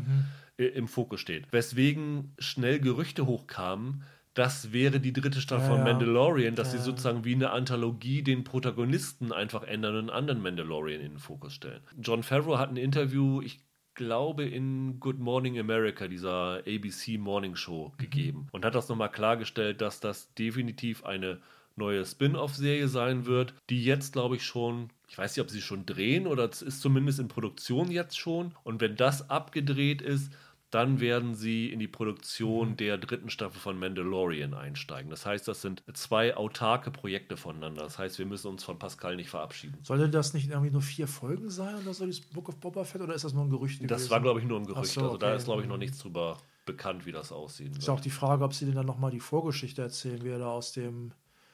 äh, 0.58 0.64
im 0.64 0.88
Fokus 0.88 1.20
steht. 1.20 1.52
Weswegen 1.52 2.34
schnell 2.38 2.78
Gerüchte 2.80 3.26
hochkamen, 3.26 4.02
das 4.34 4.72
wäre 4.72 4.98
die 5.00 5.12
dritte 5.12 5.40
Staffel 5.40 5.68
Ja, 5.68 5.74
von. 5.76 5.84
Mandalorian, 5.84 6.54
dass 6.54 6.72
sie 6.72 6.78
sozusagen 6.78 7.24
wie 7.24 7.34
eine 7.34 7.50
Anthologie 7.50 8.22
den 8.22 8.44
Protagonisten 8.44 9.30
einfach 9.32 9.62
ändern 9.62 9.94
und 9.96 10.00
einen 10.02 10.10
anderen 10.10 10.40
Mandalorian 10.42 11.00
in 11.02 11.12
den 11.12 11.18
Fokus 11.18 11.52
stellen. 11.54 11.82
John 12.00 12.22
Favreau 12.22 12.58
hat 12.58 12.70
ein 12.70 12.76
Interview, 12.76 13.42
ich 13.42 13.60
glaube 13.94 14.44
in 14.44 15.00
Good 15.00 15.18
Morning 15.18 15.58
America, 15.58 16.08
dieser 16.08 16.62
ABC 16.66 17.18
Morning 17.18 17.56
Show, 17.56 17.92
gegeben 17.98 18.46
und 18.52 18.64
hat 18.64 18.74
das 18.74 18.88
nochmal 18.88 19.10
klargestellt, 19.10 19.82
dass 19.82 20.00
das 20.00 20.32
definitiv 20.32 21.04
eine 21.04 21.38
neue 21.76 22.04
Spin-off-Serie 22.04 22.88
sein 22.88 23.26
wird, 23.26 23.54
die 23.68 23.84
jetzt, 23.84 24.14
glaube 24.14 24.36
ich, 24.36 24.44
schon, 24.44 24.88
ich 25.12 25.18
weiß 25.18 25.36
nicht, 25.36 25.44
ob 25.44 25.50
sie 25.50 25.60
schon 25.60 25.84
drehen 25.84 26.26
oder 26.26 26.48
es 26.50 26.62
ist 26.62 26.80
zumindest 26.80 27.18
in 27.18 27.28
Produktion 27.28 27.90
jetzt 27.90 28.18
schon. 28.18 28.54
Und 28.64 28.80
wenn 28.80 28.96
das 28.96 29.28
abgedreht 29.28 30.00
ist, 30.00 30.32
dann 30.70 31.00
werden 31.00 31.34
sie 31.34 31.70
in 31.70 31.80
die 31.80 31.86
Produktion 31.86 32.78
der 32.78 32.96
dritten 32.96 33.28
Staffel 33.28 33.60
von 33.60 33.78
Mandalorian 33.78 34.54
einsteigen. 34.54 35.10
Das 35.10 35.26
heißt, 35.26 35.46
das 35.46 35.60
sind 35.60 35.82
zwei 35.92 36.34
autarke 36.34 36.90
Projekte 36.90 37.36
voneinander. 37.36 37.82
Das 37.82 37.98
heißt, 37.98 38.18
wir 38.18 38.24
müssen 38.24 38.48
uns 38.48 38.64
von 38.64 38.78
Pascal 38.78 39.16
nicht 39.16 39.28
verabschieden. 39.28 39.76
Sollte 39.82 40.08
das 40.08 40.32
nicht 40.32 40.48
irgendwie 40.48 40.70
nur 40.70 40.80
vier 40.80 41.06
Folgen 41.06 41.50
sein 41.50 41.74
oder 41.82 41.92
so, 41.92 42.06
das 42.06 42.20
Book 42.22 42.48
of 42.48 42.56
Boba 42.58 42.84
Fett, 42.84 43.02
oder 43.02 43.12
ist 43.14 43.24
das 43.24 43.34
nur 43.34 43.44
ein 43.44 43.50
Gerücht 43.50 43.82
Das 43.82 43.88
gewesen? 43.88 44.10
war, 44.12 44.20
glaube 44.22 44.40
ich, 44.40 44.46
nur 44.46 44.58
ein 44.58 44.64
Gerücht. 44.66 44.92
So, 44.92 45.02
Also 45.02 45.18
da 45.18 45.26
okay. 45.26 45.36
ist, 45.36 45.44
glaube 45.44 45.60
ich, 45.60 45.68
noch 45.68 45.76
nichts 45.76 45.98
drüber 45.98 46.38
bekannt, 46.64 47.04
wie 47.04 47.12
das 47.12 47.32
aussehen 47.32 47.72
Ist 47.72 47.86
wird. 47.86 47.90
auch 47.90 48.00
die 48.00 48.08
Frage, 48.10 48.42
ob 48.42 48.54
sie 48.54 48.64
denn 48.64 48.76
dann 48.76 48.86
nochmal 48.86 49.10
die 49.10 49.20
Vorgeschichte 49.20 49.82
erzählen, 49.82 50.22
wie 50.24 50.30
er 50.30 50.38
da 50.38 50.46
aus 50.48 50.72
dem 50.72 51.12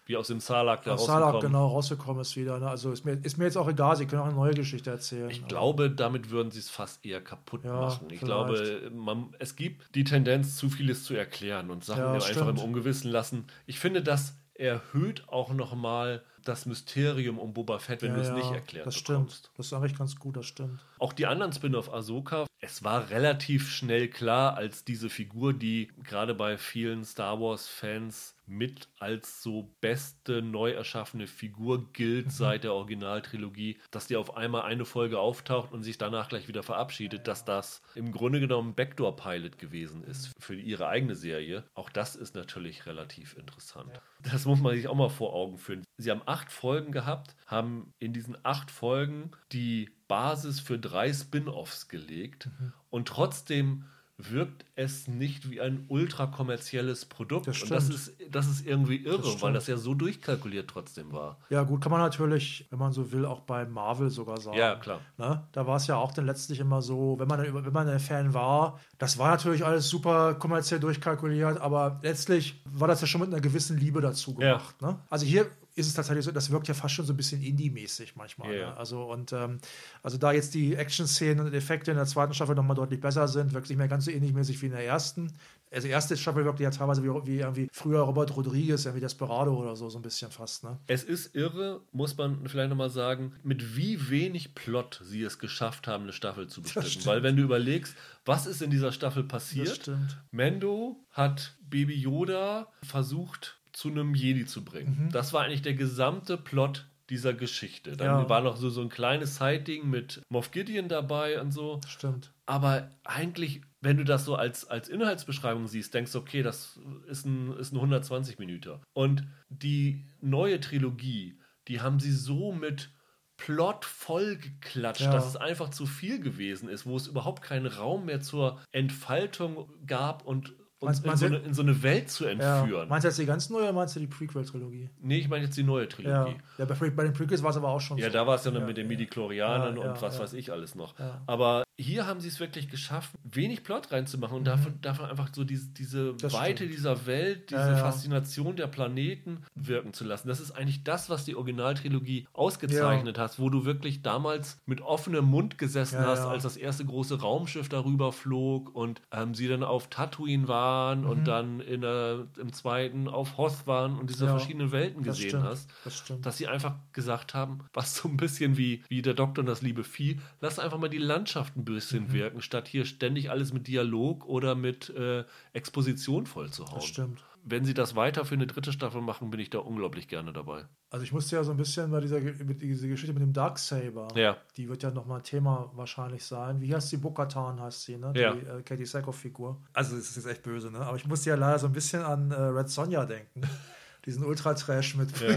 wie 0.08 0.16
aus 0.16 0.28
dem 0.28 0.40
Salak 0.40 0.84
da 0.84 0.92
rausgekommen 0.92 1.22
Salak 1.22 1.42
genau 1.42 1.66
rausgekommen 1.68 2.22
ist 2.22 2.34
wieder. 2.34 2.58
Ne? 2.58 2.68
Also 2.68 2.90
ist 2.90 3.04
mir, 3.04 3.20
ist 3.22 3.36
mir 3.36 3.44
jetzt 3.44 3.58
auch 3.58 3.68
egal, 3.68 3.94
sie 3.94 4.06
können 4.06 4.22
auch 4.22 4.26
eine 4.26 4.34
neue 4.34 4.54
Geschichte 4.54 4.90
erzählen. 4.90 5.28
Ich 5.28 5.46
glaube, 5.46 5.90
damit 5.90 6.30
würden 6.30 6.50
sie 6.50 6.60
es 6.60 6.70
fast 6.70 7.04
eher 7.04 7.20
kaputt 7.20 7.62
ja, 7.62 7.78
machen. 7.78 8.06
Ich 8.10 8.20
vielleicht. 8.20 8.24
glaube, 8.24 8.90
man, 8.94 9.34
es 9.38 9.54
gibt 9.54 9.94
die 9.94 10.04
Tendenz, 10.04 10.56
zu 10.56 10.70
vieles 10.70 11.04
zu 11.04 11.14
erklären 11.14 11.70
und 11.70 11.84
Sachen 11.84 12.00
ja, 12.00 12.12
einfach 12.14 12.48
im 12.48 12.58
Ungewissen 12.58 13.10
lassen. 13.10 13.48
Ich 13.66 13.78
finde, 13.78 14.02
das 14.02 14.34
erhöht 14.54 15.28
auch 15.28 15.52
nochmal 15.52 16.22
das 16.48 16.66
Mysterium 16.66 17.38
um 17.38 17.52
Boba 17.52 17.78
Fett, 17.78 18.02
wenn 18.02 18.10
ja, 18.10 18.16
du 18.16 18.22
es 18.22 18.28
ja, 18.28 18.34
nicht 18.34 18.50
erklärt 18.50 18.86
Das 18.86 19.02
bekommst. 19.02 19.38
stimmt. 19.38 19.50
Das 19.56 19.66
ist 19.66 19.72
eigentlich 19.72 19.96
ganz 19.98 20.16
gut, 20.16 20.36
das 20.36 20.46
stimmt. 20.46 20.84
Auch 20.98 21.12
die 21.12 21.26
anderen 21.26 21.52
Spin-off 21.52 21.92
Ahsoka, 21.92 22.46
es 22.60 22.82
war 22.82 23.10
relativ 23.10 23.70
schnell 23.70 24.08
klar, 24.08 24.56
als 24.56 24.84
diese 24.84 25.10
Figur, 25.10 25.52
die 25.52 25.92
gerade 26.02 26.34
bei 26.34 26.58
vielen 26.58 27.04
Star 27.04 27.40
Wars-Fans 27.40 28.34
mit 28.48 28.88
als 28.98 29.42
so 29.42 29.74
beste 29.80 30.42
neu 30.42 30.70
erschaffene 30.70 31.26
Figur 31.26 31.92
gilt 31.92 32.26
mhm. 32.26 32.30
seit 32.30 32.64
der 32.64 32.72
Originaltrilogie, 32.72 33.78
dass 33.90 34.06
die 34.06 34.16
auf 34.16 34.36
einmal 34.36 34.62
eine 34.62 34.84
Folge 34.84 35.20
auftaucht 35.20 35.72
und 35.72 35.82
sich 35.82 35.98
danach 35.98 36.28
gleich 36.28 36.48
wieder 36.48 36.62
verabschiedet, 36.62 37.28
dass 37.28 37.44
das 37.44 37.82
im 37.94 38.10
Grunde 38.10 38.40
genommen 38.40 38.74
Backdoor-Pilot 38.74 39.58
gewesen 39.58 40.02
ist 40.02 40.32
für 40.40 40.54
ihre 40.54 40.88
eigene 40.88 41.14
Serie. 41.14 41.64
Auch 41.74 41.90
das 41.90 42.16
ist 42.16 42.34
natürlich 42.34 42.86
relativ 42.86 43.36
interessant. 43.36 44.00
Das 44.22 44.46
muss 44.46 44.60
man 44.60 44.74
sich 44.74 44.88
auch 44.88 44.94
mal 44.94 45.10
vor 45.10 45.34
Augen 45.34 45.58
führen. 45.58 45.84
Sie 45.98 46.10
haben 46.10 46.22
acht 46.26 46.37
Folgen 46.46 46.92
gehabt, 46.92 47.34
haben 47.46 47.92
in 47.98 48.12
diesen 48.12 48.36
acht 48.44 48.70
Folgen 48.70 49.30
die 49.52 49.90
Basis 50.06 50.60
für 50.60 50.78
drei 50.78 51.12
Spin-offs 51.12 51.88
gelegt 51.88 52.46
mhm. 52.46 52.72
und 52.90 53.08
trotzdem 53.08 53.84
wirkt 54.18 54.64
es 54.74 55.06
nicht 55.06 55.48
wie 55.48 55.60
ein 55.60 55.84
ultra 55.88 56.26
kommerzielles 56.26 57.04
Produkt. 57.04 57.46
Das 57.46 57.62
und 57.62 57.70
das 57.70 57.88
ist, 57.88 58.12
das 58.30 58.48
ist 58.48 58.66
irgendwie 58.66 58.96
irre, 58.96 59.22
das 59.22 59.40
weil 59.40 59.52
das 59.52 59.68
ja 59.68 59.76
so 59.76 59.94
durchkalkuliert 59.94 60.68
trotzdem 60.68 61.12
war. 61.12 61.38
Ja, 61.50 61.62
gut, 61.62 61.80
kann 61.80 61.92
man 61.92 62.00
natürlich, 62.00 62.66
wenn 62.70 62.80
man 62.80 62.90
so 62.90 63.12
will, 63.12 63.24
auch 63.24 63.40
bei 63.40 63.64
Marvel 63.64 64.10
sogar 64.10 64.40
sagen. 64.40 64.58
Ja, 64.58 64.74
klar. 64.74 65.00
Ne? 65.18 65.46
Da 65.52 65.66
war 65.68 65.76
es 65.76 65.86
ja 65.86 65.94
auch 65.96 66.12
dann 66.12 66.26
letztlich 66.26 66.58
immer 66.58 66.82
so, 66.82 67.16
wenn 67.20 67.28
man, 67.28 67.40
wenn 67.40 67.72
man 67.72 67.88
ein 67.88 68.00
Fan 68.00 68.34
war, 68.34 68.80
das 68.98 69.18
war 69.18 69.30
natürlich 69.30 69.64
alles 69.64 69.88
super 69.88 70.34
kommerziell 70.34 70.80
durchkalkuliert, 70.80 71.60
aber 71.60 72.00
letztlich 72.02 72.60
war 72.64 72.88
das 72.88 73.00
ja 73.00 73.06
schon 73.06 73.20
mit 73.20 73.30
einer 73.30 73.40
gewissen 73.40 73.78
Liebe 73.78 74.00
dazu 74.00 74.34
gemacht. 74.34 74.74
Ja. 74.82 74.88
Ne? 74.88 74.98
Also 75.10 75.26
hier 75.26 75.46
ist 75.78 75.86
es 75.86 75.94
tatsächlich 75.94 76.24
so, 76.24 76.32
das 76.32 76.50
wirkt 76.50 76.68
ja 76.68 76.74
fast 76.74 76.94
schon 76.94 77.06
so 77.06 77.12
ein 77.12 77.16
bisschen 77.16 77.42
Indie-mäßig 77.42 78.16
manchmal. 78.16 78.50
Yeah. 78.50 78.70
Ne? 78.70 78.76
Also, 78.76 79.04
und 79.04 79.32
ähm, 79.32 79.58
also 80.02 80.18
da 80.18 80.32
jetzt 80.32 80.54
die 80.54 80.74
Action-Szenen 80.74 81.46
und 81.46 81.54
Effekte 81.54 81.90
in 81.90 81.96
der 81.96 82.06
zweiten 82.06 82.34
Staffel 82.34 82.54
nochmal 82.54 82.76
deutlich 82.76 83.00
besser 83.00 83.28
sind, 83.28 83.52
wirkt 83.52 83.66
es 83.66 83.70
nicht 83.70 83.78
mehr 83.78 83.88
ganz 83.88 84.04
so 84.04 84.10
ähnlich-mäßig 84.10 84.60
wie 84.60 84.66
in 84.66 84.72
der 84.72 84.84
ersten. 84.84 85.32
Also 85.70 85.86
die 85.86 85.92
erste 85.92 86.16
Staffel 86.16 86.44
wirkt 86.44 86.60
ja 86.60 86.70
teilweise 86.70 87.02
wie, 87.02 87.08
wie 87.26 87.40
irgendwie 87.40 87.68
früher 87.72 88.00
Robert 88.00 88.34
Rodriguez, 88.34 88.84
irgendwie 88.86 89.02
Desperado 89.02 89.54
oder 89.54 89.76
so, 89.76 89.88
so 89.90 89.98
ein 89.98 90.02
bisschen 90.02 90.30
fast. 90.30 90.64
Ne? 90.64 90.78
Es 90.86 91.04
ist 91.04 91.34
irre, 91.34 91.82
muss 91.92 92.16
man 92.16 92.48
vielleicht 92.48 92.70
nochmal 92.70 92.90
sagen, 92.90 93.34
mit 93.42 93.76
wie 93.76 94.10
wenig 94.10 94.54
Plot 94.54 95.00
sie 95.04 95.22
es 95.22 95.38
geschafft 95.38 95.86
haben, 95.86 96.04
eine 96.04 96.12
Staffel 96.12 96.48
zu 96.48 96.62
bestimmen. 96.62 97.04
Weil 97.04 97.22
wenn 97.22 97.36
du 97.36 97.42
überlegst, 97.42 97.94
was 98.24 98.46
ist 98.46 98.62
in 98.62 98.70
dieser 98.70 98.92
Staffel 98.92 99.24
passiert? 99.24 99.90
Mendo 100.30 100.96
hat 101.10 101.56
Baby 101.60 101.94
Yoda 101.94 102.68
versucht 102.82 103.57
zu 103.78 103.90
einem 103.90 104.16
Jedi 104.16 104.44
zu 104.44 104.64
bringen. 104.64 105.04
Mhm. 105.04 105.12
Das 105.12 105.32
war 105.32 105.44
eigentlich 105.44 105.62
der 105.62 105.74
gesamte 105.74 106.36
Plot 106.36 106.88
dieser 107.10 107.32
Geschichte. 107.32 107.96
Dann 107.96 108.22
ja. 108.22 108.28
war 108.28 108.40
noch 108.40 108.56
so, 108.56 108.70
so 108.70 108.80
ein 108.80 108.88
kleines 108.88 109.36
Sighting 109.36 109.88
mit 109.88 110.20
Moff 110.30 110.50
Gideon 110.50 110.88
dabei 110.88 111.40
und 111.40 111.52
so. 111.52 111.80
Stimmt. 111.86 112.32
Aber 112.44 112.90
eigentlich, 113.04 113.62
wenn 113.80 113.96
du 113.96 114.04
das 114.04 114.24
so 114.24 114.34
als, 114.34 114.64
als 114.64 114.88
Inhaltsbeschreibung 114.88 115.68
siehst, 115.68 115.94
denkst 115.94 116.10
du, 116.10 116.18
okay, 116.18 116.42
das 116.42 116.80
ist 117.06 117.24
ein, 117.24 117.56
ist 117.56 117.72
ein 117.72 117.76
120 117.76 118.40
Minuten. 118.40 118.80
Und 118.94 119.28
die 119.48 120.04
neue 120.20 120.58
Trilogie, 120.58 121.38
die 121.68 121.80
haben 121.80 122.00
sie 122.00 122.12
so 122.12 122.50
mit 122.50 122.90
Plot 123.36 123.84
vollgeklatscht, 123.84 125.02
ja. 125.02 125.12
dass 125.12 125.24
es 125.24 125.36
einfach 125.36 125.70
zu 125.70 125.86
viel 125.86 126.18
gewesen 126.18 126.68
ist, 126.68 126.84
wo 126.84 126.96
es 126.96 127.06
überhaupt 127.06 127.42
keinen 127.42 127.66
Raum 127.66 128.06
mehr 128.06 128.20
zur 128.20 128.60
Entfaltung 128.72 129.70
gab 129.86 130.26
und 130.26 130.52
uns 130.80 131.00
in, 131.00 131.16
so 131.16 131.26
eine, 131.26 131.36
in, 131.38 131.54
so 131.54 131.62
eine, 131.62 131.82
Welt 131.82 132.10
zu 132.10 132.24
entführen. 132.24 132.70
Ja. 132.70 132.86
Meinst 132.86 133.04
du 133.04 133.08
jetzt 133.08 133.18
die 133.18 133.26
ganz 133.26 133.50
neue 133.50 133.64
oder 133.64 133.72
meinst 133.72 133.96
du 133.96 134.00
die 134.00 134.06
Prequel-Trilogie? 134.06 134.90
Nee, 135.00 135.18
ich 135.18 135.28
meine 135.28 135.44
jetzt 135.44 135.56
die 135.56 135.62
neue 135.64 135.88
Trilogie. 135.88 136.36
Ja, 136.58 136.64
ja 136.64 136.64
bei, 136.64 136.90
bei, 136.90 137.04
den 137.04 137.12
Prequels 137.12 137.42
war 137.42 137.50
es 137.50 137.56
aber 137.56 137.68
auch 137.68 137.80
schon 137.80 137.98
Ja, 137.98 138.06
so. 138.06 138.12
da 138.12 138.26
war 138.26 138.36
es 138.36 138.44
ja, 138.44 138.50
dann 138.50 138.66
mit 138.66 138.76
den 138.76 138.86
Midi-Chlorianern 138.86 139.78
und 139.78 140.00
was 140.00 140.18
weiß 140.18 140.32
ich 140.34 140.52
alles 140.52 140.74
noch. 140.74 140.94
Aber 141.26 141.64
hier 141.78 142.06
haben 142.06 142.20
sie 142.20 142.28
es 142.28 142.40
wirklich 142.40 142.68
geschafft, 142.68 143.12
wenig 143.24 143.62
Plot 143.62 143.92
reinzumachen 143.92 144.36
und 144.36 144.42
mhm. 144.42 144.46
davon, 144.46 144.80
davon 144.80 145.06
einfach 145.06 145.28
so 145.32 145.44
diese, 145.44 145.68
diese 145.68 146.14
Weite 146.32 146.64
stimmt. 146.64 146.74
dieser 146.74 147.06
Welt, 147.06 147.50
diese 147.50 147.76
Faszination 147.76 148.56
der 148.56 148.66
Planeten 148.66 149.44
wirken 149.54 149.92
zu 149.92 150.04
lassen. 150.04 150.28
Das 150.28 150.40
ist 150.40 150.52
eigentlich 150.52 150.84
das, 150.84 151.08
was 151.10 151.24
die 151.24 151.36
Originaltrilogie 151.36 152.26
ausgezeichnet 152.32 153.18
hat, 153.18 153.38
wo 153.38 153.50
du 153.50 153.64
wirklich 153.64 154.02
damals 154.02 154.58
mit 154.66 154.80
offenem 154.80 155.24
Mund 155.24 155.58
gesessen 155.58 156.00
hast, 156.00 156.20
als 156.20 156.42
das 156.42 156.56
erste 156.56 156.84
große 156.84 157.20
Raumschiff 157.20 157.68
darüber 157.68 158.12
flog 158.12 158.74
und 158.74 159.00
ähm, 159.12 159.34
sie 159.34 159.48
dann 159.48 159.62
auf 159.62 159.88
Tatooine 159.88 160.48
war 160.48 160.68
waren 160.88 161.02
mhm. 161.02 161.10
und 161.10 161.24
dann 161.28 161.60
in 161.60 161.80
der, 161.80 162.26
im 162.38 162.52
zweiten 162.52 163.08
auf 163.08 163.36
Hoth 163.36 163.66
waren 163.66 163.98
und 163.98 164.10
diese 164.10 164.26
ja, 164.26 164.30
verschiedenen 164.36 164.72
Welten 164.72 165.02
gesehen 165.02 165.30
stimmt, 165.30 165.44
hast, 165.44 165.70
das 165.84 166.04
dass 166.20 166.36
sie 166.36 166.46
einfach 166.46 166.74
gesagt 166.92 167.34
haben, 167.34 167.60
was 167.72 167.96
so 167.96 168.08
ein 168.08 168.16
bisschen 168.16 168.56
wie, 168.56 168.82
wie 168.88 169.02
der 169.02 169.14
Doktor 169.14 169.40
und 169.42 169.46
das 169.46 169.62
liebe 169.62 169.84
Vieh, 169.84 170.20
lass 170.40 170.58
einfach 170.58 170.78
mal 170.78 170.88
die 170.88 170.98
Landschaft 170.98 171.56
ein 171.56 171.64
bisschen 171.74 172.04
mhm. 172.04 172.12
wirken, 172.12 172.42
statt 172.42 172.68
hier 172.68 172.84
ständig 172.84 173.30
alles 173.30 173.52
mit 173.52 173.66
Dialog 173.66 174.26
oder 174.26 174.54
mit 174.54 174.90
äh, 174.90 175.24
Exposition 175.52 176.26
voll 176.26 176.50
zu 176.50 176.66
hauen. 176.66 176.74
Das 176.76 176.84
stimmt 176.84 177.24
wenn 177.50 177.64
sie 177.64 177.74
das 177.74 177.96
weiter 177.96 178.24
für 178.24 178.34
eine 178.34 178.46
dritte 178.46 178.72
Staffel 178.72 179.00
machen, 179.00 179.30
bin 179.30 179.40
ich 179.40 179.50
da 179.50 179.58
unglaublich 179.58 180.08
gerne 180.08 180.32
dabei. 180.32 180.64
Also 180.90 181.04
ich 181.04 181.12
musste 181.12 181.36
ja 181.36 181.44
so 181.44 181.50
ein 181.50 181.56
bisschen 181.56 181.90
bei 181.90 182.00
dieser 182.00 182.20
mit 182.20 182.62
dieser 182.62 182.88
Geschichte 182.88 183.12
mit 183.12 183.22
dem 183.22 183.32
Darksaber, 183.32 184.08
ja. 184.14 184.36
die 184.56 184.68
wird 184.68 184.82
ja 184.82 184.90
nochmal 184.90 185.22
Thema 185.22 185.70
wahrscheinlich 185.74 186.24
sein. 186.24 186.60
Wie 186.60 186.74
heißt 186.74 186.90
die 186.92 186.96
Bokatan 186.96 187.60
heißt 187.60 187.82
sie, 187.82 187.96
ne? 187.96 188.12
Ja. 188.16 188.34
Die 188.34 188.46
äh, 188.46 188.62
Katie 188.62 188.86
Sackhoff-Figur. 188.86 189.62
Also 189.72 189.96
es 189.96 190.10
ist 190.10 190.16
jetzt 190.16 190.26
echt 190.26 190.42
böse, 190.42 190.70
ne? 190.70 190.80
Aber 190.80 190.96
ich 190.96 191.06
musste 191.06 191.30
ja 191.30 191.36
leider 191.36 191.58
so 191.58 191.66
ein 191.66 191.72
bisschen 191.72 192.02
an 192.02 192.30
äh, 192.30 192.34
Red 192.34 192.68
Sonja 192.68 193.04
denken. 193.04 193.42
Diesen 194.06 194.24
Ultra-Trash 194.24 194.94
mit 194.96 195.10
ja. 195.20 195.28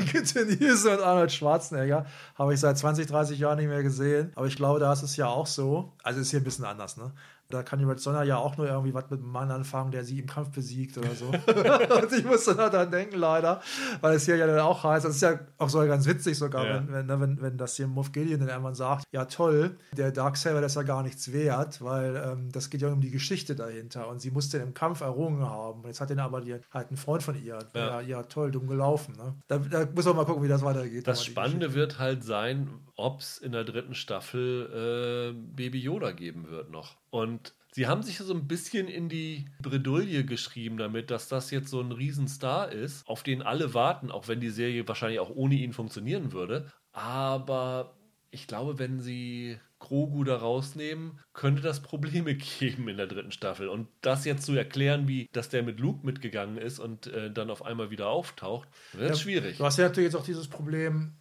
Denise 0.43 0.91
und 0.91 1.01
Arnold 1.01 1.31
Schwarzenegger. 1.31 2.05
Habe 2.35 2.53
ich 2.53 2.59
seit 2.59 2.77
20, 2.77 3.07
30 3.07 3.39
Jahren 3.39 3.57
nicht 3.57 3.67
mehr 3.67 3.83
gesehen. 3.83 4.31
Aber 4.35 4.47
ich 4.47 4.55
glaube, 4.55 4.79
da 4.79 4.93
ist 4.93 5.01
es 5.01 5.17
ja 5.17 5.27
auch 5.27 5.47
so. 5.47 5.91
Also 6.03 6.19
ist 6.19 6.31
hier 6.31 6.39
ein 6.39 6.43
bisschen 6.43 6.65
anders, 6.65 6.97
ne? 6.97 7.11
Da 7.53 7.63
kann 7.63 7.79
die 7.79 7.85
Red 7.85 7.99
Sonja 7.99 8.23
ja 8.23 8.37
auch 8.37 8.57
nur 8.57 8.67
irgendwie 8.67 8.93
was 8.93 9.09
mit 9.09 9.19
einem 9.19 9.31
Mann 9.31 9.51
anfangen, 9.51 9.91
der 9.91 10.03
sie 10.03 10.19
im 10.19 10.27
Kampf 10.27 10.49
besiegt 10.51 10.97
oder 10.97 11.13
so. 11.15 11.25
und 11.27 12.13
ich 12.13 12.25
musste 12.25 12.55
da 12.55 12.69
dran 12.69 12.91
denken, 12.91 13.17
leider, 13.17 13.61
weil 14.01 14.15
es 14.15 14.25
hier 14.25 14.37
ja 14.37 14.47
dann 14.47 14.59
auch 14.59 14.83
heißt, 14.83 15.05
das 15.05 15.15
ist 15.15 15.21
ja 15.21 15.39
auch 15.57 15.69
so 15.69 15.79
ganz 15.79 16.07
witzig 16.07 16.37
sogar, 16.37 16.65
ja. 16.65 16.75
wenn, 16.75 16.91
wenn, 16.91 17.05
ne, 17.05 17.19
wenn, 17.19 17.41
wenn 17.41 17.57
das 17.57 17.75
hier 17.75 17.87
Moff 17.87 18.11
Gideon 18.11 18.39
dann 18.39 18.49
irgendwann 18.49 18.75
sagt, 18.75 19.05
ja 19.11 19.25
toll, 19.25 19.77
der 19.95 20.11
Darksaber, 20.11 20.59
der 20.59 20.67
ist 20.67 20.75
ja 20.75 20.83
gar 20.83 21.03
nichts 21.03 21.31
wert, 21.31 21.81
weil 21.83 22.15
ähm, 22.15 22.51
das 22.51 22.69
geht 22.69 22.81
ja 22.81 22.89
um 22.89 23.01
die 23.01 23.11
Geschichte 23.11 23.55
dahinter 23.55 24.07
und 24.07 24.21
sie 24.21 24.31
musste 24.31 24.57
im 24.57 24.73
Kampf 24.73 25.01
errungen 25.01 25.45
haben. 25.47 25.81
Und 25.81 25.87
jetzt 25.87 26.01
hat 26.01 26.09
den 26.09 26.19
aber 26.19 26.41
die, 26.41 26.55
halt 26.71 26.91
ein 26.91 26.97
Freund 26.97 27.23
von 27.23 27.41
ihr. 27.41 27.59
Ja, 27.73 28.01
ja, 28.01 28.01
ja 28.01 28.23
toll, 28.23 28.51
dumm 28.51 28.67
gelaufen. 28.67 29.15
Ne? 29.17 29.35
Da, 29.47 29.57
da 29.57 29.87
muss 29.93 30.05
man 30.05 30.15
mal 30.15 30.25
gucken, 30.25 30.43
wie 30.43 30.47
das 30.47 30.63
weitergeht. 30.63 31.07
Das 31.07 31.25
Spannende 31.25 31.73
wird 31.73 31.99
halt 31.99 32.23
sein, 32.23 32.69
ob 32.95 33.19
es 33.21 33.37
in 33.37 33.51
der 33.51 33.63
dritten 33.63 33.95
Staffel 33.95 35.33
äh, 35.33 35.55
Baby 35.55 35.79
Yoda 35.79 36.11
geben 36.11 36.49
wird 36.49 36.71
noch. 36.71 37.00
Und 37.11 37.53
sie 37.73 37.87
haben 37.87 38.01
sich 38.01 38.17
so 38.17 38.33
ein 38.33 38.47
bisschen 38.47 38.87
in 38.87 39.09
die 39.09 39.45
Bredouille 39.61 40.25
geschrieben 40.25 40.77
damit, 40.77 41.11
dass 41.11 41.27
das 41.27 41.51
jetzt 41.51 41.69
so 41.69 41.79
ein 41.79 41.91
Riesenstar 41.91 42.71
ist, 42.71 43.07
auf 43.07 43.21
den 43.21 43.41
alle 43.41 43.73
warten, 43.73 44.09
auch 44.11 44.27
wenn 44.27 44.39
die 44.39 44.49
Serie 44.49 44.87
wahrscheinlich 44.87 45.19
auch 45.19 45.29
ohne 45.29 45.55
ihn 45.55 45.73
funktionieren 45.73 46.31
würde. 46.31 46.71
Aber 46.93 47.97
ich 48.31 48.47
glaube, 48.47 48.79
wenn 48.79 48.99
sie 48.99 49.59
Grogu 49.79 50.23
da 50.23 50.37
rausnehmen, 50.37 51.19
könnte 51.33 51.61
das 51.61 51.81
Probleme 51.81 52.35
geben 52.59 52.87
in 52.87 52.97
der 52.97 53.07
dritten 53.07 53.31
Staffel. 53.31 53.67
Und 53.67 53.89
das 53.99 54.23
jetzt 54.25 54.45
zu 54.45 54.53
erklären, 54.53 55.07
wie 55.07 55.27
dass 55.33 55.49
der 55.49 55.63
mit 55.63 55.79
Luke 55.79 56.05
mitgegangen 56.05 56.57
ist 56.57 56.79
und 56.79 57.07
äh, 57.07 57.31
dann 57.31 57.49
auf 57.49 57.65
einmal 57.65 57.89
wieder 57.89 58.07
auftaucht, 58.07 58.69
wird 58.93 59.09
ja, 59.09 59.15
schwierig. 59.15 59.57
Du 59.57 59.65
hast 59.65 59.77
ja 59.77 59.85
natürlich 59.85 60.13
jetzt 60.13 60.21
auch 60.21 60.25
dieses 60.25 60.47
Problem, 60.47 61.17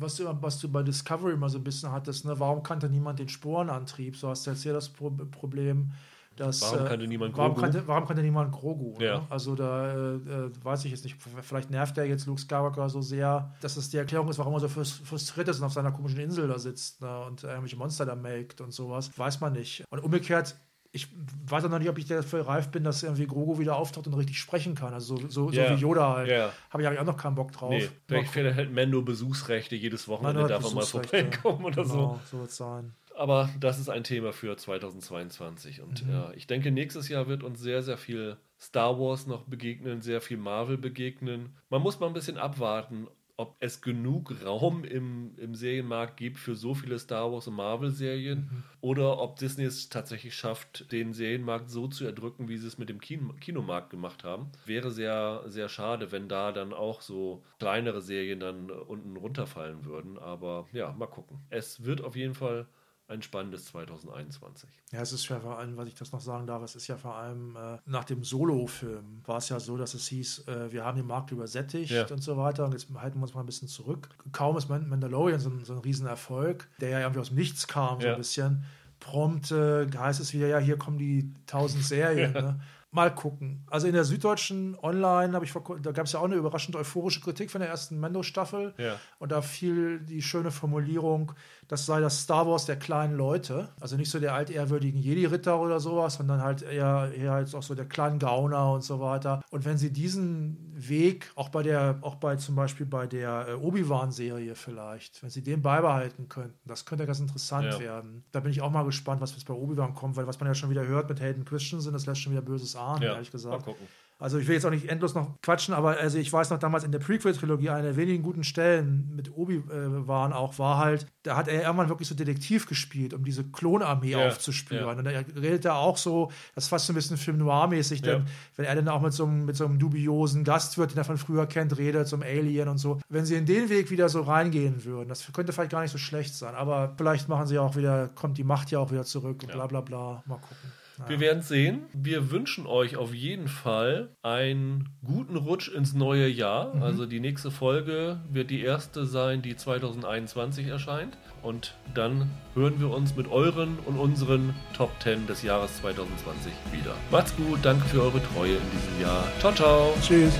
was 0.00 0.16
du, 0.16 0.24
was 0.40 0.58
du 0.58 0.68
bei 0.68 0.82
Discovery 0.82 1.36
mal 1.36 1.48
so 1.48 1.58
ein 1.58 1.64
bisschen 1.64 1.92
hattest, 1.92 2.24
ne? 2.24 2.38
warum 2.38 2.62
kannte 2.62 2.88
niemand 2.88 3.18
den 3.18 3.28
Sporenantrieb? 3.28 4.16
So 4.16 4.28
hast 4.28 4.46
du 4.46 4.50
jetzt 4.50 4.62
hier 4.62 4.72
das 4.72 4.88
Pro 4.88 5.10
Problem, 5.10 5.92
dass. 6.36 6.62
Warum 6.62 6.86
kannte 6.86 7.04
äh, 7.04 7.08
niemand 7.08 7.34
Grogu? 7.34 7.48
Warum 7.48 7.60
kannte, 7.60 7.82
warum 7.86 8.06
kannte 8.06 8.22
niemand 8.22 8.52
Grogu? 8.52 8.96
Ne? 8.98 9.04
Ja. 9.04 9.18
Ne? 9.18 9.26
Also 9.28 9.54
da 9.54 9.92
äh, 9.92 10.14
äh, 10.16 10.50
weiß 10.62 10.84
ich 10.84 10.92
jetzt 10.92 11.04
nicht, 11.04 11.16
vielleicht 11.42 11.70
nervt 11.70 11.98
er 11.98 12.04
jetzt 12.04 12.26
Luke 12.26 12.40
Skywalker 12.40 12.88
so 12.88 13.02
sehr, 13.02 13.54
dass 13.60 13.76
es 13.76 13.90
die 13.90 13.96
Erklärung 13.96 14.28
ist, 14.28 14.38
warum 14.38 14.54
er 14.54 14.60
so 14.60 14.68
frustriert 14.68 15.48
ist 15.48 15.58
und 15.58 15.64
auf 15.64 15.72
seiner 15.72 15.92
komischen 15.92 16.20
Insel 16.20 16.48
da 16.48 16.58
sitzt 16.58 17.00
ne? 17.00 17.20
und 17.26 17.44
irgendwelche 17.44 17.76
Monster 17.76 18.06
da 18.06 18.14
melkt 18.14 18.60
und 18.60 18.72
sowas. 18.72 19.10
Weiß 19.16 19.40
man 19.40 19.52
nicht. 19.52 19.84
Und 19.90 20.02
umgekehrt 20.02 20.56
ich 20.90 21.08
weiß 21.46 21.64
auch 21.64 21.70
noch 21.70 21.78
nicht, 21.78 21.88
ob 21.88 21.98
ich 21.98 22.06
dafür 22.06 22.46
reif 22.46 22.70
bin, 22.70 22.82
dass 22.82 23.02
irgendwie 23.02 23.26
Grogu 23.26 23.58
wieder 23.58 23.76
auftaucht 23.76 24.06
und 24.06 24.14
richtig 24.14 24.38
sprechen 24.38 24.74
kann. 24.74 24.94
Also 24.94 25.16
so, 25.16 25.28
so, 25.28 25.52
yeah. 25.52 25.68
so 25.68 25.76
wie 25.76 25.80
Yoda 25.80 26.16
halt. 26.16 26.28
Yeah. 26.28 26.52
Habe 26.70 26.82
ich 26.82 26.88
auch 26.88 27.04
noch 27.04 27.16
keinen 27.16 27.34
Bock 27.34 27.52
drauf. 27.52 27.70
Nee, 27.70 27.88
vielleicht 28.06 28.30
fehlt 28.30 28.54
halt 28.54 28.72
Mendo 28.72 29.02
Besuchsrechte 29.02 29.76
jedes 29.76 30.08
Wochenende, 30.08 30.46
darf 30.48 30.64
er 30.64 30.72
mal 30.72 30.84
vorbeikommen 30.84 31.64
oder 31.64 31.82
genau, 31.82 32.20
so. 32.24 32.36
so 32.36 32.40
wird 32.40 32.50
sein. 32.50 32.94
Aber 33.14 33.50
das 33.58 33.78
ist 33.80 33.90
ein 33.90 34.04
Thema 34.04 34.32
für 34.32 34.56
2022. 34.56 35.82
Und 35.82 36.06
mhm. 36.06 36.12
ja, 36.12 36.32
ich 36.34 36.46
denke, 36.46 36.70
nächstes 36.70 37.08
Jahr 37.08 37.26
wird 37.26 37.42
uns 37.42 37.60
sehr, 37.60 37.82
sehr 37.82 37.98
viel 37.98 38.36
Star 38.60 38.98
Wars 38.98 39.26
noch 39.26 39.42
begegnen, 39.42 40.00
sehr 40.02 40.20
viel 40.20 40.36
Marvel 40.36 40.78
begegnen. 40.78 41.56
Man 41.68 41.82
muss 41.82 42.00
mal 42.00 42.06
ein 42.06 42.12
bisschen 42.12 42.38
abwarten, 42.38 43.08
ob 43.38 43.54
es 43.60 43.80
genug 43.80 44.44
Raum 44.44 44.82
im, 44.82 45.36
im 45.38 45.54
Serienmarkt 45.54 46.16
gibt 46.16 46.38
für 46.38 46.56
so 46.56 46.74
viele 46.74 46.98
Star 46.98 47.32
Wars 47.32 47.46
und 47.46 47.54
Marvel-Serien 47.54 48.40
mhm. 48.40 48.62
oder 48.80 49.20
ob 49.20 49.36
Disney 49.36 49.64
es 49.64 49.88
tatsächlich 49.88 50.34
schafft, 50.34 50.90
den 50.90 51.12
Serienmarkt 51.12 51.70
so 51.70 51.86
zu 51.86 52.04
erdrücken, 52.04 52.48
wie 52.48 52.58
sie 52.58 52.66
es 52.66 52.78
mit 52.78 52.88
dem 52.88 53.00
Kino 53.00 53.32
Kinomarkt 53.40 53.90
gemacht 53.90 54.24
haben. 54.24 54.50
Wäre 54.66 54.90
sehr, 54.90 55.44
sehr 55.46 55.68
schade, 55.68 56.10
wenn 56.10 56.28
da 56.28 56.50
dann 56.50 56.72
auch 56.72 57.00
so 57.00 57.44
kleinere 57.60 58.02
Serien 58.02 58.40
dann 58.40 58.70
unten 58.72 59.16
runterfallen 59.16 59.84
würden. 59.84 60.18
Aber 60.18 60.66
ja, 60.72 60.92
mal 60.92 61.06
gucken. 61.06 61.38
Es 61.48 61.84
wird 61.84 62.02
auf 62.02 62.16
jeden 62.16 62.34
Fall 62.34 62.66
ein 63.08 63.22
spannendes 63.22 63.64
2021. 63.66 64.68
Ja, 64.92 65.00
es 65.00 65.12
ist 65.12 65.28
ja 65.28 65.40
vor 65.40 65.58
allem, 65.58 65.76
was 65.76 65.88
ich 65.88 65.94
das 65.94 66.12
noch 66.12 66.20
sagen 66.20 66.46
darf, 66.46 66.62
es 66.62 66.76
ist 66.76 66.86
ja 66.88 66.96
vor 66.96 67.14
allem 67.14 67.56
äh, 67.56 67.78
nach 67.86 68.04
dem 68.04 68.22
Solo-Film 68.22 69.22
war 69.24 69.38
es 69.38 69.48
ja 69.48 69.58
so, 69.58 69.76
dass 69.76 69.94
es 69.94 70.06
hieß, 70.08 70.46
äh, 70.46 70.70
wir 70.70 70.84
haben 70.84 70.96
den 70.96 71.06
Markt 71.06 71.32
übersättigt 71.32 71.90
ja. 71.90 72.06
und 72.06 72.22
so 72.22 72.36
weiter 72.36 72.66
und 72.66 72.72
jetzt 72.72 72.88
halten 72.94 73.18
wir 73.18 73.22
uns 73.22 73.34
mal 73.34 73.40
ein 73.40 73.46
bisschen 73.46 73.68
zurück. 73.68 74.08
Kaum 74.32 74.56
ist 74.58 74.68
Mandalorian 74.68 75.40
so 75.40 75.48
ein, 75.48 75.64
so 75.64 75.72
ein 75.72 75.78
Riesenerfolg, 75.78 76.68
der 76.80 76.90
ja 76.90 77.00
irgendwie 77.00 77.20
aus 77.20 77.28
dem 77.28 77.36
Nichts 77.36 77.66
kam, 77.66 78.00
so 78.00 78.08
ein 78.08 78.16
bisschen. 78.16 78.64
Prompt 79.00 79.52
äh, 79.52 79.86
heißt 79.96 80.20
es 80.20 80.34
wieder, 80.34 80.48
ja, 80.48 80.58
hier 80.58 80.76
kommen 80.76 80.98
die 80.98 81.32
tausend 81.46 81.84
Serien. 81.84 82.34
Ja. 82.34 82.42
Ne? 82.48 82.60
Mal 82.90 83.14
gucken. 83.14 83.66
Also 83.66 83.86
in 83.86 83.92
der 83.92 84.04
Süddeutschen 84.04 84.74
Online 84.82 85.34
habe 85.34 85.44
ich 85.44 85.52
da 85.52 85.92
gab 85.92 86.06
es 86.06 86.12
ja 86.12 86.20
auch 86.20 86.24
eine 86.24 86.36
überraschend 86.36 86.74
euphorische 86.74 87.20
Kritik 87.20 87.50
von 87.50 87.60
der 87.60 87.68
ersten 87.68 88.00
Mendo-Staffel. 88.00 88.72
Ja. 88.78 88.98
Und 89.18 89.30
da 89.30 89.42
fiel 89.42 90.00
die 90.00 90.22
schöne 90.22 90.50
Formulierung, 90.50 91.32
das 91.68 91.84
sei 91.84 92.00
das 92.00 92.22
Star 92.22 92.46
Wars 92.46 92.64
der 92.64 92.76
kleinen 92.76 93.14
Leute. 93.14 93.68
Also 93.78 93.96
nicht 93.96 94.10
so 94.10 94.18
der 94.18 94.34
altehrwürdigen 94.34 95.00
Jedi-Ritter 95.00 95.60
oder 95.60 95.80
sowas, 95.80 96.14
sondern 96.14 96.42
halt 96.42 96.62
eher, 96.62 97.12
eher 97.14 97.32
halt 97.32 97.54
auch 97.54 97.62
so 97.62 97.74
der 97.74 97.84
kleinen 97.84 98.18
Gauner 98.18 98.72
und 98.72 98.82
so 98.82 99.00
weiter. 99.00 99.42
Und 99.50 99.66
wenn 99.66 99.76
sie 99.76 99.92
diesen 99.92 100.72
Weg, 100.74 101.30
auch 101.34 101.50
bei 101.50 101.62
der, 101.62 101.98
auch 102.00 102.14
bei 102.14 102.36
zum 102.36 102.54
Beispiel 102.54 102.86
bei 102.86 103.06
der 103.06 103.48
äh, 103.48 103.52
Obi-Wan-Serie 103.52 104.54
vielleicht, 104.54 105.22
wenn 105.22 105.28
sie 105.28 105.42
den 105.42 105.60
beibehalten 105.60 106.28
könnten, 106.28 106.58
das 106.66 106.86
könnte 106.86 107.06
ganz 107.06 107.20
interessant 107.20 107.74
ja. 107.74 107.80
werden. 107.80 108.24
Da 108.32 108.40
bin 108.40 108.50
ich 108.50 108.62
auch 108.62 108.70
mal 108.70 108.84
gespannt, 108.84 109.20
was 109.20 109.32
jetzt 109.32 109.46
bei 109.46 109.54
Obi-Wan 109.54 109.94
kommt, 109.94 110.16
weil 110.16 110.26
was 110.26 110.40
man 110.40 110.48
ja 110.48 110.54
schon 110.54 110.70
wieder 110.70 110.86
hört 110.86 111.10
mit 111.10 111.20
Hayden 111.20 111.44
Christensen, 111.44 111.92
das 111.92 112.06
lässt 112.06 112.22
schon 112.22 112.32
wieder 112.32 112.42
Böses 112.42 112.76
ahnen, 112.76 113.02
ja. 113.02 113.12
ehrlich 113.12 113.30
gesagt. 113.30 113.66
Mal 113.66 113.72
gucken. 113.72 113.86
Also 114.20 114.38
ich 114.38 114.48
will 114.48 114.54
jetzt 114.54 114.66
auch 114.66 114.70
nicht 114.70 114.88
endlos 114.88 115.14
noch 115.14 115.40
quatschen, 115.42 115.74
aber 115.74 115.96
also 115.96 116.18
ich 116.18 116.32
weiß 116.32 116.50
noch 116.50 116.58
damals 116.58 116.82
in 116.82 116.90
der 116.90 116.98
Prequel-Trilogie, 116.98 117.70
eine 117.70 117.84
der 117.84 117.96
wenigen 117.96 118.24
guten 118.24 118.42
Stellen 118.42 119.12
mit 119.14 119.36
Obi-Wan 119.36 120.32
auch 120.32 120.58
war 120.58 120.78
halt, 120.78 121.06
da 121.22 121.36
hat 121.36 121.46
er 121.46 121.62
irgendwann 121.62 121.88
wirklich 121.88 122.08
so 122.08 122.16
Detektiv 122.16 122.66
gespielt, 122.66 123.14
um 123.14 123.24
diese 123.24 123.44
Klonarmee 123.44 124.10
ja, 124.10 124.26
aufzuspüren. 124.26 124.84
Ja. 124.84 124.98
Und 124.98 125.06
er 125.06 125.24
redet 125.40 125.64
da 125.64 125.76
auch 125.76 125.96
so, 125.96 126.32
das 126.56 126.64
ist 126.64 126.68
fast 126.68 126.86
so 126.86 126.92
ein 126.92 126.96
bisschen 126.96 127.16
Film 127.16 127.38
Noir-mäßig, 127.38 128.02
denn 128.02 128.22
ja. 128.22 128.26
wenn 128.56 128.64
er 128.64 128.74
dann 128.74 128.88
auch 128.88 129.00
mit 129.00 129.12
so, 129.12 129.24
einem, 129.24 129.44
mit 129.44 129.54
so 129.54 129.64
einem 129.64 129.78
dubiosen 129.78 130.42
Gastwirt, 130.42 130.90
den 130.90 130.98
er 130.98 131.04
von 131.04 131.16
früher 131.16 131.46
kennt, 131.46 131.78
redet, 131.78 132.08
zum 132.08 132.22
Alien 132.22 132.68
und 132.68 132.78
so. 132.78 132.98
Wenn 133.08 133.24
sie 133.24 133.36
in 133.36 133.46
den 133.46 133.68
Weg 133.68 133.92
wieder 133.92 134.08
so 134.08 134.22
reingehen 134.22 134.84
würden, 134.84 135.08
das 135.08 135.32
könnte 135.32 135.52
vielleicht 135.52 135.70
gar 135.70 135.82
nicht 135.82 135.92
so 135.92 135.98
schlecht 135.98 136.34
sein, 136.34 136.56
aber 136.56 136.92
vielleicht 136.96 137.28
machen 137.28 137.46
sie 137.46 137.60
auch 137.60 137.76
wieder, 137.76 138.08
kommt 138.08 138.36
die 138.36 138.44
Macht 138.44 138.72
ja 138.72 138.80
auch 138.80 138.90
wieder 138.90 139.04
zurück 139.04 139.44
und 139.44 139.52
bla 139.52 139.68
bla 139.68 139.80
bla. 139.80 140.24
Mal 140.26 140.38
gucken. 140.38 140.77
Wir 141.06 141.20
werden 141.20 141.42
sehen. 141.42 141.86
Wir 141.92 142.30
wünschen 142.30 142.66
euch 142.66 142.96
auf 142.96 143.14
jeden 143.14 143.48
Fall 143.48 144.10
einen 144.22 144.88
guten 145.04 145.36
Rutsch 145.36 145.68
ins 145.68 145.94
neue 145.94 146.28
Jahr. 146.28 146.74
Mhm. 146.74 146.82
Also 146.82 147.06
die 147.06 147.20
nächste 147.20 147.50
Folge 147.50 148.20
wird 148.30 148.50
die 148.50 148.62
erste 148.62 149.06
sein, 149.06 149.42
die 149.42 149.56
2021 149.56 150.66
erscheint. 150.66 151.16
Und 151.42 151.74
dann 151.94 152.30
hören 152.54 152.80
wir 152.80 152.90
uns 152.90 153.14
mit 153.16 153.28
euren 153.28 153.78
und 153.86 153.98
unseren 153.98 154.54
Top 154.76 154.90
10 155.02 155.26
des 155.26 155.42
Jahres 155.42 155.78
2020 155.78 156.52
wieder. 156.72 156.94
Macht's 157.10 157.34
gut, 157.36 157.60
danke 157.62 157.86
für 157.86 158.02
eure 158.02 158.22
Treue 158.34 158.56
in 158.56 158.70
diesem 158.72 159.00
Jahr. 159.02 159.24
Ciao, 159.38 159.52
ciao. 159.52 159.94
Tschüss. 160.02 160.38